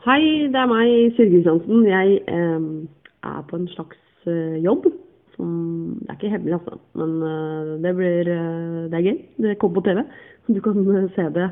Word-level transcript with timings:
Hei, 0.00 0.48
det 0.48 0.56
er 0.56 0.68
meg, 0.70 0.90
Siri 1.12 1.28
Kristiansen. 1.28 1.82
Jeg 1.84 2.22
eh, 2.32 2.62
er 3.28 3.42
på 3.50 3.58
en 3.58 3.66
slags 3.68 3.98
eh, 4.32 4.56
jobb. 4.64 4.86
Som, 5.34 5.50
det 6.00 6.08
er 6.08 6.16
ikke 6.16 6.30
hemmelig, 6.32 6.54
altså. 6.56 6.78
Men 6.96 7.12
eh, 7.28 7.74
det 7.84 7.92
blir 7.98 8.30
eh, 8.32 8.78
Det 8.88 8.96
er 8.96 9.04
gøy. 9.04 9.18
Det 9.44 9.58
kommer 9.60 9.76
på 9.76 9.84
TV. 9.90 10.00
Du 10.48 10.62
kan 10.64 10.80
eh, 10.94 11.04
se 11.18 11.28
det 11.36 11.50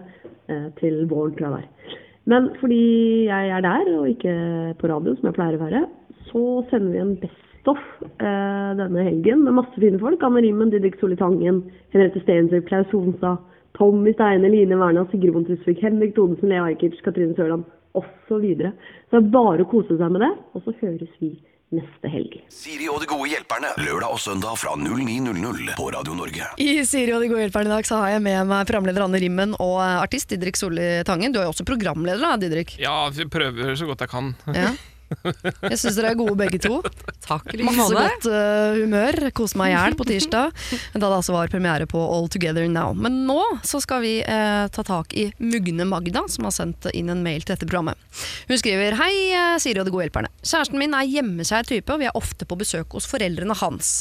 eh, 0.48 0.64
til 0.80 0.96
våren, 1.12 1.37
tror 1.37 1.58
jeg 1.58 1.68
det. 1.68 2.00
Men 2.32 2.48
fordi 2.62 2.80
jeg 3.29 3.52
er 3.52 3.68
der, 3.68 3.92
og 3.98 4.08
ikke 4.14 4.34
på 4.80 4.94
radio, 4.94 5.16
som 5.18 5.28
jeg 5.28 5.36
pleier 5.36 5.60
å 5.60 5.64
være, 5.66 5.86
så 6.32 6.48
sender 6.72 6.96
vi 6.96 7.04
en 7.04 7.14
Best 7.20 7.68
of 7.68 7.86
denne 8.16 9.08
helgen 9.10 9.44
med 9.44 9.60
masse 9.60 9.76
fine 9.76 10.00
folk. 10.00 10.24
Anne 10.24 10.40
Rimmen, 10.40 10.72
Didrik 10.72 10.96
Solli 11.02 11.20
Tangen, 11.20 11.66
Henriette 11.92 12.24
Stensrud, 12.24 12.64
Klaus 12.64 12.88
Sonstad, 12.94 13.44
Tommy 13.76 14.16
Steine, 14.16 14.48
Line 14.48 14.80
Werna, 14.80 15.04
Sigrid 15.12 15.36
Bonde 15.36 15.58
Henrik 15.82 16.16
Thodesen, 16.16 16.48
Lea 16.48 16.64
Ajkic, 16.64 16.96
Katrine 17.04 17.36
Sørland 17.36 17.68
osv. 18.00 18.14
Så, 18.29 18.36
videre. 18.43 18.75
så 19.08 19.16
det 19.16 19.25
er 19.25 19.30
bare 19.32 19.64
å 19.64 19.68
kose 19.70 19.96
seg 19.96 20.11
med 20.12 20.20
det, 20.20 20.34
og 20.52 20.64
så 20.66 20.75
høres 20.82 21.12
vi 21.16 21.30
neste 21.75 22.11
helg. 22.12 22.34
Siri 22.52 22.89
og 22.93 23.00
de 23.02 23.08
gode 23.08 23.29
hjelperne. 23.29 23.70
Lørdag 23.80 24.12
og 24.14 24.20
søndag 24.20 24.56
fra 24.61 24.75
09.00 24.76 25.72
på 25.76 25.89
Radio 25.93 26.16
Norge. 26.16 26.50
I 26.61 26.84
Siri 26.89 27.12
og 27.16 27.25
de 27.25 27.30
gode 27.32 27.46
hjelperne 27.46 27.72
i 27.72 27.75
dag 27.75 27.89
så 27.89 28.03
har 28.03 28.14
jeg 28.14 28.25
med 28.25 28.48
meg 28.48 28.68
programleder 28.68 29.04
Anne 29.04 29.20
Rimmen 29.25 29.56
og 29.56 29.80
artist 29.80 30.32
Didrik 30.32 30.61
Solli 30.61 30.90
Tangen. 31.08 31.32
Du 31.32 31.40
er 31.40 31.48
jo 31.48 31.54
også 31.54 31.68
programleder, 31.68 32.25
da, 32.25 32.36
Didrik? 32.41 32.77
Ja, 32.80 32.98
vi 33.12 33.28
prøver 33.33 33.75
så 33.80 33.89
godt 33.89 34.05
jeg 34.05 34.12
kan. 34.12 34.33
Ja. 34.53 34.72
Jeg 35.08 35.78
syns 35.80 35.97
dere 35.97 36.12
er 36.12 36.19
gode 36.19 36.36
begge 36.39 36.61
to. 36.62 36.80
Takk 37.25 37.53
like 37.55 37.67
Masse 37.67 37.94
godt 37.94 38.28
uh, 38.28 38.77
humør. 38.77 39.19
Kose 39.36 39.58
meg 39.58 39.72
i 39.72 39.77
hjel 39.77 39.97
på 39.98 40.06
tirsdag, 40.08 40.53
da 40.94 41.00
det 41.00 41.08
altså 41.08 41.34
var 41.34 41.53
premiere 41.53 41.89
på 41.89 42.00
All 42.00 42.28
Together 42.33 42.67
Now. 42.70 42.94
Men 42.97 43.22
nå 43.28 43.41
så 43.67 43.81
skal 43.83 44.03
vi 44.05 44.14
eh, 44.22 44.64
ta 44.72 44.84
tak 44.86 45.14
i 45.19 45.28
Mugne 45.41 45.86
Magda, 45.89 46.25
som 46.31 46.47
har 46.48 46.55
sendt 46.55 46.89
inn 46.92 47.11
en 47.12 47.22
mail 47.25 47.42
til 47.44 47.55
dette 47.55 47.69
programmet. 47.69 47.98
Hun 48.48 48.61
skriver 48.61 48.97
Hei, 49.00 49.12
eh, 49.33 49.56
Siri 49.62 49.83
og 49.83 49.89
de 49.89 49.95
gode 49.95 50.09
hjelperne. 50.09 50.33
Kjæresten 50.42 50.81
min 50.81 50.97
er 50.97 51.09
hjemmeskjær 51.09 51.69
type, 51.69 51.92
og 51.95 52.03
vi 52.03 52.09
er 52.11 52.19
ofte 52.19 52.48
på 52.48 52.59
besøk 52.61 52.97
hos 52.97 53.09
foreldrene 53.11 53.56
hans. 53.62 53.92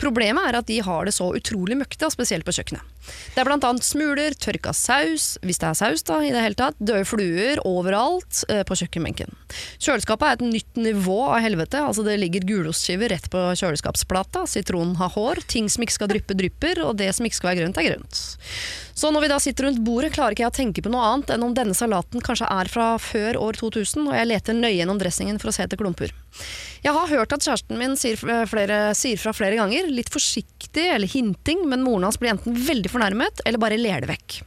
Problemet 0.00 0.50
er 0.50 0.60
at 0.60 0.70
de 0.70 0.80
har 0.84 1.08
det 1.08 1.16
så 1.16 1.30
utrolig 1.34 1.78
møkte, 1.78 2.08
og 2.08 2.14
spesielt 2.14 2.46
på 2.48 2.54
kjøkkenet. 2.58 2.97
Det 3.34 3.42
er 3.42 3.50
annet 3.54 3.86
smuler, 3.86 4.34
tørka 4.34 4.72
saus, 4.76 5.36
hvis 5.46 5.60
det 5.62 5.68
er 5.68 5.78
saus 5.78 6.04
da, 6.06 6.20
i 6.24 6.32
det 6.34 6.42
hele 6.42 6.58
tatt, 6.58 6.78
døde 6.80 7.06
fluer 7.08 7.62
overalt 7.68 8.42
eh, 8.50 8.64
på 8.66 8.78
kjøkkenbenken. 8.80 9.34
Kjøleskapet 9.82 10.26
er 10.26 10.38
et 10.38 10.46
nytt 10.56 10.80
nivå 10.88 11.20
av 11.28 11.42
helvete, 11.44 11.80
altså 11.84 12.04
det 12.06 12.18
ligger 12.20 12.46
gulostskiver 12.48 13.12
rett 13.14 13.30
på 13.32 13.44
kjøleskapsplata, 13.60 14.44
sitronen 14.50 14.96
har 15.00 15.14
hår, 15.14 15.44
ting 15.50 15.70
som 15.72 15.86
ikke 15.86 15.98
skal 16.00 16.12
dryppe 16.12 16.36
drypper, 16.38 16.82
og 16.86 16.98
det 17.00 17.12
som 17.16 17.28
ikke 17.28 17.40
skal 17.40 17.52
være 17.52 17.62
grønt 17.64 17.80
er 17.80 17.90
grønt. 17.90 18.22
Så 18.98 19.12
når 19.14 19.22
vi 19.22 19.28
da 19.30 19.36
sitter 19.38 19.68
rundt 19.68 19.78
bordet, 19.86 20.10
klarer 20.16 20.34
ikke 20.34 20.42
jeg 20.42 20.50
å 20.50 20.56
tenke 20.56 20.82
på 20.82 20.90
noe 20.90 21.04
annet 21.06 21.30
enn 21.30 21.44
om 21.46 21.52
denne 21.54 21.76
salaten 21.78 22.22
kanskje 22.24 22.48
er 22.50 22.70
fra 22.72 22.86
før 22.98 23.38
år 23.38 23.58
2000, 23.60 24.08
og 24.10 24.16
jeg 24.16 24.26
leter 24.26 24.58
nøye 24.58 24.74
gjennom 24.74 24.98
dressingen 24.98 25.38
for 25.38 25.52
å 25.52 25.54
se 25.54 25.62
etter 25.62 25.78
klumper. 25.78 26.10
Jeg 26.82 26.94
har 26.96 27.12
hørt 27.12 27.36
at 27.36 27.46
kjæresten 27.46 27.78
min 27.78 27.94
sier, 28.00 28.18
flere, 28.18 28.80
sier 28.98 29.22
fra 29.22 29.30
flere 29.36 29.60
ganger, 29.60 29.86
litt 29.94 30.10
forsiktig 30.10 30.88
eller 30.96 31.10
hinting, 31.10 31.62
men 31.70 31.86
moren 31.86 32.08
hans 32.08 32.18
blir 32.18 32.34
enten 32.34 32.58
veldig 32.58 32.90
fornærmet 32.90 33.46
eller 33.46 33.62
bare 33.62 33.78
ler 33.78 34.02
det 34.02 34.10
vekk. 34.10 34.40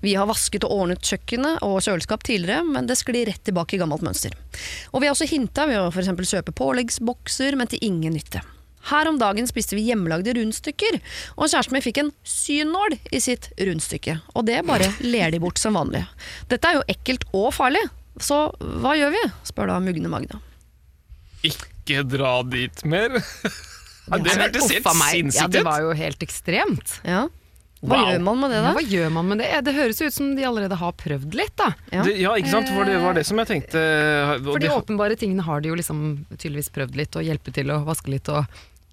Vi 0.00 0.16
har 0.16 0.28
vasket 0.30 0.64
og 0.64 0.72
ordnet 0.72 1.04
kjøkkenet 1.04 1.60
og 1.68 1.82
kjøleskap 1.84 2.24
tidligere, 2.24 2.64
men 2.64 2.88
det 2.88 2.96
sklir 2.96 3.28
rett 3.28 3.44
tilbake 3.44 3.76
i 3.76 3.82
gammelt 3.82 4.06
mønster. 4.06 4.32
Og 4.94 5.02
vi 5.02 5.10
har 5.10 5.16
også 5.16 5.28
hinta 5.28 5.68
ved 5.68 5.82
å 5.82 5.90
f.eks. 5.92 6.14
kjøpe 6.32 6.56
påleggsbokser, 6.56 7.60
men 7.60 7.68
til 7.68 7.84
ingen 7.84 8.16
nytte. 8.16 8.40
Her 8.88 9.08
om 9.10 9.18
dagen 9.20 9.48
spiste 9.50 9.76
vi 9.76 9.84
hjemmelagde 9.88 10.32
rundstykker, 10.38 11.00
og 11.36 11.50
kjæresten 11.50 11.74
min 11.76 11.84
fikk 11.84 11.98
en 12.02 12.12
synål 12.24 12.96
i 13.12 13.20
sitt 13.20 13.50
rundstykke. 13.58 14.20
Og 14.38 14.46
det 14.48 14.62
bare 14.68 14.88
ler 15.04 15.34
de 15.34 15.40
bort 15.42 15.58
som 15.60 15.76
vanlig. 15.76 16.04
Dette 16.48 16.70
er 16.70 16.78
jo 16.78 16.86
ekkelt 16.88 17.26
og 17.36 17.50
farlig, 17.56 17.82
så 18.22 18.46
hva 18.58 18.94
gjør 18.98 19.12
vi? 19.14 19.24
spør 19.50 19.74
da 19.74 19.80
Mugne 19.82 20.10
Magna. 20.10 20.40
Ikke 21.46 22.02
dra 22.06 22.38
dit 22.46 22.84
mer. 22.88 23.18
Ja, 24.08 24.16
det 24.24 24.38
hørtes 24.40 24.70
helt 24.72 24.86
sinnssykt 24.88 25.36
ut! 25.36 25.36
Ja, 25.36 25.46
det 25.52 25.60
var 25.66 25.82
jo 25.84 25.90
helt 25.92 26.22
ekstremt. 26.24 26.94
Ja. 27.04 27.26
Hva 27.78 27.94
Wow. 27.94 28.08
gjør 28.10 28.22
man 28.26 28.40
med 28.40 28.50
det, 28.50 28.56
Ja, 28.58 28.62
da? 28.62 28.72
hva 28.74 28.82
gjør 28.90 29.10
man 29.14 29.28
med 29.28 29.38
det? 29.38 29.48
Det 29.68 29.74
høres 29.76 30.00
ut 30.02 30.12
som 30.12 30.30
de 30.34 30.42
allerede 30.48 30.74
har 30.80 30.92
prøvd 30.98 31.34
litt, 31.38 31.54
da. 31.56 31.68
Ja. 31.92 32.02
Det, 32.02 32.16
ja, 32.18 32.32
ikke 32.34 32.50
sant? 32.50 32.68
For 32.74 32.84
det 32.88 32.96
var 33.02 33.14
det 33.14 33.24
som 33.28 33.38
jeg 33.38 33.46
tenkte. 33.46 33.82
og 34.34 34.48
For 34.52 34.58
de 34.58 34.72
åpenbare 34.74 35.16
tingene 35.20 35.44
har 35.46 35.60
de 35.62 35.68
jo 35.70 35.76
liksom 35.78 36.00
tydeligvis 36.36 36.72
prøvd 36.74 36.96
litt, 36.98 37.14
og 37.14 37.22
hjelpe 37.22 37.52
til 37.54 37.70
å 37.70 37.84
vaske 37.86 38.10
litt 38.10 38.28
og 38.34 38.46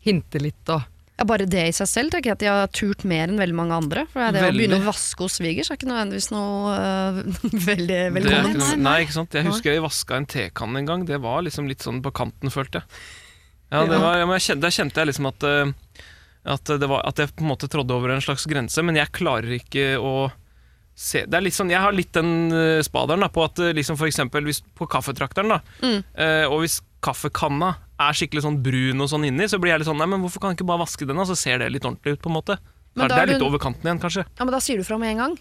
hinte 0.06 0.38
litt 0.44 0.70
og 0.70 0.84
Ja, 1.18 1.24
bare 1.24 1.46
det 1.48 1.62
i 1.70 1.72
seg 1.72 1.88
selv 1.88 2.12
tenker 2.12 2.26
jeg 2.28 2.36
at 2.36 2.40
de 2.44 2.48
har 2.52 2.68
turt 2.76 3.06
mer 3.08 3.30
enn 3.30 3.38
veldig 3.40 3.56
mange 3.56 3.72
andre. 3.72 4.02
For 4.12 4.20
det 4.36 4.42
å 4.44 4.52
begynne 4.52 4.82
å 4.82 4.86
vaske 4.92 5.24
hos 5.24 5.38
svigers 5.40 5.72
er 5.72 5.78
ikke 5.80 5.88
nødvendigvis 5.88 6.28
noe 6.36 6.74
uh, 6.76 7.22
veldig 7.72 8.00
velkomment. 8.20 8.52
ikke 8.52 8.60
noe- 8.60 8.76
Nei, 8.76 8.84
nei. 8.84 8.98
Ikke 9.06 9.16
sant? 9.16 9.32
Jeg 9.34 9.48
husker 9.48 9.72
jeg 9.72 9.82
vaska 9.82 10.18
en 10.20 10.26
tekanne 10.28 10.78
en 10.84 10.86
gang. 10.86 11.06
Det 11.08 11.22
var 11.24 11.42
liksom 11.48 11.70
litt 11.72 11.80
sånn 11.82 12.02
på 12.04 12.12
kanten, 12.12 12.52
følte 12.52 12.84
jeg. 12.84 13.00
Ja, 13.72 13.86
det 13.88 13.98
var, 13.98 14.18
ja, 14.20 14.26
men 14.28 14.36
jeg 14.38 14.44
kjente, 14.46 14.62
Der 14.68 14.76
kjente 14.76 15.02
jeg 15.02 15.08
liksom 15.10 15.28
at, 15.32 15.44
eh, 15.48 15.72
at, 16.46 16.64
det 16.80 16.88
var, 16.90 17.02
at 17.10 17.18
jeg 17.18 17.32
på 17.36 17.42
en 17.46 17.50
måte 17.52 17.68
trådde 17.72 17.94
over 17.96 18.14
en 18.14 18.22
slags 18.22 18.46
grense, 18.50 18.82
men 18.86 18.96
jeg 19.00 19.12
klarer 19.12 19.56
ikke 19.60 19.96
å 20.00 20.32
se 20.96 21.26
Det 21.28 21.36
er 21.36 21.44
litt 21.44 21.54
sånn, 21.58 21.70
Jeg 21.74 21.82
har 21.84 21.92
litt 21.92 22.14
den 22.16 22.52
uh, 22.54 22.80
spaderen 22.86 23.20
da, 23.20 23.28
på 23.28 23.44
at 23.44 23.60
eh, 23.60 23.74
liksom 23.76 23.98
for 24.00 24.08
eksempel 24.08 24.46
hvis, 24.48 24.62
på 24.80 24.88
kaffetrakteren, 24.88 25.50
da, 25.52 25.58
Mm. 25.84 26.04
eh, 26.16 26.46
og 26.48 26.62
hvis 26.64 26.78
kaffekanna 27.04 27.74
er 28.00 28.14
skikkelig 28.16 28.44
sånn 28.46 28.62
brun 28.64 29.02
og 29.04 29.10
sånn 29.12 29.26
inni, 29.28 29.44
så 29.52 29.60
blir 29.60 29.74
jeg 29.74 29.80
litt 29.84 29.90
sånn 29.90 29.98
Nei, 30.00 30.08
men 30.08 30.22
hvorfor 30.24 30.40
kan 30.40 30.54
jeg 30.54 30.60
ikke 30.62 30.70
bare 30.72 30.84
vaske 30.86 31.06
den, 31.08 31.18
da? 31.20 31.26
så 31.28 31.36
ser 31.36 31.60
det 31.60 31.72
litt 31.74 31.84
ordentlig 31.84 32.16
ut, 32.16 32.22
på 32.24 32.32
en 32.32 32.38
måte. 32.38 32.58
Men 32.96 33.10
det 33.10 33.16
da 33.18 33.22
er 33.24 33.28
litt 33.34 33.40
du- 33.44 33.46
over 33.50 33.60
kanten 33.60 33.84
igjen, 33.84 34.00
kanskje. 34.00 34.24
Ja, 34.40 34.46
men 34.46 34.54
da 34.56 34.60
sier 34.64 34.78
du 34.78 34.84
fra 34.88 34.98
med 34.98 35.12
en 35.12 35.18
gang. 35.18 35.36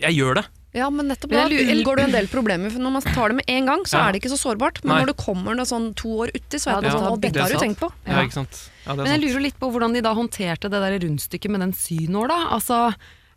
Jeg 0.00 0.16
gjør 0.18 0.34
det. 0.40 0.46
Ja, 0.76 0.90
men 0.92 1.08
nettopp 1.08 1.30
Men 1.32 1.48
da 1.50 1.56
unngår 1.72 1.96
du 1.96 2.02
en 2.04 2.12
del 2.12 2.26
problemer. 2.28 2.70
For 2.70 2.78
når 2.84 2.92
man 2.92 3.02
tar 3.02 3.28
det 3.32 3.36
med 3.40 3.44
en 3.48 3.66
gang, 3.66 3.82
så 3.88 3.96
Ja. 3.98 4.08
er 4.08 4.12
det 4.12 4.20
ikke 4.22 4.30
så 4.36 4.38
sårbart. 4.38 4.82
Men 4.84 4.92
Nei. 4.94 5.00
når 5.02 5.06
det 5.14 5.16
kommer 5.24 5.56
noe 5.56 5.64
sånn 5.66 5.94
to 5.96 6.08
år 6.22 6.28
uti, 6.34 6.58
så 6.60 6.76
er 6.76 6.82
det 6.82 6.92
ja, 6.92 6.98
sånn 6.98 7.12
at 7.12 7.20
dette 7.24 7.40
har 7.40 7.48
du 7.48 7.56
tenkt 7.58 7.80
på. 7.80 7.88
Ja, 8.06 8.12
Ja. 8.12 8.22
ikke 8.28 8.32
sant? 8.36 8.70
Ja, 8.86 8.94
Men 8.94 9.06
jeg 9.06 9.14
sant. 9.14 9.24
lurer 9.24 9.42
litt 9.42 9.58
på 9.58 9.70
hvordan 9.72 9.92
de 9.94 10.00
da 10.02 10.14
håndterte 10.14 10.68
det 10.70 10.78
der 10.84 10.98
rundstykket 11.08 11.50
med 11.50 11.60
den 11.60 11.72
synåla. 11.72 12.50
Altså 12.52 12.94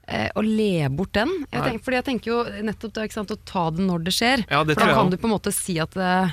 eh, 0.07 0.29
å 0.35 0.41
le 0.43 0.89
bort 0.89 1.13
den. 1.13 1.29
Jeg 1.53 1.61
tenker, 1.63 1.83
fordi 1.85 1.95
jeg 2.01 2.05
tenker 2.05 2.25
jo 2.25 2.43
nettopp 2.67 2.93
det, 2.93 3.03
ikke 3.09 3.13
sant, 3.13 3.31
å 3.31 3.37
ta 3.45 3.69
den 3.71 3.87
når 3.87 4.03
det 4.03 4.13
skjer. 4.13 4.45
Ja, 4.51 4.63
det 4.65 4.75
For 4.77 4.85
da 4.87 4.93
kan 4.93 5.09
du 5.09 5.15
på 5.17 5.25
en 5.25 5.31
måte 5.39 5.53
si 5.53 5.79
at 5.79 5.95
eh, 5.95 6.31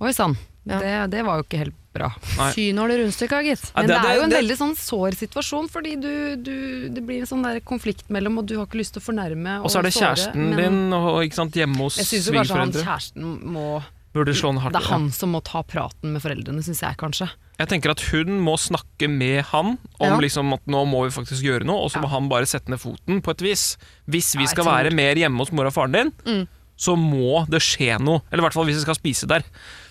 Oi 0.00 0.12
sann, 0.12 0.36
Ja. 0.64 0.78
det, 0.78 1.10
det 1.10 1.24
var 1.26 1.38
jo 1.38 1.42
ikke 1.44 1.58
helt 1.58 1.74
bra. 1.98 2.08
Nei. 2.38 2.48
Synål 2.56 2.94
i 2.94 2.98
rundstykka, 3.02 3.42
gitt. 3.44 3.66
Ja, 3.74 3.82
Men 3.82 3.90
det, 3.90 3.98
det- 3.98 4.08
er 4.10 4.16
jo 4.16 4.22
en 4.24 4.30
det- 4.32 4.40
veldig 4.40 4.56
sånn 4.62 4.74
sår 4.78 5.18
situasjon, 5.24 5.68
fordi 5.74 5.96
du, 6.00 6.12
du, 6.40 6.56
det 6.94 7.04
blir 7.04 7.20
en 7.26 7.30
sånn 7.34 7.42
der 7.44 7.60
konflikt 7.60 8.08
mellom, 8.08 8.38
og 8.38 8.46
du 8.46 8.56
har 8.60 8.66
ikke 8.70 8.80
lyst 8.80 8.94
til 8.96 9.02
å 9.02 9.06
fornærme 9.10 9.58
Og 9.64 9.70
så 9.70 9.80
er 9.82 9.88
det 9.90 9.94
såre, 9.98 10.14
kjæresten 10.14 10.48
men 10.54 10.56
din 10.62 10.92
og, 10.96 11.20
ikke 11.26 11.34
sant, 11.42 11.52
hjemme 11.58 11.76
hos 11.84 11.98
Jeg 12.00 12.06
syns 12.14 12.26
jo 12.30 12.36
kanskje 12.38 12.58
han 12.62 12.72
kjæresten 12.78 13.30
må 13.52 13.68
Burde 14.16 14.32
slå 14.32 14.54
den 14.54 14.62
hardt 14.64 14.72
Det 14.72 14.80
er 14.80 14.88
han 14.88 15.10
som 15.12 15.30
må 15.36 15.42
ta 15.44 15.60
praten 15.68 16.14
med 16.14 16.22
foreldrene, 16.24 16.62
syns 16.64 16.80
jeg 16.80 16.96
kanskje. 16.96 17.26
Jeg 17.60 17.68
tenker 17.68 17.90
at 17.92 18.00
hun 18.08 18.38
må 18.40 18.54
snakke 18.56 19.06
med 19.12 19.44
han 19.50 19.74
om 20.00 20.06
Ja. 20.14 20.16
liksom 20.22 20.48
at 20.56 20.64
nå 20.66 20.80
må 20.88 21.02
vi 21.04 21.12
faktisk 21.12 21.42
gjøre 21.44 21.66
noe, 21.68 21.84
og 21.84 21.90
så 21.92 22.00
må 22.00 22.08
han 22.08 22.26
bare 22.30 22.46
sette 22.48 22.70
ned 22.72 22.80
foten 22.80 23.20
på 23.20 23.30
et 23.36 23.42
vis. 23.44 23.76
Hvis 24.08 24.32
vi 24.38 24.46
Ja, 24.46 24.52
skal 24.54 24.64
være 24.64 24.94
mer 24.96 25.14
hjemme 25.14 25.38
hos 25.44 25.52
mor 25.52 25.66
og 25.68 25.74
faren 25.76 25.92
din, 25.92 26.12
Mm. 26.24 26.48
så 26.78 26.96
må 26.96 27.44
det 27.50 27.60
skje 27.60 28.00
noe. 28.00 28.22
Eller 28.32 28.42
i 28.42 28.46
hvert 28.48 28.54
fall 28.56 28.64
hvis 28.64 28.80
vi 28.80 28.86
skal 28.88 28.94
spise 28.96 29.28
der, 29.28 29.42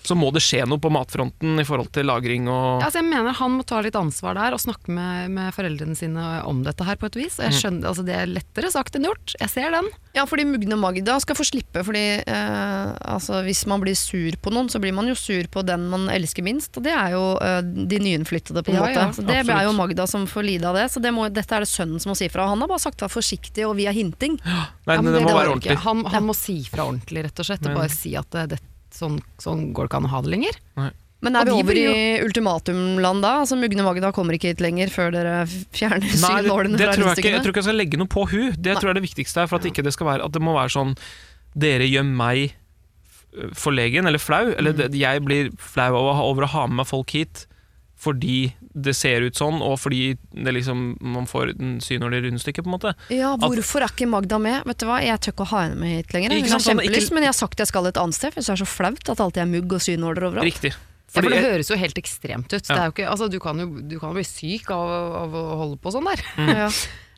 så 0.08 0.16
må 0.16 0.30
det 0.32 0.40
skje 0.44 0.64
noe 0.68 0.80
på 0.80 0.90
matfronten 0.94 1.60
i 1.60 1.66
forhold 1.68 1.90
til 1.92 2.08
lagring 2.08 2.48
og 2.48 2.80
Ja, 2.80 2.88
altså 2.88 3.02
jeg 3.02 3.08
mener 3.10 3.36
Han 3.36 3.58
må 3.58 3.66
ta 3.68 3.82
litt 3.84 3.96
ansvar 3.98 4.34
der 4.38 4.56
og 4.56 4.62
snakke 4.62 4.88
med, 4.96 5.28
med 5.36 5.52
foreldrene 5.54 5.96
sine 5.98 6.24
om 6.48 6.62
dette 6.64 6.86
her 6.88 6.96
på 6.96 7.10
et 7.10 7.18
vis. 7.20 7.36
Og 7.38 7.44
Mm. 7.44 7.50
jeg 7.52 7.60
skjønner, 7.60 7.88
altså 7.92 8.04
Det 8.08 8.14
er 8.16 8.26
lettere 8.32 8.70
sagt 8.72 8.96
enn 8.96 9.04
gjort. 9.06 9.34
Jeg 9.40 9.50
ser 9.52 9.70
den. 9.76 9.90
Ja, 10.16 10.24
fordi 10.26 10.44
Mugne 10.48 10.76
Magda 10.80 11.18
skal 11.20 11.36
få 11.36 11.44
slippe, 11.46 11.84
fordi 11.86 12.02
eh, 12.24 12.92
altså, 13.12 13.42
hvis 13.46 13.66
man 13.70 13.80
blir 13.84 13.94
sur 13.98 14.32
på 14.42 14.50
noen, 14.54 14.68
så 14.72 14.80
blir 14.82 14.94
man 14.96 15.06
jo 15.10 15.14
sur 15.14 15.44
på 15.52 15.62
den 15.68 15.84
man 15.92 16.08
elsker 16.10 16.42
minst, 16.42 16.74
og 16.80 16.82
det 16.88 16.94
er 16.96 17.12
jo 17.14 17.22
eh, 17.44 17.60
de 17.62 18.00
nyinnflyttede, 18.02 18.64
på 18.64 18.72
en 18.72 18.78
Ja, 18.78 18.82
måte. 18.86 18.94
ja, 18.96 19.06
så 19.12 19.22
det 19.26 19.36
absolutt. 19.42 19.54
er 19.60 19.68
jo 19.68 19.72
Magda 19.78 20.06
som 20.10 20.26
får 20.26 20.46
lide 20.48 20.64
av 20.70 20.74
det, 20.80 20.86
så 20.90 21.02
det 21.04 21.12
må, 21.14 21.28
dette 21.30 21.52
er 21.54 21.60
det 21.66 21.70
sønnen 21.70 22.00
som 22.02 22.10
må 22.14 22.16
si 22.18 22.28
fra. 22.32 22.48
Han 22.50 22.60
har 22.64 22.70
bare 22.72 22.82
sagt 22.82 23.04
vær 23.04 23.12
forsiktig 23.12 23.66
og 23.68 23.76
via 23.78 23.92
hinting. 23.94 24.40
Nei, 24.44 24.96
Ja, 24.96 25.02
men 25.02 25.12
det, 25.12 25.22
må 25.22 25.28
det 25.28 25.36
være 25.36 25.44
ikke. 25.44 25.52
ordentlig. 25.54 25.78
Han, 25.84 26.04
han 26.16 26.24
må 26.26 26.34
si 26.34 26.58
fra 26.70 26.88
ordentlig, 26.88 27.24
rett 27.28 27.38
og 27.44 27.46
slett. 27.46 27.66
Og 27.68 27.76
bare 27.78 27.92
si 27.92 28.14
at 28.18 28.30
det, 28.34 28.46
det, 28.56 28.58
sånn, 28.94 29.18
sånn 29.38 29.72
går 29.72 29.86
det 29.86 29.90
ikke 29.92 30.00
an 30.02 30.08
å 30.08 30.12
ha 30.14 30.20
det 30.24 30.30
lenger. 30.34 30.58
Men 31.20 31.34
er 31.34 31.44
vi 31.48 31.50
over 31.50 31.74
i 31.74 32.20
ultimatumland 32.22 33.22
da? 33.24 33.32
Altså 33.42 33.56
Mugne 33.58 33.82
Magda 33.82 34.12
kommer 34.14 34.36
ikke 34.38 34.52
hit 34.52 34.60
lenger 34.62 34.86
før 34.94 35.10
dere 35.10 35.32
fjerner 35.74 36.04
Nei, 36.06 36.12
det, 36.14 36.20
synålene 36.22 36.78
fra 36.78 36.92
tror 36.94 37.08
jeg, 37.10 37.18
ikke, 37.18 37.32
jeg 37.34 37.42
tror 37.42 37.50
ikke 37.50 37.58
jeg 37.58 37.66
skal 37.66 37.80
legge 37.80 37.98
noe 37.98 38.06
på 38.12 38.22
hun 38.30 38.52
Det 38.54 38.76
tror 38.78 38.86
jeg 38.86 38.94
er 38.94 39.00
det 39.00 39.06
viktigste 39.08 39.40
her. 39.42 39.48
For 39.50 39.58
at, 39.58 39.66
ikke 39.66 39.82
det, 39.82 39.92
skal 39.96 40.06
være, 40.12 40.24
at 40.28 40.32
det 40.36 40.42
må 40.46 40.54
være 40.54 40.70
sånn 40.76 40.94
Dere 41.58 41.88
gjør 41.90 42.06
meg 42.06 42.54
forlegen 43.58 44.06
eller 44.06 44.18
flau. 44.22 44.54
Eller 44.54 44.72
Mm. 44.72 44.94
jeg 44.94 45.24
blir 45.24 45.50
flau 45.58 45.90
over, 45.94 46.12
å 46.12 46.14
ha- 46.16 46.22
over 46.30 46.42
å 46.46 46.48
ha 46.54 46.66
med 46.66 46.76
meg 46.76 46.86
folk 46.86 47.10
hit 47.10 47.46
fordi 47.98 48.52
det 48.78 48.94
ser 48.94 49.24
ut 49.26 49.34
sånn, 49.38 49.58
og 49.64 49.74
fordi 49.82 50.12
det 50.30 50.52
liksom, 50.54 50.96
man 51.02 51.26
får 51.26 51.50
en 51.56 51.78
når 51.82 52.12
det 52.14 52.20
rundstykket. 52.28 52.62
på 52.62 52.70
en 52.70 52.76
måte 52.76 52.92
Ja, 53.10 53.32
hvorfor 53.42 53.82
er 53.82 53.90
ikke 53.90 54.06
Magda 54.06 54.38
med? 54.38 54.62
Vet 54.68 54.78
du 54.78 54.86
hva, 54.86 55.00
Jeg 55.02 55.18
tør 55.24 55.34
ikke 55.34 55.46
å 55.48 55.50
ha 55.50 55.62
henne 55.66 55.80
med 55.80 55.96
hit 55.96 56.14
lenger. 56.14 56.36
Hun 56.38 56.52
har 56.54 56.62
kjempelyst, 56.62 57.10
men 57.16 57.26
jeg 57.26 57.32
har 57.32 57.38
sagt 57.40 57.58
jeg 57.58 57.70
skal 57.72 57.90
et 57.90 57.98
annet 57.98 58.14
sted, 58.14 58.34
for 58.34 58.40
det 58.40 58.54
er 58.54 58.62
så 58.62 58.68
flaut 58.70 59.02
at 59.02 59.16
det 59.18 59.24
alltid 59.26 59.42
er 59.42 59.50
mugg 59.50 59.74
og 59.74 59.82
synåler 59.82 60.28
overalt. 60.30 60.46
Riktig. 60.46 60.72
Ja, 61.08 61.22
for 61.22 61.24
det 61.32 61.40
høres 61.42 61.70
jo 61.72 61.76
helt 61.80 61.98
ekstremt 61.98 62.52
ut. 62.52 62.62
Det 62.68 62.76
er 62.76 62.84
jo 62.86 62.92
ikke, 62.94 63.08
altså, 63.08 63.30
du, 63.32 63.38
kan 63.40 63.58
jo, 63.58 63.66
du 63.80 63.96
kan 63.98 64.12
jo 64.12 64.18
bli 64.20 64.26
syk 64.28 64.70
av, 64.70 64.90
av 65.24 65.34
å 65.34 65.44
holde 65.64 65.78
på 65.82 65.92
sånn 65.94 66.06
der. 66.10 66.22
Mm. 66.36 66.50
Ja. 66.54 66.70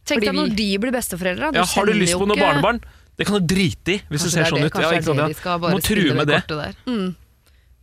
Tenk 0.06 0.24
deg 0.24 0.34
når 0.34 0.54
de 0.56 0.68
blir 0.80 0.94
besteforeldre. 0.94 1.50
ja, 1.54 1.64
har 1.74 1.86
du 1.90 1.92
lyst 1.98 2.16
på 2.16 2.28
noe 2.30 2.38
barnebarn? 2.40 2.80
Det 3.20 3.26
kan 3.28 3.36
du 3.36 3.44
drite 3.52 3.98
i, 3.98 4.02
hvis 4.08 4.22
det 4.24 4.30
du 4.30 4.32
ser 4.32 4.40
det 4.40 4.46
er 4.46 4.54
sånn 4.54 4.62
det- 4.62 4.70
ut. 4.70 4.72
Ja, 4.72 4.80
Kanskje 4.80 4.94
ikke 4.94 5.00
det 5.00 5.04
sant, 5.04 5.18
ja. 5.18 5.26
det 5.26 5.34
de 5.34 5.40
skal 5.40 5.58
Må 5.60 5.80
true 5.84 6.14
med 6.14 6.26
det 6.30 6.38
Der. 6.48 6.56
der. 6.56 7.14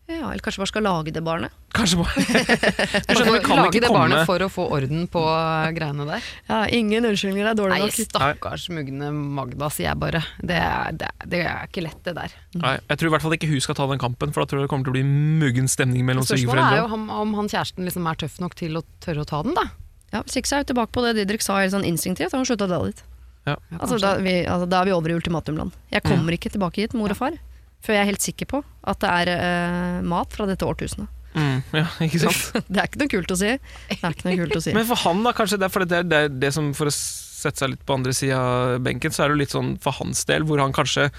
Ja, 0.08 0.30
eller 0.32 0.40
kanskje 0.40 0.62
bare 0.62 0.70
skal 0.72 0.86
lage 0.88 1.12
det 1.12 1.20
barnet. 1.26 1.52
Kanskje 1.76 1.98
bare 2.00 2.14
Du 2.24 3.12
skjønner, 3.18 3.34
vi 3.34 3.40
kan 3.44 3.60
lage 3.60 3.72
ikke 3.74 3.82
det 3.84 3.90
komme 3.92 4.04
barnet 4.06 4.22
for 4.30 4.44
å 4.46 4.48
få 4.52 4.68
orden 4.78 5.02
på 5.12 5.20
eh, 5.28 5.72
greiene 5.76 6.06
der. 6.08 6.30
Ja, 6.48 6.60
ingen 6.78 7.04
unnskyldninger 7.10 7.50
er 7.52 7.58
dårlig 7.60 7.76
Nei, 7.76 7.90
nok. 7.90 7.98
stakkars 8.08 8.70
mugne 8.72 9.10
Magda, 9.12 9.68
sier 9.76 9.90
jeg 9.90 10.00
bare. 10.00 10.22
Det 10.40 10.56
er, 10.64 10.96
det, 10.96 11.10
er- 11.12 11.28
det 11.34 11.42
er 11.44 11.68
ikke 11.68 11.84
lett, 11.90 12.00
det 12.08 12.14
der. 12.16 12.38
Nei, 12.56 12.72
Jeg 12.88 13.02
tror 13.02 13.12
i 13.12 13.14
hvert 13.18 13.26
fall 13.28 13.36
ikke 13.36 13.50
hun 13.52 13.66
skal 13.68 13.76
ta 13.82 13.90
den 13.92 14.00
kampen, 14.06 14.32
for 14.32 14.46
da 14.46 14.50
tror 14.54 14.62
jeg 14.64 14.70
det 14.70 14.72
kommer 14.72 14.88
til 14.88 14.96
å 14.96 14.98
bli 14.98 15.04
muggen 15.44 15.68
stemning 15.68 16.08
mellom 16.08 16.24
Spørsmålet 16.24 16.72
er 16.72 16.80
jo 16.86 16.88
om, 17.02 17.04
om 17.26 17.36
han 17.42 17.52
kjæresten 17.52 17.84
liksom 17.90 18.08
er 18.08 18.22
tøff 18.24 18.40
nok 18.44 18.56
til 18.64 18.80
å 18.80 18.86
tørre 19.04 19.28
å 19.28 19.30
ta 19.34 19.44
den, 19.44 19.58
da. 19.60 19.68
Ja, 20.16 20.24
Hvis 20.24 20.40
ikke 20.40 20.48
så 20.54 20.56
er 20.56 20.64
jeg 20.64 20.70
tilbake 20.72 20.94
på 20.96 21.04
det 21.04 21.18
Didrik 21.20 21.44
sa 21.44 21.60
helt 21.60 21.76
sånn 21.76 21.84
instinktivt. 21.84 22.32
Han 22.32 22.48
slutta 22.48 22.64
å 22.70 22.72
dra 22.72 22.80
dit. 22.88 23.04
Ja. 23.44 23.58
Ja, 23.60 23.78
Altså, 23.84 24.00
da, 24.00 24.14
er 24.16 24.24
vi, 24.24 24.38
altså, 24.48 24.72
da 24.72 24.80
er 24.82 24.88
vi 24.88 24.96
over 24.96 25.12
i 25.12 25.18
ultimatumland. 25.20 25.76
Jeg 25.92 26.04
kommer 26.08 26.36
ikke 26.40 26.52
tilbake 26.56 26.86
hit, 26.86 26.96
mor 26.96 27.12
og 27.12 27.20
far, 27.20 27.36
før 27.86 27.94
jeg 27.98 28.02
er 28.04 28.10
helt 28.10 28.26
sikker 28.26 28.50
på 28.52 28.64
at 28.88 29.00
det 29.04 29.12
er 29.22 29.32
eh, 29.36 30.00
mat 30.08 30.34
fra 30.34 30.48
dette 30.50 30.66
årtusenet. 30.68 31.14
Mm, 31.38 31.60
ja, 31.76 31.86
ikke 32.02 32.20
sant? 32.24 32.46
Det 32.72 32.80
er 32.82 32.88
ikke 32.90 33.02
noe 33.04 33.12
kult 33.12 33.32
å 33.36 33.38
si. 33.38 33.52
Det 33.60 33.98
er 34.02 34.16
ikke 34.16 34.26
noe 34.30 34.38
kult 34.40 34.56
å 34.58 34.62
si. 34.64 34.72
Men 34.74 34.88
for 34.90 34.98
han, 35.04 35.20
da, 35.28 35.34
kanskje 35.38 35.60
det 35.62 35.68
er, 35.70 35.86
det, 35.86 35.98
er- 36.00 36.08
det 36.10 36.22
er 36.26 36.32
det 36.48 36.50
som 36.56 36.72
For 36.78 36.90
å 36.90 36.94
sette 36.98 37.62
seg 37.62 37.76
litt 37.76 37.84
på 37.86 37.94
andre 38.00 38.14
sida 38.18 38.40
av 38.42 38.80
benken, 38.82 39.14
så 39.14 39.28
er 39.28 39.34
det 39.36 39.44
litt 39.44 39.54
sånn 39.54 39.76
for 39.84 39.94
hans 40.00 40.24
del, 40.26 40.48
hvor 40.50 40.58
han 40.64 40.74
kanskje 40.74 41.12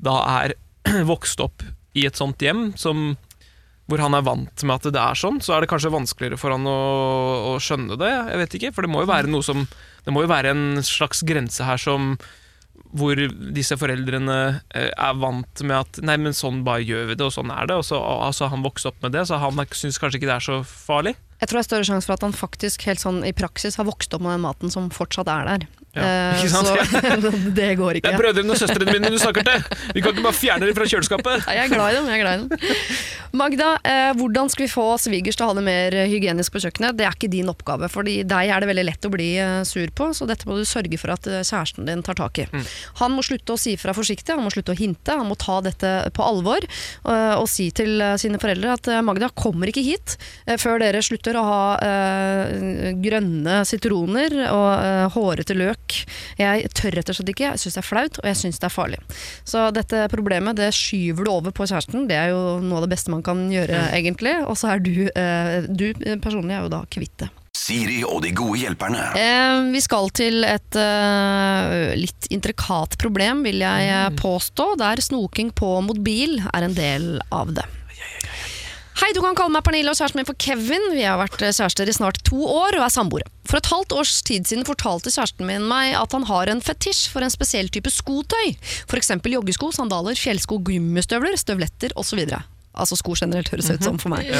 da 0.00 0.14
er 0.40 0.54
vokst 1.12 1.42
opp 1.44 1.66
i 1.96 2.06
et 2.08 2.16
sånt 2.16 2.40
hjem 2.44 2.70
som 2.80 3.10
hvor 3.86 4.00
han 4.02 4.16
er 4.18 4.24
vant 4.26 4.64
med 4.66 4.74
at 4.80 4.88
det 4.96 4.98
er 4.98 5.14
sånn, 5.20 5.36
så 5.44 5.52
er 5.54 5.62
det 5.62 5.68
kanskje 5.70 5.92
vanskeligere 5.94 6.38
for 6.40 6.50
han 6.50 6.64
å, 6.66 6.78
å 7.52 7.58
skjønne 7.62 7.94
det. 8.00 8.08
Jeg 8.32 8.40
vet 8.40 8.56
ikke, 8.58 8.70
for 8.74 8.82
det 8.82 8.90
må 8.90 9.04
jo 9.04 9.10
være 9.12 9.30
noe 9.30 9.44
som 9.46 9.60
Det 10.02 10.10
må 10.16 10.24
jo 10.24 10.30
være 10.32 10.50
en 10.56 10.64
slags 10.82 11.20
grense 11.28 11.62
her 11.68 11.78
som 11.78 12.16
hvor 12.96 13.18
disse 13.56 13.76
foreldrene 13.78 14.38
eh, 14.74 14.90
er 14.90 15.20
vant 15.20 15.62
med 15.62 15.76
at 15.78 16.00
Nei, 16.06 16.18
men 16.20 16.36
sånn 16.36 16.62
bare 16.66 16.84
gjør 16.84 17.10
vi 17.10 17.16
det, 17.18 17.26
og 17.26 17.34
sånn 17.34 17.52
er 17.54 17.70
det. 17.70 17.78
Og 17.80 17.86
så 17.88 18.00
altså, 18.00 18.50
han 18.52 18.64
vokst 18.66 18.88
opp 18.90 18.98
med 19.04 19.16
det, 19.16 19.26
så 19.28 19.40
han 19.42 19.62
syns 19.72 20.00
kanskje 20.02 20.20
ikke 20.20 20.30
det 20.30 20.36
er 20.36 20.46
så 20.46 20.60
farlig. 20.66 21.16
Jeg 21.40 21.50
tror 21.50 21.58
det 21.58 21.64
er 21.64 21.68
større 21.70 21.88
sjanse 21.90 22.08
for 22.08 22.16
at 22.16 22.24
han 22.24 22.36
faktisk 22.36 22.86
helt 22.88 23.02
sånn 23.02 23.20
i 23.26 23.34
praksis 23.36 23.76
har 23.80 23.88
vokst 23.88 24.14
opp 24.16 24.24
med 24.24 24.36
den 24.36 24.46
maten 24.46 24.72
som 24.72 24.88
fortsatt 24.94 25.28
er 25.32 25.50
der. 25.50 25.66
Ja, 25.96 26.06
Eh, 26.06 26.42
ikke 26.42 26.52
sant? 26.52 26.68
Så 26.68 27.30
det 27.58 27.70
går 27.80 28.00
Det 28.04 28.10
er 28.12 28.18
brødrene 28.20 28.52
og 28.54 28.60
søstrene 28.60 28.92
mine 28.92 29.12
du 29.12 29.18
snakker 29.20 29.46
til! 29.46 29.62
Vi 29.96 30.02
kan 30.04 30.12
ikke 30.14 30.26
bare 30.26 30.36
fjerne 30.36 30.68
dem 30.68 30.76
fra 30.76 30.88
kjøleskapet! 30.88 31.46
Nei, 31.46 31.56
jeg 31.58 31.70
er 31.70 31.72
glad 31.74 31.92
i 31.92 31.96
dem. 31.98 32.10
jeg 32.10 32.18
er 32.18 32.24
glad 32.24 32.34
i 32.36 32.42
dem. 32.44 32.84
Magda, 33.36 33.70
eh, 33.84 34.12
hvordan 34.16 34.48
skal 34.52 34.64
vi 34.64 34.70
få 34.72 34.84
svigers 35.00 35.36
til 35.36 35.44
å 35.44 35.50
ha 35.50 35.56
det 35.58 35.64
mer 35.66 35.96
hygienisk 36.08 36.54
på 36.54 36.62
kjøkkenet? 36.62 36.96
Det 36.96 37.06
er 37.06 37.16
ikke 37.16 37.30
din 37.32 37.50
oppgave, 37.52 37.88
for 37.92 38.06
deg 38.06 38.24
er 38.32 38.62
det 38.62 38.68
veldig 38.70 38.84
lett 38.86 39.08
å 39.08 39.12
bli 39.12 39.28
eh, 39.42 39.60
sur 39.68 39.90
på, 39.96 40.10
så 40.16 40.28
dette 40.28 40.48
må 40.48 40.56
du 40.56 40.64
sørge 40.68 41.00
for 41.00 41.12
at 41.12 41.26
eh, 41.28 41.44
kjæresten 41.44 41.88
din 41.88 42.04
tar 42.06 42.18
tak 42.18 42.40
i. 42.40 42.46
Mm. 42.52 42.64
Han 43.02 43.16
må 43.16 43.24
slutte 43.26 43.56
å 43.56 43.60
si 43.60 43.76
fra 43.80 43.94
forsiktig, 43.96 44.36
han 44.36 44.44
må 44.46 44.52
slutte 44.54 44.72
å 44.72 44.78
hinte, 44.78 45.16
han 45.16 45.28
må 45.28 45.36
ta 45.40 45.58
dette 45.64 45.92
på 46.16 46.24
alvor 46.24 46.64
og 47.06 47.46
si 47.50 47.68
til 47.74 48.00
sine 48.20 48.38
foreldre 48.40 48.72
at 48.76 48.88
Magda 49.04 49.28
kommer 49.36 49.70
ikke 49.70 49.84
hit 49.84 50.16
før 50.60 50.80
dere 50.82 51.02
slutter 51.04 51.36
å 51.38 51.44
ha 51.46 51.60
grønne 53.04 53.60
sitroner 53.68 54.34
og 54.50 55.12
hårete 55.16 55.56
løk. 55.56 55.85
Jeg 56.40 56.70
tør 56.76 56.98
rett 56.98 57.12
og 57.12 57.18
slett 57.18 57.32
ikke, 57.32 57.50
jeg 57.52 57.62
syns 57.62 57.78
det 57.78 57.82
er 57.82 57.88
flaut, 57.88 58.20
og 58.22 58.28
jeg 58.30 58.40
syns 58.42 58.60
det 58.62 58.68
er 58.68 58.74
farlig. 58.74 59.00
Så 59.46 59.68
dette 59.76 60.06
problemet 60.12 60.58
det 60.58 60.72
skyver 60.76 61.26
du 61.26 61.32
over 61.32 61.54
på 61.56 61.66
kjæresten. 61.68 62.06
Det 62.10 62.18
er 62.18 62.34
jo 62.34 62.58
noe 62.64 62.80
av 62.80 62.86
det 62.86 62.94
beste 62.96 63.12
man 63.14 63.24
kan 63.26 63.46
gjøre, 63.52 63.88
egentlig. 63.96 64.36
Og 64.46 64.58
så 64.58 64.74
er 64.74 64.84
du, 64.84 65.08
eh, 65.08 65.66
du 65.68 65.90
personlig 66.22 66.56
er 66.56 66.66
jo 66.66 66.72
da 66.72 66.84
kvitt 66.90 67.18
det. 67.24 67.32
Siri 67.56 68.02
og 68.06 68.20
de 68.22 68.30
gode 68.36 68.60
hjelperne. 68.60 69.08
Eh, 69.18 69.70
vi 69.72 69.80
skal 69.82 70.10
til 70.14 70.44
et 70.46 70.78
eh, 70.78 71.96
litt 71.98 72.28
intrikat 72.34 72.98
problem, 73.00 73.42
vil 73.46 73.64
jeg 73.64 73.88
eh, 73.90 74.10
påstå, 74.20 74.74
der 74.78 75.02
snoking 75.02 75.50
på 75.56 75.72
mobil 75.86 76.38
er 76.52 76.68
en 76.68 76.76
del 76.76 77.08
av 77.34 77.54
det. 77.56 77.66
Hei, 78.96 79.10
du 79.12 79.20
kan 79.20 79.36
kalle 79.36 79.52
meg 79.52 79.60
Pernille 79.66 79.92
og 79.92 79.98
kjæresten 79.98 80.16
min 80.22 80.26
for 80.28 80.38
Kevin. 80.40 80.86
Vi 80.94 81.02
har 81.04 81.18
vært 81.20 81.42
eh, 81.44 81.52
kjærester 81.52 81.88
i 81.90 81.92
snart 81.92 82.16
to 82.24 82.38
år 82.48 82.78
og 82.78 82.84
er 82.86 82.92
samboere. 82.94 83.28
For 83.46 83.60
et 83.60 83.68
halvt 83.68 83.92
års 83.92 84.14
tid 84.24 84.48
siden 84.48 84.64
fortalte 84.64 85.12
kjæresten 85.12 85.44
min 85.48 85.66
meg 85.68 85.92
at 86.00 86.16
han 86.16 86.24
har 86.30 86.48
en 86.48 86.62
fetisj 86.64 87.10
for 87.12 87.20
en 87.26 87.32
spesiell 87.32 87.68
type 87.72 87.92
skotøy. 87.92 88.54
F.eks. 88.88 89.12
joggesko, 89.20 89.68
sandaler, 89.76 90.16
fjellsko, 90.16 90.62
gummistøvler, 90.64 91.36
støvletter 91.36 91.92
osv. 92.00 92.22
Altså 92.76 92.96
sko 92.96 93.12
generelt, 93.20 93.52
høres 93.52 93.68
ut 93.72 93.84
som 93.84 94.00
for 94.00 94.12
meg. 94.12 94.32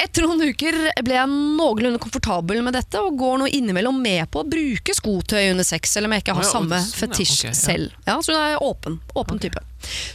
Etter 0.00 0.24
noen 0.28 0.44
uker 0.52 0.76
ble 1.04 1.16
jeg 1.16 1.32
noenlunde 1.32 2.00
komfortabel 2.00 2.60
med 2.64 2.76
dette, 2.76 3.00
og 3.00 3.16
går 3.20 3.40
nå 3.42 3.48
innimellom 3.56 3.98
med 4.04 4.28
på 4.32 4.44
å 4.44 4.48
bruke 4.48 4.94
skotøy 4.96 5.50
under 5.54 5.64
sex, 5.68 5.96
selv 5.96 6.08
om 6.08 6.16
jeg 6.16 6.24
ikke 6.26 6.36
har 6.38 6.48
samme 6.48 6.80
fetisj 7.00 7.48
selv. 7.56 7.96
Ja, 8.08 8.20
så 8.20 8.36
hun 8.36 8.40
er 8.44 8.62
åpen, 8.68 9.00
åpen 9.16 9.40
type. 9.42 9.64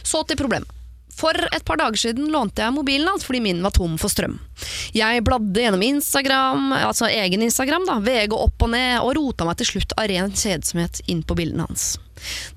Så 0.06 0.22
til 0.30 0.38
problemet. 0.38 0.70
For 1.14 1.36
et 1.54 1.64
par 1.66 1.78
dager 1.78 2.00
siden 2.08 2.30
lånte 2.32 2.64
jeg 2.64 2.74
mobilen 2.74 3.08
hans 3.08 3.26
fordi 3.26 3.42
min 3.44 3.62
var 3.64 3.74
tom 3.76 3.94
for 4.00 4.12
strøm. 4.12 4.38
Jeg 4.94 5.22
bladde 5.26 5.62
gjennom 5.62 5.82
Instagram, 5.82 6.72
altså 6.76 7.08
egen 7.10 7.42
Instagram, 7.46 7.86
da, 7.88 7.98
VG 8.02 8.34
opp 8.36 8.64
og 8.66 8.72
ned, 8.74 8.98
og 9.02 9.14
rota 9.18 9.46
meg 9.46 9.58
til 9.60 9.74
slutt 9.74 9.94
av 9.98 10.08
ren 10.10 10.34
kjedsomhet 10.34 11.02
inn 11.10 11.22
på 11.26 11.36
bildene 11.38 11.66
hans. 11.68 11.94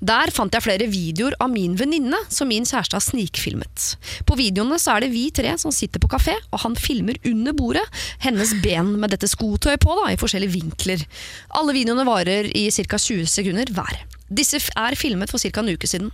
Der 0.00 0.30
fant 0.34 0.54
jeg 0.54 0.64
flere 0.64 0.86
videoer 0.90 1.34
av 1.42 1.50
min 1.52 1.74
venninne 1.78 2.18
som 2.32 2.48
min 2.50 2.66
kjæreste 2.66 2.96
har 2.96 3.04
snikfilmet. 3.04 3.88
På 4.26 4.38
videoene 4.38 4.78
så 4.80 4.94
er 4.94 5.04
det 5.04 5.12
vi 5.14 5.26
tre 5.34 5.54
som 5.60 5.74
sitter 5.74 6.02
på 6.02 6.10
kafé, 6.12 6.36
og 6.52 6.62
han 6.64 6.78
filmer 6.78 7.18
under 7.28 7.56
bordet 7.56 7.84
hennes 8.24 8.54
ben 8.64 8.94
med 9.02 9.14
dette 9.14 9.30
skotøyet 9.30 9.82
på 9.82 9.98
da, 9.98 10.12
i 10.12 10.20
forskjellige 10.20 10.54
vinkler. 10.54 11.04
Alle 11.58 11.74
videoene 11.76 12.06
varer 12.08 12.50
i 12.54 12.68
ca. 12.74 12.98
20 12.98 13.28
sekunder 13.30 13.74
hver. 13.74 14.02
Disse 14.28 14.60
er 14.60 14.98
filmet 14.98 15.30
for 15.32 15.42
ca. 15.42 15.62
en 15.62 15.74
uke 15.74 15.90
siden. 15.90 16.12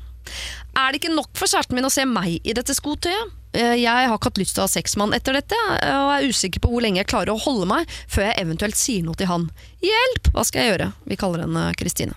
Er 0.77 0.93
det 0.93 1.01
ikke 1.03 1.15
nok 1.15 1.31
for 1.39 1.47
kjæresten 1.47 1.75
min 1.79 1.87
å 1.87 1.93
se 1.93 2.05
meg 2.09 2.41
i 2.45 2.53
dette 2.57 2.75
skotøyet? 2.75 3.33
Eh, 3.55 3.77
Jeg 3.79 3.87
har 4.09 4.17
ikke 4.19 4.31
hatt 4.33 4.39
lyst 4.43 4.57
til 4.57 4.65
å 4.65 4.67
ha 4.67 4.73
sexmann 4.73 5.15
etter 5.15 5.33
dette, 5.39 5.55
eh, 5.81 5.95
og 6.03 6.11
er 6.17 6.29
usikker 6.29 6.59
på 6.65 6.71
hvor 6.73 6.83
lenge 6.83 6.99
jeg 6.99 7.07
klarer 7.13 7.31
å 7.35 7.39
holde 7.39 7.67
meg 7.71 7.87
før 8.11 8.27
jeg 8.27 8.41
eventuelt 8.43 8.75
sier 8.79 9.05
noe 9.07 9.15
til 9.15 9.27
han. 9.31 9.51
Hjelp! 9.85 10.33
Hva 10.35 10.43
skal 10.49 10.63
jeg 10.65 10.73
gjøre? 10.75 10.93
Vi 11.07 11.17
kaller 11.21 11.45
henne 11.47 11.69
Kristine. 11.79 12.15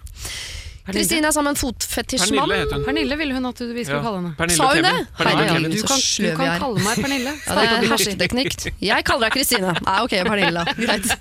Kristine 0.87 1.27
er 1.27 1.33
sammen 1.35 1.51
med 1.51 1.57
en 1.57 1.61
fotfetisjmann. 1.67 2.47
Pernille. 2.47 2.85
Pernille 2.87 3.15
ville 3.19 3.33
hun 3.35 3.45
at 3.49 3.57
du- 3.59 3.73
vi 3.75 3.83
skulle 3.83 4.01
kalle 4.01 4.21
henne. 4.21 4.35
Pernille 4.39 4.55
Sa 4.55 4.67
hun 4.71 4.83
det? 4.87 4.93
Pernille 5.17 5.43
Hei, 5.43 5.47
Herregud, 5.49 5.75
Du 5.75 5.83
kan, 5.83 5.99
du 5.99 6.35
kan 6.37 6.59
kalle 6.61 6.79
meg 6.85 6.95
Pernille. 7.03 7.33
Ja, 7.45 7.55
det 7.55 7.67
er 7.67 7.91
hersketeknikk. 7.91 8.71
Jeg 8.81 9.03
kaller 9.03 9.27
deg 9.27 9.33
Kristine. 9.35 9.73
Nei, 9.83 9.97
ok, 10.05 10.15
Pernille. 10.23 10.63
Greit. 10.79 11.11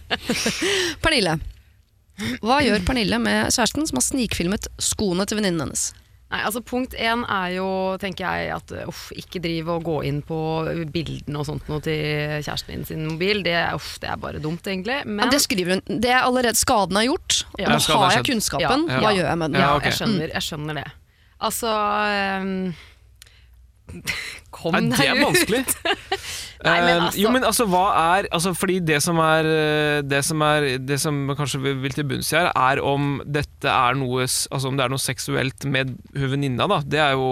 Pernille. 1.03 1.41
Hva 2.41 2.61
gjør 2.65 2.85
Pernille 2.87 3.19
med 3.21 3.51
kjæresten 3.53 3.87
som 3.91 3.99
har 3.99 4.07
snikfilmet 4.07 4.69
skoene 4.81 5.27
til 5.29 5.37
venninnen 5.41 5.67
hennes? 5.67 5.89
Nei, 6.37 6.43
altså 6.45 6.61
Punkt 6.67 6.93
én 7.01 7.23
er 7.33 7.55
jo, 7.57 7.67
tenker 8.03 8.27
jeg, 8.29 8.51
at 8.53 8.73
uff, 8.91 9.07
ikke 9.17 9.41
drive 9.41 9.73
og 9.79 9.85
gå 9.87 9.95
inn 10.05 10.19
på 10.27 10.37
bildene 10.93 11.41
og 11.41 11.47
sånt 11.49 11.65
noe 11.71 11.81
til 11.81 12.43
kjæresten 12.45 12.75
din 12.75 12.85
sin 12.85 13.07
mobil. 13.09 13.41
Det, 13.47 13.55
er- 13.57 13.73
uff, 13.79 13.95
det 14.03 14.11
er 14.13 14.19
bare 14.21 14.43
dumt, 14.45 14.67
egentlig. 14.69 14.99
Men 15.07 15.25
Ja, 15.25 15.31
det 15.33 15.41
skriver 15.47 15.79
hun. 15.79 16.01
Det 16.03 16.11
er 16.13 16.21
allerede 16.27 16.61
skaden 16.61 16.99
er 17.01 17.07
gjort. 17.09 17.39
Ja, 17.59 17.71
nå 17.73 17.81
har 18.03 18.19
jeg 18.19 18.27
kunnskapen. 18.29 18.85
Ja. 18.91 19.01
Hva 19.01 19.09
Ja. 19.09 19.15
gjør 19.17 19.31
jeg 19.33 19.39
med 19.39 19.53
den? 19.57 19.61
Ja, 19.63 19.71
ja, 19.73 19.81
jeg, 19.89 19.97
skjønner, 19.97 20.29
jeg 20.37 20.43
skjønner 20.51 20.75
det. 20.83 20.87
Altså 21.41 21.73
ehm, 21.73 22.75
Kom 24.57 24.73
Nei, 24.77 24.97
det 24.97 25.07
er 25.11 25.21
vanskelig. 25.21 25.63
Nei, 26.67 26.77
men 26.81 26.97
Eh, 26.97 27.03
altså- 27.05 27.21
jo, 27.21 27.31
men 27.35 27.45
altså, 27.45 27.67
hva 27.69 27.83
er 28.17 28.29
altså, 28.33 28.55
Fordi 28.57 28.79
det 28.89 28.97
som 29.05 29.19
er 29.21 29.45
eh, 29.45 29.99
Det 30.09 30.23
som, 30.25 30.41
er, 30.43 30.65
det 30.81 30.97
som 31.03 31.19
kanskje 31.37 31.61
vi 31.61 31.75
vil 31.83 31.93
til 31.93 32.07
bunns 32.09 32.31
i 32.33 32.39
her, 32.39 32.49
er 32.57 32.81
om 32.81 33.19
dette 33.27 33.69
er 33.69 33.99
noe 34.01 34.25
Altså 34.25 34.71
om 34.71 34.79
det 34.79 34.87
er 34.87 34.95
noe 34.95 35.03
seksuelt 35.03 35.67
med 35.69 35.93
hun 36.17 36.33
venninna, 36.33 36.67
da. 36.73 36.81
Det 36.81 37.03
er 37.03 37.13
jo 37.19 37.29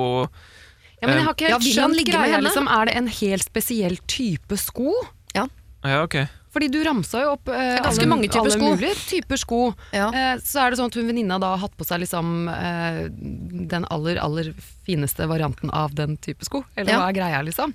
Ja, 1.01 1.09
men 1.09 1.17
jeg 1.17 1.25
har 1.25 1.35
ikke 1.35 1.49
helt 1.49 1.67
ja, 1.67 1.73
skjønt 1.79 2.05
greia. 2.09 2.41
Liksom, 2.45 2.69
er 2.69 2.91
det 2.91 2.97
en 3.01 3.09
helt 3.09 3.49
spesiell 3.49 3.97
type 4.09 4.57
sko? 4.61 4.93
Ja. 5.35 5.49
Ja, 5.85 6.03
ok. 6.05 6.21
Fordi 6.55 6.69
du 6.71 6.79
ramsa 6.87 7.21
jo 7.25 7.33
opp 7.35 7.49
eh, 7.51 7.81
ganske 7.83 8.05
alle, 8.05 8.11
mange 8.13 8.29
typer 8.31 8.45
alle 8.45 8.55
sko. 8.55 8.69
mulige 8.77 8.95
typer 9.11 9.41
sko. 9.43 9.59
Ja. 9.93 10.07
Eh, 10.15 10.37
så 10.47 10.63
er 10.63 10.71
det 10.71 10.79
sånn 10.79 10.93
at 10.93 10.95
hun 11.01 11.09
venninna 11.11 11.41
da 11.43 11.51
har 11.57 11.65
hatt 11.67 11.75
på 11.77 11.85
seg 11.89 12.01
liksom 12.05 12.47
eh, 12.53 13.03
den 13.75 13.85
aller, 13.91 14.21
aller 14.23 14.53
fineste 14.87 15.27
varianten 15.27 15.71
av 15.75 15.95
den 15.99 16.17
type 16.23 16.47
sko. 16.47 16.63
Eller 16.77 16.93
Ja. 16.95 17.01
hva 17.03 17.11
er 17.11 17.19
greia, 17.21 17.43
liksom? 17.43 17.75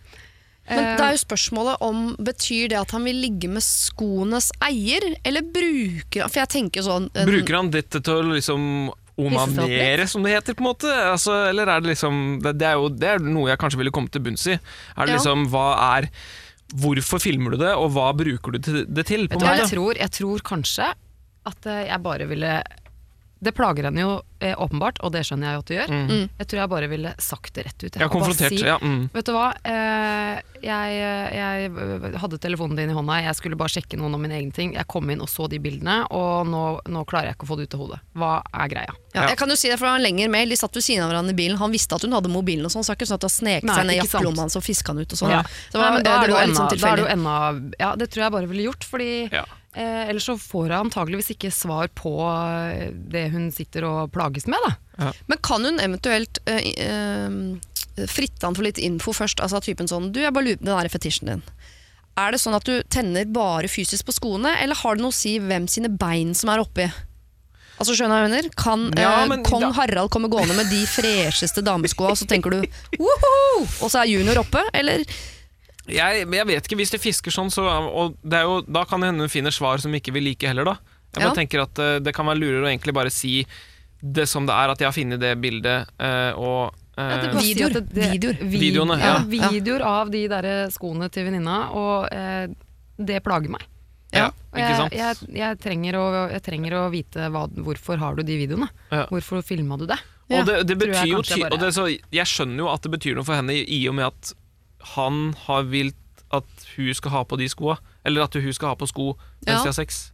Men 0.69 0.79
Eh, 0.85 0.97
det 0.97 1.01
er 1.01 1.13
jo 1.15 1.21
spørsmålet 1.25 1.77
om 1.81 2.15
Betyr 2.21 2.67
det 2.69 2.77
at 2.77 2.91
han 2.93 3.03
vil 3.03 3.15
ligge 3.17 3.49
med 3.49 3.63
skoenes 3.65 4.51
eier, 4.61 5.01
eller 5.25 5.41
bruker 5.41 6.21
han 6.21 6.29
For 6.29 6.43
jeg 6.43 6.49
tenker 6.53 6.83
sånn 6.85 7.07
en- 7.17 7.25
Bruker 7.27 7.55
han 7.57 7.71
dette 7.73 7.99
til 8.05 8.13
å 8.13 8.35
liksom 8.35 8.91
onanere, 9.19 10.05
som 10.07 10.21
det 10.23 10.31
heter, 10.37 10.53
på 10.53 10.61
en 10.63 10.69
måte? 10.69 10.87
Altså, 11.11 11.49
eller 11.49 11.67
er 11.67 11.81
det 11.81 11.89
liksom 11.95 12.39
det, 12.43 12.53
det 12.61 12.67
er 12.69 12.77
jo 12.79 12.87
det 12.89 13.09
er 13.15 13.19
noe 13.19 13.49
jeg 13.49 13.59
kanskje 13.59 13.81
ville 13.81 13.91
kommet 13.91 14.13
til 14.13 14.21
bunns 14.21 14.45
i. 14.47 14.53
Er 14.59 15.05
det 15.05 15.09
Ja. 15.09 15.17
liksom, 15.17 15.47
hva 15.51 15.65
er 15.97 16.09
Hvorfor 16.77 17.21
filmer 17.23 17.55
du 17.55 17.63
det, 17.63 17.71
og 17.73 17.89
hva 17.95 18.11
bruker 18.13 18.53
du 18.53 18.59
det 18.85 19.05
til? 19.09 19.25
På 19.27 19.39
Vet 19.39 19.41
du 19.41 19.47
hva 19.47 19.55
jeg 19.57 19.71
tror? 19.71 19.97
Jeg 19.97 20.13
tror 20.19 20.43
kanskje 20.45 20.91
at 21.49 21.65
eh, 21.65 21.85
jeg 21.89 22.03
bare 22.05 22.27
ville 22.29 22.51
Det 23.39 23.53
plager 23.55 23.87
henne 23.87 24.03
jo 24.03 24.11
eh, 24.43 24.55
åpenbart, 24.59 24.99
og 24.99 25.13
det 25.15 25.21
skjønner 25.27 25.47
jeg 25.47 25.55
jo 25.55 25.63
at 25.63 25.69
det 25.69 25.77
gjør. 25.77 25.91
Mm. 25.95 26.23
Jeg 26.41 26.49
tror 26.51 26.59
jeg 26.59 26.71
bare 26.73 26.89
ville 26.91 27.13
sagt 27.23 27.53
det 27.55 27.65
rett 27.69 27.77
ut. 27.83 27.87
jeg. 27.87 28.01
jeg 28.03 28.11
konfrontert. 28.11 28.55
si, 28.55 28.65
Ja, 28.67 28.75
mm. 28.81 29.01
Vet 29.13 29.29
du 29.29 29.31
hva, 29.35 29.45
eh, 29.63 30.41
jeg, 30.59 30.97
jeg 31.39 31.69
øh, 31.71 32.07
hadde 32.19 32.39
telefonen 32.43 32.79
din 32.79 32.91
i 32.91 32.97
hånda, 32.97 33.21
jeg 33.23 33.37
skulle 33.39 33.59
bare 33.59 33.71
sjekke 33.71 33.99
noen 33.99 34.17
av 34.17 34.23
mine 34.25 34.35
egne 34.35 34.55
ting. 34.55 34.73
Jeg 34.75 34.87
kom 34.91 35.07
inn 35.13 35.23
og 35.23 35.31
så 35.31 35.47
de 35.51 35.61
bildene, 35.63 36.01
og 36.15 36.49
nå, 36.51 36.63
nå 36.91 37.05
klarer 37.07 37.31
jeg 37.31 37.39
ikke 37.39 37.47
å 37.47 37.51
få 37.53 37.59
det 37.61 37.69
ut 37.69 37.77
av 37.77 37.85
hodet. 37.85 38.01
Hva 38.19 38.33
er 38.51 38.73
greia? 38.75 38.97
Ja, 39.15 39.25
jeg 39.31 39.39
kan 39.39 39.49
jo 39.49 39.57
si 39.57 39.71
det, 39.71 39.79
for 39.79 39.87
det 39.87 39.93
var 39.95 40.01
en 40.01 40.05
lengre 40.05 40.27
mail 40.29 40.51
De 40.51 40.57
satt 40.59 40.75
ved 40.77 40.85
siden 40.85 41.01
av 41.01 41.09
hverandre 41.09 41.33
i 41.33 41.37
bilen 41.39 41.57
Han 41.57 41.71
visste 41.73 41.97
at 41.97 42.03
hun 42.05 42.13
hadde 42.13 42.29
mobilen 42.29 42.67
og 42.67 42.69
sånn 42.69 42.85
Så 42.85 42.93
det 42.93 42.99
ikke 42.99 43.07
sånn 43.09 43.17
at 43.17 43.25
det 43.25 43.31
sneket 43.33 43.71
seg 43.73 43.87
ned 43.87 43.95
i 43.95 44.01
jakkelomma 44.03 44.45
hans 44.45 44.57
Og 44.59 44.61
fiska 44.61 44.93
han 44.93 45.01
ut 45.01 45.15
og 45.15 45.21
sånn 45.23 45.33
Ja. 45.33 45.39
Så, 45.71 45.79
var, 45.79 45.87
Nei, 45.87 45.95
men 45.95 46.05
da 46.05 46.11
eh, 46.11 46.13
er 46.13 46.19
det 46.19 46.27
det, 46.27 46.29
jo 46.29 46.37
var 46.37 46.51
litt 46.51 46.59
sånn 46.59 46.69
det 46.69 46.77
tilfeldig 46.77 47.79
Ja, 47.81 47.89
det 47.97 48.09
tror 48.13 48.25
jeg 48.25 48.35
bare 48.37 48.51
ville 48.51 48.67
gjort, 48.69 48.85
fordi 48.85 49.09
Ja. 49.33 49.47
Eh, 49.75 50.09
ellers 50.09 50.25
så 50.29 50.35
får 50.39 50.69
hun 50.69 50.77
antageligvis 50.89 51.31
ikke 51.35 51.51
svar 51.53 51.89
på 51.95 52.13
eh, 52.25 52.89
det 52.93 53.27
hun 53.33 53.49
sitter 53.55 53.85
og 53.89 54.11
plages 54.15 54.47
med, 54.47 54.59
da. 54.65 55.11
Men 55.29 55.39
kan 55.45 55.63
hun 55.65 55.79
eventuelt 55.79 56.39
eh, 56.49 56.65
eh, 56.83 58.07
fritte 58.09 58.45
han 58.47 58.55
for 58.57 58.63
litt 58.67 58.77
info 58.79 59.11
først 59.15 59.39
Altså 59.43 59.59
typen 59.63 59.87
sånn 59.87 60.09
Du, 60.15 60.19
jeg 60.23 60.31
bare 60.35 60.45
lurer 60.45 60.59
på 60.59 60.65
den 60.67 60.75
der 60.75 60.89
fetisjen 60.91 61.29
din 61.31 61.41
Er 62.19 62.31
det 62.35 62.39
sånn 62.43 62.55
at 62.55 62.63
du 62.67 62.77
tenner 62.91 63.25
bare 63.31 63.67
fysisk 63.71 64.07
på 64.07 64.15
skoene 64.15 64.53
Eller 64.63 64.75
har 64.79 64.95
det 64.95 65.03
noe 65.03 65.11
å 65.11 65.15
si 65.15 65.33
hvem 65.43 65.67
sine 65.71 65.87
bein 65.91 66.31
som 66.35 66.51
er 66.53 66.59
oppi? 66.63 66.85
Altså 67.79 67.95
skjønner 67.95 68.21
jeg 68.25 68.29
mener? 68.29 68.49
Kan 68.59 68.85
Ja, 68.99 69.21
eh, 69.23 69.27
men 69.31 69.43
kong 69.47 69.63
da- 69.67 69.71
Harald 69.79 70.11
komme 70.11 70.27
gående 70.31 70.55
med 70.59 70.67
de 70.71 70.81
fresheste 70.91 71.63
dameskoa, 71.63 72.11
og 72.11 72.19
så 72.19 72.27
tenker 72.27 72.51
du 72.55 72.59
woho! 72.99 73.35
Og 73.79 73.87
så 73.87 74.01
er 74.03 74.11
junior 74.11 74.41
oppe, 74.43 74.63
eller? 74.75 75.03
Jeg, 75.93 76.25
jeg 76.29 76.47
vet 76.47 76.65
ikke, 76.69 76.77
hvis 76.79 76.91
det 76.93 77.01
fisker 77.01 77.31
sånn, 77.33 77.49
så, 77.53 77.65
og 77.89 78.15
det 78.23 78.39
er 78.41 78.47
jo, 78.47 78.61
da 78.67 78.85
kan 78.85 79.01
det 79.01 79.09
hende 79.11 79.25
hun 79.25 79.31
finner 79.33 79.51
svar 79.55 79.81
som 79.83 79.93
ikke 79.95 80.13
vil 80.15 80.23
like 80.29 80.47
heller, 80.47 80.65
da. 80.65 80.77
Jeg 81.09 81.23
bare 81.23 81.31
Ja. 81.31 81.37
tenker 81.39 81.61
at 81.63 81.79
uh, 81.81 81.95
Det 82.05 82.13
kan 82.13 82.27
være 82.29 82.37
lurere 82.37 82.67
å 82.67 82.69
egentlig 82.69 82.93
bare 82.93 83.09
si 83.09 83.39
det 84.01 84.27
som 84.29 84.45
det 84.45 84.53
er, 84.53 84.69
at 84.71 84.79
jeg 84.79 84.87
har 84.87 84.93
funnet 84.95 85.19
det 85.19 85.31
bildet, 85.41 85.89
uh, 85.99 86.31
og 86.39 86.75
uh, 86.97 87.01
Ja, 87.01 87.17
det 87.23 87.31
Videoer. 87.41 87.73
si 87.73 87.81
det- 87.81 88.11
Videoer. 88.13 88.37
Videoene, 88.53 88.99
ja. 89.01 89.15
ja. 89.33 89.49
Videoer 89.49 89.81
av 89.87 90.11
de 90.13 90.21
der 90.31 90.47
skoene 90.71 91.09
til 91.11 91.25
venninna, 91.25 91.57
og 91.75 92.07
eh, 92.13 92.47
det 92.99 93.19
plager 93.23 93.49
meg. 93.49 93.63
ja, 94.13 94.27
Og 94.51 94.57
ikke 94.59 94.75
sant? 94.77 94.93
Jeg, 94.93 95.15
jeg, 95.29 95.35
jeg, 95.39 95.57
trenger 95.63 95.95
å, 95.99 96.05
jeg 96.31 96.41
trenger 96.43 96.73
å 96.79 96.89
vite 96.93 97.27
hva, 97.31 97.45
hvorfor 97.49 97.97
har 98.01 98.15
du 98.15 98.23
de 98.27 98.37
videoene. 98.41 98.67
Ja. 98.91 99.05
Hvorfor 99.11 99.41
filma 99.45 99.77
du 99.79 99.85
det? 99.87 99.97
Ja, 100.29 100.41
og 100.41 100.45
det, 100.49 100.57
det 100.69 100.77
betyr 100.77 101.07
jo 101.09 101.21
bare- 101.23 101.51
og 101.55 101.59
det, 101.63 101.73
så 101.73 101.87
Jeg 101.89 102.27
skjønner 102.29 102.61
jo 102.65 102.69
at 102.69 102.83
det 102.85 102.91
betyr 102.93 103.15
noe 103.17 103.25
for 103.25 103.33
henne 103.39 103.55
i 103.55 103.63
i 103.79 103.87
og 103.89 103.95
med 103.97 104.05
at 104.11 104.33
han 104.95 105.33
har 105.47 105.67
vilt 105.69 105.95
at 106.31 106.65
hun 106.75 106.93
skal 106.93 107.11
ha 107.11 107.23
på 107.25 107.37
de 107.41 107.47
skoa. 107.49 107.79
Eller 108.05 108.25
at 108.27 108.33
hun 108.37 108.53
skal 108.53 108.73
ha 108.73 108.75
på 108.79 108.87
sko 108.89 109.11
mens 109.45 109.49
Ja. 109.49 109.61
de 109.63 109.71
har 109.71 109.77
sex. 109.77 110.11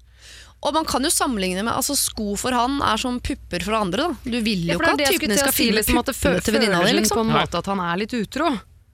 Og 0.65 0.74
man 0.74 0.86
kan 0.88 1.03
jo 1.03 1.12
sammenligne 1.13 1.62
med 1.63 1.74
altså 1.75 1.94
Sko 2.00 2.34
for 2.39 2.55
han 2.55 2.79
er 2.82 2.98
som 2.98 3.20
pupper 3.22 3.62
for 3.62 3.75
andre. 3.77 4.08
Da. 4.08 4.32
Du 4.32 4.38
vil 4.41 4.63
jo 4.65 4.74
Ja, 4.74 4.77
ikke 4.79 4.94
at 4.94 4.98
det 4.98 5.10
typen 5.12 5.29
din 5.29 5.38
skal 5.38 5.53
si, 5.53 5.63
filme 5.65 5.82
liksom, 5.82 6.00
puppene 6.01 6.41
til 6.41 6.55
venninna 6.55 6.79
di. 6.82 6.94
Liksom. 6.98 7.17
på 7.20 7.25
en 7.25 7.34
måte 7.36 7.60
at 7.60 7.65
han 7.70 7.79
er 7.86 8.00
litt 8.01 8.15
utro. 8.17 8.48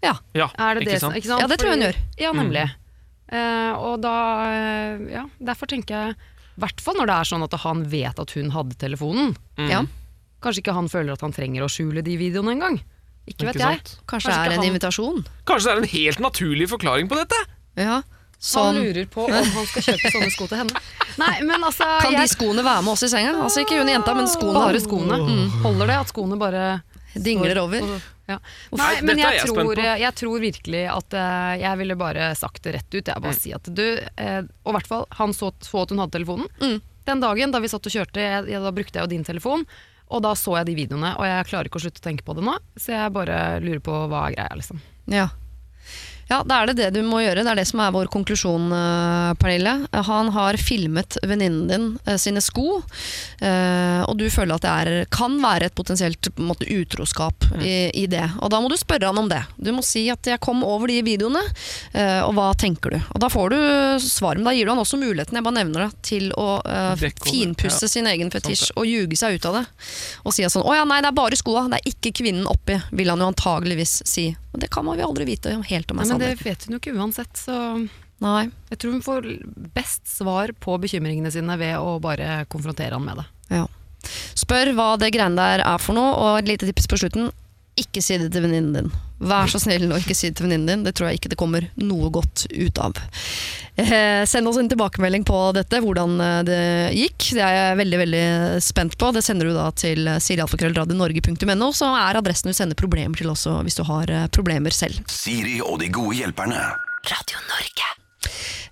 Ja. 0.04 0.16
Ja, 0.34 0.50
Er 0.58 0.76
det 0.76 0.84
ikke 0.84 0.92
det, 0.92 1.00
sant? 1.00 1.16
Ikke 1.16 1.30
sant? 1.30 1.42
Ja, 1.42 1.48
det 1.48 1.60
tror 1.62 1.70
jeg 1.72 1.78
hun 1.78 1.86
gjør. 1.86 1.98
Ja, 2.20 2.32
nemlig. 2.34 2.66
Eh, 3.32 3.74
og 3.80 4.02
da 4.04 4.16
uh, 4.44 5.06
Ja, 5.08 5.24
derfor 5.40 5.70
tenker 5.72 5.96
jeg 5.96 6.16
I 6.18 6.60
hvert 6.66 6.82
fall 6.84 6.98
når 7.00 7.08
det 7.08 7.16
er 7.16 7.30
sånn 7.30 7.46
at 7.46 7.54
han 7.64 7.86
vet 7.88 8.20
at 8.20 8.32
hun 8.36 8.50
hadde 8.52 8.76
telefonen. 8.82 9.36
Mm. 9.58 9.70
Ja. 9.72 9.86
Kanskje 10.44 10.66
ikke 10.66 10.76
han 10.76 10.90
føler 10.92 11.14
at 11.16 11.22
han 11.24 11.32
trenger 11.32 11.64
å 11.64 11.70
skjule 11.72 12.04
de 12.04 12.18
videoene 12.20 12.58
engang. 12.58 12.82
Ikke 13.30 13.46
vet 13.48 13.56
Ikke 13.56 13.70
jeg. 13.70 13.82
Kanskje 13.86 14.06
Kanskje 14.10 14.32
det 14.32 14.40
er 14.40 14.52
en 14.52 14.58
han- 14.60 14.70
invitasjon. 14.72 15.26
Kanskje 15.46 15.66
det 15.68 15.74
er 15.76 15.82
en 15.84 15.92
helt 15.94 16.20
naturlig 16.20 16.68
forklaring 16.72 17.08
på 17.12 17.16
dette? 17.22 17.38
Ja. 17.78 18.02
Han 18.02 18.04
Sånn. 18.42 18.78
lurer 18.82 19.06
på 19.06 19.26
om 19.28 19.32
han 19.32 19.66
skal 19.70 19.84
kjøpe 19.86 20.10
sånne 20.12 20.32
sko 20.34 20.48
til 20.50 20.58
henne. 20.64 20.80
Nei, 21.22 21.42
men 21.46 21.62
altså 21.62 21.86
Kan 22.02 22.16
de 22.18 22.24
skoene 22.32 22.64
være 22.66 22.82
med 22.82 22.92
oss 22.96 23.04
i 23.06 23.10
senga? 23.12 23.36
Altså 23.44 23.62
Ikke 23.62 23.78
hun 23.78 23.88
jenta, 23.92 24.16
men 24.18 24.26
skoene. 24.32 24.64
Bare 24.66 24.82
skoene. 24.82 25.20
Mm. 25.22 25.60
Holder 25.62 25.92
det 25.92 25.98
at 26.02 26.10
skoene 26.10 26.40
bare 26.42 26.64
Dingler 27.14 27.60
over. 27.62 27.86
Ja. 28.32 28.38
Nei, 28.72 28.78
Nei, 28.80 29.02
men 29.04 29.18
dette 29.18 29.28
er 29.28 29.34
jeg, 29.36 29.40
jeg 29.42 29.48
spent 29.52 29.60
tror, 29.68 29.76
på. 29.76 29.86
jeg 30.00 30.16
tror 30.16 30.40
virkelig 30.40 30.82
at 30.96 31.14
eh, 31.20 31.54
jeg 31.62 31.78
ville 31.82 31.96
bare 32.00 32.30
sagt 32.40 32.64
det 32.64 32.74
rett 32.78 32.88
ut. 32.96 33.12
Jeg 33.12 33.22
bare 33.28 33.36
si 33.38 33.52
at 33.54 33.68
du, 33.68 33.84
eh, 34.18 34.42
Og 34.64 34.72
i 34.72 34.76
hvert 34.78 34.88
fall, 34.88 35.06
han 35.20 35.34
så, 35.36 35.52
så 35.62 35.82
at 35.84 35.92
hun 35.92 36.00
hadde 36.00 36.16
telefonen. 36.16 36.48
Mm. 36.64 36.78
Den 37.12 37.20
dagen 37.22 37.52
da 37.52 37.60
vi 37.60 37.68
satt 37.68 37.86
og 37.86 37.92
kjørte, 37.94 38.24
jeg, 38.24 38.48
jeg, 38.54 38.62
da 38.64 38.72
brukte 38.72 38.98
jeg 38.98 39.04
jo 39.06 39.12
din 39.12 39.28
telefon. 39.28 39.66
Og 40.12 40.24
da 40.26 40.34
så 40.36 40.58
jeg 40.60 40.68
de 40.72 40.78
videoene, 40.78 41.14
og 41.18 41.28
jeg 41.28 41.48
klarer 41.48 41.70
ikke 41.70 41.80
å 41.80 41.86
slutte 41.86 42.04
å 42.04 42.08
tenke 42.10 42.26
på 42.28 42.36
det 42.38 42.44
nå. 42.46 42.58
Så 42.76 42.94
jeg 42.94 43.14
bare 43.16 43.38
lurer 43.64 43.84
på 43.84 43.96
hva 44.12 44.26
er 44.28 44.36
greia, 44.36 44.58
liksom. 44.60 44.82
Ja. 45.12 45.30
Ja, 46.32 46.40
da 46.48 46.62
er 46.62 46.70
det 46.70 46.78
det 46.80 46.90
du 46.96 47.02
må 47.04 47.20
gjøre. 47.20 47.44
Det 47.44 47.52
er 47.52 47.60
det 47.60 47.68
som 47.68 47.82
er 47.84 47.92
vår 47.92 48.08
konklusjon, 48.12 48.70
eh, 48.72 49.32
Pernille. 49.42 49.74
Han 50.08 50.30
har 50.32 50.56
filmet 50.62 51.18
venninnen 51.28 51.66
din 51.68 51.88
eh, 52.06 52.16
sine 52.22 52.40
sko, 52.44 52.80
eh, 53.44 54.00
og 54.06 54.16
du 54.16 54.30
føler 54.32 54.56
at 54.56 54.64
det 54.64 54.72
er, 54.72 55.10
kan 55.12 55.36
være 55.44 55.68
et 55.68 55.76
potensielt 55.76 56.32
måte, 56.40 56.70
utroskap 56.72 57.50
i, 57.60 57.90
i 58.00 58.06
det. 58.08 58.24
Og 58.40 58.52
da 58.54 58.62
må 58.64 58.72
du 58.72 58.78
spørre 58.80 59.10
han 59.10 59.20
om 59.20 59.28
det. 59.28 59.42
Du 59.58 59.74
må 59.76 59.84
si 59.84 60.06
at 60.14 60.24
'jeg 60.24 60.40
kom 60.40 60.64
over 60.64 60.88
de 60.88 61.02
videoene', 61.04 61.44
og 62.24 62.32
hva 62.38 62.52
tenker 62.56 62.96
du? 62.96 63.00
Og 63.12 63.20
da 63.20 63.28
får 63.28 63.50
du 63.52 63.60
svar, 64.00 64.36
men 64.36 64.46
da 64.46 64.54
gir 64.56 64.66
du 64.66 64.72
han 64.72 64.80
også 64.80 65.00
muligheten, 65.02 65.36
jeg 65.36 65.44
bare 65.44 65.58
nevner 65.60 65.88
det, 65.88 66.02
til 66.06 66.32
å 66.38 66.62
uh, 66.62 66.96
finpusse 67.26 67.88
ja. 67.88 67.92
sin 67.92 68.08
egen 68.08 68.32
fetisj 68.32 68.72
og 68.76 68.86
ljuge 68.88 69.18
seg 69.18 69.36
ut 69.36 69.48
av 69.50 69.60
det. 69.60 69.66
Og 70.24 70.36
si 70.36 70.46
sånn 70.46 70.64
'Å 70.64 70.76
ja, 70.78 70.86
nei, 70.86 71.02
det 71.02 71.12
er 71.12 71.18
bare 71.18 71.36
skoa, 71.40 71.68
det 71.68 71.82
er 71.82 71.92
ikke 71.92 72.16
kvinnen 72.22 72.48
oppi', 72.48 72.80
vil 72.92 73.10
han 73.10 73.20
jo 73.20 73.32
antageligvis 73.34 74.02
si. 74.06 74.30
Men 74.52 74.64
det 74.64 74.72
kan 74.74 74.86
man 74.86 75.00
jo 75.00 75.08
aldri 75.08 75.28
vite 75.30 75.54
helt 75.56 75.92
om 75.92 76.02
er 76.02 76.10
men 76.10 76.22
det 76.22 76.32
vet 76.44 76.66
hun 76.68 76.76
jo 76.76 76.82
ikke 76.82 76.96
uansett, 76.98 77.32
så 77.40 77.58
Nei. 78.22 78.50
jeg 78.70 78.82
tror 78.82 78.96
hun 78.98 79.06
får 79.06 79.28
best 79.74 80.10
svar 80.12 80.52
på 80.60 80.76
bekymringene 80.84 81.32
sine 81.34 81.56
ved 81.58 81.78
å 81.80 81.96
bare 82.04 82.44
konfrontere 82.52 82.98
han 82.98 83.06
med 83.06 83.22
det. 83.22 83.28
Ja. 83.56 83.68
Spør 84.38 84.74
hva 84.76 84.90
det 85.00 85.12
greiene 85.16 85.40
der 85.40 85.64
er 85.64 85.82
for 85.82 85.98
noe, 85.98 86.12
og 86.18 86.42
et 86.42 86.50
lite 86.50 86.68
tips 86.70 86.90
på 86.90 87.00
slutten. 87.02 87.32
Ikke 87.80 88.02
si 88.04 88.18
det 88.20 88.32
til 88.34 88.44
venninnen 88.44 88.74
din. 88.76 88.90
Vær 89.22 89.48
så 89.52 89.60
snill 89.62 89.86
og 89.92 90.02
ikke 90.02 90.16
si 90.18 90.32
det 90.32 90.40
til 90.40 90.48
venninnen 90.48 90.68
din. 90.68 90.84
Det 90.88 90.96
tror 90.98 91.08
jeg 91.10 91.22
ikke 91.22 91.32
det 91.32 91.40
kommer 91.40 91.68
noe 91.80 92.10
godt 92.14 92.44
ut 92.52 92.82
av. 92.84 92.98
Eh, 93.80 94.24
send 94.28 94.50
oss 94.50 94.60
en 94.60 94.70
tilbakemelding 94.70 95.24
på 95.28 95.40
dette, 95.56 95.80
hvordan 95.84 96.18
eh, 96.20 96.42
det 96.48 96.60
gikk. 96.98 97.30
Det 97.38 97.46
er 97.46 97.56
jeg 97.56 97.80
veldig 97.80 98.02
veldig 98.04 98.26
spent 98.66 98.98
på. 99.00 99.14
Det 99.16 99.24
sender 99.24 99.48
du 99.48 99.56
da 99.56 99.70
til 99.72 100.12
sirialfakrøllradionorge.no, 100.28 101.72
så 101.78 101.94
er 102.02 102.20
adressen 102.20 102.52
du 102.52 102.58
sender 102.58 102.80
problemer 102.80 103.16
til 103.18 103.32
også, 103.32 103.62
hvis 103.64 103.80
du 103.80 103.86
har 103.88 104.12
eh, 104.12 104.28
problemer 104.36 104.76
selv. 104.76 105.00
Siri 105.12 105.62
og 105.64 105.80
de 105.82 105.92
gode 105.94 106.20
hjelperne. 106.20 106.68
Radio 107.08 107.40
Norge. 107.48 107.88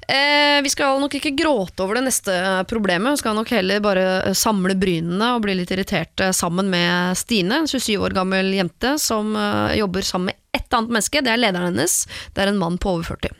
Eh, 0.09 0.61
vi 0.63 0.69
skal 0.69 0.97
nok 1.01 1.13
ikke 1.19 1.35
gråte 1.37 1.83
over 1.83 1.99
det 1.99 2.07
neste 2.07 2.33
problemet, 2.69 3.13
vi 3.13 3.21
skal 3.21 3.35
nok 3.37 3.51
heller 3.53 3.81
bare 3.83 4.05
eh, 4.23 4.37
samle 4.37 4.73
brynene 4.79 5.35
og 5.35 5.43
bli 5.43 5.53
litt 5.59 5.69
irriterte 5.75 6.31
sammen 6.33 6.71
med 6.71 7.17
Stine, 7.19 7.61
en 7.61 7.69
27 7.69 7.93
år 7.99 8.15
gammel 8.17 8.49
jente 8.57 8.95
som 9.01 9.35
eh, 9.37 9.77
jobber 9.77 10.05
sammen 10.05 10.31
med 10.31 10.39
ett 10.57 10.73
annet 10.73 10.95
menneske. 10.95 11.21
Det 11.21 11.33
er 11.33 11.41
lederen 11.41 11.69
hennes, 11.69 12.01
det 12.33 12.41
er 12.41 12.49
en 12.49 12.61
mann 12.61 12.79
på 12.81 12.95
over 12.97 13.05
40. 13.11 13.37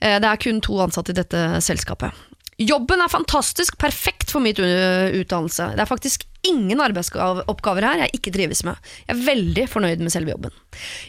Eh, 0.00 0.16
det 0.16 0.30
er 0.30 0.40
kun 0.40 0.64
to 0.64 0.80
ansatte 0.80 1.12
i 1.12 1.20
dette 1.20 1.44
selskapet. 1.60 2.24
Jobben 2.62 3.04
er 3.04 3.12
fantastisk, 3.12 3.76
perfekt 3.80 4.32
for 4.32 4.44
mitt 4.44 4.60
utdannelse. 4.60 5.72
Det 5.76 5.82
er 5.82 5.88
faktisk 5.88 6.24
ingen 6.46 6.80
arbeidsoppgaver 6.82 7.86
her 7.86 8.02
jeg 8.04 8.18
ikke 8.18 8.32
trives 8.34 8.62
med. 8.66 8.78
Jeg 9.06 9.14
er 9.14 9.22
veldig 9.26 9.66
fornøyd 9.70 10.02
med 10.02 10.12
selve 10.14 10.34
jobben. 10.34 10.54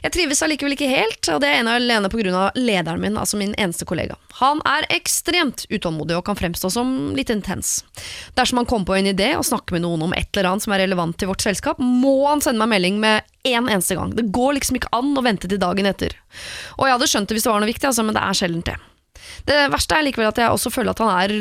Jeg 0.03 0.13
trives 0.13 0.43
allikevel 0.45 0.75
ikke 0.75 0.89
helt, 0.91 1.21
og 1.33 1.41
det 1.41 1.49
er 1.49 1.61
ene 1.61 1.73
og 1.73 1.81
alene 1.81 2.11
pga. 2.13 2.51
lederen 2.55 3.01
min, 3.01 3.17
altså 3.17 3.39
min 3.39 3.55
eneste 3.57 3.87
kollega. 3.89 4.17
Han 4.39 4.61
er 4.69 4.87
ekstremt 4.93 5.65
utålmodig 5.69 6.17
og 6.17 6.25
kan 6.25 6.37
fremstå 6.37 6.69
som 6.73 7.13
litt 7.17 7.33
intens. 7.33 7.83
Dersom 8.37 8.61
han 8.61 8.69
kommer 8.69 8.91
på 8.91 8.97
en 8.99 9.11
idé 9.13 9.33
og 9.37 9.45
snakker 9.45 9.77
med 9.77 9.85
noen 9.87 10.07
om 10.09 10.13
et 10.13 10.29
eller 10.33 10.51
annet 10.51 10.67
som 10.67 10.73
er 10.73 10.85
relevant 10.85 11.17
til 11.17 11.31
vårt 11.31 11.45
selskap, 11.45 11.81
må 11.81 12.27
han 12.27 12.41
sende 12.41 12.61
meg 12.61 12.75
melding 12.75 13.01
med 13.01 13.23
en 13.43 13.67
eneste 13.67 13.97
gang. 13.97 14.13
Det 14.15 14.29
går 14.31 14.59
liksom 14.59 14.79
ikke 14.79 14.93
an 14.95 15.15
å 15.17 15.25
vente 15.25 15.49
til 15.49 15.61
dagen 15.61 15.89
etter. 15.89 16.15
Og 16.77 16.87
jeg 16.87 16.97
hadde 16.97 17.09
skjønt 17.11 17.29
det 17.29 17.37
hvis 17.37 17.47
det 17.47 17.53
var 17.53 17.63
noe 17.63 17.73
viktig, 17.73 17.89
altså, 17.89 18.05
men 18.05 18.17
det 18.17 18.23
er 18.23 18.37
sjelden 18.37 18.65
det. 18.69 18.79
Det 19.47 19.57
verste 19.73 19.97
er 19.97 20.05
likevel 20.07 20.29
at 20.29 20.41
jeg 20.41 20.53
også 20.53 20.71
føler 20.73 20.93
at 20.93 21.01
han 21.03 21.13
er 21.15 21.33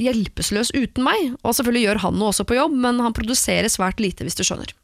hjelpeløs 0.00 0.72
uten 0.76 1.06
meg. 1.06 1.36
Og 1.42 1.56
selvfølgelig 1.56 1.86
gjør 1.86 2.02
han 2.06 2.18
noe 2.20 2.32
også 2.32 2.48
på 2.48 2.58
jobb, 2.58 2.74
men 2.86 3.00
han 3.04 3.16
produserer 3.16 3.70
svært 3.72 4.02
lite, 4.02 4.26
hvis 4.26 4.38
du 4.38 4.44
skjønner. 4.46 4.74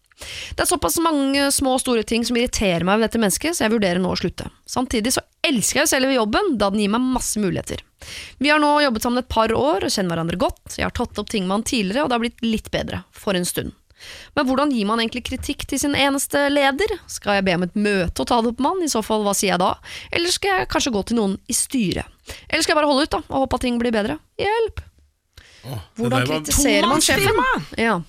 Det 0.54 0.62
er 0.62 0.70
såpass 0.70 0.98
mange 1.02 1.48
små 1.54 1.76
og 1.76 1.82
store 1.82 2.04
ting 2.06 2.22
som 2.26 2.36
irriterer 2.38 2.84
meg 2.86 3.00
ved 3.00 3.08
dette 3.08 3.20
mennesket, 3.22 3.56
så 3.56 3.66
jeg 3.66 3.74
vurderer 3.74 4.02
nå 4.02 4.12
å 4.12 4.18
slutte. 4.18 4.48
Samtidig 4.68 5.14
så 5.16 5.24
elsker 5.46 5.80
jeg 5.80 5.88
jo 5.88 5.92
selve 5.96 6.14
jobben, 6.14 6.54
da 6.60 6.70
den 6.70 6.84
gir 6.84 6.92
meg 6.92 7.08
masse 7.16 7.42
muligheter. 7.42 7.82
Vi 8.42 8.50
har 8.50 8.62
nå 8.62 8.70
jobbet 8.84 9.06
sammen 9.06 9.22
et 9.22 9.30
par 9.32 9.52
år 9.54 9.86
og 9.86 9.94
kjenner 9.94 10.14
hverandre 10.14 10.38
godt. 10.40 10.76
Jeg 10.76 10.86
har 10.86 10.94
tatt 10.96 11.18
opp 11.18 11.30
ting 11.32 11.46
med 11.46 11.58
han 11.58 11.66
tidligere, 11.66 12.04
og 12.04 12.10
det 12.10 12.18
har 12.18 12.24
blitt 12.24 12.44
litt 12.46 12.70
bedre. 12.74 13.02
For 13.16 13.38
en 13.38 13.46
stund. 13.48 13.74
Men 14.36 14.46
hvordan 14.48 14.70
gir 14.74 14.86
man 14.88 15.00
egentlig 15.02 15.24
kritikk 15.28 15.66
til 15.70 15.78
sin 15.82 15.94
eneste 15.98 16.46
leder? 16.52 16.94
Skal 17.10 17.38
jeg 17.40 17.44
be 17.48 17.54
om 17.58 17.66
et 17.66 17.74
møte 17.76 18.22
og 18.24 18.28
ta 18.30 18.40
det 18.42 18.52
opp 18.54 18.62
med 18.64 18.70
han? 18.74 18.86
I 18.86 18.92
så 18.92 19.02
fall, 19.06 19.24
hva 19.26 19.34
sier 19.36 19.54
jeg 19.54 19.62
da? 19.62 19.72
Eller 20.12 20.32
skal 20.34 20.56
jeg 20.62 20.70
kanskje 20.72 20.94
gå 20.94 21.02
til 21.10 21.20
noen 21.20 21.36
i 21.48 21.56
styret? 21.56 22.08
Eller 22.48 22.62
skal 22.64 22.74
jeg 22.74 22.80
bare 22.80 22.90
holde 22.90 23.04
ut 23.08 23.14
da, 23.16 23.22
og 23.28 23.44
håpe 23.44 23.58
at 23.60 23.64
ting 23.66 23.78
blir 23.82 23.94
bedre? 23.94 24.18
Hjelp! 24.40 24.82
Hvordan 25.98 26.26
kritiserer 26.26 26.88
man 26.90 27.02
sjefen? 27.04 27.38
Ja. 27.78 28.00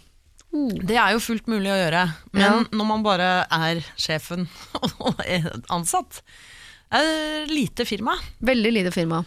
Det 0.53 0.97
er 1.01 1.15
jo 1.15 1.21
fullt 1.21 1.47
mulig 1.49 1.71
å 1.73 1.77
gjøre, 1.79 2.01
men 2.33 2.43
Ja. 2.43 2.51
når 2.77 2.85
man 2.85 3.03
bare 3.05 3.29
er 3.49 3.79
sjefen 3.97 4.47
og 5.01 5.21
er 5.25 5.47
ansatt 5.73 6.21
er 6.93 7.47
lite 7.49 7.87
firma. 7.89 8.13
Veldig 8.45 8.71
lite 8.75 8.91
firma. 8.93 9.23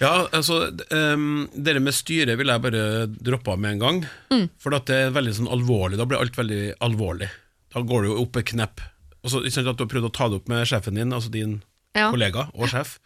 Ja, 0.00 0.28
altså 0.32 0.70
um, 0.96 1.48
Det 1.52 1.74
med 1.82 1.92
styret 1.92 2.38
vil 2.40 2.48
jeg 2.48 2.62
bare 2.64 2.84
droppe 3.12 3.52
av 3.52 3.60
med 3.60 3.74
en 3.76 3.82
gang. 3.84 3.98
Mm. 4.32 4.46
For 4.60 4.74
at 4.76 4.88
det 4.88 4.96
er 4.96 5.12
veldig 5.16 5.34
sånn 5.36 5.50
alvorlig. 5.52 5.98
Da 6.00 6.06
blir 6.08 6.20
alt 6.22 6.38
veldig 6.40 6.60
alvorlig. 6.86 7.28
Da 7.74 7.82
går 7.86 8.06
det 8.06 8.12
jo 8.12 8.20
opp 8.24 8.38
et 8.40 8.48
knepp. 8.54 8.80
Og 9.20 9.28
så, 9.34 9.42
ikke 9.44 9.58
sant, 9.58 9.68
at 9.68 9.76
Du 9.76 9.84
har 9.84 9.90
prøvd 9.92 10.08
å 10.08 10.12
ta 10.16 10.28
det 10.32 10.38
opp 10.40 10.48
med 10.48 10.64
sjefen 10.70 10.96
din, 10.96 11.12
altså 11.12 11.30
din 11.32 11.58
Ja. 11.92 12.06
kollega 12.14 12.46
og 12.54 12.68
sjef, 12.70 12.98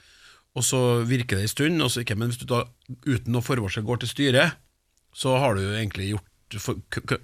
og 0.54 0.62
så 0.62 0.78
virker 1.08 1.38
det 1.40 1.46
en 1.46 1.48
stund, 1.48 1.82
og 1.82 1.88
så 1.90 2.02
ikke, 2.04 2.16
men 2.20 2.28
hvis 2.28 2.38
du 2.42 2.44
da 2.44 2.58
uten 3.08 3.32
noe 3.32 3.42
forvarsel 3.42 3.82
går 3.82 4.02
til 4.02 4.10
styret, 4.12 4.52
så 5.16 5.38
har 5.40 5.54
du 5.56 5.62
egentlig 5.72 6.10
gjort 6.12 6.60
for, 6.60 6.76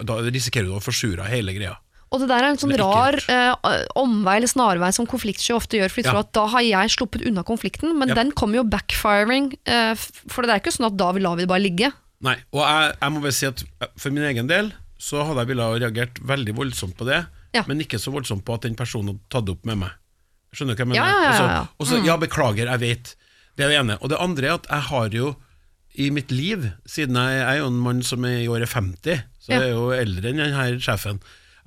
Da 0.03 0.17
risikerer 0.25 0.65
du 0.67 0.73
å 0.75 0.81
forsure 0.83 1.29
hele 1.29 1.53
greia. 1.53 1.77
Og 2.11 2.19
det 2.21 2.27
der 2.29 2.43
er 2.43 2.51
en 2.51 2.59
sånn 2.59 2.75
rar 2.81 3.15
eh, 3.31 3.55
omvei 3.95 4.37
eller 4.41 4.51
snarvei 4.51 4.89
som 4.93 5.07
konfliktsky 5.07 5.53
ofte 5.55 5.79
gjør, 5.79 5.91
for 5.93 6.03
de 6.03 6.09
Ja. 6.09 6.13
tror 6.13 6.25
at 6.25 6.33
da 6.35 6.47
har 6.51 6.61
jeg 6.67 6.91
sluppet 6.97 7.23
unna 7.29 7.45
konflikten, 7.47 7.97
men 7.99 8.09
Ja. 8.09 8.15
den 8.19 8.33
kommer 8.33 8.57
jo 8.57 8.65
backfiring, 8.65 9.53
eh, 9.65 9.95
for 9.95 10.43
det 10.43 10.51
er 10.51 10.59
ikke 10.61 10.75
sånn 10.75 10.87
at 10.91 10.97
da 10.97 11.13
lar 11.13 11.37
vi 11.37 11.43
det 11.43 11.49
bare 11.49 11.63
ligge. 11.63 11.93
Nei, 12.21 12.35
og 12.53 12.61
jeg, 12.67 12.97
jeg 13.01 13.13
må 13.13 13.21
bare 13.23 13.33
si 13.33 13.47
at 13.47 13.63
eh, 13.81 13.87
for 13.97 14.11
min 14.11 14.25
egen 14.25 14.47
del 14.51 14.73
så 14.99 15.23
hadde 15.25 15.39
jeg 15.47 15.47
villet 15.55 15.81
reagert 15.81 16.15
veldig 16.27 16.55
voldsomt 16.57 16.97
på 16.99 17.07
det, 17.07 17.27
Ja. 17.55 17.63
men 17.67 17.79
ikke 17.81 17.99
så 18.03 18.11
voldsomt 18.13 18.45
på 18.45 18.55
at 18.55 18.63
den 18.63 18.75
personen 18.75 19.15
hadde 19.15 19.21
tatt 19.31 19.45
det 19.47 19.53
opp 19.55 19.65
med 19.65 19.79
meg. 19.79 19.91
Skjønner 20.53 20.75
du 20.77 20.83
hva 20.85 20.95
jeg 20.95 21.03
mener? 21.07 21.29
Og 21.31 21.35
så, 21.39 21.69
og 21.79 21.87
så, 21.87 22.05
ja, 22.05 22.17
beklager, 22.19 22.67
jeg 22.67 22.81
vet. 22.81 23.15
Det 23.57 23.65
er 23.65 23.69
det 23.71 23.79
ene. 23.85 23.99
Og 24.03 24.09
det 24.11 24.19
andre 24.19 24.47
er 24.51 24.55
at 24.59 24.67
jeg 24.67 24.81
har 24.91 25.09
jo 25.11 25.37
i 25.97 26.11
mitt 26.11 26.31
liv, 26.31 26.73
siden 26.87 27.15
jeg, 27.15 27.39
jeg 27.39 27.47
er 27.55 27.59
jo 27.63 27.67
en 27.71 27.79
mann 27.81 28.03
som 28.03 28.25
er 28.25 28.43
i 28.43 28.49
året 28.51 28.69
50, 28.69 29.23
så 29.41 29.49
Ja. 29.49 29.61
jeg 29.61 29.63
er 29.63 29.73
jo 29.75 29.91
eldre 29.95 30.29
enn 30.31 30.39
denne 30.43 30.81
sjefen. 30.83 31.21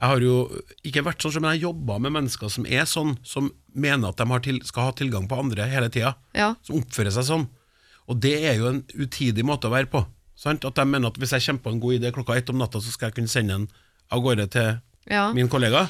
Jeg 0.03 0.09
har 0.11 0.19
jo 0.25 0.37
ikke 0.83 1.01
vært 1.05 1.23
sånn, 1.23 1.37
men 1.39 1.53
jeg 1.53 1.61
har 1.61 1.69
jobba 1.69 1.95
med 2.03 2.11
mennesker 2.17 2.49
som 2.51 2.65
er 2.67 2.83
sånn, 2.91 3.13
som 3.23 3.45
mener 3.71 4.09
at 4.11 4.17
de 4.19 4.25
har 4.27 4.41
til, 4.43 4.57
skal 4.67 4.89
ha 4.89 4.95
tilgang 4.99 5.29
på 5.31 5.37
andre 5.39 5.63
hele 5.71 5.87
tida 5.93 6.15
Ja. 6.35 6.55
som 6.61 6.75
oppfører 6.81 7.13
seg 7.15 7.23
sånn. 7.29 7.45
Og 8.11 8.19
det 8.19 8.33
er 8.43 8.57
jo 8.59 8.67
en 8.67 8.81
utidig 8.99 9.45
måte 9.47 9.69
å 9.69 9.71
være 9.71 9.87
på. 9.87 10.01
Sant? 10.35 10.65
At 10.67 10.75
de 10.75 10.83
mener 10.85 11.07
at 11.07 11.15
hvis 11.21 11.31
jeg 11.31 11.45
kommer 11.45 11.63
på 11.63 11.71
en 11.71 11.79
god 11.79 11.93
idé 12.01 12.11
klokka 12.11 12.35
ett 12.35 12.49
om 12.51 12.57
natta, 12.59 12.81
så 12.83 12.91
skal 12.91 13.07
jeg 13.11 13.15
kunne 13.15 13.31
sende 13.31 13.55
den 13.55 13.67
av 14.11 14.19
gårde 14.25 14.49
til 14.51 14.81
Ja. 15.09 15.31
min 15.31 15.47
kollega. 15.47 15.87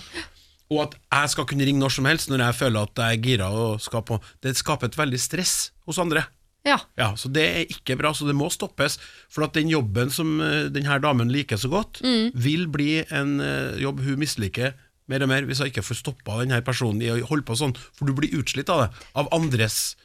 Og 0.70 0.80
at 0.84 0.96
jeg 1.12 1.30
skal 1.30 1.46
kunne 1.46 1.66
ringe 1.66 1.80
når 1.82 1.92
som 1.92 2.06
helst 2.06 2.30
når 2.30 2.38
jeg 2.46 2.56
føler 2.62 2.84
at 2.84 2.94
jeg 2.96 3.18
er 3.18 3.22
gira 3.24 3.50
og 3.50 3.82
skal 3.82 4.02
på 4.04 4.22
Det 4.42 4.56
skaper 4.56 4.86
et 4.86 4.96
veldig 4.96 5.20
stress 5.20 5.72
hos 5.88 5.98
andre. 5.98 6.28
Ja. 6.64 6.78
Ja, 6.96 7.10
Så 7.20 7.28
det 7.34 7.44
er 7.44 7.66
ikke 7.68 7.98
bra, 8.00 8.14
så 8.16 8.24
det 8.28 8.36
må 8.40 8.48
stoppes. 8.54 8.96
For 9.32 9.44
at 9.44 9.54
den 9.58 9.68
jobben 9.72 10.10
som 10.14 10.38
eh, 10.42 10.70
denne 10.72 10.96
damen 11.04 11.32
liker 11.34 11.60
så 11.60 11.68
godt, 11.72 12.00
vil 12.34 12.68
bli 12.72 13.02
en 13.12 13.40
eh, 13.44 13.82
jobb 13.84 14.00
hun 14.06 14.22
misliker 14.22 14.74
mer 15.12 15.26
og 15.26 15.28
mer 15.28 15.44
hvis 15.44 15.60
hun 15.60 15.68
ikke 15.68 15.84
får 15.84 16.00
stoppa 16.00 16.38
denne 16.40 16.62
personen 16.64 17.02
i 17.04 17.10
å 17.12 17.18
holde 17.28 17.44
på 17.50 17.58
sånn. 17.60 17.76
For 17.98 18.08
du 18.08 18.14
blir 18.16 18.32
utslitt 18.40 18.72
av 18.72 18.86
det. 18.86 19.04
Av 19.20 19.28
andres 19.36 19.98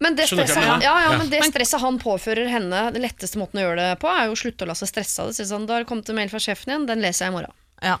Men 0.00 0.16
det, 0.16 0.30
stresset, 0.30 0.56
han, 0.64 0.80
ja, 0.80 0.94
ja, 1.04 1.10
Ja. 1.12 1.18
men 1.20 1.28
det 1.28 1.42
stresset 1.44 1.82
han 1.84 1.98
påfører 2.00 2.48
henne, 2.48 2.86
den 2.94 3.04
letteste 3.04 3.36
måten 3.36 3.60
å 3.60 3.66
gjøre 3.66 3.90
det 3.90 3.98
på, 4.00 4.08
er 4.08 4.30
jo 4.30 4.32
å 4.32 4.40
slutte 4.40 4.64
å 4.64 4.70
la 4.70 4.76
seg 4.78 4.88
stresse 4.88 5.20
av 5.20 5.28
det. 5.28 5.44
Sånn, 5.44 5.66
da 5.68 5.76
har 5.76 5.84
det 5.84 5.90
kommet 5.92 6.08
en 6.08 6.16
mail 6.16 6.32
fra 6.32 6.40
sjefen 6.40 6.72
igjen, 6.72 6.86
den 6.88 7.04
leser 7.04 7.26
jeg 7.26 7.34
i 7.34 7.36
morgen. 7.36 7.52
Ja. 7.84 7.98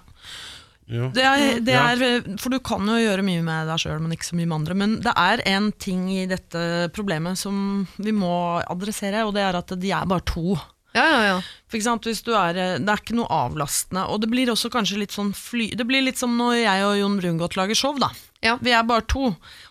Ja. 0.90 1.08
Det 1.14 1.22
er, 1.22 1.60
det 1.64 1.76
er, 1.78 2.02
for 2.42 2.52
du 2.52 2.58
kan 2.64 2.88
jo 2.88 2.98
gjøre 2.98 3.24
mye 3.26 3.44
med 3.46 3.70
deg 3.70 3.82
sjøl, 3.82 4.00
men 4.02 4.16
ikke 4.16 4.30
så 4.30 4.38
mye 4.38 4.50
med 4.50 4.56
andre. 4.58 4.76
Men 4.82 4.98
det 5.04 5.14
er 5.14 5.44
en 5.52 5.70
ting 5.78 6.08
i 6.12 6.26
dette 6.30 6.90
problemet 6.96 7.38
som 7.38 7.86
vi 8.02 8.14
må 8.16 8.34
adressere, 8.64 9.24
og 9.26 9.34
det 9.36 9.46
er 9.46 9.60
at 9.60 9.74
de 9.78 9.94
er 9.94 10.10
bare 10.10 10.26
to. 10.26 10.58
Ja, 10.92 11.04
ja, 11.06 11.18
ja. 11.28 11.36
For 11.70 11.78
eksempel, 11.78 12.10
hvis 12.10 12.24
du 12.26 12.32
er, 12.34 12.56
det 12.82 12.90
er 12.90 13.02
ikke 13.02 13.14
noe 13.14 13.30
avlastende. 13.30 14.08
Og 14.10 14.24
det 14.24 14.30
blir 14.32 14.50
også 14.50 14.72
kanskje 14.74 14.98
litt 15.04 15.14
sånn 15.14 15.30
fly... 15.36 15.70
Det 15.78 15.86
blir 15.86 16.02
litt 16.02 16.18
som 16.18 16.34
når 16.38 16.56
jeg 16.64 16.86
og 16.88 16.96
Jon 16.98 17.18
Brungot 17.20 17.58
lager 17.58 17.78
show, 17.78 17.94
da. 18.00 18.10
Ja. 18.42 18.56
Vi 18.58 18.72
er 18.74 18.86
bare 18.88 19.04
to, 19.06 19.28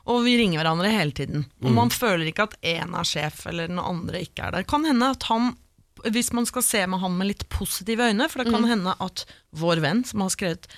og 0.07 0.21
vi 0.23 0.37
ringer 0.39 0.61
hverandre 0.61 0.91
hele 0.93 1.15
tiden. 1.15 1.47
Og 1.65 1.73
man 1.75 1.91
føler 1.91 2.29
ikke 2.29 2.47
at 2.47 2.55
én 2.63 2.93
er 2.95 3.07
sjef, 3.07 3.41
eller 3.49 3.67
den 3.67 3.81
andre 3.81 4.21
ikke 4.23 4.45
er 4.47 4.55
der. 4.55 4.67
Kan 4.69 4.87
hende 4.87 5.11
at 5.17 5.27
han 5.27 5.55
hvis 6.07 6.31
man 6.31 6.45
skal 6.47 6.63
se 6.63 6.85
med 6.87 7.01
han 7.01 7.17
med 7.17 7.27
litt 7.27 7.41
positive 7.51 8.05
øyne, 8.07 8.29
for 8.31 8.39
det 8.39 8.53
kan 8.53 8.63
hende 8.69 8.93
at 9.03 9.25
vår 9.59 9.81
venn 9.83 10.05
som 10.07 10.23
har 10.23 10.31
skrevet 10.31 10.69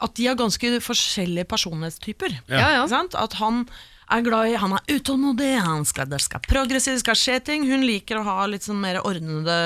At 0.00 0.16
de 0.16 0.26
har 0.30 0.38
ganske 0.38 0.74
forskjellige 0.84 1.48
personlighetstyper. 1.50 2.40
Ja, 2.48 2.70
ja. 2.80 3.00
At 3.20 3.36
han 3.40 3.64
er 4.10 4.24
glad 4.26 4.50
i 4.50 4.58
Han 4.58 4.74
er 4.74 4.96
utålmodig, 4.96 5.50
han 5.62 5.84
skal, 5.86 6.08
det 6.10 6.20
skal 6.24 6.42
progressivt, 6.48 6.98
det 6.98 7.04
skal 7.04 7.18
skje 7.18 7.38
ting. 7.46 7.66
Hun 7.68 7.84
liker 7.86 8.20
å 8.20 8.26
ha 8.26 8.46
litt 8.50 8.66
sånn 8.66 8.80
mer 8.82 9.00
ordnede 9.06 9.56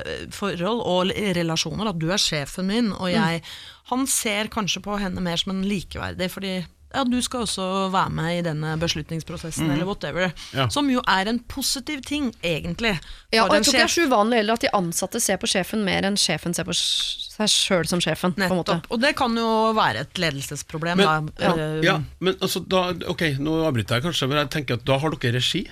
eh, 0.00 0.26
forhold 0.34 0.84
og 0.86 1.12
relasjoner. 1.36 1.90
At 1.90 2.00
du 2.00 2.08
er 2.10 2.22
sjefen 2.22 2.70
min, 2.70 2.92
og 2.96 3.10
jeg 3.12 3.44
Han 3.90 4.04
ser 4.06 4.46
kanskje 4.46 4.84
på 4.84 4.96
henne 5.02 5.18
mer 5.18 5.40
som 5.40 5.50
en 5.50 5.64
likeverdig, 5.66 6.28
fordi 6.30 6.52
ja, 6.94 7.04
du 7.04 7.20
skal 7.22 7.44
også 7.46 7.90
være 7.92 8.10
med 8.10 8.38
i 8.38 8.42
denne 8.42 8.72
beslutningsprosessen, 8.80 9.70
eller 9.70 9.86
whatever. 9.86 10.32
Ja. 10.56 10.68
Som 10.68 10.90
jo 10.90 11.02
er 11.06 11.28
en 11.30 11.38
positiv 11.50 12.00
ting, 12.02 12.32
egentlig. 12.42 12.96
Ja, 13.32 13.44
og 13.46 13.54
jeg 13.54 13.64
tror 13.64 13.74
ikke 13.74 13.78
det 13.78 13.86
er 13.86 13.94
så 13.94 14.06
uvanlig 14.08 14.40
heller 14.42 14.58
at 14.58 14.60
de 14.66 14.72
ansatte 14.74 15.20
ser 15.22 15.36
på 15.38 15.46
sjefen 15.50 15.84
mer 15.86 16.02
enn 16.08 16.16
sjefen 16.18 16.54
ser 16.56 16.64
på 16.66 16.74
seg 16.74 17.48
sjøl 17.48 17.86
som 17.88 18.00
sjefen. 18.00 18.34
på 18.36 18.42
en 18.42 18.58
måte. 18.58 18.80
Og 18.90 19.00
det 19.00 19.14
kan 19.16 19.34
jo 19.36 19.72
være 19.76 20.00
et 20.06 20.14
ledelsesproblem. 20.18 20.96
Men- 20.98 21.30
da. 21.38 21.44
ja. 21.44 21.52
Eh, 21.56 21.80
Ja, 21.84 22.00
men 22.20 22.34
altså 22.40 22.60
da, 22.66 22.92
Ok, 23.08 23.22
nå 23.38 23.64
avbryter 23.66 23.96
jeg 24.00 24.02
kanskje, 24.02 24.28
men 24.28 24.38
jeg 24.38 24.50
tenker 24.50 24.74
at 24.74 24.84
da 24.84 24.98
har 24.98 25.10
dere 25.10 25.32
regi. 25.38 25.66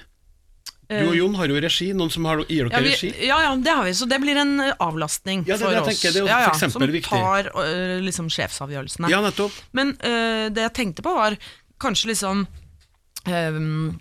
Du 0.88 1.10
og 1.10 1.16
Jon 1.18 1.34
har 1.36 1.50
jo 1.52 1.58
regi, 1.60 1.90
noen 1.92 2.08
som 2.10 2.24
har, 2.24 2.40
gir 2.48 2.64
ja, 2.64 2.68
dere 2.72 2.86
vi, 2.86 2.92
regi. 2.94 3.10
ja, 3.26 3.36
ja, 3.44 3.50
det 3.60 3.74
har 3.76 3.84
vi, 3.84 3.92
så 3.98 4.06
det 4.08 4.16
blir 4.22 4.38
en 4.40 4.54
eh, 4.64 4.70
avlastning 4.80 5.42
Ja, 5.44 5.58
det 5.58 5.60
for 5.60 5.68
det 5.68 5.76
jeg 5.76 5.82
oss. 5.82 5.88
tenker, 5.92 6.14
det 6.14 6.20
er 6.20 6.24
jo 6.24 6.30
ja, 6.30 6.38
ja, 6.46 6.52
for 6.56 6.72
som 6.72 6.86
viktig. 6.94 7.10
tar 7.10 7.50
uh, 7.52 7.98
liksom 8.06 8.30
sjefsavgjørelsene. 8.32 9.10
Ja, 9.12 9.20
nettopp. 9.20 9.52
Men 9.76 9.92
uh, 10.00 10.46
det 10.48 10.64
jeg 10.64 10.72
tenkte 10.80 11.04
på 11.04 11.12
var 11.18 11.36
kanskje 11.84 12.08
liksom 12.14 12.46
ehm, 13.28 13.98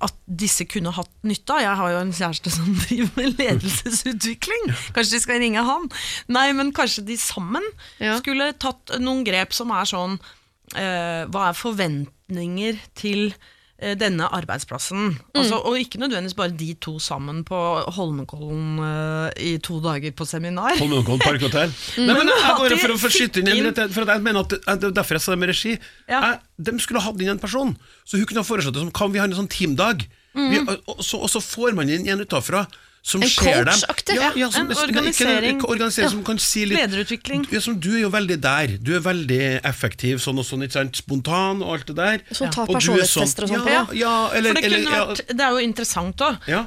at 0.00 0.14
disse 0.26 0.64
kunne 0.70 0.92
hatt 0.94 1.10
nytte 1.26 1.52
av. 1.56 1.62
Jeg 1.64 1.78
har 1.80 1.90
jo 1.92 1.98
en 2.04 2.12
kjæreste 2.16 2.52
som 2.54 2.68
driver 2.84 3.10
med 3.18 3.40
ledelsesutvikling. 3.40 4.70
Kanskje 4.94 5.16
de 5.18 5.22
skal 5.24 5.42
ringe 5.42 5.64
han? 5.66 5.88
Nei, 6.32 6.46
men 6.56 6.70
kanskje 6.76 7.04
de 7.10 7.18
sammen 7.20 7.66
Ja. 7.98 8.16
skulle 8.22 8.52
tatt 8.54 8.94
noen 9.02 9.24
grep 9.26 9.52
som 9.56 9.72
er 9.74 9.88
sånn 9.90 10.14
eh, 10.78 11.26
Hva 11.28 11.48
er 11.50 11.58
forventninger 11.58 12.78
til 12.98 13.26
eh, 13.32 13.50
denne 13.98 14.28
arbeidsplassen? 14.38 15.16
Altså, 15.34 15.58
og 15.66 15.78
ikke 15.80 15.98
nødvendigvis 16.02 16.36
bare 16.38 16.54
de 16.56 16.68
to 16.82 16.94
sammen 17.02 17.42
på 17.48 17.58
Holmenkollen 17.96 18.78
uh, 18.78 19.28
i 19.42 19.56
to 19.64 19.80
dager 19.84 20.14
på 20.16 20.26
seminar. 20.28 20.76
Holmenkollen 20.78 21.22
Parkhotell. 21.24 21.72
Nei, 22.06 22.14
men 22.14 22.30
jeg 22.30 22.56
bare 22.62 22.78
for 22.80 22.94
å 22.96 23.12
skyte 23.12 23.42
inn 23.42 23.52
inn- 23.52 23.72
for 23.94 24.04
at 24.06 24.14
jeg 24.14 24.24
mener 24.24 24.46
at 24.46 24.56
er 24.60 24.94
derfor 24.94 25.18
jeg 25.18 25.26
sa 25.26 25.34
det 25.34 25.42
med 25.42 25.52
regi. 25.52 25.74
Ja. 26.06 26.20
Jeg, 26.22 26.40
de 26.68 26.76
skulle 26.84 27.02
ha 27.02 27.10
hatt 27.10 27.20
inn 27.24 27.34
en 27.34 27.42
person, 27.42 27.74
så 28.06 28.20
hun 28.20 28.28
kunne 28.30 28.44
ha 28.44 28.48
foreslått 28.48 28.78
det 28.78 28.84
som 28.86 28.94
kan 28.94 29.12
vi 29.14 29.20
ha 29.22 29.26
en 29.28 29.36
sånn 29.40 29.50
teamdag. 29.52 30.06
Vi, 30.32 30.62
og, 30.62 30.78
og, 30.88 31.02
så, 31.04 31.18
og 31.20 31.28
så 31.28 31.42
får 31.44 31.74
man 31.76 31.90
inn 31.92 32.06
en 32.08 32.22
utafra 32.24 32.64
som 33.02 33.22
En 33.22 33.28
ser 33.28 33.64
dem. 33.66 33.78
Ja, 34.14 34.30
ja, 34.38 34.48
som, 34.54 34.70
En 34.70 34.76
organisering. 34.78 35.56
Ikke, 35.58 35.68
organisering 35.74 36.10
som 36.12 36.20
kan 36.24 36.38
si 36.38 36.64
litt 36.70 36.78
Lederutvikling. 36.78 37.46
Ja, 37.50 37.58
som 37.60 37.74
du 37.82 37.88
er 37.96 38.02
jo 38.04 38.10
veldig 38.14 38.36
der. 38.40 38.76
Du 38.78 38.92
er 38.94 39.00
veldig 39.02 39.40
effektiv, 39.66 40.20
sånn 40.22 40.38
og 40.38 40.46
sånn, 40.46 40.62
ikke 40.62 40.76
sant? 40.78 41.00
Spontan 41.02 41.64
og 41.66 41.72
alt 41.74 41.86
det 41.90 41.96
der. 41.98 42.22
Som 42.30 42.50
tar 42.54 42.62
Og 42.62 42.68
sånn- 42.68 42.78
personlighetstester 42.78 43.42
og 43.48 43.48
sånt, 43.56 43.66
Ja, 43.66 43.74
ja. 43.74 43.86
ja, 44.04 44.14
eller, 44.38 44.54
For 44.54 44.60
det, 44.60 44.64
eller 44.70 44.78
ja, 44.86 45.02
vært, 45.10 45.24
det 45.34 45.40
er 45.48 45.50
jo 45.50 45.58
interessant 45.66 46.16
òg. 46.28 46.38
Ja. 46.46 46.62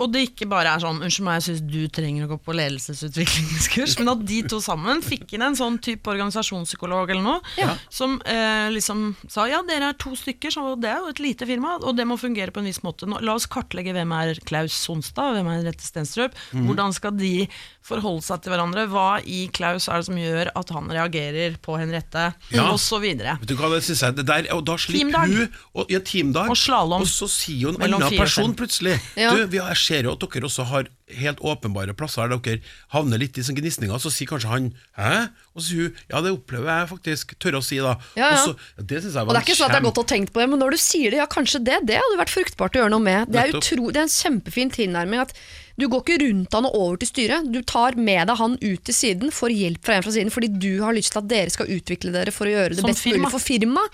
Og 0.00 0.12
det 0.12 0.20
ikke 0.28 0.48
bare 0.48 0.74
er 0.76 0.84
sånn 0.84 1.00
Unnskyld 1.00 1.24
meg, 1.24 1.40
jeg 1.40 1.46
syns 1.48 1.62
du 1.72 1.88
trenger 1.88 2.26
å 2.26 2.30
gå 2.34 2.38
på 2.44 2.52
ledelsesutviklingskurs, 2.60 3.98
men 4.00 4.08
at 4.12 4.24
de 4.26 4.42
to 4.48 4.60
sammen 4.60 5.00
fikk 5.04 5.32
inn 5.36 5.42
en 5.42 5.56
sånn 5.58 5.78
type 5.82 6.06
organisasjonspsykolog 6.12 7.10
eller 7.10 7.22
noe, 7.24 7.40
Ja. 7.56 7.76
som 7.88 8.20
eh, 8.26 8.68
liksom 8.70 9.16
sa 9.28 9.46
ja, 9.48 9.62
dere 9.66 9.90
er 9.90 9.98
to 10.00 10.10
stykker, 10.16 10.50
så 10.52 10.74
det 10.80 10.90
er 10.90 10.98
jo 10.98 11.08
et 11.08 11.20
lite 11.20 11.46
firma, 11.48 11.78
og 11.82 11.96
det 11.96 12.06
må 12.06 12.18
fungere 12.20 12.50
på 12.52 12.60
en 12.60 12.68
viss 12.68 12.82
måte. 12.84 13.08
La 13.22 13.34
oss 13.34 13.46
kartlegge 13.46 13.92
hvem 13.96 14.12
er 14.12 14.34
Klaus 14.44 14.72
Sonstad, 14.76 15.34
hvem 15.38 15.48
er 15.54 15.69
Rette 15.70 15.86
Stenstrup. 15.86 16.34
Mm. 16.52 16.66
Hvordan 16.68 16.92
skal 16.96 17.16
de 17.16 17.46
forholde 17.86 18.22
seg 18.26 18.42
til 18.44 18.52
hverandre? 18.52 18.84
Hva 18.92 19.06
i 19.24 19.46
Klaus 19.54 19.88
er 19.88 20.02
det 20.02 20.08
som 20.10 20.18
gjør 20.20 20.50
at 20.60 20.74
han 20.76 20.90
reagerer 20.92 21.56
på 21.62 21.78
Henriette, 21.80 22.26
Ja. 22.52 22.66
og 22.74 22.78
så 22.82 23.00
videre. 23.02 23.38
Vet 23.40 23.48
du 23.52 23.56
hva, 23.56 23.70
det 23.74 23.82
synes 23.86 24.02
jeg 24.02 24.16
det 24.20 24.26
der, 24.28 24.50
Og 24.54 24.64
da 24.66 24.76
slipper 24.76 25.12
Teamdag. 25.14 25.34
hun 25.36 25.48
og, 25.74 25.86
ja, 25.90 25.98
teamdag, 26.00 26.50
Og 26.50 26.56
slalom. 26.58 27.02
og 27.02 27.06
så 27.08 27.28
sier 27.30 27.60
jo 27.68 27.68
en 27.76 27.82
annen 27.86 28.16
person 28.18 28.54
plutselig 28.54 28.98
Ja. 29.16 29.32
Du, 29.34 29.46
vi 29.46 29.56
Jeg 29.60 29.76
ser 29.76 30.02
jo 30.02 30.12
at 30.12 30.20
dere 30.20 30.44
også 30.50 30.64
har 30.66 30.84
helt 31.18 31.40
åpenbare 31.40 31.94
plasser 31.96 32.30
der 32.30 32.40
dere 32.40 32.60
havner 32.94 33.20
litt 33.20 33.38
i 33.38 33.44
sånn 33.46 33.58
gnisninger, 33.58 33.98
så 33.98 34.12
sier 34.12 34.30
kanskje 34.30 34.50
han 34.50 34.70
'hæ?' 34.98 35.30
Og 35.54 35.62
så 35.62 35.66
sier 35.66 35.82
hun 35.88 35.94
'ja, 36.10 36.20
det 36.20 36.32
opplever 36.32 36.68
jeg 36.70 36.90
faktisk', 36.92 37.38
tør 37.38 37.58
å 37.58 37.62
si 37.64 37.78
da. 37.78 37.96
Ja, 38.16 38.30
ja. 38.30 38.32
Og 38.32 38.38
så, 38.38 38.52
ja, 38.78 38.82
det 38.82 39.02
synes 39.02 39.14
jeg 39.14 39.22
Og 39.26 39.34
det 39.34 39.40
er 39.40 39.46
ikke 39.46 39.58
sånn 39.58 39.70
at 39.70 39.74
jeg 39.74 39.82
har 39.82 39.88
gått 39.90 40.04
og 40.04 40.08
tenkt 40.08 40.32
på 40.32 40.40
det, 40.40 40.48
men 40.50 40.58
når 40.58 40.70
du 40.70 40.78
sier 40.78 41.10
det, 41.10 41.18
ja 41.18 41.26
kanskje 41.26 41.64
det, 41.64 41.78
det 41.86 41.98
hadde 41.98 42.20
vært 42.20 42.34
fruktbart 42.34 42.76
å 42.76 42.84
gjøre 42.84 42.94
noe 42.94 43.02
med. 43.02 43.28
Det 43.30 43.40
er, 43.40 43.56
utro, 43.56 43.90
det 43.90 44.00
er 44.00 44.08
en 44.08 44.16
kjempefin 44.20 44.70
tilnærming 44.70 45.20
at 45.20 45.34
Du 45.80 45.86
går 45.90 46.02
ikke 46.04 46.18
rundt 46.24 46.54
han 46.56 46.66
og 46.68 46.74
over 46.76 47.00
til 47.00 47.08
styret. 47.10 47.48
Du 47.52 47.60
tar 47.66 47.96
med 47.96 48.28
deg 48.28 48.36
han 48.40 48.56
ut 48.60 48.82
til 48.86 48.94
siden, 48.96 49.32
får 49.34 49.54
hjelp 49.56 49.82
fra 49.86 49.96
en 49.98 50.04
fra 50.04 50.12
siden, 50.14 50.30
fordi 50.34 50.48
du 50.60 50.82
har 50.84 50.92
lyst 50.96 51.14
til 51.14 51.22
at 51.22 51.28
dere 51.30 51.50
skal 51.52 51.70
utvikle 51.72 52.12
dere 52.14 52.32
for 52.34 52.48
å 52.48 52.52
gjøre 52.52 52.74
det 52.76 52.82
Som 52.82 52.90
best 52.90 53.04
firma. 53.04 53.24
mulig 53.24 53.32
for 53.32 53.42
firmaet. 53.44 53.92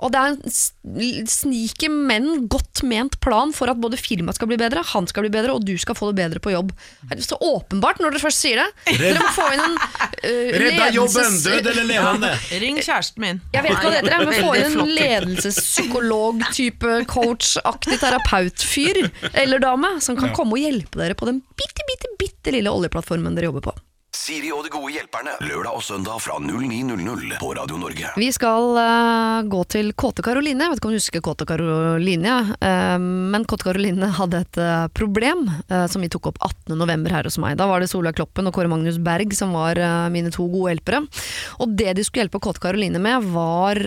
Og 0.00 0.12
det 0.14 0.18
er 0.22 0.28
en 0.32 0.40
sniker, 1.30 1.90
men 1.92 2.46
godt 2.52 2.82
ment 2.86 3.18
plan 3.24 3.52
for 3.56 3.70
at 3.72 3.78
både 3.80 3.98
firmaet 4.00 4.36
skal 4.38 4.48
bli 4.50 4.58
bedre, 4.60 4.82
han 4.94 5.06
skal 5.10 5.26
bli 5.26 5.32
bedre, 5.34 5.52
og 5.56 5.64
du 5.66 5.74
skal 5.80 5.94
få 5.98 6.10
det 6.12 6.18
bedre 6.22 6.40
på 6.42 6.52
jobb. 6.54 6.72
Det 7.10 7.18
er 7.18 7.22
så 7.26 7.38
åpenbart 7.42 8.00
når 8.02 8.16
dere 8.16 8.24
først 8.24 8.40
sier 8.44 8.62
det. 8.62 8.68
Dere 9.00 9.20
må 9.20 9.30
få 9.36 9.46
inn 9.54 9.64
en 9.66 9.76
uh, 9.76 10.58
Redda 10.62 10.88
jobben! 10.96 11.38
Død 11.46 11.70
eller 11.72 11.86
levende? 11.88 12.32
Ring 12.62 12.80
kjæresten 12.80 13.20
min. 13.22 13.40
jeg 13.52 13.62
vet 13.64 13.70
ikke 13.76 13.84
hva 13.84 13.92
det 13.92 14.00
heter, 14.00 14.24
men 14.24 14.34
få 14.40 14.52
inn 14.56 14.64
en 14.66 14.94
ledelsespsykolog-type 15.00 16.92
coach-aktig 17.10 17.98
terapeut-fyr 18.02 19.02
eller 19.32 19.62
dame 19.62 19.90
som 20.04 20.16
kan 20.18 20.32
komme 20.36 20.56
og 20.56 20.62
hjelpe 20.62 21.00
dere 21.00 21.16
på 21.18 21.25
den 21.28 21.42
bitte, 21.58 21.86
bitte, 21.90 22.14
bitte 22.20 22.54
lille 22.56 22.72
oljeplattformen 22.72 23.36
dere 23.36 23.50
jobber 23.50 23.70
på. 23.70 23.76
Siri 24.16 24.48
og 24.54 24.64
de 24.64 24.70
gode 24.72 24.94
hjelperne. 24.94 25.34
Lørdag 25.44 25.76
og 25.76 25.82
søndag 25.84 26.20
fra 26.24 26.38
09.00 26.40 27.36
på 27.40 27.50
Radio 27.54 27.76
Norge. 27.78 28.12
Vi 28.16 28.28
skal 28.32 28.78
uh, 28.78 29.46
gå 29.50 29.60
til 29.70 29.90
Kåte 29.98 30.24
Karoline. 30.24 30.64
Jeg 30.64 30.72
vet 30.72 30.80
ikke 30.80 30.88
om 30.88 30.94
du 30.94 30.98
husker 30.98 31.24
Kåte 31.24 31.46
Karoline. 31.48 32.36
Eh, 32.56 32.96
men 32.96 33.44
Kåte 33.48 33.66
Karoline 33.68 34.08
hadde 34.16 34.40
et 34.46 34.60
uh, 34.62 34.86
problem 34.96 35.44
som 35.90 36.02
vi 36.02 36.08
tok 36.12 36.30
opp 36.30 36.40
18.11. 36.48 37.04
her 37.12 37.28
hos 37.28 37.36
meg. 37.42 37.58
Da 37.60 37.66
var 37.68 37.82
det 37.82 37.90
Solveig 37.92 38.16
Kloppen 38.16 38.48
og 38.48 38.56
Kåre 38.56 38.70
Magnus 38.72 38.98
Berg 39.04 39.34
som 39.36 39.52
var 39.56 39.78
mine 40.12 40.32
to 40.34 40.46
gode 40.50 40.72
hjelpere. 40.72 41.02
Og 41.60 41.74
det 41.76 41.96
de 41.98 42.06
skulle 42.06 42.24
hjelpe 42.24 42.40
Kåte 42.42 42.62
Karoline 42.62 43.02
med, 43.02 43.26
var 43.34 43.80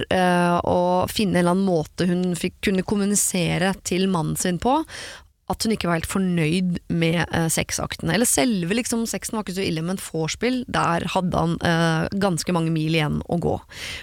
å 0.70 0.80
finne 1.10 1.40
en 1.40 1.42
eller 1.42 1.56
annen 1.56 1.68
måte 1.68 2.08
hun 2.10 2.38
fikk 2.38 2.60
kunne 2.70 2.86
kommunisere 2.86 3.74
til 3.88 4.08
mannen 4.12 4.38
sin 4.40 4.62
på 4.62 4.80
at 5.50 5.66
hun 5.66 5.74
ikke 5.74 5.90
var 5.90 5.98
helt 5.98 6.10
fornøyd 6.10 6.78
med 6.94 7.20
eh, 7.24 7.48
sexaktene. 7.52 8.14
Eller 8.14 8.30
selve 8.30 8.76
liksom, 8.78 9.06
sexen 9.10 9.38
var 9.38 9.46
ikke 9.46 9.58
så 9.58 9.66
ille, 9.66 9.84
men 9.86 10.00
vorspiel, 10.02 10.62
der 10.70 11.08
hadde 11.16 11.42
han 11.42 11.56
eh, 11.66 12.06
ganske 12.22 12.54
mange 12.56 12.74
mil 12.74 12.94
igjen 12.94 13.20
å 13.26 13.40
gå. 13.42 13.56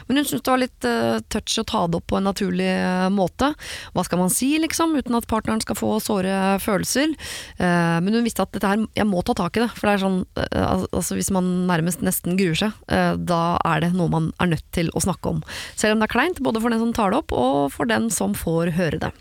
Men 0.08 0.20
hun 0.20 0.26
syntes 0.26 0.44
det 0.46 0.52
var 0.52 0.62
litt 0.62 0.88
eh, 0.88 1.18
touch 1.32 1.58
å 1.62 1.66
ta 1.68 1.84
det 1.86 2.00
opp 2.00 2.08
på 2.10 2.18
en 2.18 2.26
naturlig 2.26 2.68
eh, 2.72 3.06
måte. 3.14 3.52
Hva 3.94 4.06
skal 4.06 4.22
man 4.24 4.34
si, 4.34 4.50
liksom, 4.62 4.96
uten 4.98 5.18
at 5.18 5.28
partneren 5.30 5.62
skal 5.62 5.78
få 5.78 5.92
såre 6.02 6.56
følelser? 6.62 7.14
Eh, 7.62 7.96
men 8.02 8.18
hun 8.18 8.26
visste 8.26 8.42
at 8.42 8.54
dette 8.56 8.72
her, 8.72 8.82
jeg 8.98 9.08
må 9.08 9.22
ta 9.22 9.36
tak 9.38 9.60
i 9.60 9.64
det. 9.64 9.70
For 9.76 9.86
det 9.86 9.96
er 9.96 10.04
sånn, 10.04 10.20
eh, 10.42 10.86
altså 10.90 11.18
hvis 11.18 11.32
man 11.34 11.52
nærmest 11.70 12.02
nesten 12.06 12.38
gruer 12.40 12.58
seg, 12.58 12.74
eh, 12.90 13.14
da 13.16 13.42
er 13.62 13.86
det 13.86 13.94
noe 13.94 14.10
man 14.12 14.32
er 14.42 14.50
nødt 14.56 14.66
til 14.74 14.90
å 14.94 15.04
snakke 15.04 15.36
om. 15.36 15.42
Selv 15.78 15.94
om 15.94 16.02
det 16.02 16.10
er 16.10 16.16
kleint, 16.16 16.42
både 16.42 16.62
for 16.62 16.74
den 16.74 16.82
som 16.82 16.94
tar 16.96 17.14
det 17.14 17.22
opp, 17.22 17.36
og 17.36 17.72
for 17.74 17.86
den 17.90 18.10
som 18.10 18.34
får 18.34 18.74
høre 18.76 19.06
det. 19.06 19.14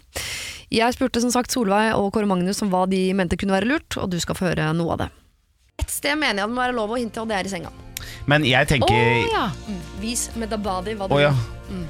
Jeg 0.73 0.95
spurte 0.95 1.21
som 1.21 1.33
sagt 1.33 1.53
Solveig 1.53 1.93
og 1.97 2.11
Kåre 2.15 2.29
Magnus 2.29 2.61
om 2.65 2.71
hva 2.73 2.85
de 2.89 3.07
mente 3.17 3.37
kunne 3.37 3.53
være 3.55 3.69
lurt, 3.69 3.97
og 4.01 4.09
du 4.13 4.17
skal 4.21 4.37
få 4.37 4.49
høre 4.49 4.71
noe 4.77 4.95
av 4.95 5.05
det. 5.05 5.09
Et 5.83 5.91
sted 5.91 6.15
mener 6.17 6.41
jeg 6.41 6.47
det 6.47 6.55
må 6.55 6.63
være 6.63 6.77
lov 6.77 6.95
å 6.95 6.99
hinte, 6.99 7.21
og 7.21 7.29
det 7.29 7.37
er 7.37 7.49
i 7.49 7.51
senga. 7.51 7.73
Men 8.29 8.45
jeg 8.47 8.67
tenker 8.69 9.29
ja. 9.31 9.45
Vis 10.01 10.27
med 10.39 10.51
the 10.53 10.59
body 10.61 10.95
hva 10.97 11.07
du 11.09 11.15
oh, 11.15 11.21
ja. 11.21 11.31
mm. 11.69 11.85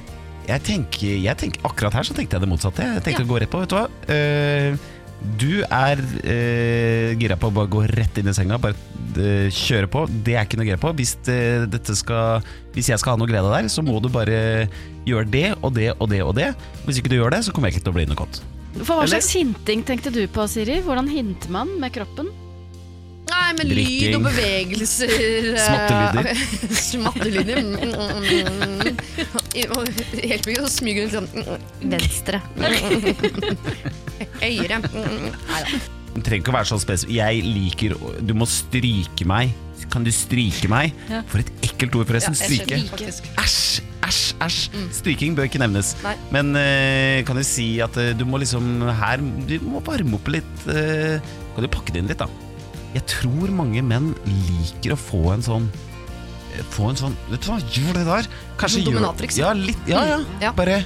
Jeg 0.46 0.62
tenker, 0.68 1.16
jeg 1.24 1.42
tenker, 1.42 1.64
akkurat 1.66 1.96
her 1.98 2.06
så 2.06 2.14
tenkte 2.14 2.38
jeg 2.38 2.44
det 2.44 2.50
motsatte. 2.52 2.86
Jeg 2.86 3.06
tenkte 3.06 3.26
å 3.26 3.30
gå 3.32 3.40
rett 3.42 3.50
på, 3.50 3.64
vet 3.64 3.72
du 3.72 3.80
hva. 3.80 3.88
Uh, 4.06 4.92
du 5.40 5.64
er 5.64 6.02
uh, 6.04 7.16
gira 7.18 7.38
på 7.40 7.50
å 7.50 7.56
bare 7.56 7.72
gå 7.74 7.82
rett 7.90 8.20
inn 8.22 8.30
i 8.30 8.36
senga, 8.36 8.60
bare 8.62 8.78
eh, 9.18 9.48
kjøre 9.50 9.90
på. 9.90 10.04
Det 10.28 10.36
er 10.36 10.46
ikke 10.46 10.60
noe 10.60 10.68
gira 10.68 10.82
på. 10.82 10.92
Hvis, 11.00 11.16
det, 11.26 11.40
dette 11.74 11.96
skal, 11.98 12.46
hvis 12.76 12.92
jeg 12.92 13.02
skal 13.02 13.16
ha 13.16 13.22
noe 13.22 13.32
glede 13.32 13.50
der, 13.50 13.72
så 13.74 13.82
må 13.86 13.98
du 14.04 14.12
bare 14.14 14.68
gjøre 15.10 15.32
det 15.34 15.48
og 15.62 15.74
det 15.80 15.96
og 15.96 16.12
det 16.14 16.22
og 16.26 16.36
det. 16.38 16.52
Hvis 16.86 17.02
ikke 17.02 17.16
du 17.16 17.18
gjør 17.18 17.34
det, 17.34 17.42
så 17.48 17.56
kommer 17.56 17.72
jeg 17.72 17.80
ikke 17.80 17.88
til 17.88 17.96
å 17.96 17.98
bli 17.98 18.06
noe 18.12 18.22
godt. 18.22 18.44
For 18.76 18.92
hva 18.92 19.04
Eller? 19.06 19.14
slags 19.16 19.30
hinting 19.38 19.84
tenkte 19.88 20.12
du 20.12 20.26
på, 20.28 20.44
Siri? 20.52 20.82
Hvordan 20.84 21.08
hinter 21.12 21.50
man 21.54 21.72
med 21.80 21.94
kroppen? 21.96 22.28
Nei, 23.26 23.54
med 23.58 23.66
lyd 23.72 23.78
Drikking. 23.80 24.16
og 24.20 24.26
bevegelser. 24.28 25.14
eh, 25.26 25.58
Smattelyder. 25.66 26.28
Smattelyder. 26.90 27.62
Mm, 27.64 27.72
mm, 27.82 27.88
mm. 28.84 29.00
Og 29.74 29.88
Hjelper 30.22 30.52
ikke 30.54 30.66
å 30.68 30.70
smyge 30.70 31.06
litt 31.08 31.16
sånn 31.16 31.30
mm, 31.34 31.66
Venstre. 31.96 32.42
Høyre. 34.44 34.80
Mm, 34.92 35.30
Neida. 35.50 35.80
Du 36.16 36.22
trenger 36.24 36.42
ikke 36.44 36.54
å 36.54 36.58
være 36.60 36.70
så 36.70 36.78
spesifikk. 36.80 37.16
Jeg 37.18 37.42
liker 37.48 37.96
å- 37.98 38.14
Du 38.24 38.34
må 38.38 38.46
stryke 38.48 39.26
meg. 39.28 39.52
Kan 39.92 40.06
du 40.06 40.12
stryke 40.16 40.70
meg? 40.72 40.94
Ja. 41.12 41.22
For 41.28 41.40
et 41.44 41.50
ekkelt 41.66 41.96
ord, 42.00 42.08
forresten. 42.08 42.34
Ja, 42.38 42.46
jeg 42.48 42.62
Stryke. 42.62 42.78
skjønner, 42.78 42.90
faktisk. 42.94 43.28
Æsj, 43.42 43.82
æsj, 44.06 44.22
æsj. 44.46 44.60
Stryking 45.00 45.36
bør 45.38 45.50
ikke 45.50 45.62
nevnes. 45.62 45.94
Nei. 46.06 46.16
Men 46.34 46.54
uh, 46.58 47.20
kan 47.28 47.40
du 47.40 47.44
si 47.48 47.68
at 47.84 47.98
uh, 48.00 48.12
du 48.18 48.26
må 48.28 48.40
liksom 48.42 48.86
her 49.02 49.24
Du 49.50 49.58
må 49.66 49.84
varme 49.86 50.20
opp 50.20 50.32
litt. 50.34 50.56
Uh, 50.68 51.18
kan 51.56 51.66
du 51.66 51.72
pakke 51.72 51.96
det 51.96 52.04
inn 52.04 52.12
litt, 52.12 52.22
da? 52.22 52.30
Jeg 52.96 53.04
tror 53.12 53.52
mange 53.52 53.84
menn 53.84 54.14
liker 54.26 54.96
å 54.96 55.00
få 55.00 55.24
en 55.34 55.44
sånn 55.44 55.66
Få 56.72 56.88
en 56.94 57.00
sånn 57.00 57.16
Vet 57.28 57.44
du 57.44 57.50
hva, 57.52 57.58
gjør 57.76 57.98
det 57.98 58.06
der! 58.08 58.30
Kanskje 58.62 58.86
gjør 58.86 58.94
dominatrix. 58.94 59.40
Ja, 59.42 59.52
litt, 59.58 59.82
ja, 59.92 60.06
ja. 60.08 60.20
Ja. 60.44 60.54
Bare 60.56 60.84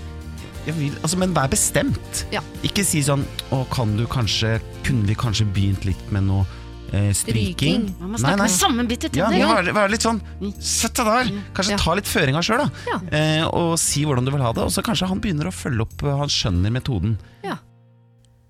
vil, 0.65 0.95
altså, 1.03 1.19
Men 1.21 1.35
vær 1.37 1.49
bestemt. 1.51 2.23
Ja. 2.33 2.41
Ikke 2.65 2.85
si 2.85 3.03
sånn 3.05 3.25
Å, 3.53 3.61
kan 3.73 3.93
du 3.97 4.07
kanskje 4.09 4.57
Kunne 4.87 5.05
vi 5.09 5.17
kanskje 5.17 5.47
begynt 5.53 5.85
litt 5.87 6.01
med 6.13 6.27
noe 6.29 6.47
eh, 6.93 7.09
stryking? 7.13 7.15
Stryking. 7.15 7.85
Man 7.99 8.11
må 8.15 8.21
snakke 8.21 8.41
med 8.43 8.53
sammenbitte 8.55 9.09
Ja, 9.15 9.29
tenner. 9.29 9.63
vær, 9.63 9.73
vær 9.79 9.89
litt 9.93 10.05
sånn 10.05 10.21
Sett 10.59 10.95
deg 10.99 11.05
der! 11.05 11.31
Kanskje 11.57 11.71
Ja. 11.77 11.77
ta 11.81 11.93
litt 11.99 12.05
føringa 12.09 12.41
sjøl, 12.45 12.65
da. 12.65 12.69
Ja. 12.89 12.99
Eh, 13.17 13.45
og 13.47 13.77
si 13.79 14.05
hvordan 14.05 14.25
du 14.25 14.31
vil 14.31 14.41
ha 14.41 14.51
det. 14.53 14.63
Og 14.67 14.71
så 14.73 14.83
kanskje 14.85 15.07
han 15.07 15.19
begynner 15.23 15.47
å 15.49 15.55
følge 15.55 15.81
opp 15.87 16.03
eh, 16.03 16.17
Han 16.23 16.27
skjønner 16.29 16.71
metoden. 16.71 17.17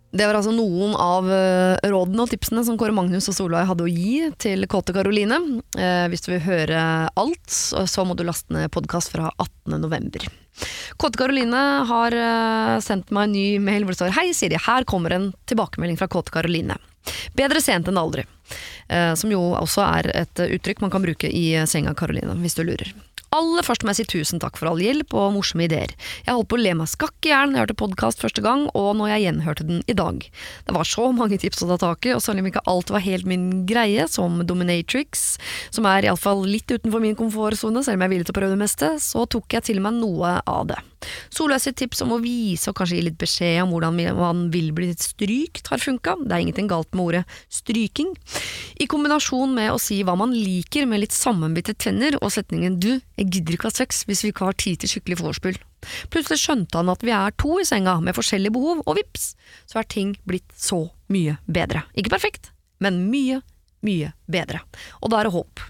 Det 0.09 0.25
var 0.25 0.39
altså 0.39 0.49
noen 0.49 0.95
av 0.97 1.27
eh, 1.29 1.77
rådene 1.85 2.23
og 2.23 2.31
tipsene 2.31 2.63
som 2.65 2.79
Kåre 2.81 2.89
Magnus 2.97 3.27
og 3.29 3.35
Solveig 3.37 3.67
hadde 3.69 3.85
å 3.85 3.91
gi 3.93 4.31
til 4.41 4.65
Kåte 4.65 4.89
Karoline. 4.95 5.37
Eh, 5.77 6.07
hvis 6.09 6.23
du 6.25 6.31
vil 6.31 6.41
høre 6.41 6.79
alt, 7.13 7.45
så, 7.53 7.83
så 7.85 8.01
må 8.09 8.15
du 8.17 8.23
laste 8.25 8.49
ned 8.55 8.71
podkast 8.73 9.13
fra 9.13 9.29
18.11. 9.69 10.25
Kåte 10.97 11.21
Karoline 11.21 11.61
har 11.85 12.17
eh, 12.17 12.79
sendt 12.81 13.13
meg 13.13 13.29
en 13.29 13.35
ny 13.37 13.45
mail 13.61 13.85
hvor 13.85 13.93
det 13.93 13.99
står 14.01 14.15
Hei 14.17 14.31
Siri, 14.33 14.57
her 14.65 14.87
kommer 14.89 15.13
en 15.13 15.29
tilbakemelding 15.45 16.01
fra 16.01 16.09
Kåte 16.09 16.33
Karoline. 16.33 16.79
Bedre 17.37 17.61
sent 17.63 17.89
enn 17.89 17.99
aldri. 17.99 18.25
Eh, 18.89 19.13
som 19.15 19.31
jo 19.31 19.41
også 19.53 19.85
er 19.85 20.09
et 20.25 20.41
uttrykk 20.47 20.81
man 20.81 20.93
kan 20.93 21.05
bruke 21.05 21.29
i 21.29 21.51
eh, 21.55 21.69
senga 21.69 21.93
Karoline, 21.97 22.35
hvis 22.41 22.57
du 22.57 22.65
lurer. 22.65 22.93
Aller 23.35 23.61
først 23.61 23.83
må 23.85 23.93
jeg 23.93 23.99
si 23.99 24.17
tusen 24.17 24.41
takk 24.41 24.57
for 24.57 24.71
all 24.71 24.79
hjelp 24.81 25.13
og 25.13 25.35
morsomme 25.35 25.67
ideer. 25.67 25.91
Jeg 26.25 26.33
holdt 26.33 26.49
på 26.49 26.57
å 26.57 26.61
le 26.63 26.73
meg 26.79 26.89
skakk 26.89 27.27
i 27.27 27.29
hjel 27.29 27.53
da 27.53 27.59
jeg 27.59 27.65
hørte 27.67 27.77
podkast 27.77 28.23
første 28.23 28.41
gang, 28.41 28.65
og 28.73 28.89
når 28.97 29.13
jeg 29.13 29.25
gjenhørte 29.27 29.67
den 29.69 29.83
i 29.85 29.97
dag. 29.97 30.23
Det 30.65 30.73
var 30.73 30.89
så 30.89 31.11
mange 31.13 31.37
tips 31.41 31.61
å 31.61 31.69
ta 31.69 31.77
tak 31.83 32.09
i, 32.09 32.15
og 32.17 32.23
selv 32.25 32.41
om 32.41 32.49
ikke 32.49 32.65
alt 32.73 32.89
var 32.95 33.05
helt 33.05 33.29
min 33.29 33.67
greie, 33.69 34.09
som 34.09 34.41
Dominatrix, 34.49 35.35
som 35.69 35.85
er 35.89 36.09
iallfall 36.09 36.41
litt 36.49 36.73
utenfor 36.73 37.05
min 37.05 37.17
komfortsone, 37.19 37.85
selv 37.85 37.99
om 37.99 38.07
jeg 38.07 38.09
er 38.09 38.15
villig 38.15 38.29
til 38.31 38.37
å 38.37 38.39
prøve 38.41 38.57
det 38.57 38.63
meste, 38.65 38.95
så 39.03 39.29
tok 39.29 39.59
jeg 39.59 39.69
til 39.69 39.83
meg 39.85 40.01
noe 40.01 40.39
av 40.49 40.71
det. 40.73 40.81
Solveig 41.33 41.63
sitt 41.63 41.77
tips 41.79 42.03
om 42.05 42.13
å 42.15 42.19
vise 42.23 42.69
og 42.69 42.77
kanskje 42.79 42.99
gi 42.99 43.05
litt 43.07 43.19
beskjed 43.21 43.61
om 43.63 43.73
hvordan 43.73 43.99
man 44.17 44.45
vil 44.53 44.71
bli 44.75 44.91
strykt, 44.99 45.69
har 45.71 45.81
funka. 45.81 46.17
Det 46.25 46.35
er 46.35 46.43
ingenting 46.43 46.69
galt 46.71 46.91
med 46.93 47.05
ordet 47.05 47.23
stryking. 47.53 48.11
I 48.79 48.87
kombinasjon 48.89 49.55
med 49.55 49.71
å 49.73 49.79
si 49.81 50.01
hva 50.03 50.17
man 50.19 50.35
liker 50.35 50.87
med 50.89 51.03
litt 51.03 51.15
sammenbitte 51.15 51.75
tenner 51.79 52.17
og 52.21 52.33
setningen 52.35 52.79
'du, 52.79 52.99
jeg 53.19 53.31
gidder 53.31 53.55
ikke 53.55 53.71
ha 53.71 53.75
sex 53.75 54.05
hvis 54.07 54.23
vi 54.23 54.33
ikke 54.33 54.49
har 54.49 54.59
tid 54.59 54.79
til 54.79 54.89
skikkelig 54.95 55.21
vorspiel'. 55.23 55.59
Plutselig 56.11 56.41
skjønte 56.41 56.79
han 56.79 56.91
at 56.91 57.03
vi 57.05 57.13
er 57.15 57.35
to 57.39 57.59
i 57.59 57.67
senga 57.67 57.99
med 58.03 58.17
forskjellige 58.17 58.55
behov, 58.55 58.83
og 58.85 58.97
vips, 58.99 59.35
så 59.69 59.79
er 59.79 59.87
ting 59.87 60.17
blitt 60.27 60.49
så 60.57 60.89
mye 61.11 61.37
bedre. 61.47 61.85
Ikke 61.95 62.11
perfekt, 62.15 62.51
men 62.83 63.05
mye, 63.11 63.41
mye 63.85 64.11
bedre. 64.29 64.61
Og 64.99 65.11
da 65.11 65.19
er 65.19 65.29
det 65.29 65.35
håp. 65.35 65.63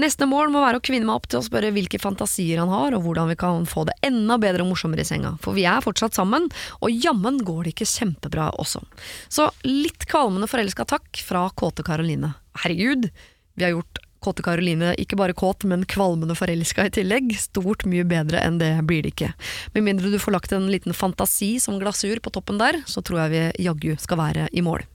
Neste 0.00 0.28
mål 0.28 0.52
må 0.52 0.62
være 0.64 0.80
å 0.80 0.84
kvinne 0.84 1.08
meg 1.08 1.16
opp 1.16 1.28
til 1.30 1.40
å 1.40 1.46
spørre 1.46 1.72
hvilke 1.74 2.00
fantasier 2.02 2.60
han 2.62 2.72
har, 2.72 2.96
og 2.96 3.06
hvordan 3.06 3.30
vi 3.32 3.38
kan 3.40 3.68
få 3.68 3.86
det 3.88 3.96
enda 4.06 4.38
bedre 4.40 4.64
og 4.64 4.72
morsommere 4.72 5.04
i 5.04 5.08
senga. 5.08 5.34
For 5.44 5.56
vi 5.56 5.66
er 5.68 5.84
fortsatt 5.84 6.16
sammen, 6.16 6.50
og 6.80 7.04
jammen 7.04 7.40
går 7.44 7.64
det 7.64 7.74
ikke 7.74 7.90
kjempebra 7.90 8.50
også. 8.60 8.84
Så 9.32 9.50
litt 9.66 10.08
kvalmende 10.10 10.50
forelska 10.50 10.86
takk 10.88 11.24
fra 11.24 11.46
kåte 11.56 11.86
Karoline. 11.86 12.34
Herregud, 12.64 13.10
vi 13.54 13.66
har 13.66 13.74
gjort 13.74 14.02
kåte 14.24 14.44
Karoline 14.44 14.94
ikke 15.00 15.18
bare 15.20 15.36
kåt, 15.36 15.66
men 15.68 15.84
kvalmende 15.88 16.36
forelska 16.38 16.88
i 16.88 16.92
tillegg. 16.94 17.34
Stort 17.40 17.84
mye 17.88 18.06
bedre 18.08 18.40
enn 18.44 18.60
det 18.60 18.72
blir 18.88 19.04
det 19.04 19.14
ikke. 19.14 19.32
Med 19.76 19.88
mindre 19.90 20.12
du 20.12 20.20
får 20.22 20.36
lagt 20.38 20.54
en 20.56 20.70
liten 20.72 20.96
fantasi 20.96 21.54
som 21.62 21.80
glasur 21.82 22.22
på 22.24 22.32
toppen 22.34 22.60
der, 22.60 22.80
så 22.88 23.04
tror 23.04 23.24
jeg 23.24 23.34
vi 23.34 23.66
jaggu 23.68 23.92
skal 24.00 24.20
være 24.20 24.48
i 24.52 24.64
mål. 24.64 24.86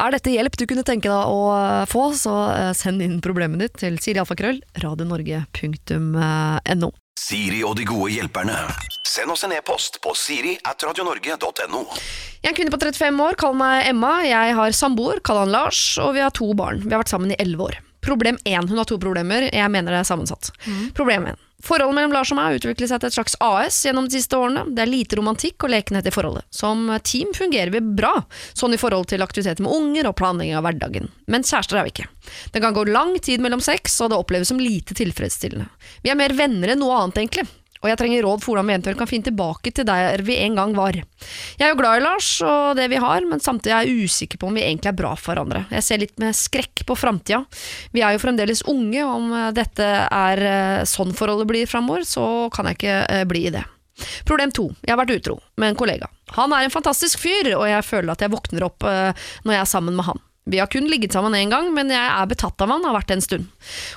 Er 0.00 0.14
dette 0.14 0.32
hjelp 0.32 0.54
du 0.56 0.64
kunne 0.68 0.84
tenke 0.86 1.10
deg 1.12 1.28
å 1.28 1.52
eh, 1.52 1.84
få, 1.90 2.12
så 2.16 2.32
eh, 2.54 2.70
send 2.76 3.02
inn 3.04 3.20
problemet 3.24 3.60
ditt 3.60 3.76
til 3.82 3.98
sirialfakrøll 4.00 4.62
radionorge.no. 4.80 6.90
Siri 7.20 7.60
og 7.68 7.76
de 7.76 7.84
gode 7.84 8.08
hjelperne. 8.14 8.56
Send 9.04 9.28
oss 9.34 9.44
en 9.44 9.52
e-post 9.52 10.00
på 10.00 10.14
siri 10.16 10.54
at 10.64 10.80
radionorge.no. 10.86 11.82
Jeg 12.40 12.46
er 12.46 12.50
en 12.54 12.56
kvinne 12.56 12.72
på 12.72 12.80
35 12.80 13.20
år, 13.26 13.36
kall 13.40 13.56
meg 13.60 13.90
Emma. 13.90 14.24
Jeg 14.24 14.56
har 14.56 14.72
samboer, 14.76 15.20
kall 15.26 15.42
han 15.42 15.52
Lars, 15.52 15.80
og 16.00 16.14
vi 16.16 16.24
har 16.24 16.32
to 16.32 16.48
barn. 16.56 16.80
Vi 16.80 16.92
har 16.94 17.02
vært 17.02 17.12
sammen 17.12 17.32
i 17.34 17.36
11 17.36 17.60
år. 17.66 17.76
Problem 18.00 18.40
1. 18.48 18.72
Hun 18.72 18.80
har 18.80 18.88
to 18.88 18.96
problemer. 19.02 19.50
Jeg 19.52 19.68
mener 19.68 19.92
det 19.92 20.00
er 20.00 20.08
sammensatt. 20.08 20.48
Problem 20.96 21.28
1. 21.34 21.36
Forholdet 21.64 21.96
mellom 21.96 22.14
Lars 22.14 22.30
og 22.32 22.38
meg 22.38 22.46
har 22.48 22.58
utviklet 22.60 22.90
seg 22.90 23.02
til 23.02 23.10
et 23.10 23.16
slags 23.16 23.36
AS 23.44 23.78
gjennom 23.84 24.06
de 24.08 24.16
siste 24.16 24.38
årene. 24.38 24.64
Det 24.72 24.84
er 24.84 24.90
lite 24.90 25.18
romantikk 25.18 25.66
og 25.66 25.72
lekenhet 25.74 26.08
i 26.08 26.14
forholdet. 26.14 26.46
Som 26.54 26.88
team 27.04 27.34
fungerer 27.36 27.72
vi 27.74 27.82
bra, 27.84 28.14
sånn 28.56 28.74
i 28.76 28.80
forhold 28.80 29.10
til 29.12 29.24
aktiviteter 29.24 29.64
med 29.66 29.74
unger 29.76 30.08
og 30.10 30.16
planlegging 30.20 30.56
av 30.56 30.64
hverdagen. 30.64 31.10
Men 31.30 31.44
kjærester 31.44 31.80
er 31.80 31.88
vi 31.88 31.94
ikke. 31.94 32.08
Det 32.54 32.64
kan 32.64 32.76
gå 32.76 32.86
lang 32.88 33.16
tid 33.20 33.44
mellom 33.44 33.62
sex, 33.64 33.98
og 34.00 34.12
det 34.12 34.20
oppleves 34.20 34.52
som 34.52 34.62
lite 34.62 34.96
tilfredsstillende. 34.96 35.68
Vi 36.04 36.12
er 36.12 36.18
mer 36.18 36.34
venner 36.36 36.72
enn 36.72 36.80
noe 36.80 36.96
annet, 37.02 37.20
egentlig. 37.20 37.48
Og 37.80 37.88
jeg 37.88 37.96
trenger 37.96 38.26
råd 38.26 38.42
for 38.42 38.52
hvordan 38.52 38.68
vi 38.68 38.74
eventuelt 38.74 38.98
kan 39.00 39.08
finne 39.08 39.26
tilbake 39.30 39.72
til 39.72 39.86
der 39.88 40.20
vi 40.24 40.36
en 40.44 40.58
gang 40.58 40.74
var. 40.76 40.98
Jeg 41.00 41.64
er 41.64 41.72
jo 41.72 41.78
glad 41.80 42.00
i 42.00 42.04
Lars 42.04 42.28
og 42.44 42.76
det 42.76 42.90
vi 42.92 43.00
har, 43.00 43.24
men 43.28 43.40
samtidig 43.40 43.72
er 43.72 43.88
jeg 43.88 44.04
usikker 44.04 44.40
på 44.40 44.50
om 44.50 44.58
vi 44.58 44.66
egentlig 44.66 44.90
er 44.92 44.98
bra 44.98 45.14
for 45.16 45.32
hverandre. 45.32 45.64
Jeg 45.72 45.86
ser 45.86 46.02
litt 46.02 46.20
med 46.20 46.36
skrekk 46.36 46.84
på 46.88 46.98
framtida. 46.98 47.40
Vi 47.96 48.04
er 48.04 48.14
jo 48.14 48.22
fremdeles 48.22 48.66
unge, 48.68 49.00
og 49.00 49.14
om 49.16 49.32
eh, 49.32 49.50
dette 49.56 49.88
er 50.04 50.44
eh, 50.52 50.84
sånn 50.88 51.16
forholdet 51.16 51.48
blir 51.48 51.70
framover, 51.70 52.04
så 52.04 52.24
kan 52.52 52.68
jeg 52.68 52.80
ikke 52.80 53.00
eh, 53.06 53.26
bli 53.28 53.46
i 53.48 53.54
det. 53.56 53.64
Problem 54.28 54.52
to. 54.56 54.68
Jeg 54.84 54.92
har 54.92 55.00
vært 55.00 55.16
utro 55.16 55.40
med 55.60 55.72
en 55.72 55.80
kollega. 55.80 56.08
Han 56.36 56.52
er 56.56 56.66
en 56.66 56.72
fantastisk 56.72 57.20
fyr, 57.20 57.54
og 57.56 57.64
jeg 57.68 57.84
føler 57.88 58.12
at 58.12 58.24
jeg 58.24 58.32
våkner 58.32 58.64
opp 58.64 58.84
når 58.84 59.52
jeg 59.52 59.60
er 59.60 59.68
sammen 59.68 59.96
med 59.96 60.06
han. 60.06 60.20
Vi 60.50 60.58
har 60.60 60.66
kun 60.72 60.88
ligget 60.90 61.12
sammen 61.16 61.34
én 61.38 61.50
gang, 61.52 61.68
men 61.74 61.90
jeg 61.92 62.00
er 62.10 62.26
betatt 62.30 62.60
av 62.64 62.68
han, 62.74 62.84
har 62.84 62.96
vært 62.98 63.08
det 63.12 63.16
en 63.18 63.24
stund. 63.26 63.48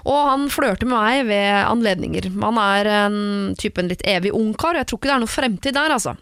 Og 0.06 0.20
han 0.30 0.48
flørter 0.54 0.86
med 0.90 0.98
meg 1.00 1.26
ved 1.30 1.54
anledninger. 1.68 2.30
Han 2.44 2.60
er 2.62 2.92
en 3.06 3.18
type 3.60 3.82
en 3.82 3.90
litt 3.92 4.04
evig 4.08 4.32
ungkar, 4.38 4.76
og 4.78 4.84
jeg 4.84 4.88
tror 4.92 5.02
ikke 5.02 5.10
det 5.12 5.16
er 5.18 5.24
noe 5.26 5.36
fremtid 5.36 5.74
der, 5.80 5.96
altså. 5.98 6.16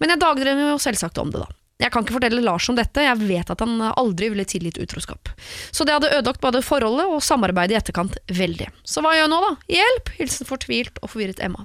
Men 0.00 0.14
jeg 0.14 0.20
dagdrømmer 0.24 0.74
jo 0.74 0.82
selvsagt 0.82 1.18
om 1.22 1.32
det, 1.34 1.40
da. 1.46 1.54
Jeg 1.78 1.92
kan 1.94 2.02
ikke 2.02 2.16
fortelle 2.16 2.40
Lars 2.42 2.66
om 2.72 2.74
dette, 2.74 3.04
jeg 3.06 3.18
vet 3.22 3.50
at 3.54 3.60
han 3.62 3.76
aldri 3.92 4.28
ville 4.32 4.42
tilgitt 4.50 4.80
utroskap. 4.82 5.28
Så 5.70 5.84
det 5.86 5.94
hadde 5.94 6.08
ødelagt 6.10 6.40
både 6.42 6.58
forholdet 6.66 7.06
og 7.06 7.22
samarbeidet 7.22 7.76
i 7.76 7.78
etterkant 7.78 8.16
veldig. 8.34 8.66
Så 8.82 8.98
hva 9.04 9.12
gjør 9.14 9.28
jeg 9.28 9.30
nå, 9.30 9.38
da? 9.44 9.52
Hjelp! 9.76 10.10
Hilsen 10.18 10.48
fortvilt 10.50 10.98
og 11.04 11.12
forvirret 11.12 11.38
Emma. 11.46 11.62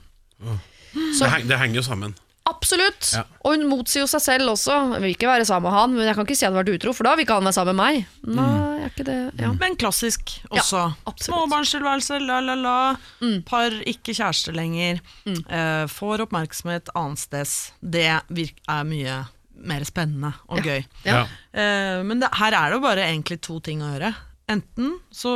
Så- 0.93 1.25
Det, 1.25 1.31
henger, 1.33 1.47
det 1.49 1.57
henger 1.63 1.75
jo 1.81 1.85
sammen. 1.89 2.13
Absolutt! 2.49 3.13
Ja. 3.15 3.21
Og 3.45 3.55
hun 3.55 3.67
motsier 3.71 4.03
jo 4.03 4.07
seg 4.11 4.23
selv 4.23 4.51
også. 4.51 4.75
Jeg 4.95 5.03
vil 5.03 5.13
ikke 5.15 5.29
være 5.31 5.45
sammen 5.47 5.69
med 5.69 5.77
han, 5.77 5.93
men 5.95 6.09
jeg 6.09 6.17
kan 6.17 6.27
ikke 6.27 6.35
si 6.35 6.43
at 6.43 6.49
jeg 6.49 6.51
hadde 6.51 6.63
vært 6.63 6.81
utro, 6.81 6.93
for 6.97 7.07
da 7.07 7.13
vil 7.15 7.23
ikke 7.23 7.37
han 7.39 7.47
være 7.47 7.55
sammen 7.55 7.77
med 7.77 7.83
meg. 7.83 8.09
Nei, 8.35 8.47
er 8.83 8.89
ikke 8.89 9.05
det 9.07 9.17
ja. 9.39 9.51
Men 9.61 9.77
klassisk 9.79 10.33
også. 10.49 10.81
Ja, 10.91 11.13
Småbarnstilværelse, 11.27 12.19
la-la-la. 12.23 12.75
Mm. 13.23 13.37
Par, 13.47 13.77
ikke 13.93 14.15
kjæreste 14.17 14.55
lenger. 14.55 14.99
Eh, 15.29 15.85
får 15.91 16.25
oppmerksomhet 16.25 16.91
annensteds. 16.99 17.55
Det 17.79 18.09
er 18.11 18.83
mye 18.91 19.21
mer 19.63 19.85
spennende 19.87 20.33
og 20.51 20.65
gøy. 20.65 20.83
Ja. 21.07 21.23
Eh, 21.55 22.01
men 22.03 22.19
det, 22.19 22.31
her 22.41 22.55
er 22.57 22.71
det 22.71 22.79
jo 22.79 22.83
bare 22.83 23.07
egentlig 23.07 23.39
to 23.45 23.61
ting 23.63 23.83
å 23.83 23.93
gjøre. 23.93 24.11
Enten 24.51 24.97
så 25.15 25.31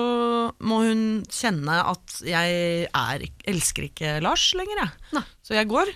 må 0.59 0.81
hun 0.83 1.03
kjenne 1.31 1.77
at 1.93 2.17
jeg 2.27 2.89
er, 2.91 3.23
elsker 3.47 3.87
ikke 3.87 4.17
Lars 4.25 4.49
lenger, 4.57 4.83
jeg. 4.83 5.13
Nei. 5.15 5.23
Så 5.47 5.55
jeg 5.55 5.71
går. 5.71 5.93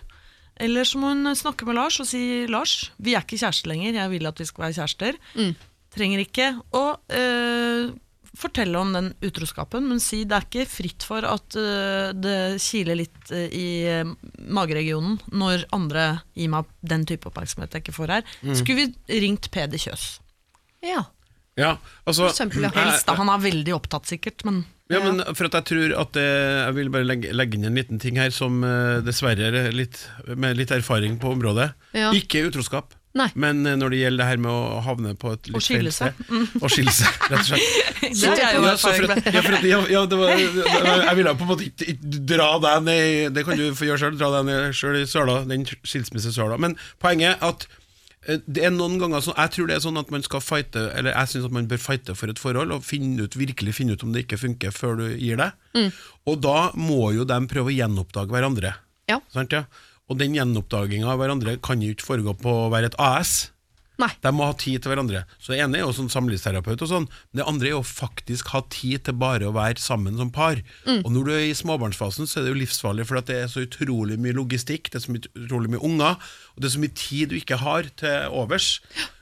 Eller 0.62 0.88
så 0.88 1.02
må 1.02 1.12
hun 1.14 1.34
snakke 1.38 1.66
med 1.68 1.80
Lars 1.80 2.00
og 2.04 2.08
si 2.10 2.46
Lars, 2.52 2.92
vi 3.02 3.16
er 3.16 3.26
ikke 3.26 3.40
kjærester 3.42 3.72
lenger, 3.72 3.98
jeg 3.98 4.14
vil 4.14 4.30
at 4.30 4.40
vi 4.42 4.48
skal 4.50 4.68
være 4.68 4.78
kjærester. 4.78 5.20
Mm. 5.36 5.52
Trenger 5.92 6.24
ikke 6.24 6.48
å 6.78 6.84
øh, 7.18 7.92
fortelle 8.38 8.80
om 8.80 8.94
den 8.96 9.10
utroskapen, 9.28 9.88
men 9.90 10.00
si 10.04 10.22
det 10.24 10.38
er 10.38 10.46
ikke 10.48 10.68
fritt 10.70 11.06
for 11.08 11.26
at 11.28 11.58
øh, 11.60 12.12
det 12.16 12.38
kiler 12.64 13.02
litt 13.02 13.34
øh, 13.36 13.48
i 13.52 13.68
mageregionen 14.48 15.18
når 15.34 15.66
andre 15.76 16.06
gir 16.38 16.54
meg 16.54 16.70
den 16.94 17.08
type 17.10 17.28
oppmerksomhet 17.28 17.74
jeg 17.76 17.84
ikke 17.86 17.98
får 17.98 18.16
her. 18.20 18.38
Skulle 18.54 18.86
vi 18.86 19.20
ringt 19.26 19.52
Peder 19.54 19.82
Kjøs? 19.82 20.14
ja. 20.86 21.08
Ja, 21.60 21.76
altså, 22.08 22.30
For 22.30 22.32
eksempel. 22.32 22.64
Helst, 22.72 23.08
da. 23.10 23.16
Han 23.20 23.30
er 23.32 23.42
veldig 23.44 23.74
opptatt, 23.76 24.08
sikkert, 24.08 24.46
men 24.48 24.62
Ja, 24.92 25.00
men 25.06 25.22
for 25.38 25.48
at 25.50 25.56
jeg 25.60 25.68
tror 25.72 25.94
at 26.02 26.14
det, 26.18 26.26
Jeg 26.28 26.78
vil 26.78 26.90
bare 26.94 27.08
legge, 27.08 27.34
legge 27.36 27.58
inn 27.60 27.68
en 27.70 27.78
liten 27.80 28.00
ting 28.02 28.18
her 28.20 28.34
som 28.36 28.64
eh, 28.68 29.00
dessverre 29.06 29.52
er 29.66 29.72
litt, 29.76 30.02
med 30.36 30.58
litt 30.60 30.72
erfaring 30.76 31.20
på 31.22 31.32
området. 31.38 31.72
Ja. 31.98 32.10
Ikke 32.18 32.44
utroskap, 32.50 32.94
Nei. 33.18 33.28
men 33.36 33.66
eh, 33.68 33.76
når 33.80 33.92
det 33.96 34.00
gjelder 34.04 34.24
det 34.24 34.28
her 34.30 34.42
med 34.46 34.52
å 34.52 34.82
havne 34.86 35.14
på 35.20 35.34
et 35.36 35.50
litt 35.52 35.58
Å 35.60 35.64
skille 35.64 35.92
seg. 35.96 36.16
sted. 36.20 36.60
Å 36.64 36.72
skille 36.72 36.94
seg, 36.96 37.18
rett 37.32 37.40
og 37.42 37.50
slett. 37.50 37.80
Det 38.12 38.32
er 38.44 38.56
jo 38.58 38.64
ja, 38.66 38.72
så 38.82 38.92
for 38.98 39.14
at, 39.14 39.28
ja, 39.32 39.42
for 39.46 39.56
at, 39.56 39.66
ja, 39.70 39.78
ja, 39.94 40.00
det 40.10 40.18
var, 40.20 40.32
jeg 40.36 41.16
ville 41.20 41.34
på 41.38 41.46
en 41.46 41.50
måte 41.54 41.68
ikke, 41.70 41.86
ikke 41.94 42.22
dra 42.32 42.48
deg 42.64 42.82
ned 42.88 43.36
Det 43.38 43.44
kan 43.48 43.60
du 43.60 43.68
få 43.78 43.88
gjøre 43.88 44.02
sjøl, 44.02 44.18
dra 44.20 44.32
deg 44.34 44.48
ned 44.50 44.76
sjøl 44.76 44.98
i 45.00 45.06
søla, 45.08 45.36
den 45.48 45.64
skilsmissesøla. 45.70 46.58
Men 46.60 46.76
poenget 47.00 47.38
er 47.38 47.46
at 47.54 47.68
det 48.22 48.62
er 48.62 48.70
noen 48.70 49.00
ganger 49.02 49.24
sånn, 49.26 49.38
Jeg 49.40 49.50
tror 49.56 49.70
det 49.70 49.76
er 49.76 49.82
sånn 49.82 49.98
at 49.98 50.12
man 50.14 50.22
skal 50.22 50.44
fighte 50.46 50.82
Eller 50.94 51.16
jeg 51.16 51.32
synes 51.32 51.48
at 51.48 51.56
man 51.56 51.66
bør 51.72 51.80
fighte 51.82 52.14
for 52.14 52.30
et 52.30 52.42
forhold 52.42 52.74
og 52.76 52.84
finne 52.86 53.26
ut, 53.26 53.38
virkelig 53.40 53.74
finne 53.74 53.96
ut 53.98 54.04
om 54.06 54.12
det 54.14 54.28
ikke 54.28 54.38
funker 54.38 54.76
før 54.76 55.00
du 55.00 55.08
gir 55.16 55.42
deg. 55.42 55.56
Og 56.30 56.38
da 56.44 56.70
må 56.78 57.12
jo 57.16 57.26
de 57.26 57.40
prøve 57.50 57.72
å 57.72 57.74
gjenoppdage 57.74 58.30
hverandre. 58.30 58.76
Ja. 59.10 59.18
Sant, 59.34 59.56
ja? 59.58 59.66
Og 60.12 60.20
den 60.20 60.36
gjenoppdaginga 60.36 61.10
av 61.10 61.18
hverandre 61.22 61.58
kan 61.64 61.82
jo 61.82 61.96
ikke 61.96 62.06
foregå 62.06 62.36
på 62.38 62.54
å 62.68 62.70
være 62.74 62.92
et 62.92 63.00
AS. 63.02 63.52
Nei. 64.00 64.10
De 64.24 64.32
må 64.34 64.46
ha 64.48 64.54
tid 64.58 64.82
til 64.82 64.90
hverandre. 64.92 65.26
Så 65.38 65.52
Det 65.54 65.60
ene 65.62 65.78
er 65.78 65.82
jo 65.84 65.92
sånn 65.94 66.10
samlivsterapeut, 66.10 66.82
og 66.82 66.90
sånn 66.90 67.06
men 67.10 67.42
det 67.42 67.46
andre 67.48 67.68
er 67.68 67.76
jo 67.76 67.82
faktisk 67.86 68.48
ha 68.56 68.62
tid 68.70 69.04
til 69.06 69.14
bare 69.14 69.46
å 69.46 69.54
være 69.54 69.78
sammen 69.78 70.18
som 70.18 70.32
par. 70.32 70.56
Mm. 70.88 71.04
Og 71.06 71.12
Når 71.12 71.26
du 71.26 71.32
er 71.36 71.46
i 71.50 71.54
småbarnsfasen, 71.54 72.26
så 72.26 72.40
er 72.40 72.44
det 72.48 72.54
jo 72.56 72.62
livsfarlig, 72.66 73.06
for 73.06 73.22
det 73.22 73.36
er 73.36 73.48
så 73.52 73.62
utrolig 73.68 74.18
mye 74.18 74.34
logistikk, 74.34 74.90
det 74.90 75.02
er 75.02 75.06
så 75.06 75.14
utrolig 75.20 75.70
mye 75.76 75.84
unger, 75.86 76.16
og 76.56 76.58
det 76.62 76.66
er 76.72 76.76
så 76.78 76.82
mye 76.82 76.96
tid 76.96 77.30
du 77.30 77.36
ikke 77.38 77.58
har 77.62 77.84
til 78.00 78.32
overs. 78.32 78.80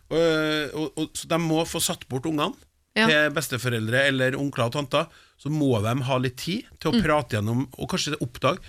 Og, 0.10 0.74
og, 0.74 0.88
og, 0.98 1.10
så 1.14 1.28
de 1.30 1.38
må 1.44 1.66
få 1.68 1.82
satt 1.84 2.08
bort 2.10 2.26
ungene 2.26 2.56
Ja. 2.98 3.06
til 3.08 3.30
besteforeldre 3.36 4.08
eller 4.10 4.36
onkler 4.36 4.66
og 4.66 4.74
tanter. 4.74 5.06
Så 5.40 5.50
må 5.54 5.76
de 5.84 6.04
ha 6.04 6.18
litt 6.18 6.38
tid 6.38 6.66
til 6.80 6.92
å 6.92 6.96
Mm. 6.96 7.04
prate 7.04 7.36
gjennom, 7.38 7.68
og 7.78 7.90
kanskje 7.90 8.18
oppdage. 8.20 8.60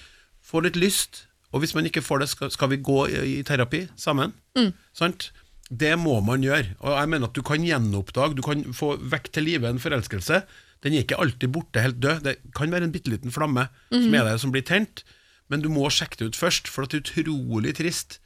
Få 0.45 0.61
litt 0.63 0.77
lyst. 0.77 1.27
Og 1.53 1.61
hvis 1.63 1.75
man 1.75 1.85
ikke 1.89 2.03
får 2.05 2.21
det, 2.21 2.29
skal, 2.29 2.51
skal 2.51 2.69
vi 2.69 2.77
gå 2.77 3.09
i, 3.11 3.39
i 3.41 3.43
terapi 3.43 3.89
sammen? 3.97 4.33
Mm. 4.57 4.73
Sant? 4.95 5.31
Det 5.71 5.93
må 5.99 6.17
man 6.27 6.43
gjøre. 6.43 6.75
Og 6.83 6.97
jeg 6.99 7.09
mener 7.13 7.29
at 7.31 7.35
du 7.39 7.43
kan 7.47 7.63
gjenoppdage, 7.63 8.35
du 8.35 8.43
kan 8.43 8.65
få 8.75 8.97
vekk 8.99 9.31
til 9.33 9.45
live 9.47 9.69
en 9.71 9.79
forelskelse. 9.79 10.43
Den 10.83 10.95
er 10.97 11.05
ikke 11.05 11.19
alltid 11.21 11.53
borte 11.55 11.83
helt 11.85 12.01
død. 12.03 12.23
Det 12.25 12.37
kan 12.57 12.71
være 12.73 12.89
en 12.89 12.93
bitte 12.93 13.11
liten 13.13 13.31
flamme 13.31 13.69
Mhm. 13.93 14.03
som 14.05 14.15
er 14.15 14.25
der, 14.25 14.37
som 14.39 14.51
blir 14.53 14.63
tent. 14.67 15.05
Men 15.49 15.61
du 15.63 15.69
må 15.69 15.87
sjekke 15.91 16.17
det 16.19 16.27
ut 16.33 16.37
først, 16.37 16.67
for 16.69 16.87
det 16.87 16.95
er 16.95 17.23
utrolig 17.23 17.75
trist 17.77 18.19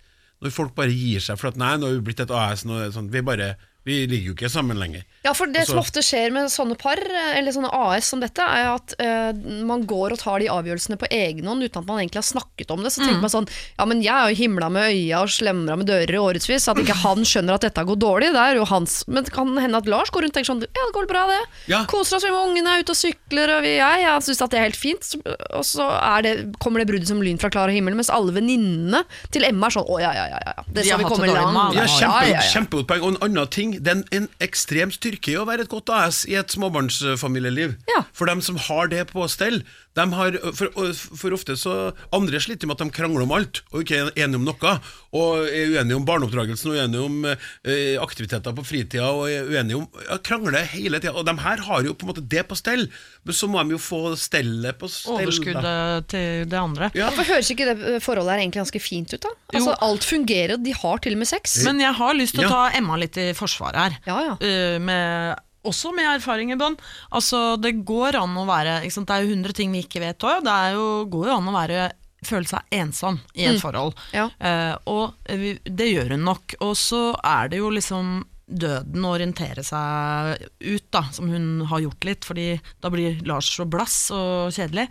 når 0.42 0.50
folk 0.52 0.74
bare 0.74 0.92
gir 0.92 1.20
seg 1.20 1.38
for 1.38 1.48
at 1.48 1.56
nei, 1.56 1.76
nå 1.76 1.86
har 1.86 1.94
vi 2.00 2.00
blitt 2.12 2.20
et 2.20 2.30
AS, 2.30 2.64
nå 2.64 2.90
sånn, 2.92 3.10
vi 3.10 3.20
bare 3.22 3.56
vi 3.86 4.06
ligger 4.06 4.26
jo 4.26 4.34
ikke 4.34 4.50
sammen 4.50 4.76
lenger. 4.78 5.04
Ja, 5.24 5.32
for 5.34 5.46
det 5.48 5.64
så- 5.64 5.72
som 5.72 5.78
ofte 5.80 6.02
skjer 6.04 6.30
med 6.32 6.50
sånne 6.52 6.76
par, 6.78 7.00
eller 7.00 7.50
sånne 7.52 7.70
AS 7.72 8.04
som 8.12 8.20
dette, 8.20 8.44
er 8.44 8.74
at 8.74 8.94
eh, 9.00 9.32
man 9.64 9.86
går 9.88 10.12
og 10.12 10.18
tar 10.20 10.38
de 10.42 10.48
avgjørelsene 10.52 10.98
på 11.00 11.08
egen 11.10 11.46
hånd 11.48 11.62
uten 11.64 11.80
at 11.80 11.86
man 11.88 11.98
egentlig 12.02 12.20
har 12.20 12.28
snakket 12.28 12.70
om 12.70 12.82
det. 12.84 12.92
Så 12.92 13.00
tenker 13.04 13.20
man 13.22 13.30
sånn 13.32 13.48
Ja, 13.78 13.84
men 13.88 14.02
jeg 14.02 14.12
har 14.12 14.28
jo 14.30 14.36
himla 14.36 14.68
med 14.70 14.92
øya 14.92 15.22
og 15.22 15.28
slemra 15.32 15.76
med 15.80 15.86
dører 15.88 16.12
i 16.12 16.20
årevis, 16.20 16.68
at 16.68 16.76
ikke 16.76 16.94
han 17.02 17.24
skjønner 17.24 17.54
at 17.56 17.64
dette 17.64 17.84
går 17.88 17.96
dårlig. 17.96 18.32
Det 18.36 18.42
er 18.44 18.54
jo 18.60 18.64
hans 18.68 19.04
Men 19.08 19.24
det 19.24 19.32
kan 19.32 19.48
hende 19.56 19.76
at 19.80 19.86
Lars 19.88 20.10
går 20.10 20.22
rundt 20.26 20.36
og 20.36 20.38
tenker 20.42 20.52
sånn 20.52 20.60
Ja, 20.62 20.84
det 20.84 20.94
går 20.94 21.08
bra, 21.08 21.26
det. 21.32 21.40
Ja. 21.72 21.84
Koser 21.86 22.16
oss 22.16 22.24
vi 22.24 22.30
med 22.30 22.44
ungene, 22.50 22.76
er 22.76 22.84
ute 22.84 22.92
og 22.92 23.00
sykler, 23.00 23.56
og 23.56 23.62
vi, 23.64 23.76
jeg, 23.80 24.00
jeg 24.04 24.22
syns 24.28 24.42
at 24.44 24.50
det 24.50 24.58
er 24.60 24.66
helt 24.68 24.76
fint. 24.76 25.14
Og 25.56 25.64
så 25.64 25.88
er 25.88 26.22
det, 26.22 26.34
kommer 26.60 26.80
det 26.84 26.88
bruddet 26.92 27.08
som 27.08 27.22
lyn 27.24 27.38
fra 27.40 27.48
klar 27.48 27.72
himmel, 27.72 27.94
mens 27.96 28.10
alle 28.12 28.32
venninnene 28.36 29.04
til 29.32 29.44
Emma 29.48 29.66
er 29.68 29.76
sånn 29.78 29.88
Å 29.88 30.00
ja, 30.00 30.12
ja, 30.12 30.26
ja, 30.28 30.38
ja. 30.52 30.54
Det 30.68 30.82
De 30.82 30.88
skal 30.90 30.98
vi 31.00 31.04
komme 31.08 31.32
langt. 31.32 31.74
Ja, 31.74 31.86
kjempe, 31.88 32.20
ja, 32.28 32.28
ja, 32.28 32.40
ja. 32.40 32.44
Kjempegodt 32.52 32.86
poeng. 32.92 33.02
Og 33.08 33.14
en 33.14 33.20
annen 33.30 33.48
ting, 33.50 33.72
det 33.80 33.88
er 33.88 33.96
en, 33.96 34.04
en 34.12 34.28
ekstrem 34.44 34.90
styrke 35.14 35.32
i 35.32 35.38
å 35.38 35.46
være 35.46 35.64
et 35.64 35.70
godt 35.70 35.90
AS 35.90 36.24
i 36.26 36.34
et 36.34 36.50
småbarnsfamilieliv. 36.50 37.76
Ja. 37.88 38.04
For 38.12 38.26
dem 38.26 38.42
som 38.42 38.56
har 38.56 38.88
det 38.88 39.12
på 39.12 39.26
stell. 39.28 39.62
De 39.94 40.04
har, 40.10 40.36
for, 40.58 40.72
for 41.14 41.34
ofte 41.36 41.54
så 41.60 41.74
Andre 42.14 42.40
sliter 42.42 42.66
med 42.66 42.74
at 42.74 42.82
de 42.82 42.94
krangler 42.96 43.22
om 43.22 43.32
alt 43.36 43.60
og 43.70 43.84
ikke 43.84 44.00
er 44.00 44.08
enige 44.24 44.40
om 44.40 44.46
noe. 44.48 44.72
Og 45.14 45.44
er 45.46 45.70
uenige 45.70 45.94
om 46.00 46.06
barneoppdragelsen 46.08 46.72
og 46.72 46.78
uenige 46.80 47.04
om 47.06 47.20
eh, 47.30 47.94
aktiviteter 48.02 48.54
på 48.56 48.64
fritida. 48.66 49.06
Og 49.14 49.28
er 49.30 49.46
uenige 49.46 49.78
om 49.78 49.86
ja, 50.08 50.18
krangler 50.26 50.66
hele 50.74 50.98
tida. 50.98 51.14
Og 51.14 51.26
de 51.28 51.36
her 51.44 51.62
har 51.68 51.86
jo 51.86 51.94
på 51.94 52.06
en 52.08 52.10
måte 52.10 52.24
det 52.34 52.42
på 52.50 52.58
stell, 52.58 52.88
men 53.22 53.38
så 53.38 53.46
må 53.50 53.62
de 53.62 53.76
jo 53.76 53.80
få 53.82 54.02
stellet 54.18 54.80
på 54.80 54.90
stell. 54.90 55.14
overskuddet 55.22 56.08
til 56.10 56.44
det 56.50 56.58
andre. 56.58 56.90
Ja. 56.98 57.12
For 57.14 57.24
Høres 57.30 57.54
ikke 57.54 57.70
det 57.70 58.02
forholdet 58.04 58.34
her 58.34 58.42
egentlig 58.44 58.64
ganske 58.64 58.82
fint 58.82 59.14
ut? 59.14 59.22
da? 59.24 59.32
Altså, 59.54 59.78
Alt 59.86 60.04
fungerer, 60.10 60.58
de 60.58 60.74
har 60.74 61.02
til 61.06 61.14
og 61.14 61.22
med 61.22 61.30
sex. 61.30 61.60
Men 61.68 61.80
jeg 61.82 61.94
har 62.02 62.14
lyst 62.18 62.34
til 62.34 62.44
Ja. 62.44 62.50
å 62.50 62.54
ta 62.58 62.78
Emma 62.78 62.98
litt 63.00 63.16
i 63.16 63.30
forsvar 63.38 63.78
her. 63.78 63.98
Ja, 64.10 64.18
ja. 64.26 64.34
Uh, 64.42 64.78
med, 64.82 65.38
også 65.64 65.92
med 65.96 66.08
erfaring 66.16 66.52
i 66.54 66.58
bånn. 66.60 66.76
Altså, 67.14 67.56
det 67.60 67.76
går 67.86 68.20
an 68.20 68.36
å 68.40 68.46
være? 68.48 68.80
Det 68.84 69.04
er 69.04 69.24
jo 69.24 69.34
100 69.34 69.56
ting 69.56 69.74
vi 69.74 69.84
ikke 69.84 70.02
vet 70.04 70.26
òg. 70.26 70.44
Det 70.44 70.54
er 70.54 70.78
jo, 70.78 70.88
går 71.12 71.30
jo 71.30 71.38
an 71.38 71.52
å 71.52 71.56
være 71.56 71.90
føle 72.24 72.48
seg 72.48 72.74
ensom 72.74 73.18
i 73.36 73.46
et 73.48 73.60
forhold. 73.60 73.96
Ja. 74.16 74.28
Uh, 74.40 74.74
og 74.88 75.34
det 75.64 75.90
gjør 75.90 76.14
hun 76.16 76.24
nok. 76.30 76.56
Og 76.64 76.72
så 76.80 77.10
er 77.20 77.52
det 77.52 77.60
jo 77.60 77.72
liksom 77.74 78.22
døden 78.44 79.04
å 79.04 79.14
orientere 79.16 79.64
seg 79.64 80.42
ut, 80.60 80.88
da, 80.92 81.06
som 81.16 81.30
hun 81.32 81.64
har 81.70 81.84
gjort 81.84 82.08
litt, 82.08 82.26
fordi 82.28 82.48
da 82.84 82.90
blir 82.92 83.22
Lars 83.28 83.48
så 83.54 83.66
blass 83.68 84.08
og 84.14 84.52
kjedelig. 84.54 84.88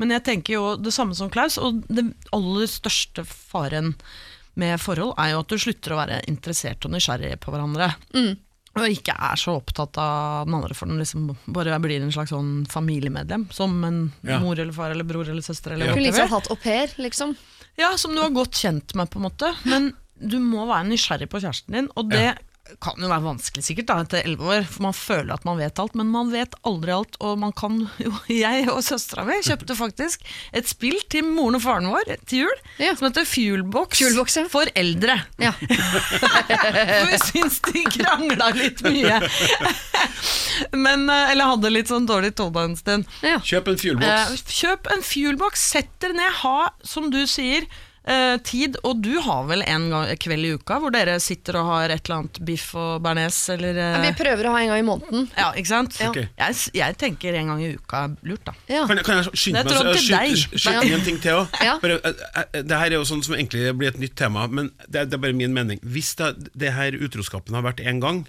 Men 0.00 0.14
jeg 0.16 0.24
tenker 0.26 0.56
jo 0.56 0.66
det 0.80 0.92
samme 0.94 1.16
som 1.16 1.30
Klaus, 1.32 1.58
og 1.60 1.84
det 1.92 2.04
aller 2.34 2.68
største 2.70 3.24
faren 3.28 3.94
med 4.58 4.76
forhold 4.82 5.14
er 5.20 5.32
jo 5.32 5.42
at 5.42 5.52
du 5.52 5.60
slutter 5.60 5.94
å 5.94 6.00
være 6.02 6.22
interessert 6.28 6.84
og 6.84 6.92
nysgjerrig 6.92 7.38
på 7.40 7.52
hverandre. 7.54 7.92
Og 8.74 8.86
ikke 8.88 9.12
er 9.12 9.36
så 9.36 9.56
opptatt 9.58 9.98
av 10.00 10.46
den 10.46 10.54
andre, 10.56 10.74
for 10.74 10.86
den 10.88 10.98
liksom 11.02 11.26
bare 11.52 11.78
blir 11.84 12.00
en 12.02 12.12
slags 12.14 12.30
sånn 12.32 12.66
familiemedlem. 12.72 13.48
Som 13.52 13.82
en 13.84 14.12
Ja. 14.24 14.38
mor 14.40 14.58
eller 14.58 14.72
far 14.72 14.90
eller 14.90 15.04
bror 15.04 15.28
eller 15.28 15.42
søster. 15.42 15.72
Eller 15.74 15.92
Kunne 15.92 16.06
liksom 16.10 16.28
hatt 16.28 16.50
au 16.50 16.56
pair, 16.56 16.88
liksom. 16.96 17.36
Ja, 17.76 17.96
som 17.96 18.14
du 18.14 18.20
har 18.20 18.30
godt 18.30 18.52
kjent 18.52 18.94
med, 18.94 19.10
på 19.10 19.16
en 19.20 19.28
måte. 19.30 19.54
Men 19.64 19.92
du 20.20 20.38
må 20.38 20.66
være 20.66 20.88
nysgjerrig 20.88 21.28
på 21.28 21.40
kjæresten 21.40 21.72
din, 21.72 21.88
og 21.96 22.08
det 22.10 22.38
kan 22.80 22.94
jo 23.02 23.08
være 23.10 23.24
vanskelig 23.24 23.64
sikkert 23.66 23.88
da, 23.90 23.96
etter 24.04 24.22
elleve 24.24 24.46
år, 24.54 24.66
for 24.70 24.84
man 24.86 24.94
føler 24.96 25.32
at 25.34 25.44
man 25.44 25.58
vet 25.58 25.80
alt, 25.82 25.96
men 25.98 26.08
man 26.12 26.30
vet 26.32 26.54
aldri 26.68 26.92
alt, 26.94 27.16
og 27.20 27.34
man 27.42 27.52
kan 27.58 27.80
jo 28.00 28.12
Jeg 28.32 28.68
og 28.72 28.78
søstera 28.86 29.24
mi 29.28 29.40
kjøpte 29.44 29.74
faktisk 29.76 30.22
et 30.56 30.70
spill 30.70 30.96
til 31.12 31.26
moren 31.26 31.58
og 31.58 31.64
faren 31.66 31.90
vår 31.90 32.12
til 32.30 32.44
jul, 32.46 32.62
Ja. 32.80 32.94
som 32.96 33.08
heter 33.10 33.26
Fuelbox, 33.28 33.98
Fuelbox, 33.98 34.36
ja. 34.40 34.46
for 34.52 34.70
eldre. 34.78 35.18
Ja. 35.42 35.52
For 35.62 37.10
vi 37.10 37.18
syns 37.26 37.58
de 37.66 37.82
krangla 37.98 38.48
litt 38.56 38.80
mye. 38.86 39.18
Men, 40.84 41.08
eh, 41.10 41.30
eller 41.32 41.50
hadde 41.52 41.70
litt 41.72 41.90
sånn 41.90 42.06
dårlig 42.08 42.34
tone 42.38 42.66
en 42.70 42.76
stund. 42.78 43.08
ja. 43.26 43.38
Kjøp 43.42 43.68
en 43.72 43.78
Eh, 43.78 43.82
fuelbox. 43.82 44.42
kjøp 44.60 44.88
en 44.94 45.02
fuelbox, 45.02 45.62
sett 45.74 45.90
dere 46.02 46.14
ned, 46.18 46.32
ha, 46.42 46.70
som 46.86 47.10
du 47.10 47.20
sier, 47.26 47.66
eh, 48.04 48.36
tid. 48.46 48.76
Og 48.84 49.00
du 49.02 49.12
har 49.22 49.44
vel 49.48 49.62
en 49.66 49.88
gang, 49.92 50.12
kveld 50.22 50.46
i 50.48 50.52
uka 50.58 50.78
hvor 50.82 50.92
dere 50.94 51.18
sitter 51.22 51.58
og 51.60 51.66
har 51.70 51.90
et 51.94 52.02
eller 52.06 52.18
annet 52.22 52.40
biff 52.48 52.68
og 52.78 53.02
bearnés, 53.04 53.38
eller 53.54 53.78
eh, 53.78 53.98
Vi 54.08 54.12
prøver 54.22 54.48
å 54.48 54.54
ha 54.56 54.62
en 54.64 54.72
gang 54.72 54.80
i 54.82 54.86
måneden. 54.86 55.28
Ja, 55.38 55.50
ikke 55.58 55.70
sant? 55.72 55.98
Ok. 56.08 56.18
Jeg, 56.24 56.56
jeg 56.78 56.96
tenker 57.00 57.38
en 57.40 57.52
gang 57.52 57.62
i 57.62 57.72
uka 57.76 58.04
er 58.08 58.16
lurt, 58.30 58.44
da. 58.48 58.54
Ja. 58.72 58.86
Kan 58.90 58.98
jeg, 59.00 59.06
kan 59.06 59.20
jeg 59.22 59.32
skynde 59.44 59.64
meg 59.66 59.76
å 59.76 59.94
skyte, 59.98 60.74
inn 60.86 60.96
en 60.98 61.06
ting 61.06 61.20
til 61.22 61.42
òg? 61.42 61.60
Ja. 61.62 61.76
Det 61.82 62.80
her 62.82 62.88
er 62.90 62.96
jo 62.98 63.04
sånn 63.08 63.22
som 63.26 63.36
egentlig 63.36 63.68
blir 63.78 63.92
et 63.92 64.00
nytt 64.02 64.16
tema, 64.18 64.48
men 64.48 64.72
det, 64.88 65.04
er- 65.04 65.06
det 65.12 65.18
er 65.18 65.22
bare 65.28 65.36
min 65.38 65.54
mening. 65.54 65.78
Hvis 65.84 66.14
det, 66.18 66.32
det 66.58 66.72
her 66.76 66.96
utroskapen 66.98 67.54
har 67.58 67.64
vært 67.68 67.80
én 67.84 68.00
gang 68.02 68.24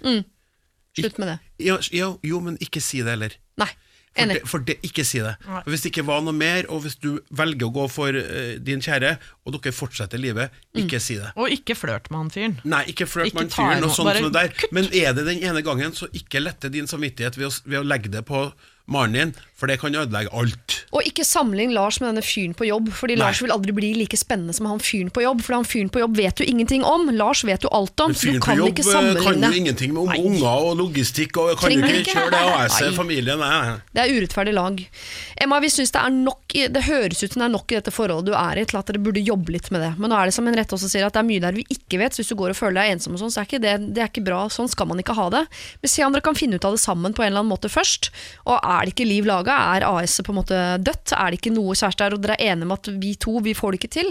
Slutt 0.94 1.16
med 1.18 1.26
det. 1.26 1.38
ja, 1.66 1.74
ja, 1.90 2.12
Jo, 2.22 2.38
men 2.38 2.54
ikke 2.62 2.78
si 2.78 3.00
det 3.02 3.10
heller. 3.16 3.32
Nei. 3.58 3.66
For 4.14 4.30
det, 4.30 4.40
for 4.46 4.62
det, 4.62 4.76
ikke 4.86 5.02
si 5.06 5.18
det. 5.18 5.32
For 5.42 5.70
Hvis 5.72 5.82
det 5.82 5.90
ikke 5.90 6.04
var 6.06 6.20
noe 6.22 6.36
mer, 6.36 6.68
og 6.70 6.84
hvis 6.84 6.94
du 7.02 7.16
velger 7.34 7.66
å 7.66 7.72
gå 7.74 7.86
for 7.90 8.14
uh, 8.14 8.52
din 8.62 8.82
kjære, 8.84 9.16
og 9.42 9.56
dere 9.56 9.74
fortsetter 9.74 10.22
livet, 10.22 10.54
ikke 10.78 11.00
si 11.02 11.16
det. 11.18 11.32
Og 11.34 11.50
ikke 11.50 11.74
flørt 11.78 12.06
med 12.12 12.20
han 12.20 12.30
fyren. 12.34 12.54
Nei, 12.62 12.84
ikke 12.92 13.08
flørt 13.10 13.34
med 13.34 13.48
han 13.48 13.54
fyren, 13.56 13.82
noe, 13.82 13.96
sånt 13.96 14.12
bare 14.12 14.22
som 14.22 14.30
det 14.30 14.44
der. 14.44 14.68
Men 14.76 14.86
er 14.94 15.16
det 15.18 15.26
den 15.26 15.42
ene 15.42 15.64
gangen, 15.66 15.96
så 15.98 16.06
ikke 16.14 16.44
lette 16.44 16.70
din 16.70 16.86
samvittighet 16.90 17.40
ved 17.40 17.50
å, 17.50 17.52
ved 17.66 17.80
å 17.82 17.88
legge 17.90 18.12
det 18.14 18.22
på 18.28 18.46
mannen 18.94 19.32
din, 19.32 19.34
for 19.64 19.70
det 19.72 19.78
kan 19.80 19.94
ødelegge 19.96 20.28
alt. 20.36 20.74
Og 20.94 21.06
ikke 21.08 21.24
sammenlign 21.24 21.72
Lars 21.74 21.96
med 22.02 22.10
denne 22.12 22.22
fyren 22.24 22.52
på 22.54 22.66
jobb, 22.68 22.90
fordi 22.94 23.16
Nei. 23.16 23.24
Lars 23.24 23.40
vil 23.42 23.52
aldri 23.54 23.72
bli 23.74 23.92
like 23.96 24.18
spennende 24.20 24.52
som 24.54 24.66
han 24.68 24.78
fyren 24.84 25.08
på 25.14 25.22
jobb. 25.24 25.40
For 25.42 25.56
han 25.56 25.64
fyren 25.64 25.88
på 25.90 26.02
jobb 26.02 26.18
vet 26.20 26.36
du 26.36 26.44
ingenting 26.44 26.84
om. 26.84 27.08
Lars 27.16 27.40
vet 27.48 27.64
jo 27.64 27.70
alt 27.74 27.98
om, 28.04 28.12
så 28.14 28.34
du 28.34 28.38
kan 28.44 28.60
jobb 28.60 28.74
ikke 28.74 28.84
eh, 28.84 29.22
kan 29.24 29.40
jo 29.48 29.50
ingenting 29.56 29.96
om 29.96 30.10
unger 30.12 30.68
og 30.68 30.76
logistikk, 30.82 31.38
og 31.40 31.54
kan 31.58 31.70
Trenger 31.70 31.88
ikke 31.88 32.02
ikke. 32.04 32.16
kjøre 32.18 32.30
det 32.34 32.42
AS-et, 32.58 32.94
familien 32.98 33.40
nei. 33.40 33.78
Det 33.96 34.04
er 34.04 34.12
urettferdig 34.18 34.54
lag. 34.54 34.82
Emma, 35.40 35.60
vi 35.64 35.70
synes 35.72 35.90
Det 35.94 36.02
er 36.04 36.10
nok 36.10 36.54
i- 36.54 36.68
Det 36.68 36.82
høres 36.84 37.22
ut 37.24 37.32
som 37.32 37.40
det 37.40 37.46
er 37.48 37.54
nok 37.56 37.72
i 37.72 37.74
dette 37.80 37.90
forholdet 37.94 38.26
du 38.26 38.32
er 38.34 38.58
i, 38.60 38.64
til 38.64 38.78
at 38.78 38.86
dere 38.86 38.98
burde 39.02 39.24
jobbe 39.24 39.50
litt 39.56 39.70
med 39.70 39.80
det. 39.80 39.92
Men 39.98 40.10
nå 40.10 40.20
er 40.20 40.26
det 40.26 40.34
som 40.34 40.46
en 40.48 40.54
rett 40.54 40.68
også 40.76 40.88
sier, 40.90 41.06
at 41.06 41.12
det 41.16 41.20
er 41.24 41.28
mye 41.30 41.40
der 41.40 41.52
vi 41.56 41.64
ikke 41.70 41.98
vet. 41.98 42.12
Så 42.12 42.20
hvis 42.22 42.28
du 42.28 42.36
går 42.36 42.50
og 42.52 42.56
føler 42.60 42.82
deg 42.82 42.92
ensom, 42.98 43.14
og 43.14 43.20
sånn, 43.24 43.32
så 43.32 43.40
er 43.42 43.48
ikke 43.48 43.62
det, 43.64 43.94
det 43.94 44.02
er 44.04 44.08
ikke 44.12 44.24
bra. 44.26 44.44
Sånn 44.52 44.68
skal 44.68 44.86
man 44.86 44.98
ikke 45.00 45.14
ha 45.16 45.28
det. 45.30 45.46
Men 45.82 45.88
se 45.88 46.04
om 46.04 46.12
dere 46.12 46.22
kan 46.22 46.34
finne 46.38 46.54
ut 46.60 46.64
av 46.68 46.76
det 46.76 46.80
sammen 46.84 47.14
på 47.16 47.22
en 47.24 47.32
eller 47.32 47.40
annen 47.42 47.52
måte 47.56 47.70
først. 47.72 48.10
Og 48.46 48.58
er 48.62 48.84
det 48.84 48.94
ikke 48.94 49.08
liv 49.08 49.24
laga, 49.24 49.53
er 49.54 49.86
AS-et 49.88 50.26
på 50.26 50.34
en 50.34 50.40
måte 50.40 50.62
dødt, 50.84 51.14
er 51.16 51.30
det 51.30 51.40
ikke 51.40 51.54
noe 51.54 51.76
kjæreste 51.76 52.06
her, 52.06 52.16
og 52.16 52.24
dere 52.24 52.36
er 52.38 52.54
enige 52.54 52.68
om 52.68 52.74
at 52.76 52.90
vi 53.00 53.14
to, 53.20 53.38
vi 53.44 53.54
får 53.56 53.74
det 53.74 53.80
ikke 53.82 53.94
til, 53.96 54.10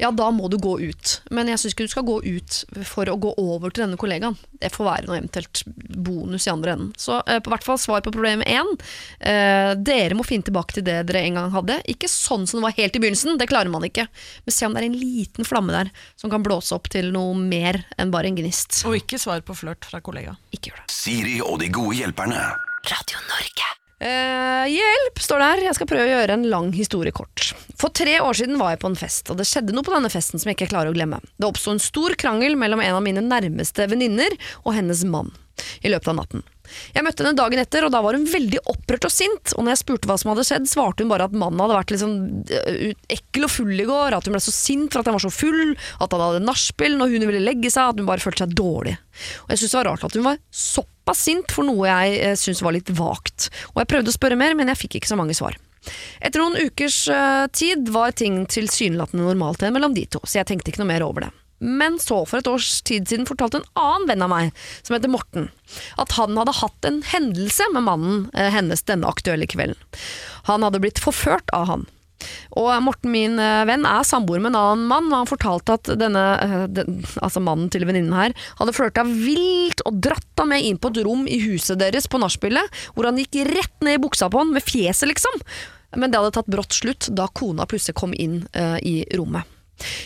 ja, 0.00 0.10
da 0.10 0.30
må 0.34 0.48
du 0.50 0.56
gå 0.58 0.74
ut. 0.80 1.12
Men 1.30 1.48
jeg 1.50 1.60
syns 1.60 1.74
ikke 1.74 1.86
du 1.86 1.92
skal 1.92 2.06
gå 2.08 2.16
ut 2.24 2.56
for 2.88 3.10
å 3.10 3.14
gå 3.20 3.30
over 3.38 3.70
til 3.70 3.84
denne 3.84 3.98
kollegaen. 4.00 4.34
Det 4.58 4.72
får 4.74 4.88
være 4.88 5.08
noe 5.08 5.18
eventuelt 5.20 5.62
bonus 5.66 6.48
i 6.48 6.52
andre 6.52 6.74
enden. 6.74 6.90
Så 6.98 7.20
eh, 7.30 7.38
på 7.44 7.52
hvert 7.52 7.66
fall 7.66 7.78
svar 7.78 8.02
på 8.02 8.12
problem 8.14 8.42
én. 8.42 8.72
Eh, 9.20 9.70
dere 9.78 10.18
må 10.18 10.26
finne 10.26 10.46
tilbake 10.48 10.78
til 10.78 10.86
det 10.86 10.98
dere 11.10 11.22
en 11.28 11.38
gang 11.38 11.54
hadde. 11.54 11.78
Ikke 11.90 12.10
sånn 12.10 12.48
som 12.50 12.58
det 12.58 12.66
var 12.66 12.76
helt 12.80 12.98
i 12.98 13.04
begynnelsen, 13.04 13.38
det 13.38 13.48
klarer 13.52 13.70
man 13.70 13.86
ikke. 13.86 14.08
Men 14.46 14.58
se 14.58 14.66
om 14.66 14.74
det 14.74 14.82
er 14.82 14.88
en 14.90 14.98
liten 14.98 15.46
flamme 15.46 15.76
der 15.76 15.94
som 16.18 16.32
kan 16.32 16.42
blåse 16.44 16.74
opp 16.74 16.90
til 16.90 17.12
noe 17.14 17.38
mer 17.38 17.84
enn 17.94 18.10
bare 18.14 18.32
en 18.32 18.40
gnist. 18.42 18.82
Og 18.88 18.98
ikke 18.98 19.22
svar 19.22 19.46
på 19.46 19.56
flørt 19.58 19.86
fra 19.86 20.02
kollega. 20.02 20.34
Ikke 20.50 20.72
gjør 20.72 20.82
det. 20.82 20.90
Siri 20.94 21.38
og 21.44 21.62
de 21.62 21.70
gode 21.74 22.02
hjelperne. 22.02 22.42
Eh, 24.02 24.64
hjelp, 24.74 25.20
står 25.22 25.38
det 25.38 25.50
her. 25.50 25.62
Jeg 25.68 25.76
skal 25.78 25.88
prøve 25.90 26.06
å 26.08 26.12
gjøre 26.16 26.36
en 26.36 26.48
lang 26.50 26.72
historie 26.74 27.14
kort. 27.14 27.52
For 27.78 27.94
tre 27.94 28.18
år 28.20 28.36
siden 28.36 28.58
var 28.60 28.74
jeg 28.74 28.82
på 28.82 28.90
en 28.90 28.98
fest, 28.98 29.30
og 29.30 29.38
det 29.38 29.46
skjedde 29.48 29.76
noe 29.76 29.86
på 29.86 29.94
denne 29.94 30.10
festen 30.12 30.40
som 30.40 30.50
jeg 30.50 30.58
ikke 30.58 30.72
klarer 30.72 30.90
å 30.90 30.96
glemme. 30.96 31.20
Det 31.38 31.48
oppsto 31.48 31.74
en 31.74 31.82
stor 31.82 32.16
krangel 32.18 32.58
mellom 32.58 32.82
en 32.82 32.98
av 32.98 33.04
mine 33.04 33.22
nærmeste 33.24 33.86
venninner 33.90 34.34
og 34.64 34.74
hennes 34.76 35.04
mann 35.06 35.30
i 35.86 35.92
løpet 35.92 36.10
av 36.10 36.18
natten. 36.18 36.42
Jeg 36.96 37.04
møtte 37.04 37.22
henne 37.22 37.38
dagen 37.38 37.60
etter, 37.60 37.84
og 37.86 37.92
da 37.94 38.00
var 38.02 38.16
hun 38.16 38.24
veldig 38.26 38.62
opprørt 38.72 39.06
og 39.06 39.12
sint. 39.12 39.52
Og 39.54 39.62
når 39.62 39.74
jeg 39.74 39.82
spurte 39.82 40.08
hva 40.10 40.16
som 40.18 40.32
hadde 40.32 40.46
skjedd, 40.48 40.66
svarte 40.66 41.04
hun 41.04 41.12
bare 41.12 41.28
at 41.28 41.36
mannen 41.36 41.60
hadde 41.60 41.76
vært 41.76 41.92
liksom 41.94 42.14
ekkel 43.12 43.46
og 43.46 43.52
full 43.52 43.74
i 43.76 43.86
går, 43.86 44.16
at 44.16 44.26
hun 44.26 44.34
ble 44.34 44.42
så 44.42 44.54
sint 44.54 44.90
for 44.90 45.02
at 45.02 45.10
han 45.10 45.18
var 45.18 45.26
så 45.26 45.30
full, 45.34 45.76
at 46.00 46.16
han 46.16 46.24
hadde 46.24 46.42
nachspiel 46.48 46.98
når 46.98 47.14
hun 47.14 47.28
ville 47.30 47.44
legge 47.44 47.70
seg, 47.70 47.92
at 47.92 48.00
hun 48.00 48.08
bare 48.08 48.24
følte 48.24 48.46
seg 48.46 48.56
dårlig. 48.58 48.96
Og 49.44 49.54
jeg 49.54 49.62
syntes 49.62 49.76
det 49.76 49.80
var 49.82 49.90
rart 49.92 50.08
at 50.08 50.18
hun 50.18 50.26
var 50.26 50.42
såpass 50.50 50.93
sint 51.12 51.52
for 51.52 51.68
noe 51.68 51.84
jeg 51.84 52.16
eh, 52.24 52.34
syntes 52.40 52.64
var 52.64 52.72
litt 52.72 52.88
vagt. 52.96 53.50
Og 53.74 53.82
jeg 53.82 53.90
prøvde 53.92 54.08
å 54.08 54.16
spørre 54.16 54.40
mer, 54.40 54.56
men 54.56 54.72
jeg 54.72 54.80
fikk 54.80 54.96
ikke 54.98 55.12
så 55.12 55.20
mange 55.20 55.36
svar. 55.36 55.58
Etter 56.24 56.40
noen 56.40 56.56
ukers 56.56 57.02
eh, 57.12 57.44
tid 57.52 57.92
var 57.92 58.16
ting 58.16 58.46
tilsynelatende 58.48 59.26
normalt 59.26 59.60
igjen 59.60 59.76
mellom 59.76 59.96
de 59.96 60.06
to, 60.08 60.22
så 60.24 60.40
jeg 60.40 60.48
tenkte 60.48 60.72
ikke 60.72 60.80
noe 60.80 60.94
mer 60.94 61.04
over 61.04 61.26
det. 61.26 61.34
Men 61.64 61.98
så, 62.02 62.24
for 62.28 62.40
et 62.40 62.48
års 62.50 62.80
tid 62.84 63.06
siden, 63.08 63.28
fortalte 63.28 63.60
en 63.60 63.68
annen 63.80 64.08
venn 64.10 64.24
av 64.26 64.32
meg, 64.32 64.64
som 64.84 64.96
heter 64.96 65.12
Morten, 65.12 65.46
at 66.00 66.16
han 66.18 66.36
hadde 66.40 66.56
hatt 66.58 66.88
en 66.88 67.00
hendelse 67.08 67.68
med 67.72 67.86
mannen 67.86 68.24
eh, 68.34 68.50
hennes 68.52 68.84
denne 68.88 69.08
aktuelle 69.08 69.48
kvelden. 69.48 69.78
Han 70.48 70.66
hadde 70.66 70.82
blitt 70.82 71.00
forført 71.00 71.52
av 71.56 71.68
han. 71.70 71.86
Og 72.60 72.70
Morten, 72.84 73.12
min 73.14 73.38
eh, 73.42 73.64
venn, 73.68 73.86
er 73.88 74.06
samboer 74.06 74.42
med 74.42 74.52
en 74.52 74.60
annen 74.60 74.88
mann, 74.90 75.10
og 75.12 75.22
han 75.22 75.30
fortalte 75.30 75.78
at 75.78 75.92
denne, 76.00 76.24
eh, 76.44 76.56
den, 76.74 77.00
altså 77.22 77.42
mannen 77.44 77.70
til 77.72 77.86
venninnen 77.88 78.14
her, 78.16 78.34
hadde 78.60 78.76
flørta 78.76 79.06
vilt 79.08 79.84
og 79.88 80.02
dratt 80.04 80.42
ham 80.42 80.52
med 80.54 80.66
inn 80.66 80.80
på 80.80 80.92
et 80.92 81.02
rom 81.06 81.24
i 81.30 81.40
huset 81.46 81.80
deres 81.80 82.08
på 82.10 82.20
nachspielet, 82.22 82.84
hvor 82.94 83.08
han 83.08 83.20
gikk 83.20 83.42
rett 83.50 83.86
ned 83.86 83.98
i 83.98 84.04
buksa 84.04 84.30
på 84.30 84.42
han, 84.42 84.54
med 84.54 84.64
fjeset 84.66 85.10
liksom. 85.10 85.42
Men 85.94 86.10
det 86.10 86.18
hadde 86.18 86.34
tatt 86.34 86.50
brått 86.50 86.74
slutt 86.74 87.10
da 87.14 87.28
kona 87.30 87.68
plutselig 87.70 87.94
kom 87.98 88.14
inn 88.18 88.40
uh, 88.56 88.78
i 88.82 89.04
rommet. 89.14 89.46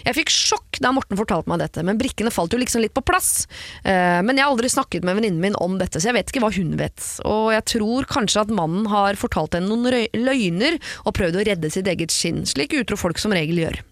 Jeg 0.07 0.16
fikk 0.16 0.33
sjokk 0.33 0.78
da 0.83 0.92
Morten 0.94 1.18
fortalte 1.18 1.50
meg 1.50 1.61
dette, 1.62 1.85
men 1.87 1.98
brikkene 2.00 2.33
falt 2.35 2.54
jo 2.54 2.61
liksom 2.61 2.83
litt 2.83 2.94
på 2.96 3.04
plass. 3.07 3.46
Eh, 3.85 4.20
men 4.24 4.38
jeg 4.38 4.46
har 4.46 4.54
aldri 4.54 4.70
snakket 4.72 5.07
med 5.07 5.18
venninnen 5.18 5.42
min 5.42 5.59
om 5.61 5.76
dette, 5.81 6.00
så 6.00 6.11
jeg 6.11 6.18
vet 6.18 6.33
ikke 6.33 6.42
hva 6.44 6.52
hun 6.54 6.76
vet. 6.81 7.04
Og 7.28 7.52
jeg 7.54 7.66
tror 7.74 8.09
kanskje 8.11 8.46
at 8.46 8.54
mannen 8.54 8.88
har 8.90 9.18
fortalt 9.20 9.59
henne 9.59 9.70
noen 9.70 10.09
løgner 10.16 10.78
og 11.04 11.14
prøvd 11.18 11.40
å 11.40 11.46
redde 11.50 11.72
sitt 11.74 11.90
eget 11.90 12.14
skinn, 12.14 12.44
slik 12.48 12.76
utro 12.78 12.98
folk 12.98 13.20
som 13.20 13.35
regel 13.37 13.61
gjør. 13.64 13.83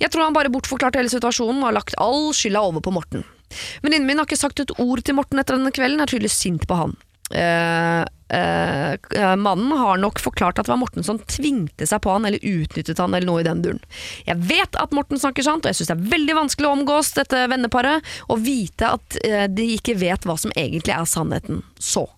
Jeg 0.00 0.08
tror 0.08 0.24
han 0.24 0.36
bare 0.36 0.52
bortforklarte 0.52 1.00
hele 1.00 1.12
situasjonen 1.12 1.60
og 1.60 1.68
har 1.68 1.76
lagt 1.76 1.98
all 2.00 2.30
skylda 2.36 2.64
over 2.64 2.84
på 2.84 2.94
Morten. 2.96 3.26
Venninnen 3.84 4.06
min 4.08 4.20
har 4.20 4.28
ikke 4.28 4.40
sagt 4.40 4.62
et 4.62 4.72
ord 4.80 5.02
til 5.04 5.18
Morten 5.18 5.42
etter 5.42 5.58
denne 5.58 5.74
kvelden, 5.74 6.00
er 6.00 6.10
tydelig 6.10 6.32
sint 6.32 6.66
på 6.70 6.78
han. 6.78 6.96
Eh, 7.30 8.00
eh, 8.28 8.92
eh, 8.92 9.36
mannen 9.36 9.72
har 9.78 9.96
nok 10.02 10.18
forklart 10.18 10.58
at 10.58 10.66
det 10.66 10.72
var 10.72 10.80
Morten 10.80 11.06
som 11.06 11.20
tvingte 11.30 11.86
seg 11.86 12.02
på 12.02 12.14
han, 12.14 12.26
eller 12.26 12.42
utnyttet 12.42 12.98
han, 12.98 13.14
eller 13.14 13.28
noe 13.28 13.42
i 13.42 13.46
den 13.46 13.62
duren. 13.64 13.82
Jeg 14.26 14.40
vet 14.50 14.78
at 14.80 14.94
Morten 14.96 15.20
snakker 15.20 15.46
sant, 15.46 15.64
og 15.64 15.70
jeg 15.70 15.80
syns 15.80 15.92
det 15.92 15.98
er 15.98 16.14
veldig 16.16 16.38
vanskelig 16.42 16.70
å 16.70 16.74
omgås 16.78 17.14
dette 17.18 17.44
venneparet, 17.52 18.06
og 18.28 18.42
vite 18.46 18.94
at 18.98 19.20
eh, 19.24 19.46
de 19.50 19.70
ikke 19.76 19.98
vet 20.00 20.26
hva 20.26 20.38
som 20.40 20.54
egentlig 20.56 20.96
er 20.96 21.06
sannheten. 21.08 21.62
Så, 21.78 22.08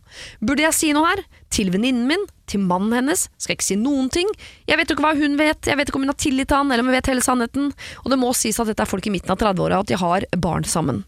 burde 0.40 0.64
jeg 0.66 0.78
si 0.78 0.92
noe 0.96 1.12
her? 1.12 1.24
Til 1.52 1.68
venninnen 1.68 2.06
min? 2.08 2.22
Til 2.48 2.62
mannen 2.64 2.94
hennes? 2.96 3.26
Skal 3.40 3.58
ikke 3.58 3.66
si 3.66 3.76
noen 3.76 4.08
ting? 4.12 4.28
Jeg 4.68 4.78
vet 4.80 4.88
jo 4.88 4.96
ikke 4.96 5.04
hva 5.04 5.12
hun 5.18 5.34
vet, 5.36 5.68
jeg 5.68 5.76
vet 5.76 5.90
ikke 5.90 5.98
om 6.00 6.06
hun 6.06 6.12
har 6.12 6.20
tillit 6.20 6.48
til 6.48 6.58
han, 6.58 6.70
eller 6.72 6.84
om 6.84 6.88
hun 6.88 6.96
vet 6.96 7.10
hele 7.10 7.24
sannheten. 7.24 7.70
Og 8.02 8.12
det 8.12 8.18
må 8.20 8.30
sies 8.36 8.60
at 8.60 8.70
dette 8.70 8.84
er 8.84 8.88
folk 8.88 9.08
i 9.08 9.12
midten 9.12 9.32
av 9.32 9.40
30-åra, 9.40 9.80
og 9.80 9.84
at 9.84 9.90
de 9.92 9.98
har 10.00 10.26
barn 10.40 10.64
sammen. 10.68 11.02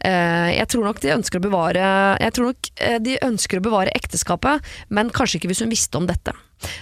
Eh, 0.00 0.50
jeg 0.56 0.66
tror 0.72 0.88
nok 0.88 1.02
de 1.02 1.12
ønsker 1.14 1.38
å 1.38 1.44
bevare 1.44 1.84
Jeg 2.22 2.34
tror 2.34 2.50
nok 2.50 2.70
eh, 2.74 2.96
de 3.02 3.14
ønsker 3.22 3.60
å 3.60 3.66
bevare 3.68 3.94
ekteskapet, 3.94 4.74
men 4.90 5.12
kanskje 5.14 5.38
ikke 5.38 5.52
hvis 5.52 5.62
hun 5.62 5.72
visste 5.72 6.00
om 6.00 6.08
dette. 6.10 6.34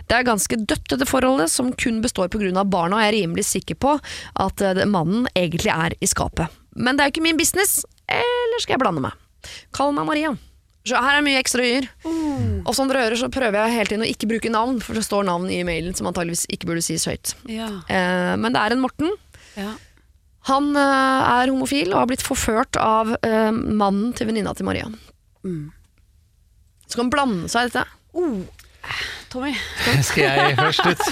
Det 0.08 0.16
er 0.16 0.24
ganske 0.24 0.56
dødt, 0.62 0.86
dette 0.94 1.08
forholdet, 1.08 1.52
som 1.52 1.72
kun 1.76 2.00
består 2.04 2.30
pga. 2.32 2.64
barna, 2.64 2.96
og 2.96 3.02
jeg 3.02 3.12
er 3.12 3.18
rimelig 3.20 3.44
sikker 3.50 3.76
på 3.76 3.98
at 4.46 4.64
eh, 4.64 4.86
mannen 4.88 5.28
egentlig 5.34 5.72
er 5.74 5.98
i 6.00 6.08
skapet. 6.08 6.48
Men 6.76 6.96
det 6.96 7.04
er 7.04 7.12
jo 7.12 7.16
ikke 7.18 7.28
min 7.28 7.40
business, 7.40 7.82
eller 8.08 8.64
skal 8.64 8.78
jeg 8.78 8.84
blande 8.86 9.04
meg? 9.04 9.20
Kall 9.76 9.92
meg 9.92 10.08
Maria. 10.08 10.32
Så 10.82 10.98
her 10.98 11.20
er 11.20 11.22
mye 11.22 11.38
ekstra 11.38 11.62
y-er. 11.62 11.86
Og 12.66 12.74
som 12.74 12.90
dere 12.90 13.04
hører, 13.04 13.18
så 13.20 13.30
prøver 13.32 13.58
jeg 13.58 13.76
hele 13.76 13.90
tiden 13.90 14.04
å 14.06 14.10
ikke 14.10 14.28
bruke 14.32 14.50
navn, 14.50 14.80
for 14.82 14.98
det 14.98 15.04
står 15.06 15.26
navn 15.28 15.50
i 15.52 15.60
mailen 15.66 15.94
som 15.94 16.08
antageligvis 16.10 16.48
ikke 16.50 16.70
burde 16.70 16.82
sies 16.84 17.06
høyt. 17.06 17.34
Ja. 17.50 17.68
Eh, 17.86 18.34
men 18.40 18.54
det 18.54 18.62
er 18.62 18.74
en 18.74 18.82
Morten. 18.82 19.14
Ja. 19.58 19.76
Han 20.50 20.72
eh, 20.74 21.30
er 21.36 21.52
homofil 21.52 21.92
og 21.92 22.00
har 22.00 22.10
blitt 22.10 22.26
forført 22.26 22.78
av 22.82 23.14
eh, 23.22 23.52
mannen 23.52 24.10
til 24.18 24.30
venninna 24.30 24.54
til 24.58 24.66
Maria. 24.66 24.88
Skal 26.90 27.04
han 27.04 27.14
blande 27.14 27.50
seg 27.52 27.68
i 27.68 27.72
dette? 27.72 27.86
Tommy. 29.30 29.54
Skal 30.08 30.26
jeg 30.26 30.58
først 30.58 30.86
ut? 30.90 31.08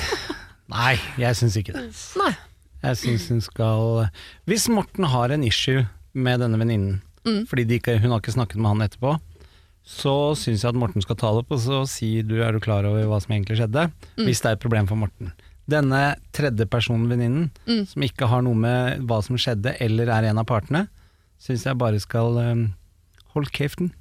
Nei, 0.70 0.94
jeg 1.18 1.38
syns 1.38 1.58
ikke 1.58 1.74
det. 1.78 1.86
Nei. 2.18 2.32
Jeg 2.80 2.96
syns 2.96 3.26
hun 3.28 3.42
skal 3.44 4.06
Hvis 4.48 4.64
Morten 4.72 5.04
har 5.12 5.32
en 5.34 5.42
issue 5.44 5.82
med 6.16 6.40
denne 6.40 6.56
venninnen, 6.58 7.02
fordi 7.50 7.66
de 7.68 7.76
ikke, 7.76 7.98
hun 8.00 8.14
har 8.14 8.22
ikke 8.22 8.32
snakket 8.32 8.62
med 8.62 8.72
han 8.72 8.86
etterpå, 8.86 9.18
så 9.86 10.34
syns 10.38 10.62
jeg 10.62 10.70
at 10.70 10.78
Morten 10.78 11.02
skal 11.02 11.16
ta 11.18 11.30
det 11.34 11.42
opp 11.44 11.52
og 11.56 11.60
så 11.62 11.80
si 11.88 12.22
du 12.22 12.36
er 12.44 12.52
du 12.54 12.60
klar 12.62 12.84
over 12.86 13.06
hva 13.10 13.18
som 13.22 13.32
egentlig 13.34 13.58
skjedde, 13.58 13.88
hvis 14.20 14.42
det 14.44 14.50
er 14.52 14.58
et 14.58 14.62
problem 14.62 14.86
for 14.90 15.00
Morten. 15.00 15.32
Denne 15.70 16.16
tredjepersonvenninnen, 16.34 17.50
Mm. 17.66 17.86
som 17.86 18.02
ikke 18.02 18.26
har 18.28 18.42
noe 18.42 18.54
med 18.58 19.00
hva 19.06 19.20
som 19.22 19.36
skjedde 19.38 19.76
eller 19.80 20.08
er 20.10 20.30
en 20.30 20.38
av 20.38 20.46
partene, 20.46 20.88
syns 21.40 21.64
jeg 21.64 21.78
bare 21.78 22.00
skal 22.02 22.36
um, 22.38 22.64
holde 23.34 23.50
kjeften. 23.54 23.92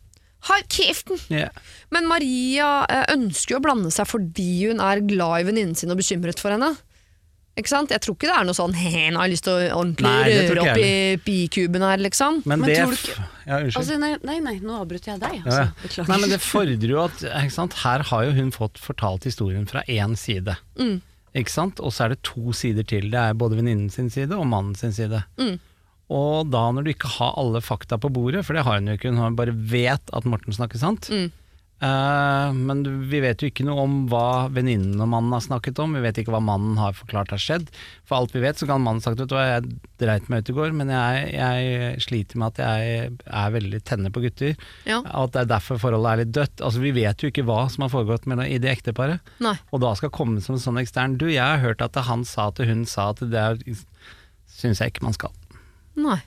Hold 0.50 0.68
kjeften! 0.72 1.20
Ja. 1.30 1.50
Men 1.92 2.08
Maria 2.08 2.86
eh, 2.90 3.06
ønsker 3.14 3.56
jo 3.56 3.60
å 3.60 3.64
blande 3.66 3.92
seg 3.92 4.08
fordi 4.08 4.70
hun 4.70 4.80
er 4.80 5.02
glad 5.04 5.42
i 5.42 5.48
venninnen 5.50 5.76
sin 5.76 5.92
og 5.92 6.00
bekymret 6.00 6.40
for 6.40 6.52
henne. 6.56 6.74
Ikke 7.60 7.72
sant? 7.72 7.92
Jeg 7.94 8.02
tror 8.06 8.16
ikke 8.16 8.30
det 8.30 8.36
er 8.38 8.48
noe 8.48 8.56
sånn 8.58 8.74
«He, 8.80 9.10
nå 9.12 9.20
har 9.20 9.28
jeg 9.28 9.34
lyst 9.36 9.46
til 9.48 9.54
å 9.54 9.68
ordentlig 9.82 10.08
Nei, 10.08 10.38
røre 10.50 10.64
opp 10.64 10.80
i 10.80 10.94
bikuben 11.26 11.86
her, 11.86 11.98
liksom. 12.06 12.42
Men, 12.46 12.64
Men 12.64 12.70
det 12.70 12.78
tror 12.80 12.96
du 12.96 12.98
ikke- 13.00 13.28
Ja, 13.50 13.60
unnskyld. 13.60 13.78
Altså, 13.82 14.00
nei, 14.00 14.12
nei, 14.24 14.40
nei, 14.46 14.56
nå 14.64 14.80
avbryter 14.80 15.12
jeg 15.14 15.20
deg. 15.24 15.38
Altså. 15.44 15.98
ja. 15.98 16.04
Nei, 16.10 16.18
men 16.24 16.30
det 16.34 16.40
fordrer 16.44 16.90
jo 16.96 17.04
at 17.04 17.24
ikke 17.26 17.52
sant? 17.56 17.74
Her 17.84 18.04
har 18.12 18.26
jo 18.30 18.32
hun 18.40 18.52
fått 18.56 18.78
fortalt 18.82 19.24
historien 19.28 19.66
fra 19.70 19.84
én 19.88 20.16
side. 20.18 20.56
Mm. 20.80 21.02
Ikke 21.36 21.54
sant? 21.54 21.80
Og 21.80 21.92
så 21.94 22.06
er 22.06 22.16
det 22.16 22.24
to 22.24 22.54
sider 22.58 22.84
til. 22.84 23.10
Det 23.14 23.20
er 23.20 23.34
både 23.38 23.58
venninnen 23.60 23.92
sin 23.94 24.10
side 24.10 24.32
og 24.38 24.48
mannen 24.50 24.76
sin 24.78 24.92
side. 24.96 25.24
Mm. 25.38 25.60
Og 26.10 26.50
da 26.50 26.64
når 26.74 26.84
du 26.88 26.94
ikke 26.94 27.10
har 27.20 27.36
alle 27.38 27.62
fakta 27.62 28.00
på 28.02 28.10
bordet, 28.10 28.42
for 28.46 28.58
det 28.58 28.64
har 28.66 28.80
hun 28.80 28.88
jo 28.90 28.96
ikke, 28.98 29.12
hun 29.14 29.36
bare 29.38 29.54
vet 29.54 30.02
at 30.14 30.26
Morten 30.26 30.56
snakker 30.56 30.82
sant. 30.82 31.10
Mm. 31.14 31.30
Eh, 31.80 32.54
men 32.54 32.82
vi 33.10 33.22
vet 33.24 33.40
jo 33.40 33.48
ikke 33.48 33.64
noe 33.64 33.86
om 33.86 33.94
hva 34.12 34.50
venninnen 34.52 35.00
og 35.00 35.08
mannen 35.14 35.32
har 35.36 35.44
snakket 35.46 35.80
om. 35.80 35.94
Vi 35.96 36.04
vet 36.04 36.20
ikke 36.20 36.34
hva 36.34 36.42
mannen 36.44 36.80
har 36.80 36.96
forklart 36.98 37.32
har 37.32 37.42
skjedd. 37.42 37.70
For 38.08 38.20
alt 38.20 38.36
vi 38.36 38.44
vet, 38.44 38.60
så 38.60 38.68
kan 38.68 38.84
mannen 38.84 39.04
sagt 39.04 39.22
vet 39.22 39.32
du 39.32 39.36
hva, 39.38 39.46
jeg 39.48 39.78
dreit 40.02 40.28
meg 40.32 40.44
ut 40.44 40.52
i 40.52 40.58
går, 40.58 40.76
men 40.76 40.92
jeg, 40.92 41.30
jeg 41.38 42.04
sliter 42.04 42.42
med 42.42 42.52
at 42.52 42.64
jeg 42.66 43.12
er 43.24 43.54
veldig 43.56 43.82
tenner 43.88 44.14
på 44.16 44.24
gutter. 44.26 44.58
Ja. 44.90 45.00
At 45.08 45.36
det 45.36 45.46
er 45.46 45.54
derfor 45.54 45.80
forholdet 45.82 46.12
er 46.12 46.24
litt 46.24 46.36
dødt. 46.36 46.66
Altså 46.66 46.84
Vi 46.84 46.96
vet 47.00 47.24
jo 47.24 47.32
ikke 47.32 47.48
hva 47.48 47.62
som 47.72 47.88
har 47.88 47.94
foregått 47.94 48.28
mellom, 48.28 48.48
i 48.50 48.60
det 48.62 48.74
ekteparet. 48.74 49.32
Nei. 49.44 49.56
Og 49.72 49.84
da 49.86 49.94
skal 49.96 50.12
komme 50.16 50.44
som 50.44 50.58
en 50.58 50.64
sånn 50.64 50.82
ekstern 50.82 51.18
Du, 51.20 51.30
jeg 51.32 51.44
har 51.44 51.64
hørt 51.64 51.84
at 51.86 51.96
han 52.10 52.26
sa 52.28 52.50
til 52.56 52.68
hun 52.70 52.84
sa 52.90 53.12
at 53.14 53.24
det 53.24 53.40
er 53.40 53.60
Syns 54.60 54.82
jeg 54.82 54.92
ikke 54.92 55.06
man 55.06 55.16
skal. 55.16 55.32
Nei. 56.00 56.18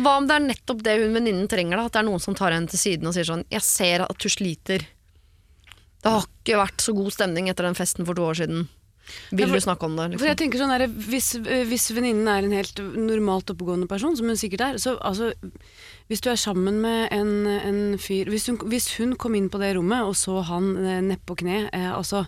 Hva 0.00 0.16
om 0.18 0.28
det 0.28 0.36
er 0.38 0.44
nettopp 0.46 0.82
det 0.86 0.94
hun 1.02 1.14
venninnen 1.16 1.48
trenger? 1.50 1.76
da? 1.76 1.88
At 1.88 1.96
det 1.96 2.00
er 2.02 2.06
noen 2.08 2.22
som 2.22 2.36
tar 2.38 2.54
henne 2.54 2.70
til 2.70 2.80
siden 2.80 3.10
og 3.10 3.16
sier 3.16 3.28
sånn 3.28 3.44
Jeg 3.52 3.64
ser 3.66 4.06
at 4.06 4.20
du 4.20 4.30
sliter. 4.32 4.86
Det 6.04 6.12
har 6.12 6.24
ikke 6.28 6.58
vært 6.60 6.82
så 6.84 6.92
god 6.96 7.12
stemning 7.16 7.48
etter 7.48 7.64
den 7.64 7.76
festen 7.78 8.04
for 8.04 8.14
to 8.18 8.26
år 8.28 8.36
siden. 8.42 8.66
Vil 9.32 9.48
for- 9.50 9.56
du 9.56 9.60
snakke 9.60 9.84
om 9.84 9.96
det? 9.96 10.18
For 10.18 10.24
jeg 10.26 10.36
Liksom? 10.36 10.40
tenker 10.40 10.58
sånn 10.62 10.78
der, 10.78 10.86
Hvis, 10.88 11.34
eh, 11.36 11.64
hvis 11.68 11.90
venninnen 11.92 12.26
er 12.28 12.44
en 12.44 12.52
helt 12.56 12.74
normalt 12.96 13.50
oppegående 13.52 13.86
person, 13.88 14.16
som 14.16 14.26
hun 14.26 14.36
sikkert 14.36 14.60
er 14.64 14.74
så 14.80 14.98
altså, 15.00 15.34
Hvis 16.08 16.20
du 16.22 16.30
er 16.30 16.36
sammen 16.36 16.80
med 16.80 17.08
en, 17.12 17.46
en 17.46 17.98
fyr 17.98 18.24
hvis 18.28 18.46
hun, 18.48 18.56
hvis 18.58 18.96
hun 18.98 19.14
kom 19.16 19.34
inn 19.34 19.50
på 19.50 19.58
det 19.60 19.74
rommet 19.76 20.04
og 20.04 20.14
så 20.14 20.42
han 20.44 20.76
eh, 20.76 21.00
nedpå 21.00 21.36
kne, 21.36 21.68
eh, 21.72 21.92
altså, 21.92 22.26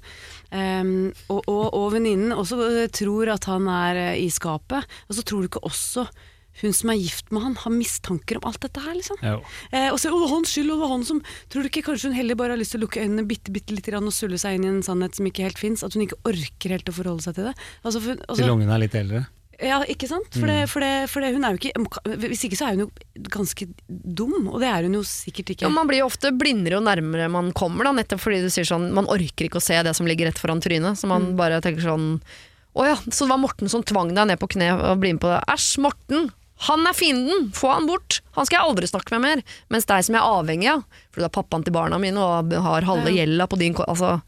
ehm, 0.53 1.12
og, 1.29 1.43
og, 1.49 1.74
og 1.74 1.93
venninnen 1.93 2.33
også 2.33 2.61
eh, 2.85 2.89
tror 2.89 3.29
at 3.35 3.45
han 3.45 3.68
er 3.68 4.14
i 4.16 4.29
skapet, 4.33 4.85
og 5.09 5.14
så 5.16 5.22
tror 5.24 5.43
du 5.45 5.49
ikke 5.49 5.64
også 5.64 6.07
hun 6.63 6.73
som 6.73 6.91
er 6.91 6.97
gift 7.01 7.31
med 7.35 7.43
han, 7.45 7.55
har 7.63 7.73
mistanker 7.75 8.39
om 8.41 8.47
alt 8.49 8.61
dette 8.65 8.81
her, 8.81 8.95
liksom? 8.97 9.19
Eh, 9.23 9.91
og 9.93 9.99
så, 10.01 10.09
over 10.11 10.27
det 10.27 10.33
hans 10.35 10.55
skyld, 10.57 10.71
og 10.71 10.79
det 10.79 10.83
var 10.87 10.93
han 10.95 11.05
som 11.05 11.23
Tror 11.53 11.63
du 11.63 11.69
ikke 11.69 11.85
kanskje 11.91 12.09
hun 12.11 12.17
heller 12.17 12.35
bare 12.39 12.55
har 12.57 12.61
lyst 12.61 12.73
til 12.73 12.81
å 12.81 12.87
lukke 12.87 13.03
øynene 13.05 13.27
bitte, 13.29 13.53
bitte 13.53 13.75
litt 13.77 13.89
og 13.93 14.13
sulle 14.13 14.39
seg 14.41 14.57
inn 14.57 14.65
i 14.65 14.73
en 14.75 14.83
sannhet 14.87 15.15
som 15.19 15.27
ikke 15.29 15.45
helt 15.47 15.59
fins? 15.61 15.85
At 15.85 15.93
hun 15.95 16.07
ikke 16.07 16.17
orker 16.25 16.73
helt 16.77 16.89
å 16.89 16.95
forholde 16.97 17.23
seg 17.27 17.35
til 17.37 17.51
det? 17.51 17.57
Altså, 17.85 18.01
for, 18.01 18.17
altså, 18.29 18.43
Til 18.43 18.53
ungene 18.57 18.73
er 18.77 18.83
litt 18.87 18.95
eldre. 18.97 19.27
ja, 19.61 19.79
ikke 19.89 20.09
sant? 20.09 20.27
For, 20.37 20.47
det, 20.49 20.67
for, 20.69 20.85
det, 20.85 21.09
for 21.13 21.25
det, 21.25 21.31
hun 21.37 21.45
er 21.49 21.55
jo 21.55 21.61
ikke 21.61 22.17
Hvis 22.27 22.43
ikke 22.49 22.59
så 22.61 22.67
er 22.69 22.75
hun 22.77 22.83
jo 22.87 22.91
ganske 23.33 23.69
dum, 23.89 24.49
og 24.53 24.59
det 24.61 24.69
er 24.69 24.85
hun 24.89 24.97
jo 24.99 25.05
sikkert 25.09 25.53
ikke. 25.55 25.65
Ja, 25.65 25.73
man 25.73 25.89
blir 25.89 26.03
jo 26.03 26.09
ofte 26.11 26.33
blindere 26.37 26.77
jo 26.77 26.83
nærmere 26.85 27.29
man 27.33 27.53
kommer, 27.57 27.89
da, 27.89 27.95
nettopp 27.97 28.21
fordi 28.25 28.43
du 28.45 28.51
sier 28.53 28.69
sånn 28.69 28.91
Man 28.97 29.09
orker 29.13 29.49
ikke 29.49 29.61
å 29.61 29.65
se 29.65 29.79
det 29.87 29.95
som 29.97 30.09
ligger 30.09 30.29
rett 30.29 30.41
foran 30.41 30.61
trynet, 30.65 30.97
så 31.01 31.09
man 31.09 31.31
Mm. 31.33 31.37
bare 31.41 31.61
tenker 31.65 31.85
sånn 31.89 32.09
Å 32.77 32.85
ja, 32.85 32.97
så 33.09 33.25
det 33.25 33.31
var 33.33 33.41
Morten 33.41 33.71
som 33.73 33.81
tvang 33.83 34.11
deg 34.13 34.27
ned 34.29 34.39
på 34.43 34.51
kne 34.53 34.75
og 34.77 34.99
bli 35.01 35.15
med 35.17 35.23
på 35.25 35.31
det. 35.33 35.39
Æsj, 35.49 35.79
Morten! 35.81 36.27
Han 36.59 36.87
er 36.89 36.97
fienden! 36.97 37.51
Få 37.55 37.69
han 37.75 37.87
bort! 37.87 38.21
Han 38.37 38.47
skal 38.49 38.61
jeg 38.61 38.71
aldri 38.71 38.89
snakke 38.89 39.13
med 39.17 39.25
mer! 39.27 39.43
Mens 39.73 39.89
deg 39.89 40.05
som 40.07 40.17
jeg 40.17 40.23
er 40.23 40.37
avhengig 40.41 40.69
av, 40.73 40.85
for 41.13 41.21
du 41.21 41.29
er 41.29 41.33
pappaen 41.35 41.65
til 41.67 41.75
barna 41.77 41.99
mine 42.01 42.21
og 42.23 42.55
har 42.65 42.87
halve 42.89 43.13
gjelda 43.13 43.47
på 43.51 43.59
din 43.61 43.77
altså, 43.85 44.21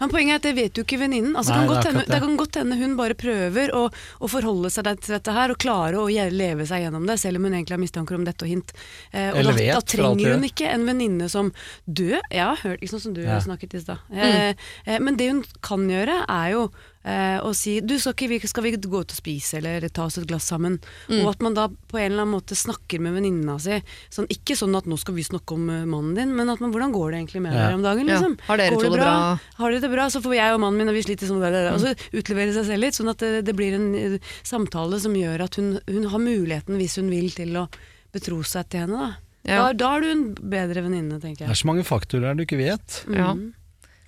Men 0.00 0.12
poenget 0.12 0.34
er 0.34 0.40
at 0.40 0.46
det 0.48 0.52
vet 0.56 0.78
jo 0.80 0.84
ikke 0.84 0.98
venninnen. 1.00 1.36
Altså, 1.36 1.56
det 1.56 1.92
det. 1.96 2.04
det 2.08 2.20
kan 2.20 2.36
godt 2.40 2.58
hende 2.60 2.76
hun 2.80 2.96
bare 3.00 3.16
prøver 3.16 3.72
å, 3.76 3.86
å 3.92 4.30
forholde 4.32 4.70
seg 4.72 4.88
til 5.00 5.16
dette 5.16 5.34
her, 5.36 5.52
og 5.52 5.60
klare 5.60 6.00
å 6.00 6.06
leve 6.08 6.68
seg 6.68 6.84
gjennom 6.84 7.08
det, 7.08 7.18
selv 7.20 7.40
om 7.40 7.48
hun 7.48 7.56
egentlig 7.56 7.76
har 7.78 7.82
mistanker 7.84 8.16
om 8.16 8.28
dette 8.28 8.44
og 8.44 8.52
hint. 8.52 8.72
Eh, 9.12 9.30
og 9.32 9.40
Eller 9.40 9.52
da, 9.52 9.58
vet, 9.58 9.74
da 9.76 9.82
trenger 9.96 10.36
hun 10.36 10.48
ikke 10.48 10.68
en 10.72 10.86
venninne 10.88 11.28
som 11.32 11.52
død. 11.84 12.20
jeg 12.30 12.44
har 12.44 12.60
hørt 12.64 12.84
liksom 12.84 13.00
som 13.00 13.16
du 13.16 13.24
Ja. 13.24 13.40
snakket 13.40 13.74
i 13.76 13.84
stad. 13.84 13.98
Eh, 14.12 14.54
eh, 14.84 14.98
men 15.00 15.16
det 15.16 15.32
hun 15.32 15.44
kan 15.64 15.88
gjøre, 15.88 16.24
er 16.28 16.56
jo 16.56 16.70
eh, 17.04 17.38
å 17.40 17.50
si 17.56 17.78
Du, 17.80 17.94
skal, 17.98 18.12
ikke, 18.12 18.28
vi, 18.28 18.38
skal 18.50 18.64
vi 18.66 18.72
gå 18.76 19.00
ut 19.00 19.12
og 19.12 19.16
spise, 19.16 19.58
eller 19.58 19.86
ta 19.88 20.04
oss 20.08 20.18
et 20.20 20.26
glass 20.28 20.44
sammen? 20.50 20.78
Og 21.08 21.28
at 21.30 21.40
man 21.44 21.54
da 21.56 21.68
på 21.68 21.98
en 21.98 22.12
eller 22.12 22.24
annen 22.26 22.34
måte 22.36 22.56
snakker 22.58 23.00
med 23.00 23.14
venninna 23.16 23.58
si. 23.62 23.78
Sånn, 24.12 24.28
ikke 24.32 24.56
sånn 24.58 24.76
at 24.76 24.84
nå 24.90 24.98
skal 25.00 25.14
vi 25.16 25.24
snakke 25.24 25.54
om 25.56 25.68
eh, 25.70 25.84
mannen 25.88 26.14
din, 26.18 26.34
men 26.36 26.50
at 26.52 26.60
man, 26.60 26.72
hvordan 26.74 26.92
går 26.92 27.10
det 27.12 27.20
egentlig 27.22 27.42
med 27.46 27.54
Ja. 27.56 27.64
dere 27.68 27.78
om 27.80 27.82
dagen? 27.86 28.06
Ja. 28.08 28.18
Liksom? 28.20 28.36
Har 28.50 28.56
dere 28.60 28.74
Går 28.76 28.84
to 28.84 28.90
det 28.90 29.00
bra? 29.00 29.14
Har 29.62 29.70
dere 29.70 29.80
det 29.86 29.90
bra, 29.94 30.08
så 30.10 30.20
får 30.24 30.36
jeg 30.36 30.54
og 30.54 30.60
mannen 30.66 30.78
min, 30.82 30.88
og 30.92 30.98
vi 30.98 31.02
sliter 31.08 31.26
sånn, 31.30 31.40
der, 31.40 31.56
der, 31.56 31.70
og 31.72 31.80
så 31.80 31.94
utlevere 32.20 32.52
seg 32.56 32.68
selv 32.72 32.84
litt, 32.84 32.94
sånn 32.98 33.10
at 33.14 33.18
det, 33.24 33.32
det 33.48 33.56
blir 33.56 33.78
en 33.78 33.88
eh, 33.94 34.18
samtale 34.42 35.00
som 35.00 35.16
gjør 35.16 35.46
at 35.48 35.56
hun, 35.60 35.78
hun 35.88 36.06
har 36.12 36.20
muligheten, 36.22 36.76
hvis 36.80 36.96
hun 37.00 37.08
vil, 37.12 37.30
til 37.32 37.56
å 37.56 37.66
betro 38.12 38.42
seg 38.44 38.68
til 38.70 38.86
henne. 38.86 39.00
Da, 39.00 39.26
Ja. 39.48 39.62
da, 39.62 39.72
da 39.72 39.86
er 39.96 40.00
du 40.04 40.08
en 40.10 40.24
bedre 40.52 40.82
venninne, 40.84 41.16
tenker 41.22 41.46
Det 41.46 41.54
er 41.54 41.56
så 41.62 41.64
mange 41.70 41.80
faktorer 41.88 42.36
du 42.36 42.42
ikke 42.44 42.58
vet. 42.60 43.04
ja. 43.08 43.32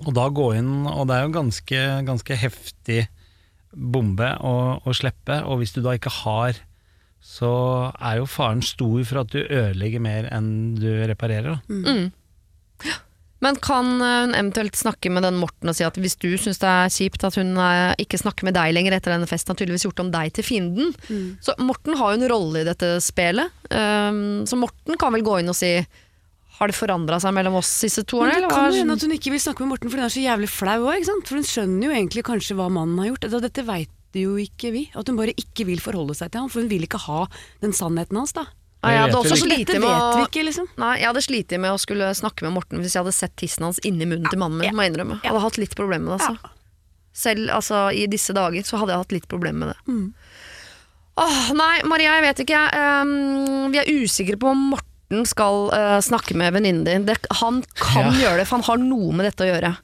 Og 0.03 0.13
da 0.17 0.27
gå 0.35 0.49
inn, 0.59 0.87
og 0.91 1.07
det 1.09 1.17
er 1.17 1.27
jo 1.27 1.37
ganske, 1.37 1.83
ganske 2.09 2.39
heftig 2.39 3.05
bombe 3.73 4.29
å, 4.45 4.55
å 4.85 4.95
slippe, 4.97 5.41
og 5.47 5.63
hvis 5.63 5.75
du 5.77 5.81
da 5.85 5.95
ikke 5.97 6.13
har, 6.23 6.59
så 7.23 7.53
er 8.03 8.19
jo 8.19 8.27
faren 8.29 8.65
stor 8.67 8.99
for 9.07 9.23
at 9.23 9.31
du 9.33 9.41
ødelegger 9.45 10.03
mer 10.03 10.27
enn 10.35 10.75
du 10.81 10.91
reparerer. 11.09 11.55
Da. 11.55 11.63
Men 13.43 13.59
kan 13.63 13.89
eh, 13.99 14.19
hun 14.23 14.37
eventuelt 14.39 14.79
snakke 14.79 15.11
med 15.11 15.25
den 15.27 15.41
Morten 15.41 15.71
og 15.71 15.75
si 15.75 15.87
at 15.87 15.97
hvis 15.99 16.15
du 16.23 16.31
syns 16.39 16.61
det 16.63 16.69
er 16.71 16.93
kjipt 16.95 17.25
at 17.27 17.39
hun 17.39 17.57
eh, 17.59 17.95
ikke 18.03 18.21
snakker 18.21 18.47
med 18.47 18.55
deg 18.55 18.75
lenger 18.75 18.97
etter 18.97 19.15
denne 19.15 19.27
festen, 19.31 19.51
har 19.51 19.59
tydeligvis 19.59 19.87
gjort 19.89 20.03
om 20.05 20.13
deg 20.15 20.31
til 20.37 20.47
fienden. 20.47 20.95
Så 21.43 21.57
Morten 21.59 21.99
har 21.99 22.13
jo 22.13 22.21
en 22.21 22.31
rolle 22.31 22.63
i 22.63 22.69
dette 22.69 22.95
spelet. 23.03 23.51
Um, 23.71 24.45
så 24.47 24.59
Morten 24.59 24.99
kan 25.01 25.15
vel 25.15 25.27
gå 25.27 25.41
inn 25.41 25.51
og 25.51 25.59
si 25.59 25.75
har 26.63 26.71
det 26.71 26.77
forandra 26.79 27.19
seg 27.23 27.35
mellom 27.35 27.59
oss 27.59 27.71
disse 27.83 28.05
to 28.07 28.21
Men 28.23 28.31
årene? 28.31 28.47
det 28.47 28.55
kan 28.55 28.71
jo 28.71 28.79
hende 28.81 28.95
at 28.97 29.05
hun 29.07 29.17
ikke 29.17 29.35
vil 29.35 29.43
snakke 29.43 29.65
med 29.65 29.73
Morten, 29.75 29.91
for 29.91 29.99
hun 30.01 30.07
er 30.07 30.15
så 30.15 30.23
jævlig 30.23 30.49
flau 30.53 30.79
òg. 30.87 31.11
For 31.27 31.39
hun 31.41 31.49
skjønner 31.49 31.89
jo 31.89 31.93
egentlig 31.99 32.25
kanskje 32.31 32.57
hva 32.59 32.71
mannen 32.73 33.03
har 33.03 33.11
gjort. 33.13 33.29
Dette 33.43 33.67
veit 33.67 33.91
jo 34.17 34.35
ikke 34.41 34.71
vi. 34.75 34.87
At 34.95 35.09
hun 35.09 35.17
bare 35.19 35.35
ikke 35.37 35.67
vil 35.69 35.81
forholde 35.83 36.15
seg 36.19 36.31
til 36.33 36.45
ham, 36.45 36.51
for 36.53 36.63
hun 36.65 36.71
vil 36.73 36.85
ikke 36.87 37.01
ha 37.07 37.25
den 37.65 37.73
sannheten 37.77 38.19
hans. 38.21 38.35
da. 38.37 38.47
Nei, 38.83 38.97
jeg 38.97 39.03
hadde 39.05 39.19
også 39.21 39.37
slitt 39.39 39.67
dette 39.71 39.79
med 39.79 39.91
å 39.95 40.25
ikke, 40.27 40.43
liksom. 40.49 40.67
Nei, 40.83 40.95
jeg 40.99 41.07
hadde 41.07 41.23
slitt 41.23 41.53
med 41.63 41.71
å 41.71 41.79
skulle 41.79 42.09
snakke 42.19 42.43
med 42.43 42.57
Morten 42.57 42.81
hvis 42.83 42.97
jeg 42.97 43.05
hadde 43.05 43.15
sett 43.15 43.37
tissen 43.39 43.63
hans 43.69 43.79
inni 43.87 44.09
munnen 44.11 44.27
til 44.27 44.41
mannen 44.43 44.59
min. 44.59 44.75
må 44.75 44.83
jeg 44.83 44.91
innrømme. 44.91 45.21
Jeg 45.23 45.31
hadde 45.31 45.45
hatt 45.45 45.59
litt 45.63 45.77
problemer 45.79 46.11
med 46.11 46.19
det. 46.19 46.27
Altså. 46.33 46.59
Selv 47.15 47.53
altså, 47.55 47.83
i 47.95 48.09
disse 48.11 48.35
dager 48.35 48.67
så 48.67 48.81
hadde 48.83 48.95
jeg 48.97 49.05
hatt 49.05 49.15
litt 49.15 49.29
problemer 49.31 49.71
med 49.71 49.71
det. 49.71 50.01
Åh, 51.23 51.53
nei, 51.55 51.75
Maria, 51.87 52.17
jeg 52.19 52.25
vet 52.27 52.43
ikke. 52.47 52.63
Um, 53.05 53.69
vi 53.71 53.79
er 53.83 53.91
usikre 54.03 54.39
på 54.41 54.51
om 54.51 54.63
Morten 54.73 54.89
skal 55.29 55.69
uh, 55.75 55.99
snakke 56.03 56.35
med 56.39 56.55
venninnen 56.57 56.85
din. 56.89 57.05
Det, 57.09 57.19
han 57.43 57.61
kan 57.79 58.09
Ja. 58.13 58.19
gjøre 58.25 58.41
det, 58.43 58.49
for 58.49 58.59
han 58.61 58.67
har 58.71 58.83
noe 58.83 59.13
med 59.13 59.29
dette 59.29 59.45
å 59.47 59.51
gjøre. 59.53 59.77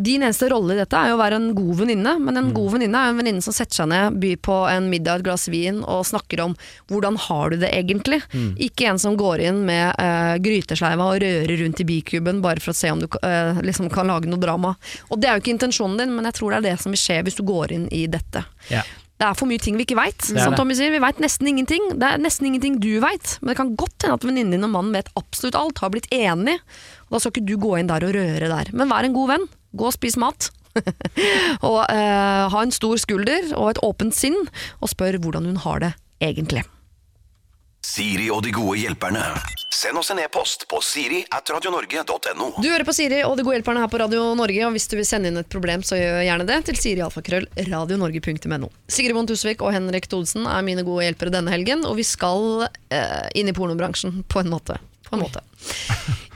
Din 0.00 0.22
eneste 0.24 0.48
rolle 0.48 0.72
i 0.72 0.78
dette 0.80 0.96
er 0.96 1.10
jo 1.10 1.16
å 1.18 1.20
være 1.20 1.36
en 1.36 1.50
god 1.54 1.74
venninne, 1.82 2.14
men 2.24 2.38
en 2.40 2.46
god 2.56 2.70
venninne 2.72 2.96
er 3.02 3.10
en 3.12 3.18
venninne 3.20 3.44
som 3.44 3.52
setter 3.52 3.82
seg 3.82 3.90
ned, 3.92 4.16
byr 4.22 4.38
på 4.40 4.54
en 4.72 4.86
middag, 4.88 5.20
et 5.20 5.26
glass 5.26 5.44
vin 5.52 5.82
og 5.84 6.06
snakker 6.08 6.40
om 6.46 6.54
hvordan 6.88 7.18
har 7.26 7.52
du 7.52 7.58
det 7.60 7.68
egentlig. 7.76 8.22
Ikke 8.56 8.88
en 8.88 8.98
som 9.02 9.18
går 9.20 9.42
inn 9.50 9.60
med 9.68 9.92
uh, 10.00 10.38
grytesleiva 10.40 11.10
og 11.10 11.20
rører 11.20 11.52
rundt 11.60 11.82
i 11.84 11.88
bikuben 11.90 12.40
bare 12.40 12.64
for 12.64 12.72
å 12.72 12.78
se 12.80 12.88
om 12.94 13.02
du 13.04 13.06
uh, 13.20 13.60
liksom 13.60 13.90
kan 13.92 14.08
lage 14.08 14.30
noe 14.32 14.40
drama. 14.40 14.72
Og 15.10 15.20
det 15.20 15.28
er 15.28 15.36
jo 15.36 15.44
ikke 15.44 15.56
intensjonen 15.58 16.00
din, 16.00 16.16
men 16.16 16.24
jeg 16.30 16.38
tror 16.40 16.56
det 16.56 16.62
er 16.62 16.68
det 16.70 16.80
som 16.80 16.96
vil 16.96 17.04
skje 17.04 17.20
hvis 17.28 17.36
du 17.36 17.44
går 17.44 17.76
inn 17.76 17.86
i 17.92 18.06
dette. 18.08 18.46
Ja. 18.72 18.80
Det 19.20 19.26
er 19.28 19.36
for 19.36 19.50
mye 19.50 19.60
ting 19.60 19.76
vi 19.76 19.84
ikke 19.84 19.98
veit. 19.98 20.24
Som. 20.24 20.54
Tommy 20.56 20.72
sier, 20.78 20.92
vi 20.94 21.02
veit 21.02 21.18
nesten 21.20 21.50
ingenting. 21.50 21.90
Det 22.00 22.08
er 22.08 22.22
nesten 22.22 22.48
ingenting 22.48 22.78
du 22.80 22.94
veit, 23.04 23.34
men 23.42 23.52
det 23.52 23.58
kan 23.58 23.74
godt 23.76 24.06
hende 24.06 24.16
at 24.16 24.24
venninnen 24.24 24.56
din 24.56 24.64
og 24.64 24.72
mannen 24.72 24.96
vet 24.96 25.10
absolutt 25.20 25.58
alt, 25.60 25.82
har 25.84 25.92
blitt 25.92 26.08
enig, 26.14 26.56
og 27.08 27.18
da 27.18 27.20
skal 27.20 27.34
ikke 27.34 27.50
du 27.50 27.60
gå 27.60 27.74
inn 27.76 27.90
der 27.90 28.06
og 28.08 28.16
røre 28.16 28.48
der. 28.48 28.72
Men 28.72 28.88
vær 28.88 29.04
en 29.04 29.16
god 29.16 29.34
venn. 29.34 29.46
Gå 29.76 29.90
og 29.90 29.94
spis 29.94 30.16
mat. 30.20 30.48
og 31.68 31.80
eh, 31.84 32.44
ha 32.54 32.64
en 32.64 32.72
stor 32.72 32.96
skulder 33.02 33.52
og 33.58 33.74
et 33.74 33.84
åpent 33.84 34.16
sinn, 34.16 34.38
og 34.80 34.92
spør 34.94 35.20
hvordan 35.20 35.50
hun 35.52 35.60
har 35.66 35.84
det 35.84 35.92
egentlig. 36.24 36.64
Siri 37.80 38.26
og 38.28 38.42
de 38.44 38.50
gode 38.52 38.76
hjelperne. 38.76 39.22
Send 39.72 39.96
oss 39.96 40.10
en 40.12 40.18
e-post 40.20 40.66
på 40.68 40.82
siri 40.84 41.22
at 41.32 41.48
radionorge.no. 41.48 42.50
Du 42.60 42.68
hører 42.68 42.84
på 42.84 42.92
Siri 42.92 43.22
og 43.24 43.38
De 43.38 43.44
gode 43.46 43.56
hjelperne 43.56 43.80
her 43.80 43.88
på 43.88 44.00
Radio 44.02 44.26
Norge, 44.36 44.66
og 44.66 44.74
hvis 44.76 44.88
du 44.90 44.98
vil 44.98 45.06
sende 45.08 45.30
inn 45.30 45.40
et 45.40 45.48
problem, 45.48 45.80
så 45.86 45.96
gjør 45.96 46.20
gjerne 46.26 46.46
det 46.50 46.58
til 46.68 46.80
sirialfakrøll 46.82 47.48
radionorge.no. 47.70 48.68
Sigrid 48.92 49.16
Bonde 49.16 49.32
Tusvik 49.32 49.64
og 49.64 49.72
Henrik 49.72 50.10
Thodesen 50.12 50.44
er 50.44 50.66
mine 50.66 50.84
gode 50.84 51.08
hjelpere 51.08 51.32
denne 51.32 51.54
helgen, 51.54 51.86
og 51.88 51.96
vi 51.96 52.04
skal 52.04 52.66
eh, 52.92 53.30
inn 53.40 53.48
i 53.48 53.56
pornobransjen 53.56 54.26
på 54.28 54.44
en 54.44 54.52
måte. 54.52 54.76
På 55.10 55.18
en 55.18 55.24
måte. 55.26 55.42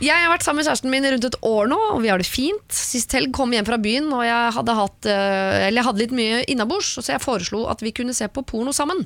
Jeg 0.03 0.19
har 0.21 0.29
vært 0.33 0.45
sammen 0.45 0.61
med 0.61 0.67
kjæresten 0.67 0.91
min 0.91 1.07
rundt 1.07 1.27
et 1.29 1.37
år 1.47 1.69
nå, 1.71 1.79
og 1.95 2.01
vi 2.03 2.11
har 2.11 2.21
det 2.21 2.27
fint. 2.29 2.75
Sist 2.75 3.15
helg 3.15 3.31
kom 3.37 3.53
jeg 3.55 3.63
hjem 3.63 3.69
fra 3.69 3.79
byen, 3.81 4.11
og 4.13 4.25
jeg 4.27 4.51
hadde, 4.57 4.75
hatt, 4.77 5.09
eh, 5.09 5.67
jeg 5.71 5.87
hadde 5.87 6.03
litt 6.03 6.15
mye 6.19 6.43
innabords, 6.51 6.91
så 6.99 7.15
jeg 7.15 7.23
foreslo 7.23 7.63
at 7.71 7.85
vi 7.85 7.95
kunne 7.95 8.17
se 8.17 8.29
på 8.29 8.45
porno 8.45 8.75
sammen. 8.75 9.05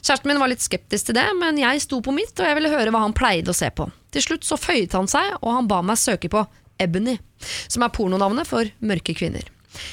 Kjæresten 0.00 0.30
min 0.30 0.40
var 0.40 0.52
litt 0.52 0.64
skeptisk 0.64 1.10
til 1.10 1.18
det, 1.18 1.26
men 1.40 1.58
jeg 1.60 1.82
sto 1.84 2.00
på 2.00 2.14
mitt, 2.14 2.32
og 2.38 2.46
jeg 2.46 2.56
ville 2.56 2.72
høre 2.72 2.94
hva 2.94 3.04
han 3.04 3.16
pleide 3.16 3.52
å 3.52 3.58
se 3.58 3.68
på. 3.74 3.90
Til 4.14 4.26
slutt 4.30 4.46
så 4.46 4.58
føyet 4.60 4.96
han 4.96 5.10
seg, 5.10 5.34
og 5.42 5.50
han 5.58 5.70
ba 5.70 5.82
meg 5.84 6.00
søke 6.00 6.30
på 6.32 6.46
Ebony, 6.80 7.18
som 7.68 7.84
er 7.84 7.92
pornonavnet 7.92 8.48
for 8.48 8.70
mørke 8.80 9.18
kvinner. 9.18 9.44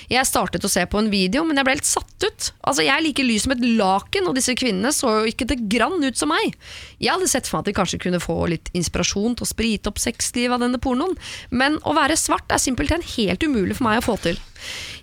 Jeg 0.09 0.25
startet 0.27 0.65
å 0.65 0.71
se 0.71 0.83
på 0.89 0.99
en 0.99 1.09
video, 1.11 1.43
men 1.47 1.59
jeg 1.59 1.67
ble 1.67 1.75
helt 1.75 1.87
satt 1.87 2.25
ut. 2.25 2.49
Altså, 2.63 2.83
Jeg 2.83 2.93
er 2.95 3.03
like 3.05 3.23
lys 3.25 3.45
som 3.45 3.53
et 3.53 3.63
laken, 3.63 4.27
og 4.29 4.35
disse 4.37 4.55
kvinnene 4.57 4.91
så 4.95 5.19
jo 5.19 5.31
ikke 5.31 5.47
det 5.49 5.59
grann 5.69 6.01
ut 6.03 6.17
som 6.17 6.31
meg. 6.33 6.55
Jeg 6.99 7.13
hadde 7.13 7.29
sett 7.29 7.47
for 7.47 7.57
meg 7.57 7.65
at 7.67 7.71
vi 7.71 7.77
kanskje 7.77 8.01
kunne 8.07 8.21
få 8.23 8.37
litt 8.49 8.71
inspirasjon 8.77 9.37
til 9.37 9.45
å 9.45 9.49
sprite 9.49 9.91
opp 9.91 10.01
sexlivet 10.01 10.57
av 10.57 10.63
denne 10.65 10.81
pornoen, 10.81 11.15
men 11.49 11.77
å 11.85 11.93
være 11.97 12.17
svart 12.19 12.49
er 12.51 12.61
simpelthen 12.63 13.05
helt 13.15 13.43
umulig 13.45 13.77
for 13.77 13.87
meg 13.89 14.01
å 14.01 14.07
få 14.07 14.17
til. 14.25 14.39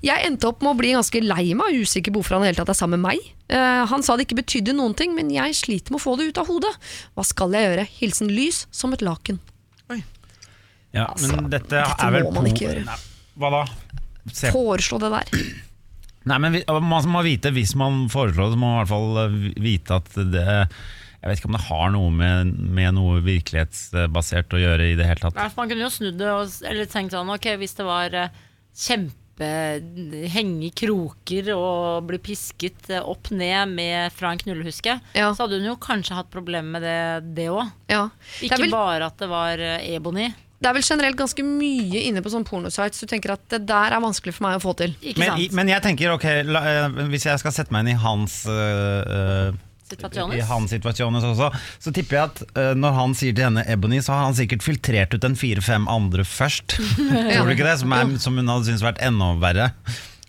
Jeg 0.05 0.27
endte 0.27 0.49
opp 0.51 0.61
med 0.65 0.75
å 0.75 0.79
bli 0.79 0.91
ganske 0.97 1.23
lei 1.23 1.55
meg 1.55 1.71
og 1.71 1.87
usikker 1.87 2.13
på 2.13 2.21
hvorfor 2.21 2.37
han 2.37 2.45
det 2.45 2.51
hele 2.53 2.61
tatt 2.63 2.75
er 2.75 2.81
sammen 2.81 3.01
med 3.01 3.15
meg. 3.15 3.31
Uh, 3.53 3.85
han 3.89 4.03
sa 4.05 4.17
det 4.17 4.27
ikke 4.27 4.41
betydde 4.43 4.75
noen 4.77 4.97
ting, 4.99 5.15
men 5.17 5.31
jeg 5.33 5.55
sliter 5.57 5.95
med 5.95 6.01
å 6.01 6.05
få 6.05 6.17
det 6.19 6.31
ut 6.33 6.41
av 6.43 6.51
hodet. 6.51 6.73
Hva 7.15 7.25
skal 7.25 7.55
jeg 7.55 7.69
gjøre? 7.69 7.87
Hilsen 8.01 8.33
lys 8.33 8.65
som 8.75 8.93
et 8.97 9.05
laken. 9.05 9.39
Oi. 9.93 10.03
Ja, 10.95 11.09
Altså, 11.11 11.31
men 11.35 11.51
dette, 11.53 11.71
dette 11.75 12.07
er 12.07 12.15
vel 12.15 12.29
må 12.29 12.37
man 12.41 12.51
ikke 12.51 12.67
gjøre. 12.69 12.85
Nei, 12.89 12.99
Hva 13.41 13.51
da? 13.55 13.63
Se. 14.33 14.51
Foreslå 14.55 14.99
det 15.03 15.11
der. 15.13 15.45
Nei, 16.31 16.39
men 16.41 16.53
vi- 16.57 16.65
Man 16.81 17.09
må 17.13 17.21
vite, 17.27 17.51
hvis 17.53 17.75
man 17.77 18.07
foreslår 18.09 18.47
det, 18.49 18.55
så 18.55 18.61
må 18.61 18.71
man 18.71 18.79
i 18.79 18.85
hvert 18.85 18.95
fall 18.95 19.19
eh, 19.25 19.35
vite 19.61 19.99
at 20.01 20.15
det 20.33 20.45
Jeg 21.25 21.29
vet 21.31 21.39
ikke 21.41 21.49
om 21.51 21.57
det 21.59 21.67
har 21.71 21.91
noe 21.93 22.11
med, 22.13 22.55
med 22.77 22.95
noe 22.97 23.21
virkelighetsbasert 23.25 24.53
å 24.57 24.61
gjøre 24.61 24.91
i 24.93 24.97
det 24.97 25.07
hele 25.09 25.21
tatt. 25.25 25.39
Man 25.57 25.69
kunne 25.71 25.85
jo 25.87 25.93
snudd 25.93 26.19
det 26.21 26.29
og 26.33 26.49
eller 26.69 26.89
tenkt 26.93 27.13
sånn 27.17 27.31
Ok, 27.33 27.47
hvis 27.61 27.77
det 27.79 27.87
var 27.89 28.17
eh, 28.25 28.41
kjempe 28.77 29.21
Henge 30.31 30.69
i 30.69 30.71
kroker 30.79 31.49
og 31.57 32.05
bli 32.07 32.21
pisket 32.23 32.87
eh, 32.95 33.03
opp 33.03 33.33
ned 33.35 33.73
med, 33.75 34.13
fra 34.15 34.31
en 34.31 34.39
knullehuske, 34.39 34.95
Ja. 35.19 35.31
så 35.35 35.43
hadde 35.45 35.59
hun 35.59 35.67
jo 35.73 35.77
kanskje 35.83 36.15
hatt 36.15 36.29
problemer 36.31 36.77
med 36.77 36.85
det 36.87 37.35
det 37.41 37.49
òg. 37.51 37.73
Ja. 37.91 38.05
Ikke 38.47 38.61
vel- 38.63 38.71
bare 38.71 39.09
at 39.11 39.19
det 39.19 39.29
var 39.33 39.59
ebony. 39.59 40.29
Det 40.65 40.71
er 40.71 40.77
vel 40.79 40.87
generelt 40.87 41.19
ganske 41.21 41.45
mye 41.45 42.01
inne 42.09 42.23
på 42.25 42.31
sånn 42.33 42.47
pornosites 42.49 43.03
du 43.05 43.11
tenker 43.11 43.35
at 43.35 43.43
det 43.53 43.59
der 43.69 43.93
er 43.93 44.01
vanskelig 44.01 44.33
for 44.39 44.47
meg 44.47 44.57
å 44.57 44.63
få 44.65 44.73
til. 44.81 44.95
Ikke 45.05 45.21
Men, 45.21 45.29
sant? 45.35 45.43
i- 45.45 45.51
men 45.59 45.69
jeg 45.69 45.85
tenker, 45.85 46.15
ok, 46.17 46.25
la, 46.49 46.63
eh, 46.71 46.89
hvis 47.13 47.27
jeg 47.29 47.43
skal 47.43 47.53
sette 47.53 47.75
meg 47.75 47.85
inn 47.85 47.93
i 47.93 48.01
hans 48.01 48.39
uh, 48.49 49.53
i 50.35 50.41
hans 50.49 50.73
situasjoner 50.73 51.23
også, 51.29 51.51
så 51.85 51.93
tipper 51.95 52.17
jeg 52.17 52.31
at 52.31 52.41
uh, 52.57 52.73
når 52.81 52.97
han 52.97 53.13
sier 53.15 53.37
til 53.37 53.45
henne 53.45 53.67
Ebony, 53.69 54.01
så 54.03 54.15
har 54.17 54.25
han 54.31 54.35
sikkert 54.39 54.65
filtrert 54.65 55.13
ut 55.15 55.27
en 55.29 55.37
fire-fem 55.37 55.85
andre 55.93 56.25
først. 56.25 56.79
Tror 57.35 57.45
du 57.47 57.53
ikke 57.53 57.69
det? 57.69 57.77
Som, 57.85 57.93
er, 57.93 58.17
som 58.25 58.41
hun 58.41 58.49
hadde 58.49 58.71
syntes 58.71 58.87
vært 58.89 59.05
enda 59.05 59.35
verre. 59.45 59.69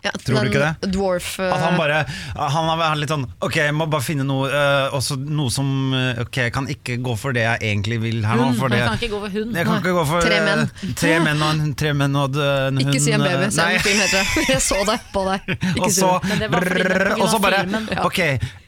Ja, 0.06 0.12
Tror 0.22 0.46
du 0.46 0.52
ikke 0.52 0.62
det? 0.62 0.92
Dwarf 0.94 1.32
uh... 1.42 1.50
At 1.50 1.64
han 1.64 1.78
bare 1.80 2.02
Han 2.38 2.70
har 2.70 2.98
litt 3.00 3.12
sånn 3.12 3.26
Ok, 3.46 3.58
jeg 3.58 3.74
må 3.76 3.88
bare 3.90 4.06
finne 4.06 4.26
noe 4.28 4.50
uh, 4.52 4.96
Også 4.96 5.18
noe 5.18 5.54
som 5.54 5.68
øh, 5.96 6.22
Ok, 6.26 6.40
jeg 6.46 6.54
kan 6.56 6.70
ikke 6.72 7.00
gå 7.04 7.16
for 7.20 7.36
det 7.36 7.46
jeg 7.46 7.62
egentlig 7.72 8.00
vil 8.04 8.22
her 8.26 8.40
nå. 8.40 8.52
For 8.60 8.72
det, 8.72 8.82
jeg 8.82 8.90
kan 8.92 9.00
ikke 9.00 9.12
gå 9.16 9.22
for 9.24 9.36
hund. 9.36 9.58
jeg 9.58 9.68
kan 9.68 9.82
ikke 9.82 9.96
gå 9.96 10.06
for 10.10 10.26
Tre 10.26 10.40
menn. 10.46 10.64
Tre 11.02 11.14
menn 11.26 11.42
og 11.42 11.52
en, 11.54 11.74
tre 11.78 11.94
menn 11.98 12.20
og 12.20 12.40
en 12.40 12.80
hund 12.80 12.84
Ikke 12.86 13.02
si 13.04 13.14
en 13.16 13.26
baby, 13.26 13.50
se 13.54 13.66
en 13.66 13.84
film 13.86 14.02
heter 14.04 14.22
det. 14.22 14.46
Jeg 14.56 14.62
så 14.64 14.80
det 14.88 14.98
på 15.14 15.26
deg. 15.28 15.52
Ikke 15.76 15.86
Og 15.86 15.92
så, 15.94 16.10
og 16.18 17.28
så 17.30 17.40
bare 17.42 17.62
filmen. 17.66 17.88
Ok, 18.06 18.20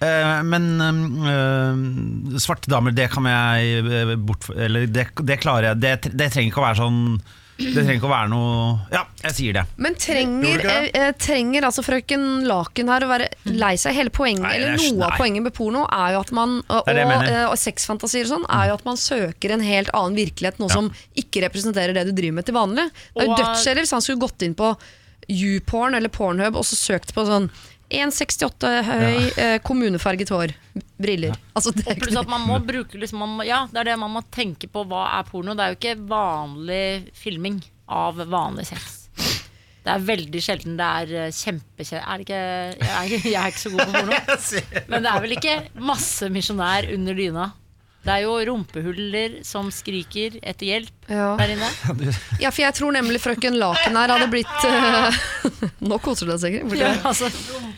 uh, 0.04 0.38
men 0.48 0.68
uh, 0.82 2.38
svarte 2.42 2.72
damer, 2.72 2.96
det 2.96 3.10
kan 3.14 3.28
jeg 3.28 3.82
eh, 3.84 4.14
bort 4.20 4.50
Eller 4.56 4.88
det, 4.88 5.10
det 5.24 5.40
klarer 5.42 5.72
jeg. 5.72 5.82
Det, 5.84 6.14
det 6.14 6.32
trenger 6.34 6.52
ikke 6.52 6.64
å 6.64 6.68
være 6.68 6.82
sånn 6.82 7.02
Det 7.58 7.74
trenger 7.74 7.96
ikke 7.98 8.06
å 8.06 8.12
være 8.12 8.30
noe 8.30 8.58
Ja, 8.94 9.02
jeg 9.24 9.36
sier 9.38 9.56
det. 9.58 9.64
Men 9.82 9.96
trenger, 9.98 10.44
Tror 10.46 10.62
du 10.62 10.70
eh, 10.70 10.90
eh, 11.00 11.14
trenger 11.18 11.66
altså 11.66 11.84
frøken 11.86 12.26
Laken 12.46 12.92
her 12.94 13.06
å 13.06 13.10
være 13.10 13.30
lei 13.50 13.72
seg? 13.82 13.96
Hele 13.98 14.14
poenget, 14.14 14.46
Nei, 14.46 14.52
eller 14.60 14.76
Noe 14.78 14.92
nei. 15.00 15.08
av 15.08 15.18
poenget 15.18 15.46
med 15.48 15.56
porno 15.58 15.88
er 15.90 16.14
jo 16.14 16.22
at 16.22 16.34
man 16.38 16.60
Og, 16.62 16.84
Det 16.86 16.96
det 17.00 17.08
og, 17.08 17.26
eh, 17.32 17.46
og 17.48 17.58
sexfantasier 17.62 18.28
og 18.28 18.34
sånn 18.36 18.46
er 18.60 18.70
jo 18.70 18.78
at 18.78 18.86
man 18.86 19.02
søker 19.02 19.56
en 19.56 19.66
helt 19.66 19.90
annen 19.98 20.20
virkelighet, 20.20 20.62
noe 20.62 20.70
som 20.74 20.92
ikke 21.18 21.42
representerer 21.48 21.98
det 21.98 22.06
du 22.12 22.14
driver 22.14 22.38
med 22.40 22.48
til 22.48 22.58
vanlig. 22.58 22.88
Det 23.16 23.26
er 23.26 23.32
jo 23.32 23.40
dødskjedelig 23.42 23.88
hvis 23.88 23.96
han 23.98 24.06
skulle 24.06 24.26
gått 24.28 24.46
inn 24.46 24.56
på 24.58 24.70
YouPorn 25.28 25.98
eller 25.98 26.14
Pornhub 26.14 26.56
og 26.56 26.66
så 26.68 26.78
søkt 26.80 27.14
på 27.16 27.26
sånn 27.28 27.50
1,68 27.88 28.70
høy, 28.84 29.22
ja. 29.38 29.60
kommunefarget 29.64 30.32
hår, 30.34 30.54
briller. 31.00 31.38
Altså, 31.56 31.72
det 31.72 31.86
er 31.86 32.00
pluss 32.00 32.12
ikke 32.12 32.26
at 32.26 32.32
man 32.34 32.44
må 32.44 32.60
bruke 32.68 33.00
liksom, 33.00 33.22
man 33.24 33.38
må, 33.38 33.48
Ja, 33.48 33.62
det 33.72 33.80
er 33.80 33.92
det 33.94 33.98
man 34.02 34.12
må 34.18 34.24
tenke 34.34 34.68
på. 34.72 34.84
Hva 34.90 35.06
er 35.18 35.28
porno? 35.30 35.56
Det 35.56 35.64
er 35.64 35.74
jo 35.74 35.80
ikke 35.80 35.98
vanlig 36.10 36.88
filming 37.16 37.62
av 37.88 38.20
vanlig 38.28 38.68
sex. 38.74 38.98
Det 39.88 39.94
er 39.94 40.04
veldig 40.04 40.40
sjelden 40.44 40.76
det 40.76 40.88
er 41.02 41.12
eh, 41.16 41.30
kjempekjedelig 41.32 42.02
Er 42.12 42.24
ikke 42.26 42.40
jeg, 42.42 42.90
er 42.92 43.30
jeg 43.32 43.38
er 43.40 43.54
ikke 43.54 43.62
så 43.62 43.72
god 43.72 43.86
på 43.86 43.94
porno. 43.96 44.18
Men 44.92 45.06
det 45.06 45.14
er 45.14 45.24
vel 45.24 45.36
ikke 45.38 45.56
masse 45.80 46.28
misjonær 46.34 46.90
under 46.98 47.16
dyna. 47.16 47.48
Det 48.08 48.14
er 48.16 48.24
jo 48.24 48.36
rumpehuller 48.48 49.34
som 49.44 49.68
skriker 49.74 50.38
etter 50.42 50.70
hjelp 50.70 51.10
Ja. 51.12 51.34
der 51.40 51.52
inne. 51.58 51.68
Ja, 52.40 52.52
for 52.56 52.62
jeg 52.64 52.76
tror 52.78 52.96
nemlig 52.96 53.20
frøken 53.20 53.58
Laken 53.60 53.98
her 54.00 54.14
hadde 54.16 54.28
blitt 54.32 54.48
uh, 54.64 55.18
Nå 55.92 55.98
koser 56.04 56.28
du 56.30 56.32
deg 56.32 56.40
sikkert. 56.46 56.78
Ja, 56.80 56.94
altså, 57.10 57.28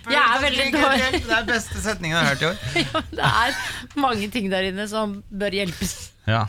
jeg 0.09 0.21
er 0.21 0.43
veldig 0.43 0.67
dårlig. 0.75 1.23
Det 1.25 1.37
er 1.39 1.47
beste 1.49 1.81
setningen 1.81 2.13
jeg 2.13 2.21
har 2.21 2.35
hørt 2.35 2.43
i 2.43 2.49
år. 2.51 3.07
Det 3.19 3.31
er 3.31 3.57
mange 4.05 4.29
ting 4.33 4.51
der 4.53 4.69
inne 4.69 4.85
som 4.91 5.17
bør 5.33 5.57
hjelpes. 5.57 5.95
Ja. 6.29 6.45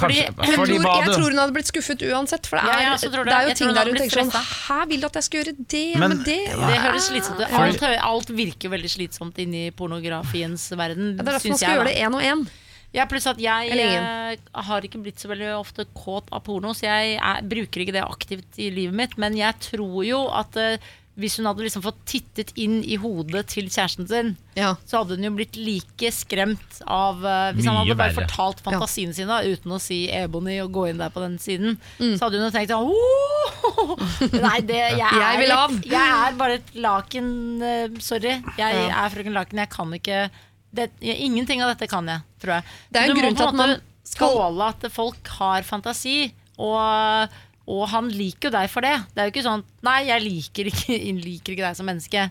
Kanskje, 0.00 0.30
Fordi- 0.32 0.46
Jeg 0.48 0.56
tror, 0.56 0.70
jeg 0.72 1.12
tror 1.12 1.26
hun 1.28 1.38
hadde 1.42 1.52
blitt 1.58 1.68
skuffet 1.68 2.02
uansett. 2.08 2.46
For 2.48 2.56
det 2.56 2.64
er, 2.72 2.80
ja, 2.86 2.94
det. 2.96 3.10
det 3.12 3.34
er 3.36 3.42
jo 3.44 3.50
Jeg 3.52 3.56
ting 3.60 3.74
der 3.76 3.90
hun 3.90 3.98
tenker 4.00 4.22
sånn. 4.22 4.48
Hæ, 4.64 4.78
vil 4.88 5.02
du 5.04 5.06
at 5.10 5.18
jeg 5.20 5.26
skal 5.28 5.42
gjøre 5.42 5.54
det? 5.60 5.82
Men- 6.00 6.08
men 6.16 6.24
det 6.24 6.38
Det 6.56 6.78
høres 6.86 7.10
slitsomt 7.10 7.42
ut. 7.44 7.52
Alt, 7.60 7.82
alt 8.00 8.32
virker 8.32 8.72
veldig 8.72 8.90
slitsomt 8.96 9.36
inni 9.44 9.66
pornografiens 9.76 10.70
verden. 10.72 11.16
Ja, 11.18 11.22
det 11.22 11.28
er 11.28 11.36
derfor 11.36 11.48
man 11.52 11.58
skal 11.60 11.68
jeg, 11.68 11.76
gjøre 11.76 11.92
det 11.92 12.00
én 12.00 12.16
og 12.16 12.22
én. 12.32 12.48
Ja, 12.92 13.04
pluss 13.06 13.26
at 13.30 13.38
jeg 13.38 13.70
eh, 13.70 14.36
har 14.66 14.82
ikke 14.86 14.98
blitt 15.02 15.20
så 15.22 15.28
veldig 15.30 15.52
ofte 15.60 15.84
kåt 15.94 16.26
av 16.34 16.42
porno, 16.42 16.72
så 16.74 16.88
jeg 16.88 17.18
er, 17.22 17.42
bruker 17.46 17.84
ikke 17.84 17.94
det 17.94 18.02
aktivt 18.02 18.58
i 18.58 18.70
livet 18.74 18.96
mitt. 18.98 19.14
Men 19.16 19.36
jeg 19.38 19.54
tror 19.62 20.00
jo 20.04 20.24
at 20.34 20.56
eh, 20.58 20.88
hvis 21.20 21.36
hun 21.38 21.46
hadde 21.46 21.62
liksom 21.66 21.82
fått 21.84 21.98
tittet 22.08 22.50
inn 22.58 22.78
i 22.86 22.96
hodet 22.98 23.44
til 23.52 23.66
kjæresten 23.70 24.08
sin, 24.08 24.32
Ja. 24.56 24.72
så 24.88 25.02
hadde 25.02 25.18
hun 25.18 25.26
jo 25.28 25.30
blitt 25.36 25.54
like 25.60 26.10
skremt 26.16 26.80
av 26.86 27.22
eh, 27.22 27.52
Hvis 27.58 27.66
han 27.68 27.76
hadde 27.76 27.94
bare 27.98 28.10
verre. 28.14 28.24
fortalt 28.24 28.62
fantasien 28.64 29.12
sin 29.14 29.26
sine 29.28 29.38
uten 29.52 29.74
å 29.76 29.80
si 29.82 30.00
Ebony 30.10 30.58
og 30.64 30.72
gå 30.72 30.88
inn 30.90 30.98
der 31.02 31.10
på 31.14 31.20
den 31.22 31.36
siden, 31.38 31.76
Mm. 32.00 32.16
så 32.18 32.24
hadde 32.26 32.40
hun 32.40 32.48
jo 32.48 32.54
tenkt 32.56 32.72
sånn! 32.74 34.40
Nei, 34.48 34.60
det, 34.66 34.78
jeg, 34.96 35.00
er, 35.12 35.20
Jeg 35.20 35.40
vil 35.44 35.52
av. 35.54 35.74
et- 35.78 35.90
jeg 35.92 36.14
er 36.26 36.38
bare 36.40 36.58
et 36.58 36.74
laken. 36.74 37.30
eh, 37.62 37.88
sorry. 38.00 38.34
Jeg 38.58 38.74
Ja. 38.74 39.04
er 39.04 39.10
frøken 39.14 39.32
Laken. 39.36 39.58
Jeg 39.62 39.70
kan 39.70 39.92
ikke 39.94 40.30
det, 40.72 40.90
Ingenting 41.02 41.62
av 41.64 41.72
dette 41.74 41.88
kan 41.90 42.06
jeg, 42.06 42.22
tror 42.42 42.58
jeg. 42.58 42.64
Det 42.90 43.00
er 43.00 43.08
en 43.08 43.14
du 43.14 43.14
må 43.18 43.22
grunn 43.24 43.34
på 43.34 43.40
til 43.40 43.48
en 43.48 43.54
at 43.54 43.60
man 43.60 43.72
måte 43.76 44.10
skal- 44.12 44.36
tåle 44.36 44.68
at 44.74 44.86
folk 44.92 45.32
har 45.38 45.62
fantasi. 45.66 46.18
Og, 46.60 47.34
og 47.70 47.82
han 47.88 48.08
liker 48.12 48.48
jo 48.50 48.54
deg 48.58 48.70
for 48.70 48.84
det. 48.86 48.94
Det 49.14 49.22
er 49.22 49.28
jo 49.28 49.34
ikke 49.34 49.46
sånn 49.48 49.64
Nei, 49.86 49.98
jeg 50.10 50.22
liker 50.26 50.70
ikke, 50.70 50.96
liker 51.26 51.54
ikke 51.56 51.66
deg 51.68 51.76
som 51.78 51.86
menneske. 51.90 52.28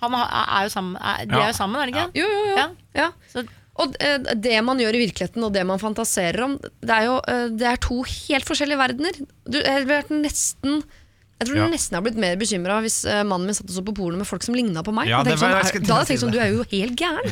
Han 0.00 0.14
er 0.16 0.62
jo 0.64 0.70
sammen, 0.72 0.96
er, 0.96 1.26
de 1.28 1.34
Ja. 1.36 1.42
er 1.44 1.50
jo 1.52 1.56
sammen, 1.58 1.80
er 1.82 1.90
de 1.90 1.92
ikke? 1.92 2.06
Jo, 2.22 2.28
jo, 2.32 2.44
jo. 2.48 2.56
Ja. 2.56 2.68
Ja. 2.96 3.08
Så- 3.32 3.46
Og 3.80 3.94
eh, 4.00 4.18
det 4.36 4.58
man 4.66 4.76
gjør 4.82 4.96
i 4.98 5.02
virkeligheten 5.06 5.44
og 5.46 5.52
det 5.54 5.62
man 5.64 5.78
fantaserer 5.80 6.42
om, 6.44 6.56
det 6.58 6.90
er 6.90 7.04
jo 7.06 7.14
eh, 7.28 7.46
det 7.56 7.68
er 7.70 7.76
to 7.80 8.02
helt 8.02 8.44
forskjellige 8.48 8.76
verdener. 8.80 9.20
Du, 9.48 9.56
jeg 9.60 9.70
har 9.72 9.86
vært 9.88 10.10
nesten 10.12 10.82
jeg 11.40 11.48
tror 11.48 11.56
Ja. 11.56 11.66
nesten 11.72 11.94
har 11.96 12.02
blitt 12.04 12.16
mer 12.20 12.36
bekymra 12.36 12.80
hvis 12.84 12.98
eh, 13.08 13.22
mannen 13.24 13.46
min 13.48 13.54
satt 13.56 13.68
og 13.70 13.74
så 13.78 13.82
på 13.84 13.94
porno 13.96 14.18
med 14.20 14.26
folk 14.28 14.42
som 14.44 14.54
ligna 14.54 14.82
på 14.84 14.92
meg. 14.94 15.08
Ja, 15.08 15.22
det 15.24 15.38
var- 15.40 15.64
sånn, 15.64 15.80
er- 15.80 15.80
da 15.86 15.94
hadde 15.96 16.06
jeg 16.06 16.10
tenkt 16.12 16.22
sånn, 16.24 16.32
du 16.32 16.38
er 16.38 16.50
jo 16.52 16.64
helt 16.70 16.96
gæren. 17.00 17.24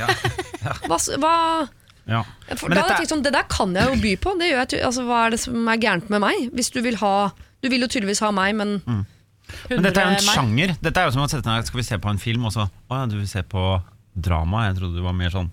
Hva, 0.89 0.97
s- 0.97 1.11
hva, 1.21 1.69
Ja. 2.09 2.23
for 2.57 2.69
da 2.73 2.75
hadde 2.75 2.75
jeg 2.75 2.85
dette- 2.89 2.97
tenkt 3.03 3.13
sånn, 3.13 3.23
Det 3.23 3.33
der 3.33 3.45
kan 3.45 3.75
jeg 3.75 3.85
jo 3.85 3.97
by 4.03 4.17
på. 4.17 4.39
Det 4.39 4.49
gjør 4.51 4.65
jeg, 4.73 4.83
altså, 4.85 5.05
hva 5.05 5.27
er 5.27 5.31
det 5.31 5.41
som 5.41 5.69
er 5.69 5.77
gærent 5.77 6.09
med 6.11 6.21
meg? 6.21 6.51
Hvis 6.57 6.71
Du 6.73 6.81
vil 6.83 6.97
ha 6.97 7.33
Du 7.63 7.69
vil 7.69 7.81
jo 7.81 7.89
tydeligvis 7.89 8.21
ha 8.21 8.31
meg, 8.31 8.55
men 8.55 8.83
Men 9.69 9.83
dette 9.83 9.97
er 9.99 10.05
jo 10.05 10.17
en 10.17 10.25
meg. 10.25 10.35
sjanger. 10.37 10.77
Dette 10.81 10.97
er 10.97 11.05
jo 11.07 11.11
som 11.13 11.23
å 11.23 11.29
sette 11.29 11.45
ned 11.47 11.65
Skal 11.67 11.79
vi 11.81 11.83
se 11.85 11.97
på 11.99 12.09
en 12.11 12.19
film, 12.19 12.45
og 12.47 12.53
så 12.53 12.71
Å 12.91 13.01
ja, 13.01 13.07
du 13.07 13.17
vil 13.17 13.27
se 13.27 13.43
på 13.43 13.83
drama? 14.19 14.69
Jeg 14.73 14.77
trodde 14.81 14.95
du 14.97 15.03
var 15.03 15.13
mer 15.13 15.31
sånn 15.31 15.51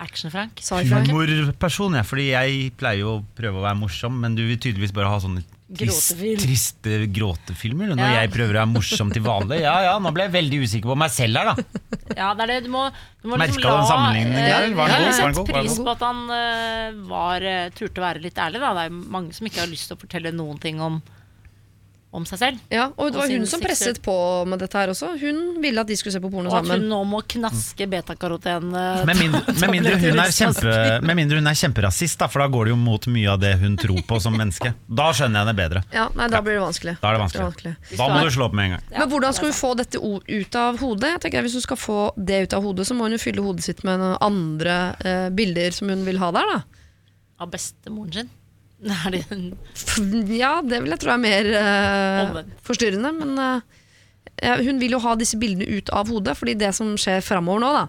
Action-Frank. 0.00 0.60
humorperson, 0.60 1.94
jeg. 1.94 2.04
Fordi 2.06 2.26
jeg 2.30 2.76
pleier 2.78 2.98
jo 3.02 3.18
å 3.18 3.24
prøve 3.34 3.58
å 3.58 3.64
være 3.66 3.78
morsom, 3.80 4.20
men 4.20 4.34
du 4.36 4.46
vil 4.46 4.56
tydeligvis 4.58 4.92
bare 4.94 5.08
ha 5.10 5.18
sånn 5.18 5.42
trist, 5.42 5.48
Gråtefilm. 5.68 6.38
triste 6.40 6.94
gråtefilmer. 7.12 7.90
Når 7.92 7.98
Ja. 8.00 8.20
jeg 8.22 8.30
prøver 8.32 8.54
å 8.56 8.60
være 8.62 8.72
morsom 8.72 9.12
til 9.12 9.20
vanlig. 9.22 9.60
Ja 9.60 9.74
ja, 9.84 9.98
nå 10.00 10.12
ble 10.16 10.24
jeg 10.24 10.32
veldig 10.32 10.60
usikker 10.64 10.88
på 10.88 10.96
meg 10.96 11.10
selv 11.12 11.36
her, 11.36 11.50
da. 11.50 11.54
Ja, 12.16 12.32
det 12.34 12.42
er 12.46 12.46
det. 12.54 12.64
Du 12.64 12.70
må, 12.72 12.86
du 13.22 13.28
må 13.28 13.36
liksom 13.36 13.60
du 13.60 13.68
den 13.68 13.76
la 13.76 13.84
sammenligningen 13.90 14.32
der, 14.32 14.62
eh, 14.64 14.74
var 14.74 14.88
den 14.88 15.04
god? 15.04 15.14
sett 15.36 15.50
pris 15.52 15.76
på 15.78 15.90
at 15.92 16.00
han 16.00 16.24
uh, 16.32 17.08
var, 17.10 17.42
eh, 17.44 17.68
turte 17.76 18.00
å 18.00 18.06
være 18.06 18.22
litt 18.24 18.40
ærlig. 18.40 18.60
Da. 18.64 18.72
Det 18.78 18.86
er 18.88 18.96
mange 19.12 19.34
som 19.36 19.46
ikke 19.46 19.60
har 19.60 19.68
lyst 19.68 19.88
til 19.92 19.98
å 19.98 20.00
fortelle 20.00 20.32
noen 20.32 20.58
ting 20.58 20.80
om 20.80 21.02
om 22.10 22.24
seg 22.24 22.38
selv. 22.40 22.60
Ja, 22.72 22.86
og 22.96 23.10
det 23.12 23.18
var 23.20 23.28
hun 23.28 23.42
som 23.46 23.60
presset 23.60 23.98
på 24.00 24.12
med 24.48 24.62
dette 24.62 24.78
her 24.80 24.88
også. 24.88 25.10
Hun 25.20 25.58
ville 25.60 25.82
at 25.82 25.90
de 25.90 25.96
skulle 25.98 26.14
se 26.14 26.20
på 26.24 26.30
porno 26.32 26.48
Og 26.48 26.56
at 26.56 26.70
hun 26.72 26.86
nå 26.88 27.02
må 27.04 27.20
knaske 27.28 27.84
betakaroten. 27.92 28.70
eh, 28.72 29.02
Med 29.04 29.18
mindre, 29.20 29.42
med, 29.60 29.70
mindre 29.74 29.92
hun 30.00 30.22
er 30.22 30.32
kjempe, 30.32 30.72
med 31.04 31.18
mindre 31.18 31.36
hun 31.42 31.50
er 31.52 31.58
kjemperasist, 31.60 32.16
da, 32.22 32.30
for 32.32 32.40
da 32.40 32.46
går 32.54 32.70
det 32.70 32.72
jo 32.72 32.78
mot 32.80 33.08
mye 33.12 33.28
av 33.34 33.42
det 33.42 33.52
hun 33.60 33.76
tror 33.76 34.00
på 34.08 34.20
som 34.24 34.32
menneske. 34.40 34.72
Da 34.88 35.10
skjønner 35.12 35.42
jeg 35.44 35.50
det 35.50 35.56
bedre. 35.60 35.84
Ja, 35.92 36.06
nei, 36.16 36.30
Da 36.32 36.40
blir 36.40 36.56
det 36.56 36.64
vanskelig. 36.64 36.96
Da 37.02 37.12
er 37.12 37.18
det 37.18 37.28
Det 37.28 37.42
er 37.42 37.44
vanskelig. 37.44 37.74
Da 38.00 38.08
må 38.08 38.24
du 38.24 38.32
slå 38.38 38.48
opp 38.48 38.56
med 38.56 38.64
en 38.70 38.76
gang. 38.78 38.88
Men 38.96 39.12
hvordan 39.12 39.36
skal 39.36 39.52
hun 39.52 39.58
få 39.60 39.74
dette 39.76 40.00
ut 40.00 40.58
av 40.64 40.80
hodet? 40.80 41.12
Jeg 41.12 41.20
tenker 41.26 41.44
Hvis 41.44 41.58
hun 41.60 41.66
skal 41.68 41.76
få 41.84 42.00
det 42.16 42.40
ut 42.48 42.56
av 42.56 42.64
hodet, 42.64 42.88
så 42.88 42.96
må 42.96 43.04
hun 43.04 43.18
jo 43.18 43.20
fylle 43.20 43.44
hodet 43.44 43.68
sitt 43.68 43.84
med 43.84 44.00
andre 44.24 44.80
eh, 45.04 45.28
bilder 45.28 45.76
som 45.76 45.92
hun 45.92 46.08
vil 46.08 46.18
ha 46.24 46.32
der. 46.32 46.54
da 46.56 46.62
Av 47.44 47.52
bestemoren 47.52 48.12
sin. 48.16 48.30
Det 49.08 50.38
Ja, 50.38 50.58
det 50.62 50.82
vil 50.84 50.94
jeg 50.94 51.02
tro 51.02 51.12
er 51.14 51.22
mer 51.22 51.52
uh, 51.54 52.40
forstyrrende. 52.66 53.10
Men 53.16 53.38
uh, 53.40 53.78
ja, 54.38 54.56
hun 54.62 54.78
vil 54.78 54.94
jo 54.94 55.02
ha 55.02 55.16
disse 55.18 55.38
bildene 55.40 55.66
ut 55.66 55.90
av 55.90 56.10
hodet, 56.12 56.36
fordi 56.38 56.54
det 56.60 56.70
som 56.76 56.94
skjer 57.00 57.24
framover 57.26 57.64
nå, 57.64 57.72
da 57.74 57.86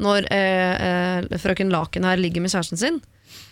når 0.00 0.28
uh, 0.32 1.40
frøken 1.40 1.72
Laken 1.72 2.06
her 2.08 2.20
ligger 2.20 2.44
med 2.44 2.52
kjæresten 2.52 2.80
sin, 2.80 3.00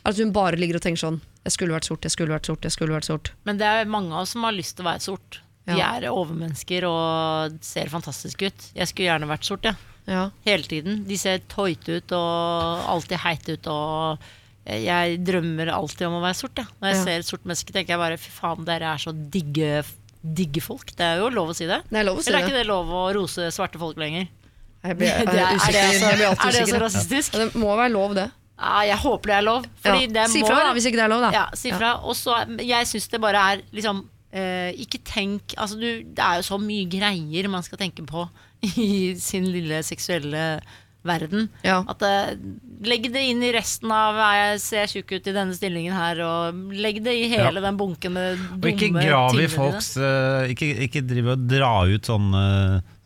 er 0.03 0.13
at 0.13 0.21
hun 0.21 0.33
bare 0.35 0.59
ligger 0.59 0.79
og 0.79 0.85
tenker 0.85 1.01
sånn 1.01 1.21
Jeg 1.45 1.55
skulle 1.55 1.77
vært 1.77 1.89
sort, 1.89 2.07
jeg 2.07 2.15
skulle 2.15 2.35
vært 2.35 2.49
sort, 2.49 2.65
jeg 2.65 2.75
skulle 2.75 2.97
vært 2.97 3.09
sort. 3.09 3.33
Men 3.49 3.61
det 3.61 3.69
er 3.69 3.91
mange 3.91 4.15
av 4.15 4.25
oss 4.25 4.35
som 4.37 4.47
har 4.47 4.57
lyst 4.57 4.79
til 4.79 4.87
å 4.87 4.91
være 4.91 5.05
sort. 5.05 5.43
Vi 5.69 5.83
er 5.85 6.07
overmennesker 6.09 6.87
og 6.89 7.59
ser 7.65 7.91
fantastiske 7.93 8.49
ut. 8.49 8.67
Jeg 8.77 8.89
skulle 8.89 9.11
gjerne 9.11 9.29
vært 9.29 9.49
sort, 9.49 9.69
jeg. 9.69 9.77
Ja. 10.09 10.23
Hele 10.47 10.65
tiden. 10.65 11.03
De 11.05 11.19
ser 11.21 11.43
tøyte 11.53 11.99
ut 12.01 12.15
og 12.17 12.87
alltid 12.95 13.21
heit 13.21 13.51
ut 13.53 13.69
og 13.69 14.29
jeg 14.69 15.19
drømmer 15.25 15.71
alltid 15.73 16.07
om 16.07 16.19
å 16.19 16.23
være 16.25 16.37
sort. 16.37 16.59
Ja. 16.61 16.65
Når 16.83 16.89
jeg 16.93 16.97
Ja. 16.99 17.05
ser 17.05 17.19
et 17.19 17.27
sort 17.27 17.45
menneske, 17.45 17.73
tenker 17.73 17.95
jeg 17.97 17.99
bare 17.99 18.17
fy 18.19 18.31
faen, 18.31 18.65
dere 18.65 18.93
er 18.95 18.99
så 18.99 19.13
digge, 19.31 19.85
digge 20.23 20.61
folk. 20.61 20.93
Det 20.97 21.01
er 21.07 21.19
jo 21.23 21.29
lov 21.31 21.49
å 21.51 21.55
si 21.57 21.65
det. 21.67 21.83
Det 21.89 21.99
er 22.01 22.05
lov 22.05 22.19
å 22.19 22.23
si 22.23 22.31
Eller 22.31 22.39
er 22.39 22.43
det. 22.43 22.51
ikke 22.53 22.59
det 22.59 22.67
lov 22.67 22.87
å 22.89 23.15
rose 23.15 23.49
svarte 23.55 23.79
folk 23.79 23.97
lenger? 23.97 24.29
Jeg 24.85 24.97
blir, 24.99 25.07
jeg 25.19 25.27
Det 25.27 25.35
er- 25.35 25.35
det 25.35 25.47
altså- 25.47 25.73
jeg 25.73 26.17
blir 26.19 26.29
alltid 26.29 26.49
er 26.49 26.53
det 26.53 26.63
usikker. 26.63 26.79
så 26.79 26.83
rasistisk? 26.85 27.33
Ja, 27.35 27.39
det 27.45 27.55
må 27.55 27.77
være 27.77 27.93
lov, 27.93 28.15
det. 28.15 28.31
Ja, 28.59 28.81
jeg 28.83 28.99
håper 28.99 29.23
det 29.23 29.37
er 29.39 29.43
lov. 29.43 29.63
Det 29.83 30.29
Si 30.31 30.43
fra 30.43 30.57
da, 30.67 30.73
hvis 30.75 30.87
ikke 30.87 30.99
det 30.99 31.07
er 31.07 31.09
lov, 31.09 31.21
da. 31.21 31.31
Ja, 31.31 31.47
si 31.55 31.71
fra. 31.71 31.95
Og 32.03 32.15
så, 32.17 32.35
jeg 32.59 32.87
syns 32.87 33.09
det 33.09 33.21
bare 33.21 33.37
er 33.57 33.63
liksom 33.73 34.05
Uh, 34.29 34.69
Ikke 34.77 34.99
tenk 35.03 35.55
altså 35.57 35.81
du, 35.81 36.03
Det 36.05 36.19
er 36.19 36.37
jo 36.37 36.43
så 36.45 36.59
mye 36.61 36.85
greier 36.87 37.49
man 37.49 37.63
skal 37.63 37.79
tenke 37.79 38.05
på 38.05 38.29
i 38.77 39.15
sin 39.17 39.47
lille 39.51 39.79
seksuelle 39.83 40.61
verden. 41.07 41.49
Ja. 41.63 41.83
At 41.89 42.03
uh, 42.03 42.33
Legg 42.87 43.09
det 43.11 43.25
inn 43.27 43.41
i 43.43 43.51
resten 43.51 43.91
av 43.91 44.15
jeg 44.23 44.61
ser 44.63 44.91
tjukk 44.93 45.17
ut 45.17 45.27
i 45.27 45.35
denne 45.35 45.57
stillingen 45.57 45.97
her, 45.97 46.21
og 46.23 46.61
legg 46.79 47.01
det 47.03 47.15
i 47.19 47.25
hele 47.33 47.59
Ja. 47.59 47.65
den 47.65 47.79
bunken 47.81 48.15
med 48.15 48.39
Og 48.55 48.69
ikke 48.71 48.93
grav 48.95 49.35
i 49.35 49.49
folks 49.51 49.97
uh, 49.99 50.47
ikke, 50.47 50.71
ikke 50.87 51.03
drive 51.03 51.35
og 51.35 51.49
dra 51.51 51.73
ut 51.91 52.07
sånne, 52.07 52.45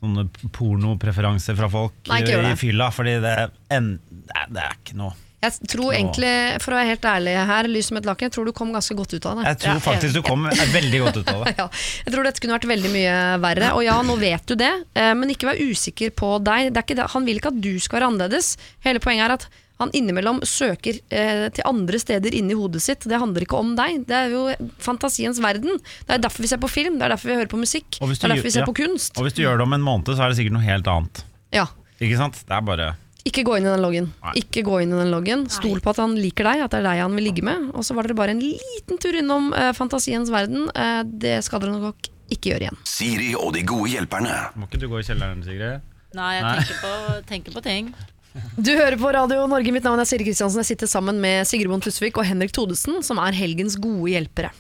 sånne 0.03 0.27
pornopreferanser 0.53 1.57
fra 1.57 1.71
folk 1.73 2.13
Nei, 2.13 2.21
i 2.21 2.55
fylla, 2.61 2.91
fordi 2.93 3.17
det, 3.25 3.37
en, 3.73 3.95
det, 4.11 4.47
det 4.53 4.67
er 4.67 4.77
ikke 4.77 4.99
noe 5.01 5.17
Jeg 5.43 5.69
tror 5.73 5.91
egentlig, 5.91 6.33
for 6.63 6.75
å 6.75 6.79
være 6.79 6.93
helt 6.93 7.07
ærlig 7.11 7.33
her, 7.49 7.69
lys 7.71 7.89
som 7.91 7.99
et 7.99 8.07
laken, 8.07 8.29
jeg 8.29 8.35
tror 8.37 8.47
du 8.47 8.53
kom 8.55 8.69
ganske 8.71 8.95
godt 8.95 9.17
ut 9.17 9.25
av 9.27 9.41
det. 9.41 9.47
Jeg 9.51 9.59
tror 9.65 9.81
faktisk 9.83 10.15
du 10.15 10.23
kom 10.23 10.47
veldig 10.47 11.01
godt 11.03 11.19
ut 11.19 11.33
av 11.33 11.43
det. 11.43 11.55
Ja, 11.63 11.67
jeg 12.07 12.15
tror 12.15 12.29
dette 12.29 12.43
kunne 12.43 12.55
vært 12.57 12.69
veldig 12.71 12.93
mye 12.93 13.17
verre. 13.43 13.73
Og 13.75 13.83
ja, 13.83 13.97
nå 14.07 14.15
vet 14.21 14.47
du 14.47 14.55
det, 14.61 14.71
eh, 14.95 15.11
men 15.19 15.35
ikke 15.35 15.51
vær 15.51 15.59
usikker 15.59 16.15
på 16.15 16.37
deg. 16.47 16.71
Det 16.71 16.79
er 16.79 16.87
ikke 16.87 16.99
det. 17.01 17.11
Han 17.17 17.27
vil 17.27 17.43
ikke 17.43 17.51
at 17.51 17.59
du 17.65 17.75
skal 17.83 17.99
være 17.99 18.13
annerledes. 18.13 18.55
Hele 18.87 19.03
poenget 19.03 19.27
er 19.27 19.37
at 19.41 19.49
han 19.83 19.91
innimellom 19.99 20.41
søker 20.47 20.99
eh, 21.11 21.49
til 21.55 21.67
andre 21.67 21.99
steder 21.99 22.39
inni 22.39 22.55
hodet 22.55 22.85
sitt. 22.85 23.07
Det 23.11 23.19
handler 23.19 23.43
ikke 23.43 23.59
om 23.59 23.75
deg. 23.79 24.05
Det 24.07 24.19
er 24.19 24.35
jo 24.37 24.45
fantasiens 24.83 25.43
verden. 25.43 25.83
Det 26.07 26.17
er 26.17 26.23
derfor 26.23 26.47
vi 26.47 26.53
ser 26.53 26.63
på 26.63 26.71
film, 26.71 27.01
det 27.01 27.09
er 27.09 27.17
derfor 27.17 27.33
vi 27.33 27.39
hører 27.41 27.51
på 27.51 27.61
musikk, 27.61 27.99
det 27.99 28.13
er 28.15 28.37
derfor 28.37 28.47
vi 28.47 28.55
ser 28.55 28.63
ja. 28.63 28.71
på 28.71 28.79
kunst. 28.79 29.17
Og 29.19 29.27
hvis 29.27 29.35
du 29.35 29.43
gjør 29.43 29.59
det 29.59 29.67
om 29.67 29.75
en 29.75 29.87
måned, 29.91 30.15
så 30.15 30.23
er 30.23 30.33
det 30.33 30.39
sikkert 30.39 30.61
noe 30.61 30.67
helt 30.67 30.91
annet. 30.93 31.25
Ja. 31.55 31.67
Ikke 31.99 32.21
sant? 32.21 32.39
Det 32.47 32.55
er 32.55 32.69
bare 32.69 32.93
Ikke 33.29 33.45
gå 33.47 33.55
inn 33.59 33.67
i 33.67 33.71
den 33.71 33.83
loggen. 33.85 34.09
Nei. 34.25 34.33
Ikke 34.41 34.65
gå 34.67 34.81
inn 34.83 34.95
i 34.95 34.99
den 34.99 35.13
loggen. 35.13 35.45
Stol 35.53 35.79
på 35.83 35.93
at 35.93 36.01
han 36.03 36.17
liker 36.19 36.49
deg, 36.49 36.65
at 36.65 36.73
det 36.75 36.81
er 36.81 36.89
deg 36.89 37.03
han 37.05 37.15
vil 37.19 37.29
ligge 37.29 37.45
med. 37.47 37.69
Og 37.71 37.87
så 37.87 37.95
var 37.95 38.09
dere 38.09 38.19
bare 38.19 38.35
en 38.35 38.43
liten 38.43 38.99
tur 39.03 39.15
innom 39.19 39.53
eh, 39.55 39.71
fantasiens 39.79 40.33
verden. 40.35 40.67
Eh, 40.75 41.03
det 41.23 41.37
skal 41.47 41.63
dere 41.63 41.79
nok 41.79 42.11
ikke 42.33 42.51
gjøre 42.53 42.67
igjen. 42.67 42.81
Siri 42.89 43.31
og 43.39 43.53
de 43.55 43.63
gode 43.69 43.93
hjelperne. 43.93 44.35
Må 44.59 44.67
ikke 44.67 44.81
du 44.83 44.89
gå 44.91 44.99
i 44.99 45.07
kjelleren, 45.07 45.45
Sigrid? 45.47 45.87
Nei, 46.17 46.33
jeg 46.37 46.45
Nei. 46.45 46.57
tenker 46.59 46.83
på, 46.83 47.21
tenker 47.31 47.55
på 47.57 47.63
ting. 47.65 47.93
Du 48.57 48.71
hører 48.73 48.97
på 48.97 49.11
Radio 49.13 49.43
Norge, 49.51 49.73
mitt 49.75 49.85
navn 49.85 50.01
er 50.01 50.09
Siri 50.09 50.25
Kristiansen. 50.25 50.63
Jeg 50.63 50.71
sitter 50.73 50.89
sammen 50.89 51.19
med 51.21 51.45
Sigrid 51.49 51.69
Bonde 51.69 51.85
Tusvik 51.85 52.17
og 52.21 52.25
Henrik 52.25 52.53
Todesen, 52.57 53.03
som 53.05 53.21
er 53.21 53.37
helgens 53.37 53.77
gode 53.81 54.09
hjelpere. 54.15 54.51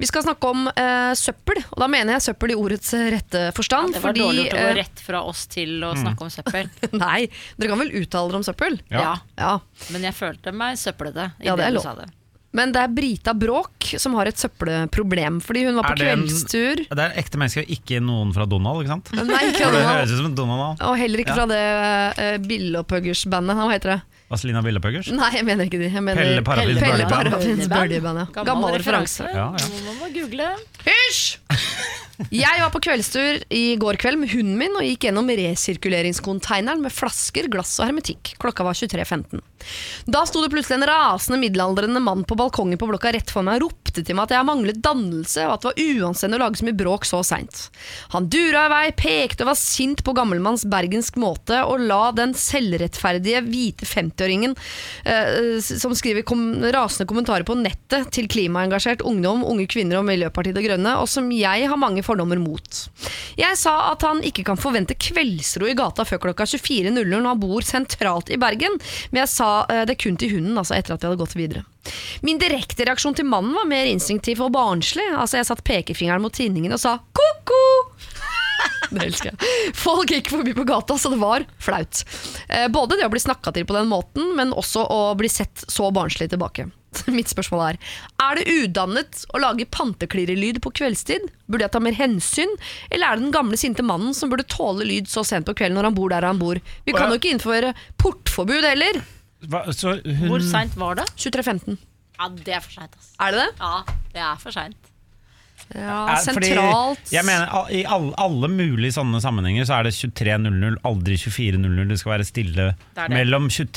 Vi 0.00 0.08
skal 0.08 0.24
snakke 0.24 0.48
om 0.52 0.68
eh, 0.72 1.12
søppel, 1.18 1.60
og 1.68 1.82
da 1.82 1.88
mener 1.92 2.16
jeg 2.16 2.26
søppel 2.30 2.54
i 2.54 2.58
ordets 2.58 2.92
rette 3.12 3.42
forstand. 3.56 3.92
Ja, 3.92 3.98
Det 3.98 4.04
var 4.04 4.14
fordi, 4.14 4.24
dårlig 4.24 4.46
gjort 4.46 4.56
å 4.56 4.62
gå 4.62 4.70
eh, 4.72 4.76
rett 4.80 5.04
fra 5.04 5.22
oss 5.28 5.44
til 5.52 5.76
å 5.84 5.92
snakke 5.98 6.24
om 6.28 6.32
søppel. 6.32 6.70
Nei, 7.04 7.20
dere 7.60 7.72
kan 7.74 7.82
vel 7.84 7.92
uttale 8.00 8.32
dere 8.32 8.40
om 8.40 8.46
søppel? 8.48 8.80
Ja. 8.92 9.16
Ja. 9.36 9.52
Men 9.92 10.08
jeg 10.08 10.16
følte 10.16 10.54
meg 10.56 10.80
søplete 10.80 11.30
i 11.42 11.50
Ja, 11.50 11.56
det 11.60 11.68
er 11.68 11.76
du 11.76 11.80
lov. 11.82 11.84
sa 11.88 11.96
det. 12.00 12.08
Men 12.56 12.72
det 12.72 12.80
er 12.80 12.88
Brita 12.88 13.34
Bråk 13.36 13.90
som 14.00 14.14
har 14.16 14.30
et 14.30 14.38
søppelproblem, 14.40 15.36
fordi 15.44 15.66
hun 15.66 15.76
var 15.76 15.84
på 15.84 15.92
Er 15.92 15.96
det 16.00 16.06
en- 16.14 16.22
kveldstur. 16.24 16.76
Det 16.88 17.04
er 17.04 17.12
ekte 17.20 17.36
mennesker, 17.38 17.66
ikke 17.68 18.00
noen 18.00 18.32
fra 18.32 18.46
Donald, 18.48 18.80
ikke 18.82 18.94
sant? 18.94 19.12
Nei, 19.12 19.42
ikke 19.52 19.58
det 19.58 19.72
Donald. 19.72 19.88
høres 19.92 20.10
ut 20.12 20.16
som 20.16 20.26
en 20.30 20.34
Donald. 20.34 20.80
Og 20.80 20.96
heller 20.96 21.18
ikke 21.18 21.36
Ja. 21.36 21.40
fra 21.42 21.46
det 21.46 22.40
uh, 22.40 22.46
Billopphuggersbandet. 22.48 23.56
Hva 23.56 23.70
heter 23.72 23.92
det? 23.96 24.02
Vazelina 24.30 24.60
Villapuggers? 24.60 25.08
Nei, 25.12 25.30
jeg 25.36 25.44
mener 25.44 25.64
ikke 25.64 25.78
de. 25.80 25.88
Jeg 25.88 26.02
mener 26.04 26.20
Pelle 26.20 26.42
Parafins 27.08 27.64
ja. 27.64 27.84
Gammel, 27.86 28.44
Gammel 28.44 28.74
referanse. 28.76 29.24
Ja, 29.24 29.52
ja. 29.56 29.68
Nå 29.68 29.94
må 29.94 30.00
man 30.00 30.12
google. 30.12 30.50
Hysj! 30.84 31.38
Jeg 32.34 32.58
var 32.58 32.72
på 32.74 32.80
kveldstur 32.82 33.44
i 33.54 33.76
går 33.78 33.98
kveld 34.02 34.18
med 34.18 34.32
hunden 34.32 34.56
min 34.58 34.74
og 34.74 34.82
gikk 34.82 35.06
gjennom 35.06 35.28
resirkuleringskonteineren 35.30 36.82
med 36.82 36.90
flasker, 36.90 37.46
glass 37.52 37.76
og 37.78 37.86
hermetikk. 37.86 38.32
Klokka 38.42 38.66
var 38.66 38.74
23.15. 38.74 39.38
Da 40.10 40.24
sto 40.26 40.42
det 40.42 40.50
plutselig 40.50 40.80
en 40.80 40.88
rasende 40.90 41.38
middelaldrende 41.38 42.02
mann 42.02 42.24
på 42.26 42.36
balkongen 42.38 42.78
på 42.80 42.88
blokka 42.90 43.12
rett 43.14 43.30
for 43.30 43.46
meg 43.46 43.60
og 43.60 43.68
ropte 43.68 44.02
til 44.02 44.18
meg 44.18 44.26
at 44.26 44.34
jeg 44.34 44.48
manglet 44.48 44.80
dannelse, 44.82 45.46
og 45.46 45.54
at 45.54 45.62
det 45.62 45.70
var 45.70 46.02
uanstendig 46.02 46.38
å 46.38 46.42
lage 46.42 46.60
så 46.60 46.66
mye 46.66 46.78
bråk 46.78 47.06
så 47.08 47.22
seint. 47.26 47.62
Han 48.14 48.28
dura 48.32 48.64
i 48.66 48.72
vei, 48.72 48.82
pekte 48.98 49.46
og 49.46 49.52
var 49.52 49.60
sint 49.60 50.02
på 50.06 50.14
gammelmanns 50.18 50.66
bergensk 50.70 51.18
måte, 51.22 51.62
og 51.70 51.86
la 51.86 52.10
den 52.16 52.34
selvrettferdige 52.38 53.44
hvite 53.46 53.86
50-åringen 53.88 54.56
eh, 55.06 55.58
som 55.62 55.94
skriver 55.98 56.26
kom 56.26 56.44
rasende 56.74 57.08
kommentarer 57.10 57.46
på 57.46 57.58
nettet 57.58 58.10
til 58.14 58.26
klimaengasjert 58.30 59.06
ungdom, 59.06 59.46
unge 59.46 59.68
kvinner 59.70 60.00
og 60.00 60.08
Miljøpartiet 60.10 60.58
De 60.58 60.66
Grønne, 60.66 60.98
og 60.98 61.06
som 61.10 61.30
jeg 61.34 61.70
har 61.70 61.80
mange 61.80 62.04
fordommer 62.08 62.40
mot. 62.42 62.82
Jeg 63.38 63.60
sa 63.60 63.74
at 63.92 64.04
han 64.06 64.22
ikke 64.26 64.46
kan 64.48 64.60
forvente 64.60 64.96
kveldsro 64.98 65.68
i 65.68 65.76
gata 65.78 66.06
før 66.08 66.24
klokka 66.28 66.48
24.00 66.48 67.04
når 67.08 67.28
han 67.28 67.42
bor 67.42 67.66
sentralt 67.66 68.32
i 68.32 68.40
Bergen, 68.40 68.78
men 69.12 69.22
jeg 69.24 69.32
sa 69.34 69.50
eh, 69.68 69.84
det 69.88 69.98
kun 70.02 70.18
til 70.20 70.36
hunden, 70.36 70.58
altså 70.58 70.78
etter 70.78 70.96
at 70.96 71.04
vi 71.04 71.10
hadde 71.10 71.22
gått 71.22 71.38
videre. 71.38 71.64
Min 72.26 72.40
direkte 72.40 72.84
reaksjon 72.88 73.16
til 73.16 73.28
mannen 73.28 73.54
var 73.56 73.68
mer 73.68 73.88
instinktiv 73.88 74.42
og 74.44 74.52
barnslig. 74.56 75.06
Altså 75.14 75.38
Jeg 75.40 75.48
satt 75.48 75.64
pekefingeren 75.64 76.24
mot 76.24 76.34
tinningen 76.34 76.74
og 76.76 76.82
sa 76.82 76.98
ko-ko! 77.16 77.62
Det 78.90 79.04
elsker 79.04 79.30
jeg. 79.34 79.72
Folk 79.76 80.10
gikk 80.14 80.30
forbi 80.32 80.54
på 80.56 80.64
gata, 80.68 80.96
så 80.98 81.10
det 81.12 81.18
var 81.20 81.44
flaut. 81.60 82.00
Eh, 82.48 82.68
Både 82.72 82.96
det 82.96 83.04
å 83.06 83.12
bli 83.12 83.20
snakka 83.20 83.52
til 83.54 83.66
på 83.68 83.76
den 83.76 83.90
måten, 83.90 84.30
men 84.38 84.54
også 84.56 84.86
å 84.88 85.00
bli 85.18 85.28
sett 85.28 85.64
så 85.68 85.90
barnslig 85.94 86.30
tilbake. 86.32 86.64
Mitt 87.12 87.28
spørsmål 87.28 87.60
er 87.66 87.76
Er 88.24 88.38
det 88.38 88.46
udannet 88.48 89.20
å 89.36 89.40
lage 89.42 89.66
panteklirrelyd 89.68 90.62
på 90.64 90.72
kveldstid? 90.80 91.26
Burde 91.44 91.66
jeg 91.66 91.74
ta 91.76 91.82
mer 91.84 91.98
hensyn? 91.98 92.54
Eller 92.88 93.10
er 93.10 93.18
det 93.20 93.26
den 93.26 93.34
gamle 93.36 93.60
sinte 93.60 93.84
mannen 93.84 94.16
som 94.16 94.32
burde 94.32 94.48
tåle 94.48 94.88
lyd 94.88 95.10
så 95.12 95.20
sent 95.28 95.44
på 95.46 95.54
kvelden 95.58 95.76
når 95.76 95.90
han 95.90 95.98
bor 95.98 96.08
der 96.14 96.24
han 96.24 96.40
bor? 96.40 96.56
Vi 96.88 96.96
kan 96.96 97.12
jo 97.12 97.20
ikke 97.20 97.34
innføre 97.36 97.74
portforbud 98.00 98.64
heller. 98.64 99.02
Hva, 99.52 99.66
så 99.76 99.98
hun, 100.00 100.24
Hvor 100.32 100.42
seint 100.48 100.74
var 100.80 100.96
det? 100.98 101.04
23.15. 101.20 101.76
Ja, 102.18 102.32
det 102.34 102.56
er 102.56 102.64
for 102.64 102.72
seint. 102.80 102.96
Er 103.22 103.36
det 103.36 103.44
det? 103.44 103.50
Ja, 103.60 103.98
det 104.16 104.24
er 104.32 104.40
for 104.42 104.56
seint. 104.56 104.87
Ja, 105.74 106.06
er- 106.14 106.32
fordi 106.32 106.48
sentralt 106.54 107.10
Jeg 107.12 107.24
mener, 107.28 107.68
I 107.70 107.82
alle, 107.84 108.12
alle 108.16 108.48
mulige 108.48 108.92
sånne 108.96 109.20
sammenhenger 109.20 109.66
så 109.68 109.74
er 109.78 109.82
det 109.88 109.92
23.00, 109.92 110.78
aldri 110.88 111.16
24.00. 111.20 111.88
Det 111.88 111.98
skal 112.00 112.12
være 112.14 112.24
stille 112.24 112.54
Det 112.56 112.76
det. 112.96 113.08
mellom 113.10 113.44
Er 113.44 113.48
det 113.48 113.72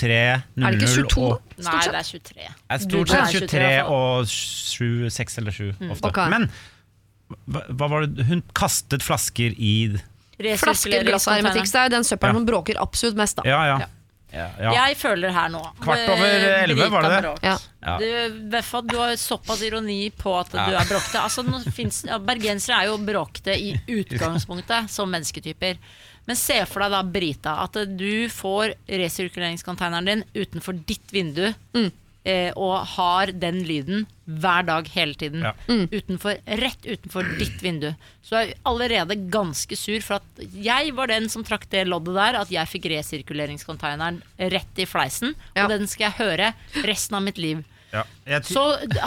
23.00 0.56 0.72
ikke 0.72 0.92
22? 1.10 1.26
og 1.26 1.42
Nei, 1.58 1.82
det 1.84 1.96
er 2.00 2.04
23. 2.04 2.48
er 2.72 2.78
Stort 2.80 3.10
sett 3.10 3.20
er 3.20 3.26
23 3.26 3.48
23 3.48 3.60
i 3.60 3.66
hvert 3.66 3.86
fall. 3.86 3.92
og 3.92 4.28
7, 4.28 5.10
6 5.10 5.38
eller 5.38 5.52
7 5.52 5.74
ofte. 5.92 6.06
Okay. 6.08 6.30
Men 6.30 6.50
hva, 7.48 7.62
hva 7.76 7.90
var 7.90 8.06
det 8.08 8.26
Hun 8.28 8.42
kastet 8.54 9.02
flasker 9.04 9.54
i 9.58 9.76
Flasker, 10.58 11.04
glass 11.06 11.28
og 11.28 11.36
hermetikk. 11.38 11.68
Det 11.70 11.76
er 11.76 11.84
jo 11.90 11.96
den 11.98 12.04
søppelen 12.08 12.34
Ja. 12.34 12.40
hun 12.40 12.46
bråker 12.48 12.80
absolutt 12.82 13.16
mest, 13.20 13.36
da. 13.38 13.44
Ja, 13.46 13.60
ja. 13.68 13.78
Ja. 13.84 13.86
Ja, 14.32 14.48
ja. 14.60 14.72
Jeg 14.78 14.98
føler 14.98 15.34
her 15.36 15.50
nå 15.52 15.62
Kvart 15.82 16.08
over 16.14 16.46
elleve, 16.64 16.88
var 16.94 17.04
det 17.08 17.18
det? 17.26 17.32
Ja. 17.44 17.98
Du, 18.00 18.38
Beffa, 18.54 18.82
du 18.86 18.96
har 19.00 19.16
såpass 19.20 19.62
ironi 19.66 20.10
på 20.16 20.34
at 20.40 20.52
du 20.54 20.58
Ja. 20.58 20.82
er 20.82 20.86
bråkete. 20.88 21.20
Altså, 21.24 21.44
finnes, 21.76 22.04
ja, 22.08 22.18
bergensere 22.20 22.82
er 22.84 22.92
jo 22.92 22.98
bråkete 22.98 23.56
i 23.58 23.74
utgangspunktet 23.88 24.90
som 24.96 25.12
mennesketyper. 25.12 25.78
Men 26.28 26.38
se 26.38 26.60
for 26.70 26.84
deg 26.86 26.92
da, 26.94 27.02
Brita, 27.04 27.56
at 27.64 27.74
du 27.98 28.30
får 28.30 28.76
resirkuleringscontaineren 28.88 30.06
din 30.06 30.24
utenfor 30.38 30.78
ditt 30.86 31.12
vindu. 31.12 31.48
Mm. 31.74 31.90
Eh, 32.24 32.52
og 32.56 32.86
har 32.96 33.32
den 33.34 33.62
lyden 33.68 34.06
hver 34.26 34.66
dag 34.68 34.88
hele 34.94 35.18
tiden. 35.20 35.44
Ja. 35.44 35.54
Utenfor, 35.68 36.38
rett 36.62 36.86
utenfor 36.86 37.28
ditt 37.40 37.62
vindu. 37.64 37.90
Så 38.24 38.38
jeg 38.38 38.54
er 38.54 38.62
allerede 38.70 39.18
ganske 39.34 39.76
sur 39.80 40.00
for 40.06 40.22
at 40.22 40.46
jeg 40.56 40.94
var 40.98 41.12
den 41.12 41.28
som 41.32 41.44
trakk 41.48 41.68
det 41.74 41.88
loddet 41.90 42.16
der, 42.16 42.40
at 42.44 42.54
jeg 42.54 42.72
fikk 42.72 42.88
resirkuleringscontaineren 42.94 44.22
rett 44.54 44.82
i 44.82 44.88
fleisen. 44.88 45.36
Ja. 45.56 45.66
Og 45.66 45.76
den 45.76 45.90
skal 45.92 46.10
jeg 46.10 46.20
høre 46.22 46.54
resten 46.88 47.20
av 47.20 47.26
mitt 47.28 47.42
liv. 47.42 47.66
Ja. 47.92 48.04
Så 48.48 48.62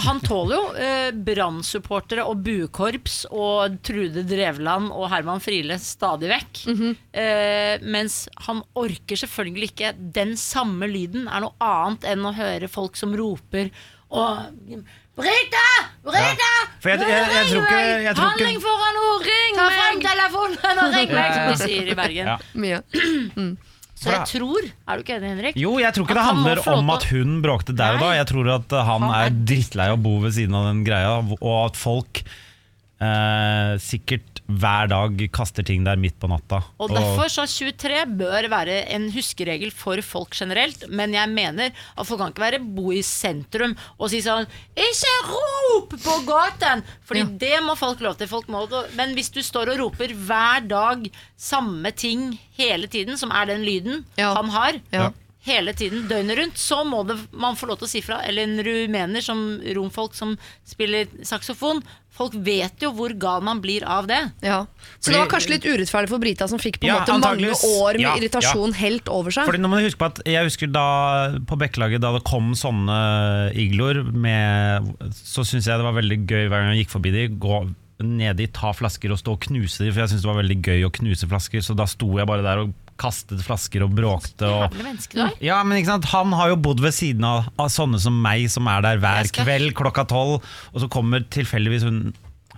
han 0.04 0.20
tåler 0.20 0.56
jo 0.58 0.64
eh, 0.76 1.10
Brann-supportere 1.26 2.24
og 2.28 2.42
buekorps 2.44 3.22
og 3.32 3.78
Trude 3.86 4.24
Drevland 4.28 4.90
og 4.92 5.06
Herman 5.12 5.40
Friele 5.40 5.78
stadig 5.80 6.28
vekk. 6.28 6.60
eh, 7.14 7.78
mens 7.82 8.28
han 8.46 8.60
orker 8.76 9.16
selvfølgelig 9.16 9.70
ikke 9.72 9.92
Den 10.12 10.36
samme 10.36 10.86
lyden 10.90 11.28
er 11.28 11.40
noe 11.46 11.54
annet 11.64 12.04
enn 12.12 12.26
å 12.28 12.34
høre 12.36 12.68
folk 12.68 12.96
som 13.00 13.14
roper 13.16 13.70
og 14.10 14.44
Brita! 15.14 15.66
Brita! 16.04 16.50
ring 16.84 17.00
jeg- 17.00 17.08
jeg- 17.08 17.34
jeg 17.34 17.46
tror 17.50 17.64
ikke- 17.64 18.02
jeg 18.04 18.14
tror 18.16 18.28
Handling 18.28 18.60
foran 18.60 18.96
ord! 19.08 19.22
Ring 19.22 19.54
meg! 19.54 19.62
Ta 19.62 19.68
frem 19.70 20.00
telefonen 20.02 20.78
og 20.84 20.94
ring 20.94 21.12
meg! 21.14 21.34
Som 21.34 21.46
de 21.52 21.56
sier 21.64 21.88
i 21.88 21.94
Bergen. 21.94 22.26
Ja. 22.26 22.38
Mye. 22.54 22.82
Så 24.04 24.12
jeg 24.12 24.28
tror 24.28 24.66
Er 24.68 24.98
du 25.00 25.04
ikke 25.04 25.16
enig, 25.18 25.30
Henrik? 25.32 25.58
Jo, 25.58 25.74
jeg 25.82 25.96
tror 25.96 26.06
ikke 26.06 26.14
At 26.16 26.20
det 26.20 26.28
handler 26.28 26.62
om 26.74 26.90
at 26.94 27.06
hun 27.10 27.36
bråkte 27.44 27.76
der 27.76 27.96
og 27.96 28.04
da. 28.04 28.12
Jeg 28.18 28.28
tror 28.30 28.50
at 28.58 28.74
han 28.76 29.04
Han 29.06 29.16
er 29.16 29.36
drittlei 29.52 29.88
av 29.92 29.98
å 29.98 30.02
bo 30.04 30.16
ved 30.24 30.36
siden 30.36 30.56
av 30.58 30.68
den 30.70 30.82
greia, 30.86 31.16
og 31.40 31.56
at 31.64 31.78
folk 31.80 32.22
eh, 32.24 33.74
sikkert 33.82 34.33
hver 34.44 34.88
dag 34.92 35.22
kaster 35.32 35.64
ting 35.64 35.86
der 35.86 35.96
midt 35.96 36.18
på 36.20 36.28
natta. 36.28 36.58
Og 36.78 36.90
derfor 36.92 37.30
så 37.32 37.46
23 37.48 38.02
bør 38.18 38.48
være 38.52 38.82
en 38.92 39.06
huskeregel 39.14 39.72
for 39.72 40.02
folk 40.04 40.36
generelt, 40.36 40.84
men 40.92 41.14
jeg 41.16 41.30
mener 41.32 41.72
at 41.72 42.06
folk 42.06 42.20
kan 42.20 42.34
ikke 42.34 42.44
være 42.44 42.60
bo 42.76 42.92
i 42.92 43.00
sentrum 43.00 43.72
og 43.96 44.10
si 44.12 44.20
sånn 44.24 44.44
Ikke 44.76 45.14
rop 45.30 45.96
på 45.96 46.18
gaten! 46.28 46.84
Fordi 47.08 47.24
det 47.40 47.56
må 47.64 47.72
folk 47.80 48.00
lov 48.04 48.18
til. 48.20 48.28
Folk 48.28 48.48
må, 48.52 48.66
men 48.98 49.14
hvis 49.16 49.32
du 49.32 49.40
står 49.44 49.72
og 49.72 49.80
roper 49.80 50.12
hver 50.12 50.68
dag 50.68 51.08
samme 51.40 51.90
ting 51.96 52.34
hele 52.58 52.86
tiden, 52.92 53.16
som 53.20 53.32
er 53.32 53.46
den 53.46 53.64
lyden 53.64 54.04
Ja. 54.20 54.34
han 54.34 54.50
har, 54.50 54.80
Ja. 54.92 55.10
hele 55.44 55.72
tiden, 55.76 56.06
døgnet 56.08 56.38
rundt, 56.38 56.56
så 56.56 56.84
må 56.84 57.02
det, 57.06 57.18
man 57.32 57.56
få 57.56 57.66
lov 57.68 57.78
til 57.78 57.86
å 57.86 57.90
si 57.90 58.00
fra. 58.00 58.20
Eller 58.24 58.44
en 58.44 58.60
rumener, 58.64 59.20
som 59.20 59.60
romfolk 59.76 60.14
som 60.14 60.36
spiller 60.64 61.06
saksofon. 61.22 61.82
Folk 62.14 62.34
vet 62.46 62.78
jo 62.78 62.92
hvor 62.94 63.10
gal 63.18 63.42
man 63.42 63.58
blir 63.60 63.82
av 63.90 64.06
det. 64.06 64.20
Ja. 64.40 64.60
Så 65.00 65.10
Fordi- 65.10 65.14
det 65.14 65.18
var 65.18 65.30
kanskje 65.32 65.50
litt 65.50 65.64
urettferdig 65.66 66.08
for 66.12 66.22
Brita, 66.22 66.46
som 66.48 66.60
fikk 66.62 66.78
på 66.78 66.86
en 66.86 66.92
Ja, 66.94 67.00
måte 67.02 67.20
mange 67.20 67.50
år 67.50 67.92
med 67.98 68.00
Ja, 68.00 68.14
irritasjon 68.16 68.72
helt 68.78 69.08
over 69.10 69.30
seg. 69.34 69.48
Fordi 69.48 69.58
nå 69.58 69.68
må 69.68 69.80
du 69.80 69.88
huske 69.88 69.98
på 69.98 70.06
at 70.06 70.20
Jeg 70.24 70.44
husker 70.46 70.70
da 70.70 71.38
på 71.40 71.58
Bekkelaget 71.58 72.00
Da 72.00 72.12
det 72.12 72.22
kom 72.24 72.52
sånne 72.54 73.50
igloer 73.58 74.04
Så 75.10 75.42
syntes 75.44 75.66
jeg 75.66 75.78
det 75.80 75.86
var 75.86 75.96
veldig 75.98 76.20
gøy 76.26 76.48
Hver 76.48 76.60
gang 76.62 76.74
jeg 76.76 76.84
gikk 76.86 76.94
forbi 76.94 77.12
de 77.14 77.24
Gå 77.34 77.74
ned 78.04 78.40
i, 78.42 78.46
ta 78.50 78.72
flasker 78.74 79.10
og 79.14 79.18
stå 79.20 79.32
og 79.36 79.40
knuse 79.46 79.78
de 79.84 79.90
For 79.92 80.02
jeg 80.04 80.10
syntes 80.12 80.22
det 80.26 80.30
var 80.30 80.42
veldig 80.42 80.58
gøy 80.66 80.86
å 80.86 80.92
knuse 80.92 81.28
flasker 81.30 81.62
Så 81.64 81.76
da 81.78 81.86
sto 81.90 82.08
jeg 82.18 82.26
bare 82.30 82.42
der 82.46 82.58
og 82.64 82.74
kastet 83.00 83.40
flasker 83.42 83.82
og 83.86 83.90
bråkte 83.96 84.46
og, 84.46 84.74
menneske. 84.78 85.28
Ja, 85.42 85.56
men 85.66 85.80
ikke 85.80 85.90
sant 85.94 86.04
Han 86.12 86.32
har 86.38 86.52
jo 86.52 86.56
bodd 86.62 86.80
ved 86.84 86.94
siden 86.94 87.24
av, 87.26 87.48
av 87.58 87.68
sånne 87.74 87.98
som 87.98 88.14
meg 88.22 88.46
Som 88.52 88.68
er 88.70 88.84
der 88.86 89.00
hver 89.02 89.26
skal- 89.26 89.44
kveld 89.48 89.74
klokka 89.74 90.04
tolv 90.06 90.38
Og 90.72 90.78
så 90.84 90.88
kommer 90.92 91.24
tilfeldigvis 91.26 91.82
hun 91.88 92.12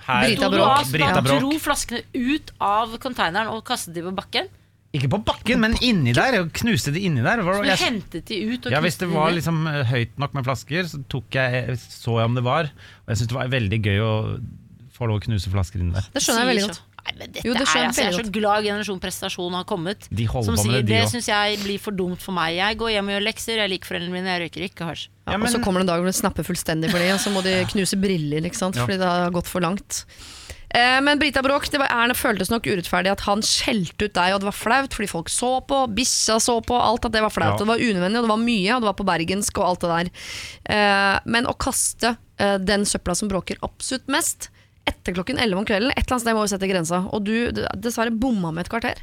her, 0.07 0.29
Brita 0.29 0.51
Bråk. 0.53 0.85
Brita 0.93 1.23
Bråk. 1.25 1.41
dro 1.41 1.57
flaskene 1.59 2.03
ut 2.15 2.53
av 2.63 2.93
containeren 3.03 3.49
og 3.51 3.65
kastet 3.67 3.97
de 3.97 4.05
på 4.07 4.13
bakken? 4.15 4.47
Ikke 4.95 5.09
på 5.11 5.19
bakken, 5.27 5.59
men 5.65 5.73
inni 5.83 6.13
der 6.15 6.37
og 6.43 6.53
Knuste 6.55 6.93
de 6.95 7.01
inni 7.09 7.25
der 7.25 7.43
Så 7.43 7.57
du 7.65 7.67
Jeg- 7.69 7.81
hentet 7.81 8.25
de 8.29 8.39
ut 8.53 8.67
og 8.69 8.73
Ja, 8.73 8.81
Hvis 8.85 8.99
det 9.01 9.09
var 9.11 9.33
liksom 9.35 9.67
eh, 9.67 9.83
høyt 9.85 10.15
nok 10.17 10.33
med 10.35 10.45
flasker, 10.47 10.85
så 10.87 11.03
tok 11.11 11.25
jeg, 11.35 11.75
så 11.81 12.21
jeg 12.21 12.25
om 12.31 12.35
det 12.39 12.45
var. 12.45 12.71
Og 12.71 13.09
jeg 13.09 13.17
syntes 13.19 13.33
det 13.35 13.41
var 13.41 13.49
veldig 13.57 13.81
gøy 13.83 13.99
å 14.05 14.13
få 14.97 15.09
lov 15.11 15.19
å 15.19 15.25
knuse 15.27 15.51
flasker 15.51 15.81
inni 15.83 15.93
der. 15.99 16.07
Det 16.15 16.23
skjønner 16.23 16.45
jeg 16.47 16.51
veldig 16.55 16.69
godt. 16.69 16.81
Nei, 17.07 17.15
men 17.21 17.33
dette 17.33 17.47
Jo, 17.47 17.55
det 17.55 17.63
er, 17.63 17.71
jeg 17.71 17.89
altså, 17.91 18.03
jeg 18.03 18.13
er 18.13 18.17
så 18.19 18.35
glad 18.35 18.67
Generasjon 18.67 19.03
Prestasjon 19.03 19.57
har 19.57 19.67
kommet. 19.69 20.09
De 20.11 20.27
holder 20.27 20.49
som 20.49 20.57
på 20.59 20.65
med 20.65 20.67
sier 20.67 20.81
det, 20.81 20.87
de 20.91 20.97
det 20.97 21.11
syns 21.13 21.29
jeg 21.31 21.61
blir 21.63 21.83
for 21.83 21.97
dumt 21.97 22.23
for 22.23 22.37
meg. 22.37 22.57
Jeg 22.59 22.81
går 22.81 22.97
hjem 22.97 23.13
og 23.13 23.17
gjør 23.17 23.29
lekser, 23.29 23.61
jeg 23.63 23.73
liker 23.77 23.93
foreldrene 23.93 24.17
mine, 24.17 24.33
jeg 24.35 24.47
røyker 24.47 24.67
ikke 24.67 24.89
hasj. 24.91 25.07
Ja, 25.27 25.35
Ja, 25.35 25.39
og 25.43 25.51
så 25.51 25.61
kommer 25.63 25.83
det 25.83 25.87
en 25.87 25.93
dag 25.95 26.03
hvor 26.03 26.11
det 26.11 26.19
snapper 26.19 26.47
fullstendig 26.47 26.91
for 26.93 27.03
dem, 27.03 27.15
og 27.17 27.23
så 27.23 27.33
må 27.35 27.43
de 27.47 27.55
knuse 27.73 27.99
briller, 27.99 28.47
ikke 28.47 28.59
sant? 28.59 28.79
Ja. 28.79 28.87
fordi 28.87 28.99
det 29.03 29.09
har 29.11 29.33
gått 29.35 29.51
for 29.51 29.65
langt. 29.65 30.05
Eh, 30.77 31.01
men 31.03 31.19
Brita 31.19 31.43
Bråk, 31.43 31.69
det 31.71 31.79
var, 31.81 31.93
Erne 31.95 32.15
føltes 32.19 32.51
nok 32.51 32.67
urettferdig 32.67 33.13
at 33.13 33.23
han 33.27 33.43
skjelte 33.45 34.09
ut 34.09 34.17
deg, 34.19 34.35
og 34.35 34.43
det 34.43 34.49
var 34.51 34.57
flaut 34.57 34.97
fordi 34.97 35.09
folk 35.11 35.31
så 35.33 35.53
på, 35.67 35.85
bikkja 35.97 36.41
så 36.43 36.59
på, 36.65 36.77
alt 36.77 37.07
at 37.07 37.15
det 37.15 37.23
var 37.25 37.33
flaut. 37.35 37.55
Ja. 37.55 37.57
Og 37.57 37.65
det 37.65 37.71
var 37.71 37.85
unødvendig, 37.85 38.21
og 38.21 38.27
det 38.27 38.35
var 38.35 38.43
mye, 38.43 38.75
og 38.75 38.83
det 38.83 38.91
var 38.91 38.99
på 38.99 39.09
bergensk 39.09 39.63
og 39.63 39.71
alt 39.71 39.87
det 39.87 39.93
der. 39.95 40.13
Eh, 40.77 41.15
men 41.37 41.49
å 41.49 41.55
kaste 41.59 42.17
eh, 42.43 42.59
den 42.63 42.87
søpla 42.89 43.17
som 43.19 43.31
bråker 43.33 43.63
absolutt 43.67 44.11
mest, 44.13 44.51
etter 44.87 45.15
klokken 45.17 45.39
11 45.43 45.59
om 45.61 45.67
kvelden, 45.69 45.91
et 45.93 46.03
eller 46.05 46.17
annet 46.17 46.25
sted 46.25 46.37
må 46.37 46.45
vi 46.45 46.53
sette 46.55 46.69
grensa. 46.71 47.01
Og 47.15 47.25
du 47.27 47.33
dessverre 47.83 48.15
bomma 48.15 48.53
med 48.55 48.67
et 48.67 48.71
kvarter. 48.73 49.01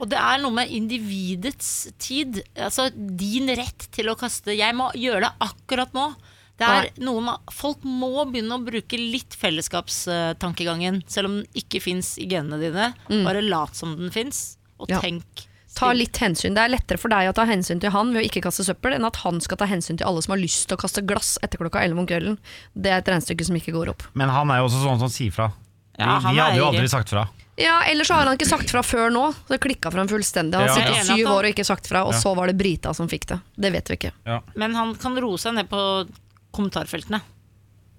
Og 0.00 0.08
det 0.12 0.18
er 0.20 0.40
noe 0.42 0.52
med 0.52 0.68
individets 0.76 1.88
tid. 2.02 2.42
Altså 2.56 2.90
din 2.92 3.48
rett 3.56 3.86
til 3.96 4.10
å 4.12 4.16
kaste 4.20 4.52
Jeg 4.56 4.76
må 4.76 4.90
gjøre 4.96 5.22
det 5.24 5.30
akkurat 5.46 5.94
nå. 5.96 6.10
Det 6.56 6.64
er 6.68 6.86
noe 7.04 7.20
med, 7.20 7.50
Folk 7.52 7.82
må 7.84 8.24
begynne 8.30 8.56
å 8.56 8.64
bruke 8.64 8.96
litt 8.96 9.34
fellesskapstankegangen, 9.36 11.02
selv 11.08 11.28
om 11.30 11.34
den 11.42 11.58
ikke 11.60 11.82
fins 11.84 12.14
i 12.20 12.26
genene 12.30 12.58
dine. 12.60 12.90
Bare 13.26 13.42
lat 13.44 13.76
som 13.76 13.96
den 13.98 14.10
fins, 14.14 14.56
og 14.78 14.88
Mm. 14.88 14.94
Ja. 14.94 15.00
tenk. 15.00 15.46
Ta 15.76 15.90
litt 15.92 16.16
hensyn. 16.22 16.54
Det 16.56 16.62
er 16.64 16.72
lettere 16.72 16.98
for 16.98 17.12
deg 17.12 17.28
å 17.28 17.34
ta 17.36 17.44
hensyn 17.44 17.80
til 17.82 17.92
han 17.92 18.12
ved 18.14 18.22
å 18.22 18.26
ikke 18.30 18.42
kaste 18.46 18.64
søppel, 18.64 18.94
enn 18.96 19.04
at 19.04 19.16
han 19.22 19.40
skal 19.44 19.58
ta 19.60 19.66
hensyn 19.68 19.98
til 20.00 20.06
alle 20.08 20.22
som 20.24 20.32
har 20.32 20.40
lyst 20.40 20.66
til 20.70 20.76
å 20.78 20.80
kaste 20.80 21.04
glass 21.06 21.34
etter 21.44 21.60
klokka 21.60 21.82
11 21.84 22.00
om 22.00 22.06
kvelden. 22.08 22.38
Det 22.74 22.90
er 22.94 23.02
et 23.02 23.10
regnestykke 23.12 23.44
som 23.44 23.58
ikke 23.60 23.74
går 23.76 23.92
opp. 23.92 24.06
Men 24.16 24.32
han 24.32 24.50
er 24.50 24.62
jo 24.62 24.70
også 24.70 24.80
sånn 24.86 25.02
som 25.04 25.12
sier 25.12 25.34
fra. 25.36 25.50
Vi, 25.96 26.02
Ja, 26.04 26.18
vi 26.20 26.34
de 26.34 26.40
hadde 26.42 26.58
jo 26.60 26.64
aldri 26.70 26.88
sagt 26.88 27.12
fra. 27.12 27.26
Ja, 27.56 27.82
Ellers 27.88 28.08
så 28.08 28.14
har 28.18 28.26
han 28.28 28.36
ikke 28.36 28.48
sagt 28.48 28.68
fra 28.68 28.82
før 28.84 29.08
nå. 29.12 29.34
Det 29.48 29.56
klikka 29.64 29.88
for 29.92 29.98
ham 30.02 30.08
fullstendig. 30.08 30.58
Han 30.60 30.66
Ja. 30.68 30.74
har 30.74 30.80
sittet 30.92 31.06
syv 31.08 31.26
år 31.32 31.44
og 31.44 31.52
ikke 31.54 31.64
sagt 31.64 31.86
fra, 31.88 32.02
og 32.04 32.12
Ja. 32.12 32.18
så 32.20 32.34
var 32.36 32.46
det 32.48 32.58
Brita 32.58 32.92
som 32.94 33.08
fikk 33.08 33.26
det. 33.26 33.40
Det 33.56 33.72
vet 33.72 33.88
vi 33.88 33.96
ikke. 33.96 34.12
Ja. 34.26 34.40
Men 34.54 34.74
han 34.74 34.94
kan 34.94 35.16
roe 35.16 35.36
seg 35.38 35.54
ned 35.54 35.68
på 35.70 36.06
kommentarfeltene. 36.52 37.20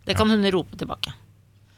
Det 0.05 0.15
kan 0.15 0.29
hun 0.29 0.43
rope 0.51 0.77
tilbake. 0.77 1.13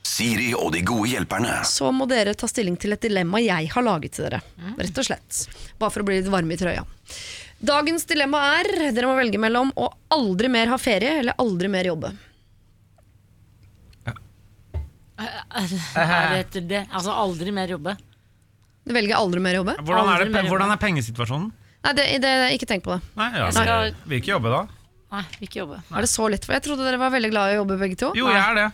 Siri 0.09 0.49
og 0.57 0.71
de 0.73 0.81
gode 0.87 1.09
hjelperne. 1.11 1.59
Så 1.69 1.91
må 1.93 2.07
dere 2.09 2.33
ta 2.37 2.47
stilling 2.49 2.77
til 2.81 2.95
et 2.95 3.03
dilemma 3.03 3.41
jeg 3.43 3.69
har 3.73 3.85
laget 3.85 4.15
til 4.17 4.25
dere. 4.25 4.39
Rett 4.79 4.97
og 5.03 5.05
slett. 5.05 5.43
Bare 5.79 5.93
for 5.93 6.01
å 6.03 6.07
bli 6.07 6.17
litt 6.21 6.31
varme 6.33 6.55
i 6.55 6.59
trøya. 6.59 6.81
Dagens 7.59 8.05
dilemma 8.09 8.39
er 8.61 8.69
dere 8.95 9.09
må 9.09 9.17
velge 9.19 9.39
mellom 9.43 9.69
å 9.77 9.89
aldri 10.15 10.49
mer 10.51 10.71
ha 10.71 10.77
ferie 10.79 11.17
eller 11.21 11.37
aldri 11.43 11.69
mer 11.71 11.89
jobbe. 11.91 12.13
Er 15.19 16.31
det 16.31 16.39
etter 16.45 16.63
det? 16.69 16.81
Altså 16.95 17.11
aldri 17.11 17.51
mer 17.55 17.71
jobbe. 17.75 17.95
Du 18.87 18.93
velger 18.95 19.17
aldri 19.19 19.41
mer 19.43 19.57
jobbe? 19.59 19.75
Hvordan, 19.83 20.07
er 20.07 20.13
Aldri 20.15 20.25
det, 20.25 20.33
mer 20.33 20.45
jobbe. 20.45 20.53
hvordan 20.55 20.71
er 20.73 20.79
pengesituasjonen? 20.81 21.49
Nei, 21.83 21.93
det, 21.95 22.05
det, 22.23 22.31
ikke 22.55 22.67
tenk 22.67 22.83
på 22.85 22.95
det. 22.95 23.01
Nei, 23.19 23.27
ja, 23.35 23.45
Jeg 23.49 23.53
skal- 23.59 23.93
vil 24.09 24.21
ikke 24.21 24.31
jobbe 24.33 24.49
da. 24.55 24.61
Nei, 25.11 25.23
ikke 25.45 25.59
jobbe. 25.61 25.81
Er 25.91 26.01
det 26.05 26.09
så 26.11 26.29
lett? 26.31 26.45
For 26.45 26.53
jeg 26.55 26.63
trodde 26.65 26.85
dere 26.87 26.97
var 27.01 27.11
veldig 27.11 27.29
glad 27.33 27.51
i 27.51 27.55
å 27.57 27.59
jobbe 27.63 27.77
begge 27.79 27.97
to. 27.99 28.11
Jo, 28.15 28.27
jeg 28.31 28.39
er 28.39 28.55
det. 28.55 28.67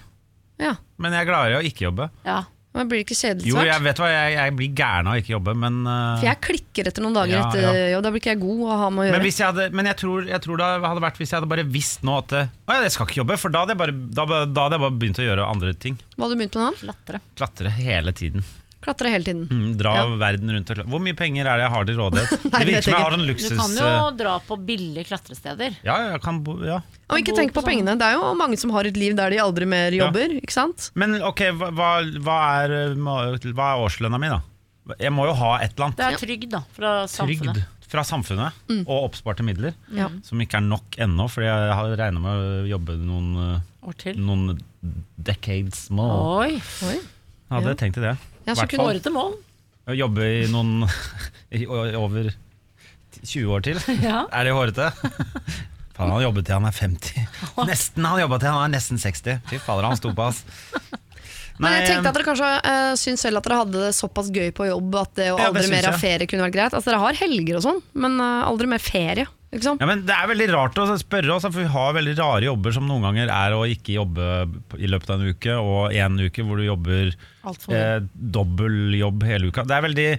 Ja, 0.61 0.75
Men 1.01 1.11
jeg 1.15 1.25
er 1.25 1.31
gladere 1.31 1.55
i 1.57 1.63
å 1.63 1.65
ikke 1.67 1.89
jobbe. 1.89 2.09
Ja. 2.23 2.43
men 2.75 2.87
Blir 2.91 3.01
det 3.01 3.05
ikke 3.05 3.17
kjedelig 3.19 3.49
Jo, 3.49 3.57
jeg 3.63 3.83
vet 3.83 3.99
hva, 3.99 4.07
jeg, 4.11 4.33
jeg 4.35 4.53
blir 4.59 4.69
gæren 4.75 5.07
av 5.09 5.15
å 5.15 5.19
ikke 5.21 5.33
jobbe, 5.33 5.53
men 5.59 5.81
uh, 5.87 6.15
For 6.19 6.27
jeg 6.29 6.39
klikker 6.47 6.89
etter 6.91 7.03
noen 7.05 7.15
dager 7.17 7.35
Ja, 7.37 7.43
etter 7.49 7.63
ja. 7.65 7.85
jobb. 7.93 8.03
Da 8.05 8.11
blir 8.15 8.23
ikke 8.23 8.33
jeg 8.33 8.41
god 8.43 8.63
å 8.63 8.77
ha 8.81 8.89
med 8.89 8.99
å 8.99 9.03
Men, 9.05 9.09
gjøre. 9.13 9.23
hvis 9.27 9.39
jeg 9.41 9.47
hadde, 9.51 9.67
men 9.75 9.89
jeg 9.91 9.99
tror, 10.01 10.27
jeg 10.31 10.43
tror 10.47 10.61
det 10.63 10.69
hadde 10.87 11.05
vært 11.07 11.19
hvis 11.21 11.31
jeg 11.33 11.39
hadde 11.41 11.51
bare 11.55 11.67
visst 11.77 12.03
nå 12.07 12.17
at 12.23 12.35
eh, 12.39 12.51
Å 12.67 12.77
ja, 12.77 12.83
jeg 12.87 12.95
skal 12.95 13.09
ikke 13.09 13.19
jobbe, 13.23 13.37
for 13.43 13.55
da 13.55 13.63
hadde 13.65 13.75
jeg 13.75 13.81
bare, 13.83 13.95
da, 14.19 14.27
da 14.47 14.67
hadde 14.67 14.79
jeg 14.79 14.85
bare 14.87 14.99
begynt 15.03 15.23
å 15.23 15.27
gjøre 15.29 15.47
andre 15.55 15.73
ting. 15.87 15.99
Hva 16.15 16.25
hadde 16.27 16.35
du 16.37 16.43
begynt 16.43 16.59
med 16.59 16.65
nå? 16.67 16.77
Klatre. 16.83 17.21
Klatre 17.39 17.75
hele 17.79 18.15
tiden. 18.15 18.47
Klatre 18.85 19.09
hele 19.09 19.25
tiden. 19.25 19.47
Mm, 19.49 19.69
dra 19.79 19.93
Ja. 19.97 20.05
verden 20.21 20.51
rundt. 20.53 20.69
og 20.69 20.75
klatre. 20.77 20.91
Hvor 20.93 21.01
mye 21.01 21.15
penger 21.17 21.47
er 21.49 21.57
det 21.57 21.65
jeg 21.65 21.73
har 21.73 21.85
til 21.89 21.97
rådighet? 21.97 22.31
Nei, 22.45 22.51
Det 22.51 22.59
det 22.59 22.67
virker 22.67 22.85
som 22.85 22.93
jeg 22.93 23.01
har 23.01 23.13
en 23.15 23.25
Du 23.25 23.33
kan 23.57 23.77
jo 23.79 23.87
eh, 23.89 24.17
dra 24.21 24.33
på 24.45 24.57
billige 24.67 25.05
klatresteder. 25.09 25.77
Ja, 25.87 25.95
jeg 26.11 26.21
kan 26.21 26.43
bo, 26.45 26.59
ja. 26.63 26.81
Og 27.09 27.21
ikke 27.21 27.35
tenk 27.37 27.53
på 27.55 27.63
pengene. 27.65 27.97
Det 27.97 28.05
er 28.05 28.19
jo 28.19 28.33
mange 28.37 28.57
som 28.61 28.69
har 28.75 28.85
et 28.85 28.97
liv 28.97 29.15
der 29.17 29.33
de 29.33 29.41
aldri 29.41 29.65
mer 29.65 29.89
Ja. 29.91 30.05
jobber. 30.05 30.37
Ikke 30.37 30.53
sant? 30.53 30.91
Men 30.95 31.17
ok, 31.21 31.41
hva, 31.57 31.71
hva, 31.73 32.39
er, 32.63 32.93
hva 32.95 33.71
er 33.73 33.85
årslønna 33.85 34.19
mi, 34.21 34.29
da? 34.29 34.41
Jeg 35.01 35.09
må 35.11 35.25
jo 35.25 35.33
ha 35.33 35.55
et 35.65 35.73
eller 35.73 35.87
annet. 35.87 35.97
Det 35.97 36.05
er 36.05 36.19
trygd, 36.21 36.49
da, 36.53 36.61
fra 36.75 36.91
samfunnet. 37.09 37.57
Trygd 37.57 37.71
fra 37.89 38.03
samfunnet 38.05 38.53
og 38.85 39.09
oppsparte 39.09 39.45
midler. 39.45 39.73
Mm. 39.89 39.97
Ja. 39.97 40.09
Som 40.25 40.41
ikke 40.41 40.57
er 40.59 40.65
nok 40.65 40.97
ennå, 41.01 41.25
fordi 41.31 41.47
jeg 41.49 41.73
har 41.79 41.95
regna 41.97 42.21
med 42.21 42.45
å 42.45 42.69
jobbe 42.69 42.97
noen, 43.01 43.61
År 43.85 43.97
til. 44.01 44.17
noen 44.21 44.59
decades 45.17 45.89
more. 45.89 46.45
Oi. 46.45 46.61
Oi. 46.89 46.97
Jeg 47.45 47.63
ja. 47.65 47.73
tenkt 47.77 47.97
til 47.99 48.03
det. 48.03 48.15
Ja, 48.45 48.55
så 48.55 48.67
kunne- 48.69 48.87
året 48.89 49.03
til 49.05 49.13
mål. 49.15 49.35
Jobbe 49.95 50.25
i 50.25 50.45
noen 50.49 50.87
i 51.59 51.65
over 51.69 52.31
20 53.21 53.53
år 53.53 53.63
til. 53.65 53.79
Ja. 54.05 54.25
Er 54.31 54.47
det 54.49 54.53
hårete? 54.57 54.91
Faen, 55.95 56.09
han 56.09 56.17
har 56.17 56.25
jobbet 56.25 56.45
til 56.49 56.57
han 56.57 56.65
er 56.67 56.75
50. 56.75 57.27
Nesten 57.69 58.03
han 58.09 58.19
jobbet 58.19 58.41
til 58.43 58.51
han 58.51 58.65
er 58.67 58.71
nesten 58.75 58.99
60. 58.99 59.37
Fy 59.47 59.59
fader, 59.63 59.85
han 59.87 59.95
sto 59.95 60.11
på, 60.11 60.25
ass. 60.27 60.41
Men 61.55 61.71
jeg 61.71 61.85
tenkte 61.87 62.09
at 62.11 62.17
dere 62.17 62.25
kanskje 62.27 62.47
uh, 62.67 62.95
syns 62.99 63.21
selv 63.23 63.39
at 63.39 63.45
dere 63.47 63.59
hadde 63.61 63.83
det 63.85 63.91
såpass 63.95 64.27
gøy 64.35 64.49
på 64.57 64.65
jobb 64.67 64.97
at 64.99 65.13
det 65.15 65.29
å 65.31 65.37
Ja, 65.39 65.45
det 65.45 65.61
aldri 65.61 65.71
mer 65.71 65.87
ha 65.87 65.93
ferie 66.01 66.27
kunne 66.27 66.43
vært 66.49 66.57
greit. 66.57 66.75
Altså 66.75 66.91
Dere 66.91 66.99
har 67.05 67.15
helger 67.21 67.61
og 67.61 67.63
sånn, 67.63 67.79
men 67.95 68.17
uh, 68.19 68.43
aldri 68.49 68.67
mer 68.73 68.83
ferie. 68.83 69.23
Ja, 69.55 69.87
men 69.87 70.03
Det 70.07 70.15
er 70.15 70.29
veldig 70.31 70.47
rart 70.53 70.79
å 70.81 70.85
spørre 70.99 71.35
oss, 71.35 71.45
for 71.47 71.63
vi 71.63 71.69
har 71.71 71.95
veldig 71.95 72.15
rare 72.19 72.47
jobber 72.49 72.75
som 72.75 72.87
noen 72.89 73.05
ganger 73.07 73.31
er 73.33 73.55
å 73.55 73.63
ikke 73.69 73.95
jobbe 73.95 74.29
i 74.77 74.89
løpet 74.91 75.13
av 75.13 75.21
en 75.21 75.31
uke, 75.35 75.57
og 75.59 75.95
en 75.95 76.19
uke 76.25 76.45
hvor 76.45 76.59
du 76.59 76.65
jobber 76.67 77.13
eh, 77.13 77.99
dobbel 78.13 78.97
eh, 78.97 79.27
hele 79.29 79.51
uka. 79.51 79.65
Det 79.67 79.77
er 79.77 79.87
veldig 79.87 80.09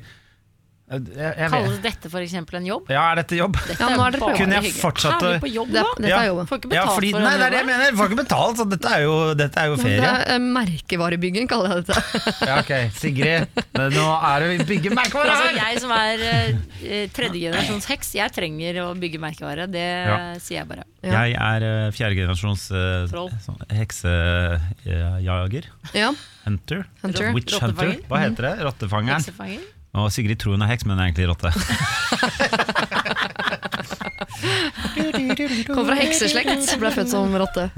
Kalles 0.86 1.80
dette 1.82 2.06
for 2.12 2.22
eksempel 2.22 2.60
en 2.60 2.66
jobb? 2.68 2.90
Ja, 2.94 3.08
er 3.10 3.18
dette 3.18 3.34
jobb? 3.34 3.56
Ja, 3.74 3.88
nå 3.90 4.04
er. 4.06 4.16
Kunne 4.38 4.60
jeg 4.60 4.70
fortsatt 4.78 5.18
vi 5.24 5.32
på 5.42 5.48
jobb 5.50 5.72
da? 5.74 5.80
er, 5.82 5.96
dette 5.98 6.10
Ja. 6.12 6.20
er 6.22 6.28
jobben. 6.30 6.46
Får 6.46 6.60
ikke 6.60 6.70
ja, 6.76 6.84
fordi, 6.94 7.10
for 7.10 7.24
Nei, 7.24 7.32
det 7.40 7.46
er 7.46 7.50
det 7.50 7.58
jeg 7.58 7.66
mener! 7.66 7.90
Du 7.90 7.98
får 7.98 8.10
ikke 8.12 8.18
betalt, 8.20 8.60
så 8.60 8.66
dette 8.70 8.92
er 8.94 9.02
jo, 9.02 9.16
dette 9.34 9.58
er 9.64 9.66
jo 9.66 9.74
Det 9.74 9.82
ferie. 9.82 10.12
er 10.12 10.34
eh, 10.36 10.38
merkevarebygging, 10.54 11.48
kaller 11.50 11.74
jeg 11.74 11.86
dette. 11.88 12.22
Ja, 12.46 12.60
ok, 12.62 12.72
Sigrid, 12.94 13.48
men 13.74 13.96
nå 13.98 14.06
er 14.30 14.44
det 14.46 14.50
vi 14.52 14.68
bygger 14.70 14.94
her! 14.94 15.10
Altså, 15.26 15.50
jeg 15.58 15.82
som 15.82 15.90
er 15.96 16.22
uh, 16.22 17.06
tredjegenerasjons 17.18 17.90
heks, 17.90 18.14
jeg 18.20 18.34
trenger 18.38 18.80
å 18.86 18.88
bygge 18.94 19.18
merkevare. 19.26 19.66
Det 19.66 19.86
Ja. 20.06 20.18
sier 20.38 20.60
jeg 20.62 20.68
bare. 20.70 20.86
Ja. 21.02 21.24
Jeg 21.26 21.34
er 21.34 21.66
uh, 21.66 21.90
fjerdegenerasjons 21.94 22.70
uh, 22.70 23.06
Troll. 23.10 23.30
heksejager. 23.74 25.66
Ja. 25.98 26.12
Hunter. 26.46 26.86
Hunter. 27.02 27.32
Witch 27.34 27.58
hunter. 27.58 27.96
Hva 28.06 28.22
heter 28.22 28.52
det? 28.52 28.54
Rottefangeren. 28.70 29.66
Og 29.96 30.10
Sigrid 30.12 30.38
tror 30.42 30.56
hun 30.56 30.64
er 30.66 30.70
heks, 30.72 30.84
men 30.86 30.96
hun 30.96 31.02
er 31.02 31.08
egentlig 31.10 31.28
rotte. 31.30 31.50
Kom 35.66 35.86
fra 35.86 35.96
hekseslekt, 35.98 36.76
ble 36.80 36.90
født 36.94 37.10
som 37.12 37.32
rotte. 37.40 37.68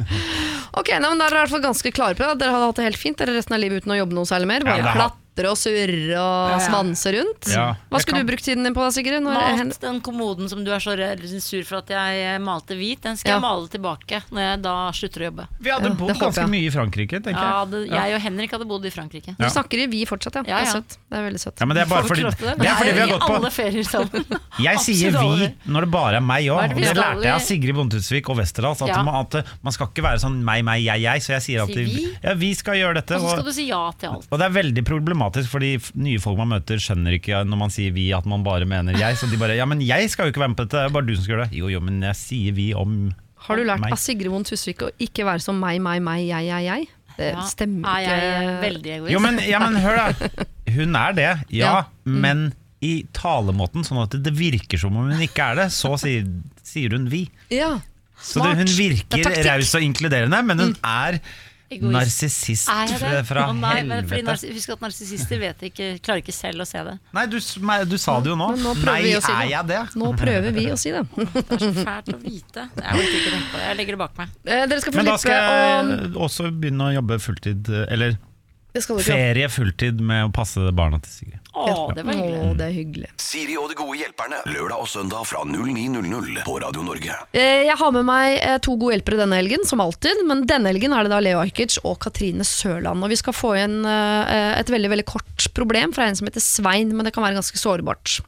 Ok, 0.78 0.90
nei, 0.94 1.08
men 1.08 1.18
Da 1.20 1.28
er 1.28 1.32
dere 1.32 1.38
i 1.38 1.42
hvert 1.44 1.54
fall 1.54 1.64
ganske 1.64 1.92
klare 1.94 2.18
på 2.18 2.24
det. 2.24 2.34
Dere 2.42 2.54
hadde 2.54 2.68
hatt 2.70 2.80
det 2.80 2.88
helt 2.90 3.00
fint 3.00 3.18
dere 3.20 3.36
resten 3.36 3.56
av 3.56 3.62
livet 3.62 3.82
uten 3.82 3.94
å 3.94 4.00
jobbe 4.00 4.18
noe 4.18 4.28
særlig 4.28 4.50
mer. 4.50 4.66
Bare 4.66 4.82
Ja, 4.82 4.84
det 4.86 4.94
klatre 5.38 5.50
og 5.52 5.58
surre 5.58 6.18
og 6.18 6.60
svanser 6.64 7.16
rundt. 7.18 7.48
Ja, 7.52 7.74
Hva 7.90 8.00
skulle 8.00 8.18
kan- 8.18 8.26
du 8.26 8.32
brukt 8.32 8.44
tiden 8.44 8.64
din 8.64 8.74
på 8.74 8.82
da, 8.82 8.90
Sigrid? 8.90 9.22
Når 9.22 9.34
Malt 9.34 9.80
den 9.80 10.00
kommoden 10.00 10.48
som 10.48 10.64
du 10.64 10.70
er 10.72 10.78
så 10.80 10.96
sur 11.40 11.62
for 11.64 11.76
at 11.78 11.88
jeg 11.88 12.40
malte 12.40 12.74
hvit, 12.76 13.00
den 13.02 13.16
skal 13.16 13.30
Ja. 13.30 13.36
jeg 13.36 13.42
male 13.42 13.68
tilbake 13.68 14.22
når 14.30 14.40
jeg 14.40 14.62
da 14.62 14.90
slutter 14.92 15.20
å 15.20 15.24
jobbe. 15.30 15.48
Vi 15.60 15.70
hadde 15.70 15.84
Ja, 15.88 15.94
bodd 15.94 16.18
ganske 16.18 16.48
mye 16.48 16.66
i 16.66 16.70
Frankrike, 16.70 17.22
tenker 17.22 17.38
Ja, 17.40 17.64
jeg. 17.64 17.70
det, 17.70 17.90
jeg 17.90 18.14
og 18.14 18.20
Henrik 18.20 18.50
hadde 18.50 18.66
bodd 18.66 18.84
i 18.84 18.90
Frankrike. 18.90 19.36
Du 19.38 19.44
snakker 19.44 19.78
i 19.78 19.86
vi 19.86 20.04
fortsatt, 20.04 20.34
ja. 20.34 20.42
Ja, 20.48 20.58
Det 20.58 20.68
er 20.68 20.72
søtt. 20.80 20.98
Det 21.08 21.18
er 21.18 21.30
veldig 21.30 21.40
søtt. 21.40 21.60
Ja, 21.60 21.66
men 21.66 21.76
det 21.76 21.82
er 21.82 21.88
bare 21.88 22.02
fordi, 22.04 22.22
det. 22.22 22.38
det 22.58 22.66
er 22.66 22.74
fordi 22.74 22.92
vi 22.92 23.00
har 23.00 23.08
gått 23.08 23.28
på 23.28 23.34
alle 23.36 23.50
ferier 23.50 23.84
sammen. 23.84 24.24
Jeg 24.58 24.76
sier 24.78 25.10
vi 25.12 25.54
når 25.68 25.80
det 25.82 25.90
bare 25.90 26.16
er 26.16 26.20
meg 26.20 26.44
òg. 26.46 26.74
det 26.74 26.96
lærte 26.96 27.22
jeg 27.22 27.32
av 27.32 27.40
Sigrid 27.40 27.74
Bonde-Tusvik 27.74 28.28
og 28.28 28.36
Westerdals. 28.38 28.82
At, 28.82 28.88
Ja. 28.88 29.02
man, 29.02 29.14
at 29.14 29.44
man 29.62 29.72
skal 29.72 29.86
ikke 29.88 30.02
være 30.02 30.18
sånn 30.18 30.42
meg, 30.42 30.64
meg, 30.64 30.82
jeg, 30.82 31.00
jeg. 31.02 31.20
Så 31.20 31.28
jeg 31.38 31.42
sier 31.42 31.60
alltid 31.62 31.86
vi? 31.86 32.16
ja, 32.22 32.34
vi 32.34 32.54
skal 32.54 32.74
gjøre 32.74 32.94
dette. 32.94 33.14
Og 33.16 33.20
så 33.22 33.30
skal 33.38 33.44
du 33.44 33.52
si 33.52 33.68
ja 33.68 33.90
til 33.92 34.08
alt. 34.10 34.26
og 34.30 34.38
det 34.38 34.46
er 34.46 34.62
veldig 34.62 34.84
problematisk, 34.84 35.27
fordi 35.36 35.78
nye 35.94 36.18
folk 36.22 36.38
man 36.38 36.48
møter, 36.48 36.76
skjønner 36.80 37.12
ikke 37.18 37.44
når 37.46 37.58
man 37.58 37.70
sier 37.70 37.92
vi 37.92 38.12
at 38.16 38.24
man 38.26 38.42
bare 38.46 38.64
mener 38.64 38.96
jeg. 38.98 39.16
Så 39.16 39.28
de 39.30 39.36
bare 39.36 39.56
ja, 39.56 39.64
men 39.68 39.80
jeg 39.84 40.08
skal 40.10 40.26
jo 40.26 40.32
ikke 40.32 40.40
være 40.40 40.48
med 40.54 40.56
på 40.56 40.64
dette, 40.66 40.76
det 40.78 40.84
er 40.88 40.94
bare 40.94 41.06
du 41.06 41.14
som 41.16 41.24
skal 41.24 41.36
gjøre 41.36 41.48
det. 41.50 41.58
Jo, 41.58 41.68
jo, 41.68 41.80
men 41.80 42.00
jeg 42.02 42.16
sier 42.16 42.52
vi 42.56 42.68
om 42.74 43.12
Har 43.48 43.56
du 43.56 43.64
lært 43.64 43.80
meg. 43.80 43.92
av 43.92 43.98
Sigrid 43.98 44.30
Vondt 44.32 44.48
Tusvik 44.50 44.82
å 44.82 44.90
ikke 44.98 45.24
være 45.28 45.40
som 45.40 45.58
meg, 45.60 45.80
meg, 45.80 46.00
meg, 46.02 46.24
jeg, 46.26 46.46
jeg, 46.48 46.64
jeg? 46.64 46.88
Det 47.18 47.32
Ja. 47.34 47.42
stemmer 47.50 47.88
Er 47.88 48.00
jeg 48.06 48.22
ikke. 48.22 48.60
veldig 48.62 48.90
egoist? 48.96 49.12
Jo, 49.12 49.18
men, 49.20 49.38
ja, 49.42 49.58
men 49.58 49.74
hør 49.82 49.96
da 49.96 50.44
Hun 50.70 50.94
er 50.96 51.12
det, 51.12 51.30
ja, 51.50 51.66
Ja. 51.66 51.84
Mm. 52.06 52.20
Men 52.22 52.42
i 52.80 52.92
talemåten 53.12 53.82
Sånn 53.84 53.98
at 54.04 54.10
det 54.22 54.32
virker 54.38 54.78
som 54.78 54.94
om 54.96 55.10
hun 55.10 55.20
ikke 55.26 55.42
er 55.50 55.54
det 55.64 55.68
Så 55.74 55.96
sier, 55.98 56.22
sier 56.62 56.90
hun 56.94 57.08
vi 57.10 57.24
Ja. 57.50 57.80
Så 58.22 58.42
det, 58.42 58.56
hun 58.58 58.66
virker 58.66 59.18
er. 59.18 59.34
Mm. 59.34 59.46
raus 59.46 59.74
og 59.74 59.82
inkluderende 59.82 60.44
Men 60.46 60.58
hun 60.62 60.76
er 60.82 61.18
Egoist. 61.18 61.44
Narsissist 61.68 62.70
fra 63.28 63.42
oh, 63.50 63.56
nei, 63.56 63.74
helvete 63.82 64.48
Husk 64.54 64.72
at 64.72 64.84
narsissister 64.86 65.40
vet 65.42 65.64
ikke, 65.68 65.88
klarer 66.04 66.22
ikke 66.22 66.34
selv 66.34 66.64
å 66.64 66.66
se 66.68 66.80
det. 66.86 66.94
Nei, 67.16 67.26
du, 67.28 67.36
du 67.38 67.96
sa 68.00 68.16
det 68.24 68.32
jo 68.32 68.36
nå 68.40 68.48
nå 68.56 68.74
Nei, 68.86 69.00
si 69.20 69.34
er 69.34 69.50
jeg 69.52 69.68
det? 69.68 69.80
Nå 70.00 70.12
prøver 70.18 70.54
vi 70.56 70.68
å 70.72 70.78
si 70.80 70.94
det. 70.94 71.04
Det 71.18 71.44
er 71.44 71.64
så 71.64 71.72
fælt 71.76 72.12
å 72.14 72.20
vite. 72.22 72.64
Jeg 72.72 73.02
orker 73.02 73.18
ikke 73.18 73.34
tenke 73.34 73.50
på 73.52 73.60
det. 73.60 73.66
Jeg 73.66 73.80
legger 73.82 73.98
det 73.98 74.00
bak 74.04 74.16
meg. 74.22 74.32
Eh, 74.48 74.64
Dere 74.70 74.80
skal 74.84 74.94
få 74.94 75.02
Men 75.02 75.10
da 75.10 75.18
skal 75.20 75.36
jeg 75.36 75.44
jeg 75.48 76.14
også 76.28 76.48
begynne 76.54 76.88
å 76.88 76.94
jobbe 76.96 77.20
fulltid 77.22 77.70
Eller 77.88 78.16
ikke 78.78 78.96
ha. 78.98 79.04
ferie 79.04 79.48
fulltid 79.50 80.00
med 80.04 80.28
å 80.28 80.32
passe 80.34 80.72
barna 80.76 81.00
til 81.04 81.12
Sigrid 81.12 81.37
Å, 81.56 81.90
det 81.96 82.04
var 82.06 82.14
hyggelig. 82.14 82.38
Å, 82.44 82.50
det 82.58 82.66
er 82.68 82.74
hyggelig. 82.76 83.08
Siri 83.18 83.54
og 83.58 83.70
de 83.70 83.76
gode 83.78 83.96
hjelperne. 83.98 84.38
Lørdag 84.52 84.82
og 84.84 84.88
søndag 84.90 85.24
fra 85.26 85.40
09.00 85.48 86.42
på 86.46 86.56
Radio 86.62 86.84
Norge. 86.86 87.16
Eh, 87.32 87.64
Jeg 87.66 87.76
har 87.80 87.94
med 87.96 88.06
meg 88.06 88.36
eh, 88.42 88.58
to 88.62 88.76
gode 88.78 88.94
hjelpere 88.98 89.18
denne 89.22 89.38
helgen, 89.40 89.64
som 89.66 89.82
alltid. 89.82 90.22
Men 90.28 90.44
denne 90.48 90.70
helgen 90.70 90.94
er 90.94 91.08
det 91.08 91.12
da 91.14 91.20
Leo 91.24 91.40
Ajkic 91.42 91.78
og 91.82 91.98
Katrine 92.04 92.46
Sørland. 92.46 93.02
Og 93.02 93.12
vi 93.12 93.18
skal 93.18 93.36
få 93.36 93.54
inn 93.58 93.80
eh, 93.88 94.58
et 94.60 94.70
veldig 94.72 94.92
veldig 94.94 95.06
kort 95.08 95.48
problem 95.56 95.94
fra 95.96 96.06
en 96.08 96.18
som 96.18 96.28
heter 96.28 96.44
Svein, 96.44 96.92
men 96.94 97.08
det 97.08 97.14
kan 97.16 97.24
være 97.26 97.38
ganske 97.40 97.58
sårbart. 97.58 98.18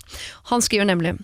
Han 0.51 0.65
skriver 0.65 0.89
nemlig 0.89 1.15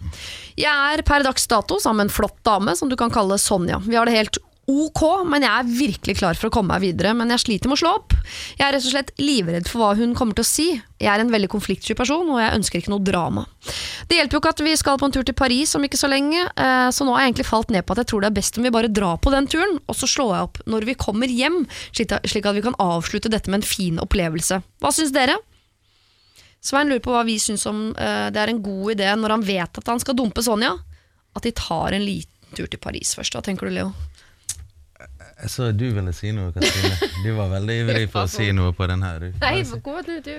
Jeg 0.61 0.71
er 0.71 1.03
per 1.07 1.25
dags 1.27 1.49
dato 1.51 1.81
sammen 1.83 2.05
med 2.05 2.11
en 2.11 2.17
flott 2.17 2.39
dame 2.47 2.77
som 2.79 2.91
du 2.93 2.97
kan 3.01 3.11
kalle 3.15 3.39
Sonja. 3.41 3.81
Vi 3.87 3.97
har 3.99 4.07
det 4.07 4.15
helt 4.19 4.39
Ok, 4.67 5.01
men 5.31 5.45
jeg 5.47 5.53
er 5.53 5.69
virkelig 5.79 6.17
klar 6.19 6.35
for 6.35 6.49
å 6.49 6.53
komme 6.57 6.75
meg 6.75 6.83
videre, 6.83 7.13
men 7.15 7.31
jeg 7.31 7.45
sliter 7.45 7.71
med 7.71 7.77
å 7.77 7.81
slå 7.85 7.91
opp. 8.01 8.17
Jeg 8.59 8.65
er 8.67 8.73
rett 8.75 8.87
og 8.89 8.91
slett 8.91 9.13
livredd 9.21 9.69
for 9.71 9.79
hva 9.79 9.91
hun 9.95 10.17
kommer 10.19 10.35
til 10.35 10.43
å 10.43 10.49
si. 10.49 10.67
Jeg 10.99 11.11
er 11.13 11.23
en 11.23 11.31
veldig 11.31 11.51
konfliktsky 11.53 11.95
person, 11.95 12.27
og 12.35 12.41
jeg 12.43 12.57
ønsker 12.57 12.81
ikke 12.81 12.91
noe 12.91 13.05
drama. 13.07 13.45
Det 14.11 14.19
hjelper 14.19 14.35
jo 14.35 14.41
ikke 14.43 14.53
at 14.57 14.63
vi 14.67 14.73
skal 14.81 14.99
på 14.99 15.07
en 15.07 15.15
tur 15.15 15.23
til 15.29 15.37
Paris 15.39 15.77
om 15.79 15.87
ikke 15.87 16.01
så 16.01 16.11
lenge, 16.11 16.49
eh, 16.51 16.89
så 16.91 17.07
nå 17.07 17.15
har 17.15 17.23
jeg 17.23 17.31
egentlig 17.31 17.47
falt 17.47 17.71
ned 17.77 17.87
på 17.87 17.95
at 17.95 18.03
jeg 18.03 18.11
tror 18.11 18.25
det 18.25 18.33
er 18.33 18.39
best 18.41 18.59
om 18.59 18.67
vi 18.67 18.75
bare 18.75 18.91
drar 18.91 19.21
på 19.23 19.31
den 19.37 19.47
turen, 19.55 19.79
og 19.87 19.99
så 20.01 20.11
slår 20.11 20.33
jeg 20.35 20.49
opp 20.49 20.59
når 20.75 20.89
vi 20.91 20.99
kommer 21.07 21.31
hjem, 21.31 21.61
slik 21.95 22.17
at 22.51 22.59
vi 22.59 22.67
kan 22.67 22.81
avslutte 22.83 23.31
dette 23.31 23.53
med 23.53 23.63
en 23.63 23.71
fin 23.71 24.03
opplevelse. 24.03 24.59
Hva 24.83 24.95
syns 24.95 25.15
dere? 25.15 25.39
Svein 26.67 26.91
lurer 26.91 27.05
på 27.07 27.15
hva 27.15 27.23
vi 27.29 27.39
syns 27.39 27.69
om 27.71 27.93
eh, 27.95 28.27
det 28.35 28.43
er 28.43 28.51
en 28.51 28.65
god 28.67 28.97
idé 28.97 29.15
når 29.15 29.37
han 29.37 29.47
vet 29.47 29.79
at 29.79 29.95
han 29.95 30.03
skal 30.03 30.19
dumpe 30.19 30.43
Sonja, 30.43 30.75
at 31.39 31.47
de 31.47 31.55
tar 31.55 31.95
en 31.95 32.03
liten 32.03 32.35
tur 32.59 32.67
til 32.67 32.83
Paris 32.83 33.15
først. 33.15 33.39
Hva 33.39 33.47
tenker 33.47 33.71
du, 33.71 33.77
Leo? 33.79 33.95
Jeg 35.37 35.53
så 35.53 35.69
du 35.77 35.85
ville 35.93 36.13
si 36.17 36.31
noe, 36.33 36.49
Katrine. 36.55 37.11
Du 37.25 37.29
var 37.37 37.51
veldig 37.53 37.75
ivrig 37.83 38.07
for 38.13 38.25
å 38.25 38.31
si 38.31 38.49
noe 38.57 38.73
på 38.77 38.87
den 38.89 39.05
her. 39.05 39.29
Nei, 39.43 39.59
gå 39.85 39.97
du, 40.07 40.15
du. 40.25 40.35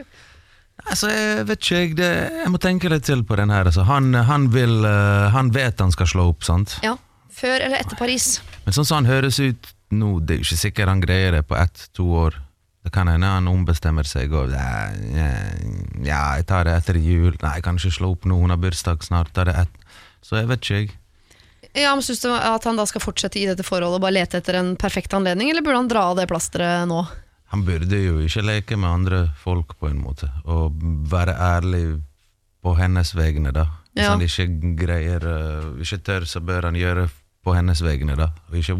Altså, 0.85 1.09
jeg 1.09 1.45
vet 1.49 1.61
ikke, 1.61 1.77
jeg, 1.81 1.93
det, 1.97 2.09
jeg 2.43 2.53
må 2.53 2.59
tenke 2.61 2.89
litt 2.89 3.05
til 3.05 3.23
på 3.27 3.37
den 3.37 3.53
her. 3.53 3.69
Altså. 3.69 3.85
Han, 3.89 4.09
han, 4.27 4.49
vil, 4.53 4.79
eh, 4.85 5.27
han 5.33 5.51
vet 5.53 5.81
han 5.81 5.93
skal 5.93 6.09
slå 6.09 6.27
opp, 6.33 6.45
sant? 6.45 6.77
Ja, 6.85 6.95
før 7.33 7.57
eller 7.59 7.81
etter 7.81 7.97
Paris. 7.99 8.37
Men 8.65 8.77
sånn 8.77 8.89
som 8.89 9.01
han 9.01 9.09
høres 9.09 9.39
ut 9.41 9.71
nå, 9.93 10.17
det 10.19 10.35
er 10.35 10.41
jo 10.41 10.47
ikke 10.49 10.61
sikkert 10.65 10.91
han 10.91 11.01
greier 11.03 11.37
det 11.37 11.45
på 11.49 11.57
ett-to 11.57 12.07
år. 12.25 12.41
Det 12.87 12.93
kan 12.95 13.09
hende 13.11 13.27
han 13.27 13.49
ombestemmer 13.51 14.07
seg 14.07 14.31
og 14.37 14.53
ja, 14.53 14.87
ja, 15.11 15.31
ja, 16.05 16.21
jeg 16.39 16.45
tar 16.47 16.69
det 16.69 16.77
etter 16.77 16.99
jul. 17.01 17.33
Nei, 17.41 17.57
jeg 17.57 17.65
kan 17.65 17.79
ikke 17.79 17.97
slå 17.97 18.13
opp 18.15 18.27
nå, 18.29 18.37
hun 18.39 18.53
har 18.53 18.61
bursdag 18.61 19.03
snart. 19.03 19.33
Tar 19.35 19.49
det 19.49 19.57
ett. 19.65 19.89
Så 20.23 20.39
jeg 20.39 20.49
vet 20.51 20.63
ikke, 20.63 20.79
jeg. 20.85 20.93
Ja, 21.77 21.91
men 21.93 22.01
Syns 22.01 22.23
du 22.23 22.31
at 22.33 22.65
han 22.65 22.79
da 22.79 22.85
skal 22.89 23.03
fortsette 23.03 23.37
i 23.39 23.45
dette 23.45 23.65
forholdet 23.65 23.99
og 23.99 24.03
bare 24.07 24.15
lete 24.17 24.39
etter 24.41 24.57
en 24.57 24.73
perfekt 24.81 25.13
anledning, 25.13 25.51
eller 25.51 25.61
burde 25.65 25.77
han 25.83 25.89
dra 25.91 26.07
av 26.11 26.17
det 26.17 26.25
plasteret 26.31 26.87
nå? 26.89 27.03
Han 27.53 27.61
burde 27.67 27.99
jo 28.01 28.17
ikke 28.25 28.41
leke 28.43 28.75
med 28.79 28.89
andre 28.89 29.19
folk, 29.39 29.75
på 29.79 29.87
en 29.91 30.01
måte, 30.03 30.27
og 30.49 30.73
være 31.11 31.35
ærlig 31.37 31.83
på 32.65 32.73
hennes 32.79 33.13
vegne, 33.15 33.53
da. 33.55 33.67
Hvis 33.93 34.03
Ja. 34.03 34.09
han 34.11 34.21
ikke 34.21 34.75
greier 34.77 35.23
eh, 35.25 35.69
Ikke 35.81 35.97
tør, 36.05 36.25
så 36.29 36.41
bør 36.43 36.67
han 36.67 36.75
gjøre 36.77 37.07
på 37.45 37.53
hennes 37.55 37.79
vegne, 37.81 38.17
da. 38.19 38.27
Og 38.49 38.57
ikke 38.59 38.75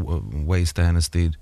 waste 0.50 0.84
hennes 0.84 1.08
tid. 1.10 1.38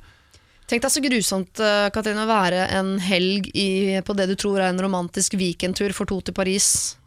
Tenk 0.68 0.82
deg 0.86 0.92
så 0.92 1.02
grusomt 1.04 1.60
eh, 1.64 1.88
Katrine, 1.94 2.24
å 2.26 2.30
være 2.30 2.68
en 2.78 2.94
helg 3.00 3.50
i, 3.56 4.00
på 4.06 4.14
det 4.18 4.28
du 4.30 4.36
tror 4.36 4.60
er 4.62 4.70
en 4.70 4.82
romantisk 4.86 5.34
weekendtur 5.40 5.94
for 5.94 6.06
to 6.10 6.20
til 6.22 6.34
Paris, 6.38 6.98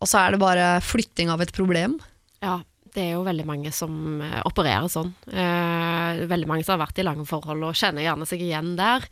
og 0.00 0.08
så 0.10 0.26
er 0.26 0.34
det 0.36 0.40
bare 0.44 0.68
flytting 0.84 1.30
av 1.32 1.40
et 1.44 1.52
problem. 1.56 1.98
Ja, 2.44 2.58
det 2.94 3.02
er 3.02 3.16
jo 3.16 3.24
veldig 3.26 3.46
mange 3.48 3.72
som 3.74 4.20
eh, 4.22 4.40
opererer 4.46 4.90
sånn. 4.92 5.10
Eh, 5.30 6.24
veldig 6.30 6.50
mange 6.50 6.66
som 6.66 6.76
har 6.76 6.86
vært 6.86 7.00
i 7.02 7.06
lange 7.06 7.26
forhold 7.28 7.66
og 7.66 7.78
kjenner 7.78 8.06
gjerne 8.06 8.28
seg 8.28 8.44
igjen 8.44 8.74
der. 8.78 9.06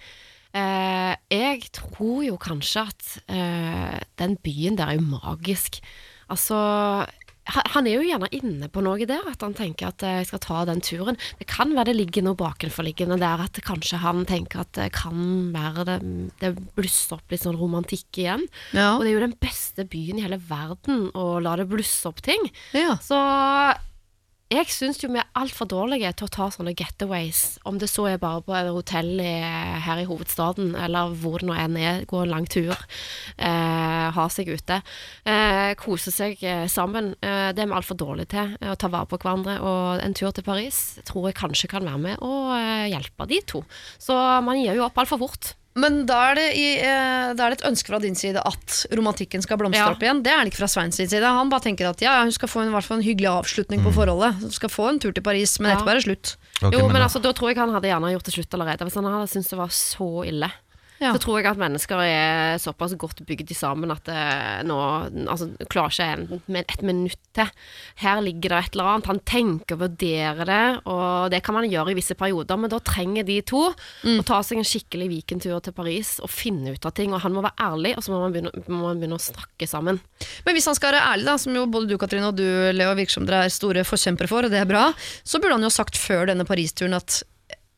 Eh, 0.52 1.14
jeg 1.32 1.66
tror 1.74 2.22
jo 2.26 2.38
kanskje 2.40 2.86
at 2.86 3.10
den 4.20 4.36
byen 4.44 4.78
der 4.78 4.92
er 4.92 5.00
jo 5.00 5.08
magisk. 5.08 5.80
Altså 6.32 6.58
han 7.50 7.88
er 7.88 7.96
jo 7.96 8.04
gjerne 8.06 8.28
inne 8.36 8.68
på 8.70 8.82
noe 8.84 9.06
der, 9.08 9.24
at 9.26 9.42
han 9.42 9.54
tenker 9.58 9.90
at 9.90 10.04
eh, 10.06 10.20
jeg 10.20 10.28
skal 10.30 10.42
ta 10.44 10.60
den 10.68 10.82
turen. 10.84 11.18
Det 11.40 11.48
kan 11.50 11.72
være 11.74 11.90
det 11.90 11.96
ligger 11.98 12.26
noe 12.26 12.38
bakenforliggende 12.38 13.18
der, 13.20 13.42
at 13.46 13.58
kanskje 13.66 13.98
han 14.02 14.22
tenker 14.28 14.62
at 14.62 14.72
det 14.78 14.90
kan 14.94 15.50
være 15.54 15.86
det, 15.88 15.98
det 16.42 16.52
blusser 16.76 17.18
opp 17.18 17.34
litt 17.34 17.42
sånn 17.42 17.58
romantikk 17.58 18.22
igjen. 18.22 18.46
Ja. 18.70 18.94
Og 18.94 19.02
det 19.02 19.12
er 19.12 19.16
jo 19.16 19.24
den 19.26 19.38
beste 19.42 19.86
byen 19.90 20.20
i 20.20 20.26
hele 20.26 20.38
verden 20.38 21.08
å 21.18 21.40
la 21.42 21.56
det 21.58 21.66
blusse 21.70 22.06
opp 22.10 22.22
ting. 22.24 22.46
Ja. 22.76 22.94
Så 23.02 23.18
jeg 24.52 24.68
syns 24.72 25.00
jo 25.00 25.08
vi 25.12 25.20
er 25.20 25.28
altfor 25.38 25.68
dårlige 25.70 26.10
til 26.16 26.28
å 26.28 26.32
ta 26.32 26.48
sånne 26.52 26.74
getaways, 26.76 27.58
om 27.68 27.78
det 27.80 27.88
så 27.90 28.06
er 28.10 28.20
bare 28.22 28.42
på 28.44 28.54
et 28.56 28.68
hotell 28.72 29.20
her 29.22 30.02
i 30.02 30.06
hovedstaden, 30.08 30.74
eller 30.78 31.14
hvor 31.22 31.40
det 31.42 31.48
nå 31.48 31.56
enn 31.56 31.78
er, 31.80 32.02
gå 32.08 32.22
en 32.22 32.32
lang 32.32 32.48
tur, 32.50 32.74
eh, 33.36 34.06
ha 34.12 34.26
seg 34.32 34.52
ute, 34.52 34.80
eh, 35.24 35.72
kose 35.80 36.12
seg 36.14 36.42
eh, 36.44 36.66
sammen. 36.70 37.14
Eh, 37.22 37.50
det 37.56 37.64
er 37.64 37.70
vi 37.70 37.78
altfor 37.78 37.98
dårlige 37.98 38.32
til, 38.34 38.54
eh, 38.60 38.72
å 38.72 38.78
ta 38.78 38.90
vare 38.92 39.08
på 39.10 39.20
hverandre, 39.22 39.58
og 39.62 40.04
en 40.04 40.16
tur 40.18 40.32
til 40.34 40.46
Paris 40.46 40.82
tror 41.08 41.30
jeg 41.30 41.40
kanskje 41.40 41.72
kan 41.72 41.88
være 41.88 42.04
med 42.06 42.22
å 42.24 42.32
eh, 42.58 42.90
hjelpe 42.92 43.28
de 43.30 43.40
to. 43.54 43.64
Så 44.02 44.16
man 44.44 44.60
gir 44.60 44.76
jo 44.76 44.86
opp 44.86 45.00
altfor 45.02 45.22
fort. 45.24 45.54
Men 45.74 46.02
da 46.04 46.18
er, 46.30 46.34
det 46.36 46.46
i, 46.58 46.64
eh, 46.84 47.32
da 47.32 47.46
er 47.46 47.54
det 47.54 47.62
et 47.62 47.68
ønske 47.70 47.88
fra 47.88 47.98
din 48.02 48.14
side 48.18 48.36
at 48.44 48.74
romantikken 48.92 49.40
skal 49.40 49.56
blomstre 49.56 49.80
Ja. 49.80 49.90
opp 49.94 50.02
igjen. 50.04 50.22
Det 50.22 50.28
er 50.32 50.44
det 50.44 50.52
ikke 50.52 50.60
fra 50.60 50.68
Sveins 50.68 50.96
side. 51.00 51.22
Han 51.24 51.48
bare 51.48 51.64
tenker 51.64 51.88
at 51.88 52.02
ja, 52.04 52.18
hun 52.22 52.32
skal 52.32 52.48
få 52.48 52.60
en, 52.62 52.68
i 52.68 52.72
hvert 52.76 52.84
fall 52.84 52.98
en 53.00 53.06
hyggelig 53.06 53.30
avslutning 53.32 53.80
på 53.82 53.92
forholdet. 53.96 54.34
Hun 54.42 54.50
skal 54.52 54.68
få 54.68 54.88
en 54.90 54.98
tur 55.00 55.12
til 55.16 55.22
Paris, 55.24 55.58
men 55.60 55.70
Ja. 55.72 55.76
etterpå 55.78 55.90
er 55.90 55.94
det 56.00 56.04
slutt. 56.04 56.36
Okay, 56.62 56.78
jo, 56.78 56.86
men 56.88 57.00
da- 57.00 57.06
altså, 57.08 57.22
da 57.22 57.32
tror 57.32 57.48
jeg 57.48 57.56
han 57.56 57.70
hadde 57.72 57.88
gjerne 57.88 58.12
gjort 58.12 58.24
det 58.28 58.34
slutt 58.34 58.52
allerede. 58.52 58.84
Hvis 58.84 58.94
han 59.00 59.04
hadde 59.04 59.28
syntes 59.32 59.48
det 59.48 59.58
var 59.58 59.68
så 59.72 60.10
ille. 60.28 60.52
Ja. 61.02 61.10
Så 61.16 61.24
tror 61.24 61.40
jeg 61.40 61.50
at 61.50 61.58
mennesker 61.58 62.00
er 62.04 62.60
såpass 62.62 62.94
godt 63.00 63.24
bygd 63.26 63.50
sammen 63.56 63.90
at 63.90 64.06
det 64.06 64.22
nå 64.68 64.76
altså, 65.26 65.48
klarer 65.72 65.90
ikke 65.90 66.06
en, 66.14 66.42
med 66.46 66.70
et 66.70 66.84
minutt 66.86 67.18
til. 67.34 67.50
Her 67.98 68.20
ligger 68.22 68.54
det 68.54 68.60
et 68.60 68.76
eller 68.76 68.90
annet. 68.92 69.08
Han 69.10 69.22
tenker 69.26 69.76
og 69.76 69.82
vurderer 69.82 70.46
det, 70.46 70.62
og 70.86 71.32
det 71.34 71.42
kan 71.42 71.56
man 71.56 71.66
gjøre 71.66 71.92
i 71.92 71.98
visse 71.98 72.14
perioder, 72.18 72.60
men 72.60 72.70
da 72.70 72.78
trenger 72.86 73.26
de 73.26 73.40
to 73.48 73.64
å 73.72 74.14
ta 74.28 74.38
seg 74.46 74.60
en 74.60 74.68
skikkelig 74.68 75.08
weekendtur 75.10 75.58
til 75.64 75.74
Paris 75.74 76.14
og 76.22 76.30
finne 76.30 76.76
ut 76.76 76.86
av 76.86 76.94
ting. 76.96 77.14
Og 77.16 77.24
han 77.24 77.34
må 77.34 77.42
være 77.42 77.66
ærlig, 77.72 77.96
og 77.96 78.06
så 78.06 78.14
må 78.14 78.22
man 78.22 78.36
begynne, 78.36 78.64
må 78.68 78.84
man 78.84 79.02
begynne 79.02 79.18
å 79.18 79.26
snakke 79.26 79.68
sammen. 79.70 79.98
Men 80.46 80.56
hvis 80.56 80.70
han 80.70 80.78
skal 80.78 80.92
være 80.92 81.04
ærlig, 81.16 81.28
da, 81.32 81.36
som 81.42 81.58
jo 81.58 81.66
både 81.72 81.90
du 81.90 81.98
Katrine 82.00 82.30
og 82.30 82.38
du 82.38 82.46
Leo 82.76 82.94
virker 82.98 83.18
som 83.18 83.26
dere 83.26 83.48
er 83.48 83.54
store 83.54 83.86
forkjempere 83.88 84.30
for, 84.30 84.46
og 84.46 84.54
det 84.54 84.62
er 84.62 84.70
bra, 84.70 84.88
så 85.26 85.42
burde 85.42 85.58
han 85.58 85.66
jo 85.66 85.74
sagt 85.74 85.98
før 85.98 86.28
denne 86.30 86.46
Paris-turen 86.48 86.98
at 86.98 87.22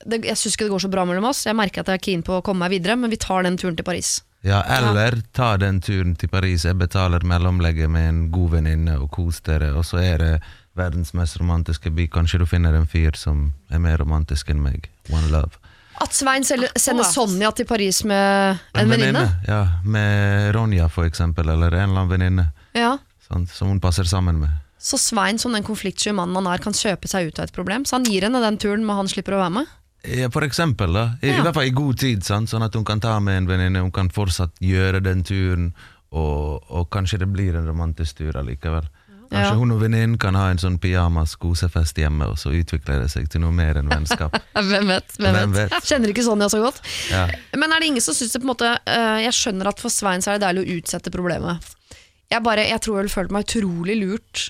det, 0.04 0.24
jeg 0.26 0.36
syns 0.36 0.56
ikke 0.56 0.66
det 0.68 0.74
går 0.74 0.84
så 0.84 0.90
bra 0.92 1.04
mellom 1.08 1.28
oss. 1.30 1.44
Jeg 1.46 1.56
merker 1.56 1.84
at 1.84 1.90
jeg 1.92 2.00
er 2.00 2.04
keen 2.06 2.24
på 2.26 2.38
å 2.38 2.44
komme 2.44 2.64
meg 2.64 2.74
videre, 2.76 2.96
men 2.98 3.12
vi 3.12 3.20
tar 3.20 3.46
den 3.46 3.56
turen 3.60 3.76
til 3.78 3.86
Paris. 3.86 4.18
Ja, 4.44 4.58
eller 4.76 5.22
ta 5.32 5.54
den 5.56 5.78
turen 5.80 6.12
til 6.20 6.28
Paris. 6.28 6.66
Jeg 6.68 6.76
betaler 6.76 7.24
mellomlegget 7.24 7.88
med 7.88 8.08
en 8.10 8.18
god 8.34 8.58
venninne 8.58 8.98
og 9.00 9.08
kos 9.14 9.40
dere, 9.46 9.70
og 9.72 9.86
så 9.88 10.02
er 10.02 10.18
det 10.20 10.32
verdens 10.76 11.14
mest 11.16 11.38
romantiske 11.40 11.92
by. 11.94 12.08
Kanskje 12.12 12.42
du 12.42 12.46
finner 12.50 12.76
en 12.76 12.88
fyr 12.90 13.16
som 13.16 13.46
er 13.72 13.80
mer 13.80 13.96
romantisk 14.02 14.50
enn 14.52 14.60
meg. 14.60 14.90
One 15.08 15.30
love. 15.32 15.56
At 16.02 16.12
Svein 16.12 16.44
sender 16.44 17.06
Sonja 17.06 17.52
til 17.54 17.68
Paris 17.70 18.02
med 18.04 18.58
en 18.74 18.90
venninne. 18.90 19.24
Ja, 19.46 19.62
med 19.86 20.50
Ronja 20.56 20.90
for 20.92 21.06
eksempel, 21.08 21.48
eller 21.48 21.72
en 21.72 21.88
eller 21.88 22.02
annen 22.02 22.12
venninne 22.12 22.46
Ja. 22.74 22.96
Sånn, 23.24 23.46
som 23.48 23.70
hun 23.70 23.80
passer 23.80 24.04
sammen 24.04 24.42
med. 24.42 24.50
Så 24.76 24.98
Svein, 25.00 25.38
som 25.40 25.54
den 25.56 25.64
konfliktsky 25.64 26.12
mannen 26.12 26.36
han 26.36 26.50
er, 26.52 26.60
kan 26.60 26.74
kjøpe 26.76 27.08
seg 27.08 27.30
ut 27.30 27.38
av 27.40 27.46
et 27.48 27.54
problem. 27.56 27.86
Så 27.88 27.96
han 27.96 28.04
gir 28.04 28.26
henne 28.26 28.42
den 28.42 28.58
turen, 28.60 28.84
men 28.84 28.98
han 28.98 29.08
slipper 29.08 29.38
å 29.38 29.40
være 29.40 29.54
med. 29.62 29.70
Ja, 30.04 30.28
for 30.30 30.44
eksempel, 30.44 30.92
da. 30.92 31.04
I, 31.22 31.28
Ja. 31.30 31.38
I 31.38 31.44
hvert 31.46 31.54
fall 31.56 31.68
i 31.70 31.70
god 31.74 31.98
tid, 31.98 32.24
sant? 32.24 32.50
sånn 32.52 32.62
at 32.66 32.74
hun 32.76 32.84
kan 32.84 33.00
ta 33.00 33.18
med 33.20 33.38
en 33.42 33.46
venninne, 33.48 33.80
hun 33.80 33.92
kan 33.94 34.10
fortsatt 34.12 34.52
gjøre 34.60 35.00
den 35.02 35.22
turen, 35.24 35.70
og, 36.12 36.60
og 36.70 36.90
kanskje 36.94 37.18
det 37.24 37.28
blir 37.32 37.56
en 37.56 37.66
romantisk 37.66 38.16
tur 38.20 38.36
allikevel. 38.36 38.84
Kanskje 39.32 39.50
Ja. 39.50 39.54
hun 39.58 39.72
og 39.72 39.80
venninnen 39.80 40.18
kan 40.20 40.34
ha 40.36 40.50
en 40.52 40.58
sånn 40.60 40.76
pyjamas 40.78 41.32
kosefest 41.40 41.96
hjemme, 41.98 42.28
og 42.28 42.36
så 42.38 42.52
utvikler 42.54 43.00
det 43.02 43.08
seg 43.10 43.26
til 43.32 43.40
noe 43.40 43.50
mer 43.56 43.80
enn 43.80 43.88
vennskap. 43.90 44.36
Hvem 44.54 44.86
vet? 44.92 45.16
Hvem 45.16 45.34
Hvem 45.34 45.54
vet? 45.56 45.72
vet? 45.72 45.88
Kjenner 45.88 46.12
ikke 46.12 46.22
Sonja 46.26 46.50
så 46.52 46.60
godt. 46.62 46.82
Ja. 47.10 47.24
Men 47.56 47.72
er 47.72 47.80
det 47.80 47.88
ingen 47.88 48.04
som 48.04 48.14
syns 48.14 48.36
det 48.36 48.42
på 48.42 48.46
en 48.46 48.52
måte 48.52 48.68
uh, 48.76 49.18
Jeg 49.24 49.32
skjønner 49.34 49.72
at 49.72 49.80
for 49.80 49.90
Svein 49.90 50.22
så 50.22 50.34
er 50.34 50.38
det 50.38 50.44
deilig 50.46 50.66
å 50.68 50.76
utsette 50.78 51.10
problemet. 51.10 51.72
Jeg, 52.30 52.42
bare, 52.44 52.68
jeg 52.68 52.80
tror 52.84 52.98
jeg 53.00 53.02
ville 53.06 53.14
følt 53.16 53.32
meg 53.34 53.48
utrolig 53.48 53.96
lurt 54.04 54.44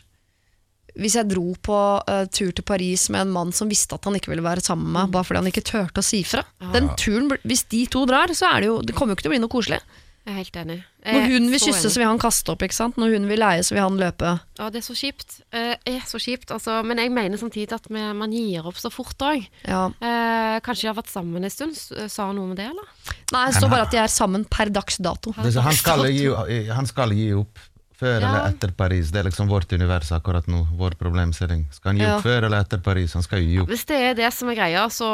hvis 0.95 1.17
jeg 1.19 1.31
dro 1.31 1.49
på 1.65 1.79
uh, 2.07 2.25
tur 2.31 2.53
til 2.55 2.67
Paris 2.67 3.09
med 3.11 3.27
en 3.27 3.35
mann 3.35 3.53
som 3.57 3.71
visste 3.71 3.97
at 3.97 4.07
han 4.07 4.15
ikke 4.19 4.31
ville 4.31 4.45
være 4.45 4.63
sammen 4.65 4.87
med 4.87 4.99
meg, 5.01 5.13
bare 5.15 5.27
fordi 5.27 5.43
han 5.43 5.51
ikke 5.51 5.67
turte 5.67 6.03
å 6.03 6.07
si 6.07 6.23
fra. 6.27 6.45
Den 6.75 6.93
turen, 7.01 7.33
Hvis 7.43 7.67
de 7.73 7.85
to 7.91 8.05
drar, 8.07 8.31
så 8.37 8.53
er 8.55 8.65
det 8.65 8.71
jo 8.71 8.81
Det 8.85 8.95
kommer 8.97 9.13
jo 9.13 9.19
ikke 9.19 9.27
til 9.27 9.33
å 9.33 9.37
bli 9.37 9.45
noe 9.45 9.53
koselig. 9.53 9.83
Jeg 10.25 10.33
er 10.33 10.39
helt 10.39 10.55
enig. 10.57 10.77
Jeg 11.05 11.17
Når 11.19 11.27
hun 11.35 11.51
vil 11.53 11.61
kysse, 11.61 11.81
enig. 11.83 11.93
så 11.93 12.01
vil 12.01 12.09
han 12.09 12.21
kaste 12.23 12.53
opp. 12.55 12.63
ikke 12.65 12.77
sant? 12.79 12.97
Når 12.97 13.11
hun 13.13 13.27
vil 13.29 13.43
leie, 13.43 13.61
så 13.61 13.75
vil 13.77 13.83
han 13.85 13.99
løpe. 14.01 14.31
Ja, 14.57 14.69
det 14.73 14.81
er 14.81 14.87
så 14.87 14.97
kjipt. 14.97 15.35
Eh, 15.53 15.75
er 15.85 16.07
så 16.09 16.17
kjipt, 16.17 16.49
altså. 16.55 16.79
Men 16.81 17.03
jeg 17.03 17.13
mener 17.13 17.37
samtidig 17.37 17.77
at 17.77 17.91
man 17.93 18.33
gir 18.33 18.65
opp 18.65 18.81
så 18.81 18.89
fort 18.89 19.21
òg. 19.21 19.45
Ja. 19.69 19.83
Eh, 20.01 20.57
kanskje 20.65 20.87
de 20.87 20.91
har 20.95 20.97
vært 20.97 21.13
sammen 21.13 21.45
en 21.45 21.53
stund. 21.53 21.77
Sa 21.77 22.31
han 22.31 22.41
noe 22.41 22.55
med 22.55 22.57
det, 22.63 22.71
eller? 22.73 22.89
Nei, 23.35 23.45
det 23.51 23.59
står 23.59 23.75
bare 23.75 23.85
at 23.85 23.93
de 23.93 24.01
er 24.01 24.09
sammen 24.09 24.49
per 24.49 24.73
dags 24.73 24.97
dato. 24.97 25.35
Per 25.37 25.45
dags 25.45 25.61
dato. 25.61 25.67
han, 25.69 25.77
skal 25.77 26.09
gi, 26.09 26.65
han 26.73 26.89
skal 26.89 27.13
gi 27.13 27.29
opp 27.37 27.61
før 28.01 28.21
Ja. 28.21 28.29
eller 28.29 28.49
etter 28.51 28.73
Paris. 28.77 29.11
Det 29.11 29.21
er 29.21 29.29
liksom 29.31 29.49
vårt 29.49 29.73
univers 29.73 30.11
akkurat 30.13 30.47
nå, 30.51 30.67
vår 30.77 30.97
problemstilling. 30.99 31.67
Skal 31.73 31.93
han 31.93 31.99
gi 31.99 32.05
Ja. 32.05 32.19
før 32.21 32.45
eller 32.49 32.61
etter 32.65 32.79
Paris? 32.83 33.13
Han 33.15 33.23
skal 33.23 33.39
jo 33.41 33.47
gi 33.47 33.59
opp. 33.63 33.69
Hvis 33.69 33.85
det 33.87 33.97
er 34.01 34.15
det 34.15 34.33
som 34.33 34.49
er 34.49 34.55
greia, 34.57 34.87
så 34.91 35.07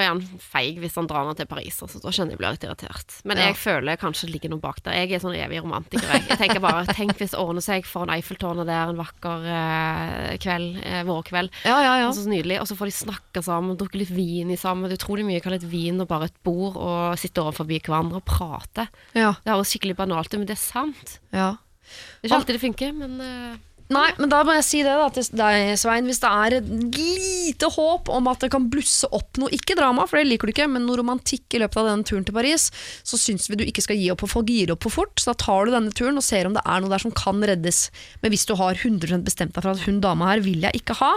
er 0.00 0.06
han 0.08 0.20
feig 0.38 0.78
hvis 0.78 0.94
han 0.96 1.06
drar 1.06 1.26
ned 1.26 1.36
til 1.36 1.46
Paris. 1.46 1.80
Altså, 1.82 2.00
da 2.02 2.08
skjønner 2.10 2.30
jeg 2.36 2.38
blir 2.38 2.50
litt 2.50 2.64
irritert. 2.64 3.20
Men 3.24 3.36
Ja. 3.38 3.46
jeg 3.48 3.56
føler 3.56 3.96
kanskje 3.96 4.26
det 4.26 4.32
ligger 4.36 4.50
noe 4.50 4.60
bak 4.60 4.82
der. 4.82 4.92
Jeg 4.92 5.12
er 5.12 5.18
sånn 5.20 5.34
evig 5.36 5.62
romantiker. 5.62 6.06
Jeg, 6.12 6.28
jeg 6.28 6.38
tenker 6.38 6.60
bare, 6.60 6.84
Tenk 6.86 7.16
hvis 7.18 7.30
det 7.30 7.40
ordner 7.40 7.62
seg 7.62 7.84
foran 7.84 8.10
Eiffeltårnet 8.10 8.66
der 8.66 8.88
en 8.90 8.96
vakker 8.96 9.46
eh, 9.46 10.36
kveld, 10.38 10.80
eh, 10.84 11.02
vårkveld. 11.04 11.50
Ja, 11.64 11.80
ja, 11.82 11.98
ja. 12.00 12.08
Altså, 12.08 12.24
så 12.24 12.28
nydelig. 12.28 12.60
Og 12.60 12.66
så 12.68 12.76
får 12.76 12.86
de 12.86 12.96
snakke 13.04 13.42
sammen, 13.42 13.76
drukke 13.76 13.98
litt 13.98 14.10
vin 14.10 14.50
i 14.50 14.56
sammen. 14.56 14.88
Det 14.88 14.98
utrolig 14.98 15.24
mye 15.24 15.40
kan 15.42 15.52
litt 15.52 15.62
vin 15.68 16.00
og 16.00 16.08
bare 16.08 16.24
et 16.24 16.42
bord 16.44 16.76
og 16.76 17.18
sitte 17.18 17.40
overfor 17.42 17.64
hverandre 17.66 18.16
og 18.16 18.24
prate. 18.24 18.88
Ja, 19.14 19.32
Det 19.44 19.52
høres 19.52 19.70
skikkelig 19.72 19.96
banalt 19.96 20.32
ut, 20.32 20.38
men 20.38 20.46
det 20.46 20.56
er 20.56 20.62
sant. 20.62 21.18
ja. 21.32 21.56
Det 21.86 22.26
er 22.26 22.30
ikke 22.30 22.42
alltid 22.42 22.58
det 22.58 22.64
funker, 22.66 22.92
men 22.96 23.16
eh, 23.22 23.56
Nei, 23.86 24.08
men 24.18 24.26
da 24.26 24.40
må 24.42 24.56
jeg 24.56 24.64
si 24.66 24.78
det 24.82 24.94
da 24.98 25.06
til 25.14 25.26
deg, 25.38 25.76
Svein. 25.78 26.08
Hvis 26.10 26.18
det 26.18 26.30
er 26.30 26.56
et 26.56 26.70
lite 26.96 27.68
håp 27.70 28.10
om 28.10 28.26
at 28.32 28.42
det 28.42 28.50
kan 28.50 28.66
blusse 28.70 29.06
opp 29.14 29.38
noe, 29.38 29.52
ikke 29.54 29.76
drama, 29.78 30.08
for 30.10 30.18
det 30.18 30.26
liker 30.26 30.50
du 30.50 30.54
ikke, 30.56 30.66
men 30.72 30.82
noe 30.88 30.98
romantikk 30.98 31.54
i 31.54 31.60
løpet 31.62 31.78
av 31.78 31.90
denne 31.92 32.06
turen 32.08 32.26
til 32.26 32.34
Paris, 32.34 32.66
så 33.06 33.20
syns 33.20 33.46
vi 33.46 33.60
du 33.60 33.62
ikke 33.62 33.84
skal 33.86 34.00
gi 34.00 34.10
opp, 34.10 34.24
for 34.24 34.40
folk 34.40 34.50
gir 34.50 34.74
opp 34.74 34.82
for 34.88 34.96
fort. 34.96 35.14
Så 35.22 35.30
da 35.30 35.38
tar 35.44 35.68
du 35.68 35.76
denne 35.76 35.94
turen 35.94 36.18
og 36.18 36.26
ser 36.26 36.50
om 36.50 36.56
det 36.56 36.64
er 36.66 36.82
noe 36.82 36.90
der 36.90 37.04
som 37.04 37.14
kan 37.14 37.38
reddes. 37.46 37.84
Men 38.24 38.34
hvis 38.34 38.48
du 38.50 38.56
har 38.58 38.74
100 38.74 39.22
bestemt 39.26 39.54
deg 39.54 39.62
for 39.62 39.76
at 39.76 39.86
hun 39.86 40.02
dama 40.02 40.32
her 40.32 40.42
vil 40.42 40.66
jeg 40.66 40.82
ikke 40.82 40.98
ha, 40.98 41.12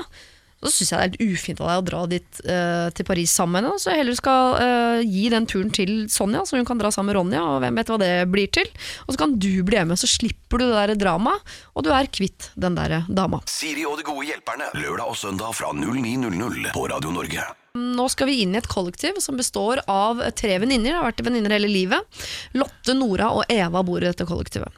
så 0.59 0.71
syns 0.73 0.91
jeg 0.91 0.97
det 0.99 0.99
er 0.99 1.05
helt 1.07 1.37
ufint 1.39 1.61
av 1.63 1.69
deg 1.69 1.79
å 1.79 1.85
dra 1.87 2.01
dit 2.11 2.41
uh, 2.43 2.87
til 2.95 3.07
Paris 3.07 3.31
sammen 3.31 3.55
med 3.55 3.69
henne. 3.69 3.81
Så 3.81 3.93
jeg 3.93 4.01
heller 4.01 4.17
skal 4.19 4.57
uh, 4.59 5.03
gi 5.05 5.29
den 5.31 5.47
turen 5.49 5.71
til 5.75 5.93
Sonja, 6.11 6.43
så 6.47 6.59
hun 6.59 6.67
kan 6.67 6.81
dra 6.81 6.91
sammen 6.91 7.13
med 7.13 7.19
Ronja, 7.19 7.43
og 7.45 7.63
hvem 7.63 7.79
vet 7.79 7.93
hva 7.93 7.99
det 8.01 8.11
blir 8.33 8.51
til. 8.59 8.67
Og 9.07 9.15
så 9.15 9.21
kan 9.23 9.37
du 9.39 9.51
bli 9.67 9.79
hjemme, 9.79 9.99
så 9.99 10.09
slipper 10.09 10.59
du 10.59 10.67
det 10.67 10.81
der 10.91 10.99
dramaet, 11.05 11.55
og 11.73 11.87
du 11.87 11.93
er 11.95 12.11
kvitt 12.11 12.51
den 12.59 12.75
der 12.75 13.01
dama. 13.07 13.39
Siri 13.49 13.87
og 13.87 14.01
de 14.01 14.07
gode 14.09 14.27
hjelperne. 14.27 14.67
Lørdag 14.79 15.15
og 15.15 15.17
søndag 15.19 15.55
fra 15.55 15.71
09.00 15.75 16.73
på 16.75 16.85
Radio 16.91 17.15
Norge. 17.15 17.47
Nå 17.79 18.07
skal 18.11 18.27
vi 18.27 18.39
inn 18.43 18.55
i 18.55 18.59
et 18.59 18.67
kollektiv 18.67 19.19
som 19.23 19.37
består 19.39 19.83
av 19.87 20.21
tre 20.37 20.57
venninner. 20.59 20.97
Har 20.97 21.11
vært 21.11 21.23
venninner 21.25 21.53
hele 21.55 21.69
livet. 21.71 22.23
Lotte, 22.57 22.95
Nora 22.97 23.29
og 23.37 23.45
Eva 23.53 23.83
bor 23.85 24.01
i 24.01 24.09
dette 24.09 24.27
kollektivet. 24.27 24.73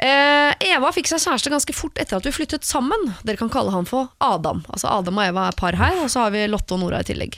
Eh, 0.00 0.54
Eva 0.72 0.90
fikk 0.96 1.10
seg 1.10 1.20
kjæreste 1.20 1.52
ganske 1.52 1.74
fort 1.76 1.98
etter 2.00 2.16
at 2.16 2.26
vi 2.26 2.32
flyttet 2.32 2.64
sammen. 2.64 3.10
Dere 3.20 3.40
kan 3.40 3.52
kalle 3.52 3.74
han 3.74 3.88
for 3.88 4.08
Adam. 4.24 4.62
Altså 4.72 4.88
Adam 4.88 5.20
og 5.20 5.26
Eva 5.26 5.48
er 5.50 5.58
par 5.58 5.76
her, 5.76 6.00
og 6.00 6.08
så 6.12 6.24
har 6.24 6.34
vi 6.34 6.46
Lotte 6.48 6.76
og 6.76 6.82
Nora 6.82 7.02
i 7.04 7.08
tillegg. 7.10 7.36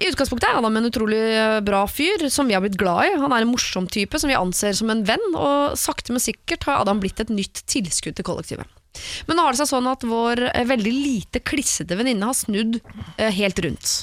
I 0.00 0.08
utgangspunktet 0.08 0.48
er 0.48 0.58
Adam 0.58 0.78
en 0.78 0.88
utrolig 0.88 1.20
eh, 1.20 1.60
bra 1.64 1.84
fyr 1.90 2.26
som 2.32 2.48
vi 2.48 2.56
har 2.56 2.64
blitt 2.64 2.80
glad 2.80 3.10
i. 3.10 3.16
Han 3.20 3.34
er 3.34 3.44
en 3.44 3.52
morsom 3.52 3.88
type 3.92 4.18
som 4.18 4.32
vi 4.32 4.38
anser 4.38 4.76
som 4.78 4.90
en 4.92 5.04
venn, 5.06 5.26
og 5.36 5.76
sakte, 5.78 6.14
men 6.14 6.24
sikkert 6.24 6.64
har 6.68 6.80
Adam 6.80 7.02
blitt 7.02 7.20
et 7.22 7.32
nytt 7.32 7.66
tilskudd 7.70 8.16
til 8.16 8.26
kollektivet. 8.26 8.78
Men 9.26 9.38
nå 9.38 9.44
har 9.44 9.54
det 9.54 9.62
seg 9.62 9.70
sånn 9.70 9.88
at 9.88 10.04
vår 10.08 10.46
eh, 10.50 10.66
veldig 10.68 10.92
lite 10.92 11.44
klissete 11.44 11.96
venninne 11.98 12.28
har 12.28 12.36
snudd 12.36 12.80
eh, 12.80 13.32
helt 13.32 13.60
rundt. 13.64 13.94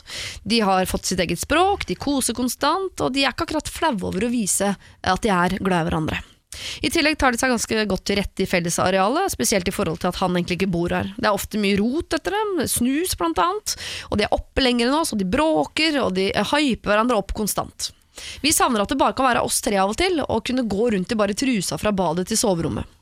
De 0.45 0.61
har 0.65 0.89
fått 0.89 1.09
sitt 1.09 1.21
eget 1.25 1.41
språk, 1.41 1.85
de 1.89 1.97
koser 1.97 2.37
konstant, 2.37 3.01
og 3.01 3.13
de 3.13 3.25
er 3.25 3.33
ikke 3.33 3.49
akkurat 3.49 3.73
flaue 3.73 4.09
over 4.09 4.25
å 4.25 4.33
vise 4.33 4.75
at 4.77 5.25
de 5.25 5.33
er 5.33 5.57
glad 5.61 5.81
i 5.81 5.89
hverandre. 5.89 6.21
I 6.81 6.89
tillegg 6.91 7.17
tar 7.19 7.33
de 7.33 7.39
seg 7.41 7.51
ganske 7.51 7.85
godt 7.91 8.05
til 8.07 8.19
rette 8.19 8.43
i 8.43 8.47
fellesarealet, 8.49 9.33
spesielt 9.35 9.67
i 9.69 9.73
forhold 9.73 10.01
til 10.01 10.09
at 10.11 10.19
han 10.21 10.35
egentlig 10.35 10.59
ikke 10.59 10.71
bor 10.73 10.93
her. 10.95 11.11
Det 11.17 11.27
er 11.29 11.35
ofte 11.35 11.61
mye 11.61 11.77
rot 11.79 12.15
etter 12.17 12.35
dem, 12.35 12.63
snus 12.71 13.15
blant 13.19 13.41
annet, 13.43 13.75
og 14.09 14.19
de 14.19 14.25
er 14.25 14.35
oppe 14.35 14.63
lenger 14.63 14.89
enn 14.89 14.99
oss, 14.99 15.13
og 15.13 15.21
de 15.21 15.27
bråker, 15.29 15.99
og 16.01 16.15
de 16.17 16.29
hyper 16.33 16.93
hverandre 16.93 17.19
opp 17.19 17.35
konstant. 17.37 17.91
Vi 18.43 18.51
savner 18.51 18.83
at 18.83 18.91
det 18.91 18.99
bare 18.99 19.15
kan 19.15 19.29
være 19.29 19.43
oss 19.45 19.61
tre 19.63 19.77
av 19.79 19.93
og 19.93 19.99
til, 19.99 20.19
og 20.25 20.45
kunne 20.47 20.67
gå 20.67 20.89
rundt 20.95 21.13
i 21.13 21.19
bare 21.19 21.37
trusa 21.37 21.79
fra 21.79 21.93
badet 21.95 22.27
til 22.31 22.39
soverommet. 22.39 22.97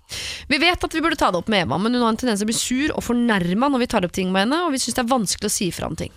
Vi 0.47 0.59
vet 0.61 0.83
at 0.83 0.93
vi 0.93 1.01
burde 1.03 1.17
ta 1.19 1.31
det 1.31 1.41
opp 1.41 1.49
med 1.51 1.65
Eva, 1.65 1.79
men 1.81 1.95
hun 1.95 2.05
har 2.05 2.13
en 2.13 2.19
tendens 2.19 2.39
til 2.39 2.47
å 2.47 2.51
bli 2.51 2.57
sur 2.57 2.93
og 2.95 3.03
fornærma 3.03 3.71
når 3.71 3.83
vi 3.83 3.89
tar 3.91 4.07
opp 4.07 4.15
ting 4.15 4.29
med 4.31 4.45
henne, 4.45 4.61
og 4.65 4.75
vi 4.75 4.81
syns 4.81 4.95
det 4.95 5.03
er 5.03 5.11
vanskelig 5.11 5.49
å 5.49 5.57
si 5.57 5.71
fra 5.75 5.89
om 5.89 5.97
ting. 5.99 6.13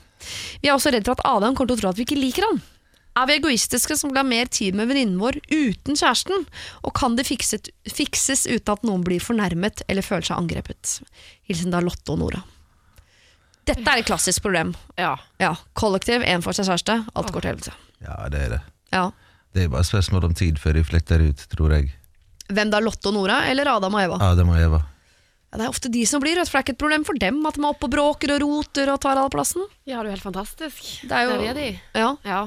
Vi 0.60 0.68
er 0.68 0.76
også 0.76 0.92
redd 0.94 1.08
for 1.08 1.16
at 1.16 1.24
Adam 1.26 1.56
kommer 1.56 1.72
til 1.72 1.80
å 1.80 1.82
tro 1.82 1.90
at 1.90 1.98
vi 1.98 2.06
ikke 2.06 2.20
liker 2.20 2.46
han. 2.46 2.60
Er 3.18 3.26
vi 3.26 3.34
egoistiske 3.40 3.96
som 3.98 4.10
vil 4.12 4.20
ha 4.20 4.22
mer 4.24 4.46
tid 4.46 4.74
med 4.78 4.86
venninnen 4.88 5.18
vår 5.18 5.40
uten 5.50 5.96
kjæresten? 5.98 6.44
Og 6.86 6.94
kan 6.94 7.16
det 7.18 7.26
fikset, 7.26 7.68
fikses 7.90 8.46
uten 8.46 8.72
at 8.76 8.82
noen 8.86 9.02
blir 9.04 9.20
fornærmet 9.20 9.82
eller 9.90 10.02
føler 10.06 10.28
seg 10.30 10.38
angrepet? 10.38 11.00
Hilsen 11.50 11.74
da 11.74 11.80
Lotte 11.82 12.14
og 12.14 12.20
Nora. 12.22 12.42
Dette 13.68 13.84
er 13.86 14.00
et 14.00 14.06
klassisk 14.08 14.42
problem. 14.46 14.72
ja. 14.98 15.16
Ja, 15.42 15.54
Kollektiv, 15.74 16.22
én 16.26 16.42
for 16.42 16.52
seg 16.56 16.66
kjæreste, 16.70 16.96
alt 17.14 17.32
går 17.34 17.40
til 17.44 17.50
helvete. 17.52 17.74
Ja, 18.02 18.16
det 18.32 18.40
er 18.46 18.54
det. 18.56 18.60
Ja. 18.94 19.10
Det 19.54 19.64
er 19.64 19.68
bare 19.74 19.84
spørsmål 19.84 20.24
om 20.30 20.34
tid 20.34 20.58
før 20.62 20.72
de 20.78 20.84
flytter 20.86 21.26
ut, 21.28 21.44
tror 21.52 21.74
jeg. 21.76 21.90
Hvem 22.50 22.70
da, 22.72 22.80
Lotte 22.82 23.10
og 23.10 23.14
Nora, 23.14 23.42
eller 23.50 23.68
Adam 23.74 23.94
og 23.94 24.00
Eva? 24.02 24.18
Adam 24.32 24.48
og 24.54 24.58
Eva. 24.58 24.80
Ja, 25.50 25.58
det 25.58 25.66
er 25.66 25.70
ofte 25.74 25.90
de 25.90 26.04
som 26.06 26.22
blir, 26.22 26.38
rødt, 26.38 26.48
for 26.48 26.58
det 26.58 26.62
er 26.62 26.66
ikke 26.68 26.76
et 26.78 26.82
problem 26.82 27.04
for 27.06 27.18
dem 27.18 27.44
at 27.46 27.54
de 27.58 27.62
er 27.62 27.68
oppe 27.74 27.86
og 27.88 27.90
bråker 27.94 28.32
og 28.36 28.42
roter 28.46 28.90
og 28.94 29.00
tar 29.02 29.18
all 29.18 29.30
plassen. 29.34 29.66
ja, 29.84 29.98
det 29.98 30.06
er 30.06 30.10
jo 30.10 30.16
helt 30.16 30.26
fantastisk. 30.28 30.82
Det 31.02 31.12
er 31.12 31.24
jo- 31.26 31.36
Der 31.36 31.48
er 31.50 31.54
de. 31.54 31.80
Ja. 31.94 32.16
Ja. 32.24 32.40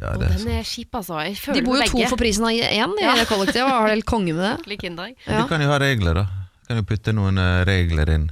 Ja, 0.00 0.14
Og 0.14 0.20
den 0.22 0.48
er 0.48 0.62
kjip, 0.64 0.94
altså. 0.96 1.18
Jeg 1.26 1.36
føler 1.36 1.60
De 1.60 1.66
bor 1.66 1.76
jo 1.80 1.88
to 1.90 2.04
for 2.08 2.20
prisen 2.20 2.44
av 2.46 2.50
én 2.54 2.94
i 2.96 3.02
Ja. 3.02 3.14
det 3.18 3.26
kollektivet, 3.28 3.66
og 3.66 3.70
har 3.82 3.88
helt 3.90 4.06
konge 4.06 4.32
med 4.32 4.44
det. 4.44 4.66
Lik 4.70 4.82
Ja. 4.84 5.42
Du 5.42 5.48
kan 5.48 5.60
jo 5.60 5.68
ha 5.68 5.78
regler, 5.78 6.14
da. 6.14 6.24
Du 6.24 6.66
kan 6.68 6.76
jo 6.76 6.82
putte 6.88 7.12
noen 7.12 7.38
eh, 7.38 7.64
regler 7.64 8.08
inn. 8.14 8.30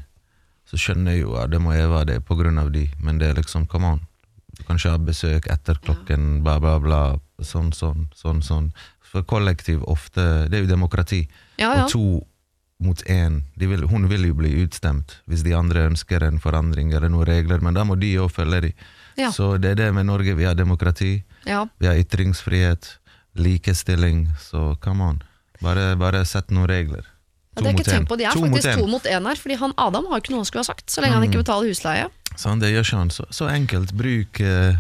Så 0.69 0.77
skjønner 0.77 1.13
jeg 1.17 1.23
jo 1.25 1.35
at 1.41 1.51
det 1.51 1.61
må 1.61 1.73
Eva, 1.73 2.05
det 2.05 2.17
er 2.17 2.21
på 2.21 2.37
grunn 2.37 2.59
av 2.59 2.71
de, 2.73 2.89
men 3.01 3.19
det 3.19 3.31
er 3.31 3.35
liksom, 3.35 3.67
come 3.67 3.87
on. 3.97 4.01
Du 4.59 4.65
kan 4.65 4.77
ikke 4.77 4.91
ha 4.91 4.99
besøk 4.99 5.47
etter 5.51 5.79
klokken 5.81 6.43
bla, 6.43 6.59
bla, 6.61 6.79
bla 6.83 7.01
sånn, 7.41 7.73
sånn, 7.73 8.09
sånn, 8.15 8.43
sånn. 8.43 8.73
For 9.09 9.23
kollektiv 9.25 9.83
ofte 9.89 10.49
Det 10.51 10.59
er 10.59 10.65
jo 10.67 10.69
demokrati. 10.75 11.23
Ja, 11.57 11.73
ja. 11.75 11.85
Og 11.85 11.91
to 11.91 12.03
mot 12.79 13.01
én. 13.11 13.43
De 13.59 13.67
vil, 13.67 13.87
hun 13.91 14.07
vil 14.11 14.29
jo 14.29 14.35
bli 14.39 14.53
utstemt 14.63 15.17
hvis 15.27 15.43
de 15.47 15.55
andre 15.57 15.89
ønsker 15.89 16.23
en 16.23 16.39
forandring 16.43 16.93
eller 16.95 17.11
noen 17.11 17.27
regler, 17.27 17.63
men 17.65 17.75
da 17.75 17.85
må 17.85 17.97
de 17.99 18.13
òg 18.23 18.31
følge 18.31 18.61
de. 18.69 18.73
Ja. 19.19 19.33
Så 19.35 19.57
det 19.61 19.73
er 19.75 19.75
det 19.81 19.91
med 19.95 20.07
Norge. 20.07 20.35
Vi 20.39 20.45
har 20.47 20.55
demokrati, 20.55 21.25
Ja. 21.45 21.65
vi 21.79 21.87
har 21.91 21.95
ytringsfrihet, 21.99 22.99
likestilling, 23.39 24.29
så 24.39 24.77
come 24.81 25.03
on. 25.05 25.23
Bare, 25.61 25.97
bare 25.99 26.25
sett 26.25 26.51
noen 26.55 26.69
regler. 26.71 27.05
Ja, 27.57 27.63
det 27.65 27.71
er 27.73 27.75
ikke 27.81 27.91
tempo. 27.91 28.17
De 28.17 28.25
er 28.29 28.31
To 28.37 28.45
faktisk 28.45 28.69
mot 28.79 28.79
to 28.79 28.87
mot 28.87 29.05
én 29.11 29.27
her, 29.27 29.35
fordi 29.41 29.57
han 29.59 29.73
Adam 29.77 30.05
har 30.07 30.19
jo 30.21 30.23
ikke 30.23 30.31
noe 30.37 30.43
han 30.45 30.49
skulle 30.51 30.63
ha 30.63 30.69
sagt, 30.71 30.87
så 30.95 31.03
lenge 31.03 31.15
han 31.19 31.23
Mm. 31.25 31.31
ikke 31.33 31.43
betaler 31.43 31.69
husleie. 31.73 32.09
Sånn, 32.39 32.61
det 32.61 32.71
gjør 32.71 32.85
ikke 32.87 32.99
han. 32.99 33.11
Så, 33.11 33.25
så 33.35 33.49
enkelt. 33.51 33.93
Bruk 33.99 34.41
eh, 34.41 34.77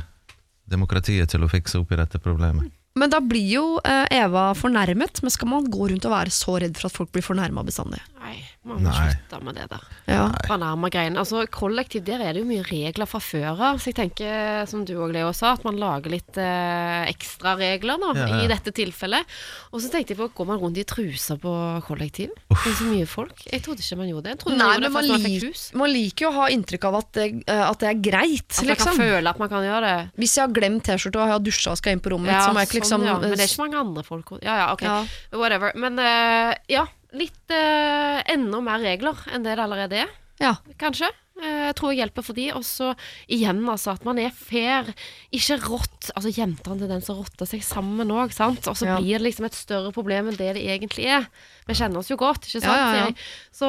demokratiet 0.71 1.29
til 1.33 1.43
å 1.43 1.49
fikse 1.51 1.81
opp 1.81 1.91
i 1.93 1.97
dette 1.99 2.21
problemet. 2.23 2.71
Men 2.99 3.11
da 3.11 3.21
blir 3.21 3.47
jo 3.51 3.65
eh, 3.85 4.07
Eva 4.11 4.53
fornærmet, 4.59 5.23
men 5.23 5.31
skal 5.31 5.49
man 5.49 5.67
gå 5.71 5.89
rundt 5.91 6.05
og 6.07 6.13
være 6.15 6.31
så 6.35 6.59
redd 6.61 6.77
for 6.79 6.87
at 6.91 6.97
folk 6.97 7.11
blir 7.15 7.23
fornærma 7.23 7.63
bestandig? 7.67 8.01
Nei, 8.23 8.43
man 8.69 8.83
må 8.85 8.91
Nei. 8.93 9.09
slutte 9.15 9.41
med 9.45 9.57
det 9.59 9.67
der. 9.73 9.85
Ja. 10.09 10.25
Fornærma 10.47 10.91
greiene. 10.93 11.19
Altså, 11.23 11.43
kollektiv, 11.53 12.05
der 12.07 12.21
er 12.25 12.37
det 12.37 12.43
jo 12.43 12.49
mye 12.49 12.65
regler 12.69 13.09
fra 13.09 13.21
før 13.23 13.63
av. 13.71 13.81
Så 13.81 13.91
jeg 13.91 13.97
tenker, 13.99 14.67
som 14.71 14.85
du 14.89 14.95
og 15.01 15.13
Leo 15.15 15.31
sa, 15.37 15.55
at 15.57 15.65
man 15.67 15.79
lager 15.81 16.13
litt 16.13 16.39
eh, 16.41 17.09
ekstra 17.11 17.55
regler 17.61 18.01
da, 18.03 18.13
Ja, 18.19 18.27
ja. 18.35 18.41
i 18.45 18.51
dette 18.51 18.73
tilfellet. 18.77 19.27
Og 19.73 19.83
så 19.85 19.91
tenkte 19.93 20.15
jeg 20.15 20.21
på, 20.21 20.29
går 20.39 20.51
man 20.53 20.61
rundt 20.63 20.81
i 20.81 20.85
truser 20.89 21.41
på 21.41 21.53
kollektiv? 21.89 22.33
Det 22.53 22.59
er 22.73 22.77
så 22.79 22.89
mye 22.89 23.09
folk. 23.09 23.45
Jeg 23.49 23.65
trodde 23.65 23.85
ikke 23.85 23.99
man 24.03 24.11
gjorde 24.13 24.29
det. 24.29 24.37
Jeg 24.37 24.43
trodde 24.45 24.59
Nei, 24.59 24.67
man 24.67 24.69
men 24.69 24.89
gjorde 24.89 25.03
det 25.03 25.11
man, 25.13 25.23
man 25.23 25.33
lik, 25.33 25.65
man 25.83 25.93
liker 25.95 26.27
jo 26.29 26.31
å 26.33 26.37
ha 26.39 26.49
inntrykk 26.55 26.89
av 26.91 27.01
at 27.03 27.11
det, 27.19 27.29
eh, 27.49 27.65
at 27.69 27.83
det 27.83 27.91
er 27.93 28.03
greit, 28.11 28.47
At 28.53 28.63
man 28.63 28.71
liksom. 28.75 28.93
kan 28.93 29.03
føle 29.05 29.35
at 29.35 29.43
man 29.45 29.53
kan 29.53 29.67
gjøre 29.69 29.83
det. 29.89 29.97
Hvis 30.21 30.37
jeg 30.39 30.45
har 30.47 30.55
glemt 30.61 30.85
T-skjorta 30.89 31.23
og 31.23 31.27
jeg 31.29 31.37
har 31.39 31.45
dusja 31.49 31.73
og 31.75 31.81
skal 31.81 31.97
inn 31.97 32.05
på 32.05 32.13
rommet, 32.15 32.33
Ja, 32.35 32.45
så 32.47 32.53
må 32.53 32.63
jeg 32.63 32.71
ikke 32.71 32.81
liksom 32.83 32.99
sånn, 33.01 33.09
ja. 33.09 33.17
Men 33.23 33.35
det 33.37 33.45
er 33.45 33.51
ikke 33.53 33.65
mange 33.65 33.81
andre 33.83 34.05
folk 34.07 34.33
Ja, 34.43 34.55
ja, 34.63 34.67
ok. 34.75 34.83
Ja. 34.89 34.99
Whatever. 35.39 35.73
Men 35.79 35.99
uh, 36.01 36.53
ja, 36.69 36.85
litt 37.17 37.51
eh, 37.55 38.23
enda 38.35 38.61
mer 38.61 38.83
regler 38.85 39.17
enn 39.33 39.43
det 39.47 39.57
det 39.57 39.65
allerede 39.65 40.03
er. 40.05 40.13
Ja. 40.43 40.57
Kanskje. 40.79 41.09
Eh, 41.41 41.67
Jeg 41.69 41.75
tror 41.79 41.93
jeg 41.93 41.99
hjelper 42.03 42.25
for 42.27 42.35
de. 42.35 42.49
Og 42.55 42.63
så 42.67 42.93
igjen, 43.29 43.63
altså, 43.69 43.95
at 43.95 44.05
man 44.05 44.19
er 44.19 44.31
fair. 44.35 44.93
Ikke 45.35 45.59
rått. 45.65 46.11
Altså, 46.17 46.31
jentene 46.35 46.79
til 46.79 46.89
den 46.91 47.03
som 47.05 47.19
rotter 47.21 47.47
seg 47.47 47.63
sammen 47.67 48.11
òg, 48.11 48.33
sant. 48.33 48.67
Og 48.69 48.77
så 48.77 48.87
Ja. 48.87 48.97
blir 48.99 49.19
det 49.19 49.27
liksom 49.29 49.47
et 49.47 49.55
større 49.55 49.93
problem 49.93 50.29
enn 50.29 50.37
det 50.37 50.55
det 50.55 50.65
egentlig 50.67 51.07
er. 51.07 51.27
Vi 51.69 51.77
kjenner 51.77 52.01
oss 52.01 52.09
jo 52.09 52.17
godt, 52.17 52.49
ikke 52.49 52.63
sant. 52.65 52.73
Ja, 52.73 52.89
ja, 52.97 53.07
ja. 53.11 53.29
Så 53.53 53.69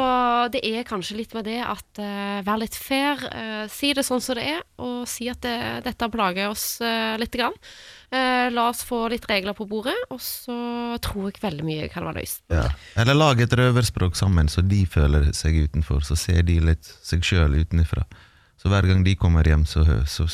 det 0.53 0.61
er 0.63 0.87
kanskje 0.87 1.17
litt 1.19 1.33
med 1.35 1.49
det 1.49 1.59
at 1.65 1.99
uh, 1.99 2.39
vær 2.47 2.61
litt 2.61 2.77
fair. 2.79 3.19
uh, 3.27 3.65
si 3.71 3.91
det 3.95 4.05
sånn 4.07 4.23
som 4.23 4.39
det 4.39 4.45
er, 4.55 4.61
og 4.79 5.03
si 5.09 5.27
at 5.31 5.41
det, 5.43 5.57
dette 5.87 6.09
plager 6.13 6.47
oss 6.53 6.77
uh, 6.79 7.19
lite 7.19 7.41
grann. 7.41 7.57
Uh, 8.09 8.47
la 8.55 8.69
oss 8.71 8.85
få 8.87 9.03
litt 9.11 9.27
regler 9.29 9.57
på 9.57 9.67
bordet, 9.69 9.97
og 10.09 10.21
så 10.23 10.55
tror 11.03 11.29
jeg 11.29 11.43
veldig 11.43 11.67
mye 11.67 11.91
kan 11.91 12.07
være 12.07 12.23
løst. 12.23 12.45
Ja. 12.53 12.69
Eller 12.99 13.19
lag 13.19 13.43
et 13.43 13.53
røverspråk 13.59 14.15
sammen, 14.17 14.47
så 14.49 14.63
de 14.65 14.85
føler 14.89 15.29
seg 15.35 15.59
utenfor. 15.67 16.01
Så 16.07 16.17
ser 16.19 16.41
de 16.47 16.57
litt 16.71 16.87
seg 17.03 17.27
sjøl 17.27 17.59
utenfra. 17.59 18.07
Så 18.59 18.67
hver 18.67 18.83
gang 18.89 19.03
de 19.05 19.13
kommer 19.15 19.47
hjem, 19.47 19.61
så, 19.65 19.85
så 20.03 20.25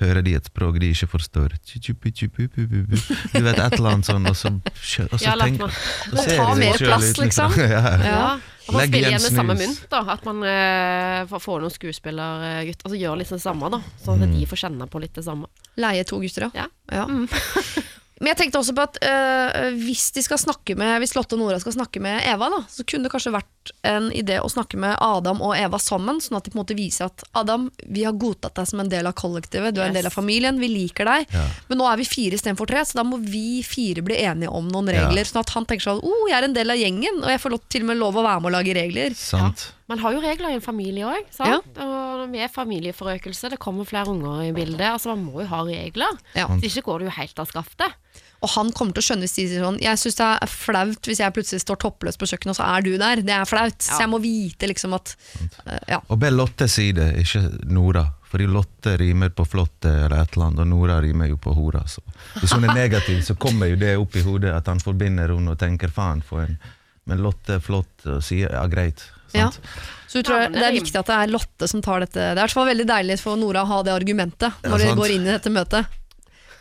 hører 0.00 0.20
de 0.24 0.34
et 0.36 0.44
språk 0.50 0.76
de 0.82 0.90
ikke 0.92 1.06
forstår. 1.08 1.54
Du 1.64 3.40
vet, 3.40 3.56
et 3.58 3.72
eller 3.76 3.90
annet 3.94 4.04
sånn, 4.08 4.26
og 4.28 4.36
så, 4.36 4.50
og 4.52 5.16
så 5.16 5.24
Ja, 5.24 5.34
la 5.36 5.46
tenk- 5.48 5.62
meg- 5.64 6.24
ser 6.24 6.36
ta 6.36 6.54
mer 6.60 6.76
plass, 6.76 7.06
utenfra. 7.14 7.24
liksom. 7.24 7.56
ja. 7.74 7.82
Ja. 8.04 8.24
Og 8.68 8.74
man 8.76 8.86
spiller 8.86 9.08
igjen 9.10 9.24
med 9.24 9.34
samme 9.34 9.56
mynt, 9.58 9.80
da. 9.90 10.00
At 10.14 10.24
man 10.28 10.42
eh, 10.46 11.24
får- 11.32 11.42
får 11.42 11.64
noen 11.64 11.72
skuespillergutter 11.74 12.86
Altså 12.86 13.00
gjør 13.00 13.16
litt 13.18 13.32
det 13.32 13.40
samme, 13.42 13.70
da. 13.72 13.80
Sånn 14.04 14.22
at 14.28 14.34
de 14.36 14.44
får 14.52 14.62
kjenne 14.66 14.86
på 14.92 15.00
litt 15.02 15.16
det 15.16 15.24
samme. 15.26 15.48
Leie 15.80 16.04
to 16.04 16.20
gutter, 16.22 16.48
da. 16.48 16.50
ja. 16.54 16.68
Ja. 16.92 17.06
Mm. 17.08 17.26
Men 18.20 18.34
jeg 18.34 18.36
tenkte 18.36 18.60
også 18.60 18.74
på 18.76 18.84
at 18.84 18.98
øh, 19.00 19.76
hvis 19.80 20.10
de 20.12 20.20
skal 20.20 20.36
med 20.76 20.98
Hvis 21.00 21.14
Lotte 21.16 21.36
og 21.36 21.40
Nora 21.40 21.56
skal 21.62 21.72
snakke 21.72 22.02
med 22.04 22.20
Eva, 22.28 22.50
da, 22.52 22.58
så 22.68 22.84
kunne 22.84 23.08
det 23.08 23.12
kanskje 23.14 23.32
vært 23.32 23.72
en 23.86 24.10
idé 24.12 24.36
å 24.40 24.50
snakke 24.50 24.76
med 24.80 24.98
Adam 25.00 25.40
og 25.44 25.54
Eva 25.56 25.78
sammen, 25.80 26.20
sånn 26.20 26.36
at 26.36 26.44
de 26.44 26.52
på 26.52 26.58
en 26.58 26.62
måte 26.62 26.76
viser 26.76 27.08
at 27.08 27.24
Adam, 27.40 27.70
vi 27.88 28.04
har 28.04 28.16
godtatt 28.20 28.58
deg 28.60 28.68
som 28.68 28.82
en 28.84 28.92
del 28.92 29.08
av 29.08 29.16
kollektivet, 29.16 29.72
du 29.72 29.80
er 29.80 29.88
en 29.88 29.96
del 29.96 30.08
av 30.10 30.12
familien, 30.16 30.60
vi 30.60 30.68
liker 30.68 31.08
deg, 31.08 31.32
Ja. 31.32 31.46
men 31.70 31.80
nå 31.80 31.88
er 31.88 32.00
vi 32.00 32.08
fire 32.08 32.36
istedenfor 32.36 32.68
tre, 32.68 32.84
så 32.84 33.00
da 33.00 33.06
må 33.08 33.20
vi 33.24 33.62
fire 33.64 34.04
bli 34.04 34.20
enige 34.20 34.52
om 34.52 34.68
noen 34.68 34.92
regler. 34.92 35.24
Ja. 35.24 35.28
Sånn 35.30 35.44
at 35.44 35.54
han 35.56 35.68
tenker 35.68 35.88
sånn 35.88 36.04
oh, 36.04 36.24
jeg 36.28 36.36
er 36.40 36.48
en 36.48 36.56
del 36.56 36.72
av 36.72 36.80
gjengen, 36.80 37.22
og 37.24 37.32
jeg 37.32 37.40
får 37.40 37.56
lov, 37.56 37.66
til 37.72 37.86
og 37.86 37.92
med 37.92 38.00
lov 38.00 38.20
å 38.20 38.26
være 38.26 38.40
med 38.44 38.52
å 38.52 38.56
lage 38.58 38.76
regler. 38.76 39.16
Sant. 39.16 39.70
Man 39.90 39.98
har 40.02 40.14
jo 40.14 40.22
regler 40.22 40.54
i 40.54 40.58
en 40.58 40.64
familie 40.64 41.08
òg. 41.08 41.30
Og 41.82 42.26
med 42.30 42.50
familieforøkelse, 42.54 43.50
det 43.54 43.60
kommer 43.62 43.88
flere 43.88 44.12
unger 44.12 44.44
i 44.46 44.52
bildet. 44.54 44.86
Altså 44.92 45.14
Man 45.16 45.26
må 45.26 45.42
jo 45.42 45.50
ha 45.50 45.64
regler. 45.66 46.20
Ja. 46.38 46.46
Hvis 46.60 46.78
ikke 46.78 46.92
går 46.92 47.02
det 47.02 47.10
jo 47.10 47.16
helt 47.18 47.42
av 47.42 47.50
skaftet. 47.50 47.98
Og 48.40 48.48
han 48.54 48.70
kommer 48.72 48.96
til 48.96 49.02
å 49.02 49.04
skjønne 49.04 49.26
hvis 49.26 49.36
de 49.36 49.42
sier 49.50 49.64
sånn 49.64 49.78
Jeg 49.82 50.00
syns 50.00 50.16
det 50.16 50.28
er 50.32 50.48
flaut 50.48 51.08
hvis 51.10 51.20
jeg 51.20 51.34
plutselig 51.36 51.60
står 51.60 51.80
toppløs 51.82 52.16
på 52.16 52.28
kjøkkenet, 52.30 52.54
og 52.54 52.58
så 52.60 52.68
er 52.72 52.86
du 52.86 52.94
der. 53.00 53.22
Det 53.26 53.34
er 53.36 53.48
flaut. 53.48 53.76
Så 53.84 54.00
jeg 54.00 54.12
må 54.12 54.20
vite 54.22 54.70
liksom 54.70 54.96
at 54.96 55.12
uh, 55.66 55.76
Ja. 55.90 56.00
Og 56.08 56.20
be 56.22 56.32
Lotte 56.32 56.68
si 56.70 56.90
det, 56.96 57.10
ikke 57.20 57.44
Nora. 57.68 58.06
Fordi 58.30 58.46
Lotte 58.46 58.94
rimer 58.96 59.32
på 59.34 59.44
flotte 59.44 59.90
eller 60.06 60.22
et 60.22 60.36
eller 60.36 60.46
annet, 60.46 60.62
og 60.62 60.70
Nora 60.70 61.00
rimer 61.02 61.32
jo 61.32 61.36
på 61.42 61.52
hora. 61.56 61.82
Så. 61.90 62.02
Hvis 62.38 62.54
hun 62.54 62.64
er 62.64 62.76
negativ, 62.78 63.24
så 63.26 63.34
kommer 63.34 63.72
jo 63.72 63.78
det 63.80 63.96
opp 63.98 64.14
i 64.14 64.22
hodet 64.22 64.52
at 64.54 64.70
han 64.70 64.80
forbinder 64.80 65.34
henne 65.34 65.56
og 65.56 65.58
tenker 65.58 65.90
faen 65.92 66.22
for 66.22 66.46
en 66.46 66.60
Men 67.10 67.24
Lotte 67.24 67.56
er 67.56 67.62
flott 67.64 68.04
og 68.06 68.20
sier 68.22 68.52
ja, 68.54 68.62
greit. 68.70 69.02
Ja. 69.36 69.50
Så 70.10 70.18
du 70.18 70.26
tror 70.26 70.42
det 70.42 70.58
det 70.58 70.66
er 70.66 70.74
viktig 70.74 70.96
at 70.98 71.06
det 71.06 71.16
er 71.16 71.30
Lotte 71.30 71.68
som 71.70 71.82
tar 71.84 72.02
dette. 72.02 72.18
Det 72.18 72.28
er 72.32 72.38
i 72.38 72.42
hvert 72.42 72.56
fall 72.56 72.66
veldig 72.70 72.86
deilig 72.90 73.18
for 73.22 73.38
Nora 73.38 73.62
å 73.62 73.70
ha 73.70 73.82
det 73.86 73.92
argumentet 73.94 74.48
Ja, 74.50 74.70
når 74.72 74.82
de 74.82 74.94
går 74.98 75.14
inn 75.16 75.28
i 75.28 75.30
dette 75.30 75.52
møtet. 75.54 75.98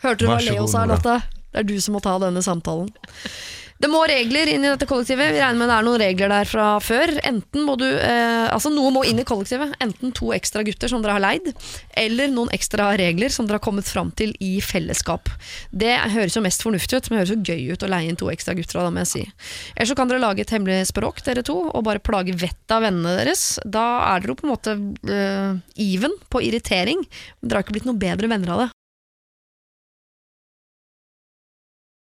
Hørte 0.04 0.22
du 0.22 0.30
hva 0.30 0.38
Leo 0.44 0.68
sa, 0.70 0.86
Lotte? 0.90 1.16
Det 1.50 1.64
er 1.64 1.66
du 1.66 1.80
som 1.82 1.98
må 1.98 2.02
ta 2.06 2.14
denne 2.22 2.44
samtalen. 2.46 2.92
Det 3.80 3.88
må 3.88 4.02
regler 4.12 4.50
inn 4.52 4.66
i 4.66 4.72
dette 4.74 4.88
kollektivet. 4.90 5.32
Vi 5.32 5.40
regner 5.40 5.56
med 5.56 5.70
det 5.72 5.76
er 5.78 5.86
noen 5.88 6.02
regler 6.02 6.32
der 6.34 6.48
fra 6.50 6.66
før. 6.84 7.14
Enten 7.24 7.64
må 7.64 7.78
du, 7.80 7.86
eh, 7.88 8.48
altså 8.52 8.68
Noe 8.74 8.92
må 8.92 9.06
inn 9.08 9.22
i 9.22 9.24
kollektivet. 9.28 9.72
Enten 9.80 10.12
to 10.16 10.34
ekstra 10.36 10.66
gutter 10.68 10.92
som 10.92 11.00
dere 11.04 11.16
har 11.16 11.24
leid, 11.24 11.48
eller 11.96 12.28
noen 12.34 12.52
ekstra 12.56 12.90
regler 13.00 13.32
som 13.32 13.48
dere 13.48 13.56
har 13.56 13.64
kommet 13.64 13.88
fram 13.88 14.12
til 14.12 14.34
i 14.44 14.60
fellesskap. 14.60 15.32
Det 15.72 15.96
høres 16.12 16.36
jo 16.36 16.44
mest 16.44 16.66
fornuftig 16.66 17.00
ut, 17.00 17.08
men 17.08 17.18
det 17.18 17.24
høres 17.24 17.38
jo 17.38 17.54
gøy 17.54 17.72
ut 17.72 17.86
å 17.88 17.92
leie 17.94 18.12
inn 18.12 18.20
to 18.20 18.28
ekstra 18.34 18.58
gutter. 18.58 18.82
Da 18.84 18.92
må 18.92 19.06
jeg 19.06 19.12
si. 19.14 19.24
Eller 19.78 19.88
så 19.88 19.96
kan 19.96 20.12
dere 20.12 20.26
lage 20.26 20.44
et 20.44 20.52
hemmelig 20.52 20.90
språk, 20.92 21.24
dere 21.24 21.46
to, 21.48 21.56
og 21.72 21.86
bare 21.88 22.04
plage 22.04 22.36
vettet 22.36 22.76
av 22.76 22.84
vennene 22.84 23.16
deres. 23.22 23.46
Da 23.64 23.86
er 24.10 24.20
dere 24.20 24.36
jo 24.36 24.42
på 24.42 24.50
en 24.50 24.54
måte 24.58 24.76
eh, 25.08 25.56
even 25.80 26.20
på 26.28 26.44
irritering. 26.44 27.08
Men 27.40 27.48
dere 27.48 27.62
har 27.62 27.68
ikke 27.68 27.80
blitt 27.80 27.88
noe 27.88 28.04
bedre 28.04 28.28
venner 28.28 28.58
av 28.58 28.66
det. 28.66 28.70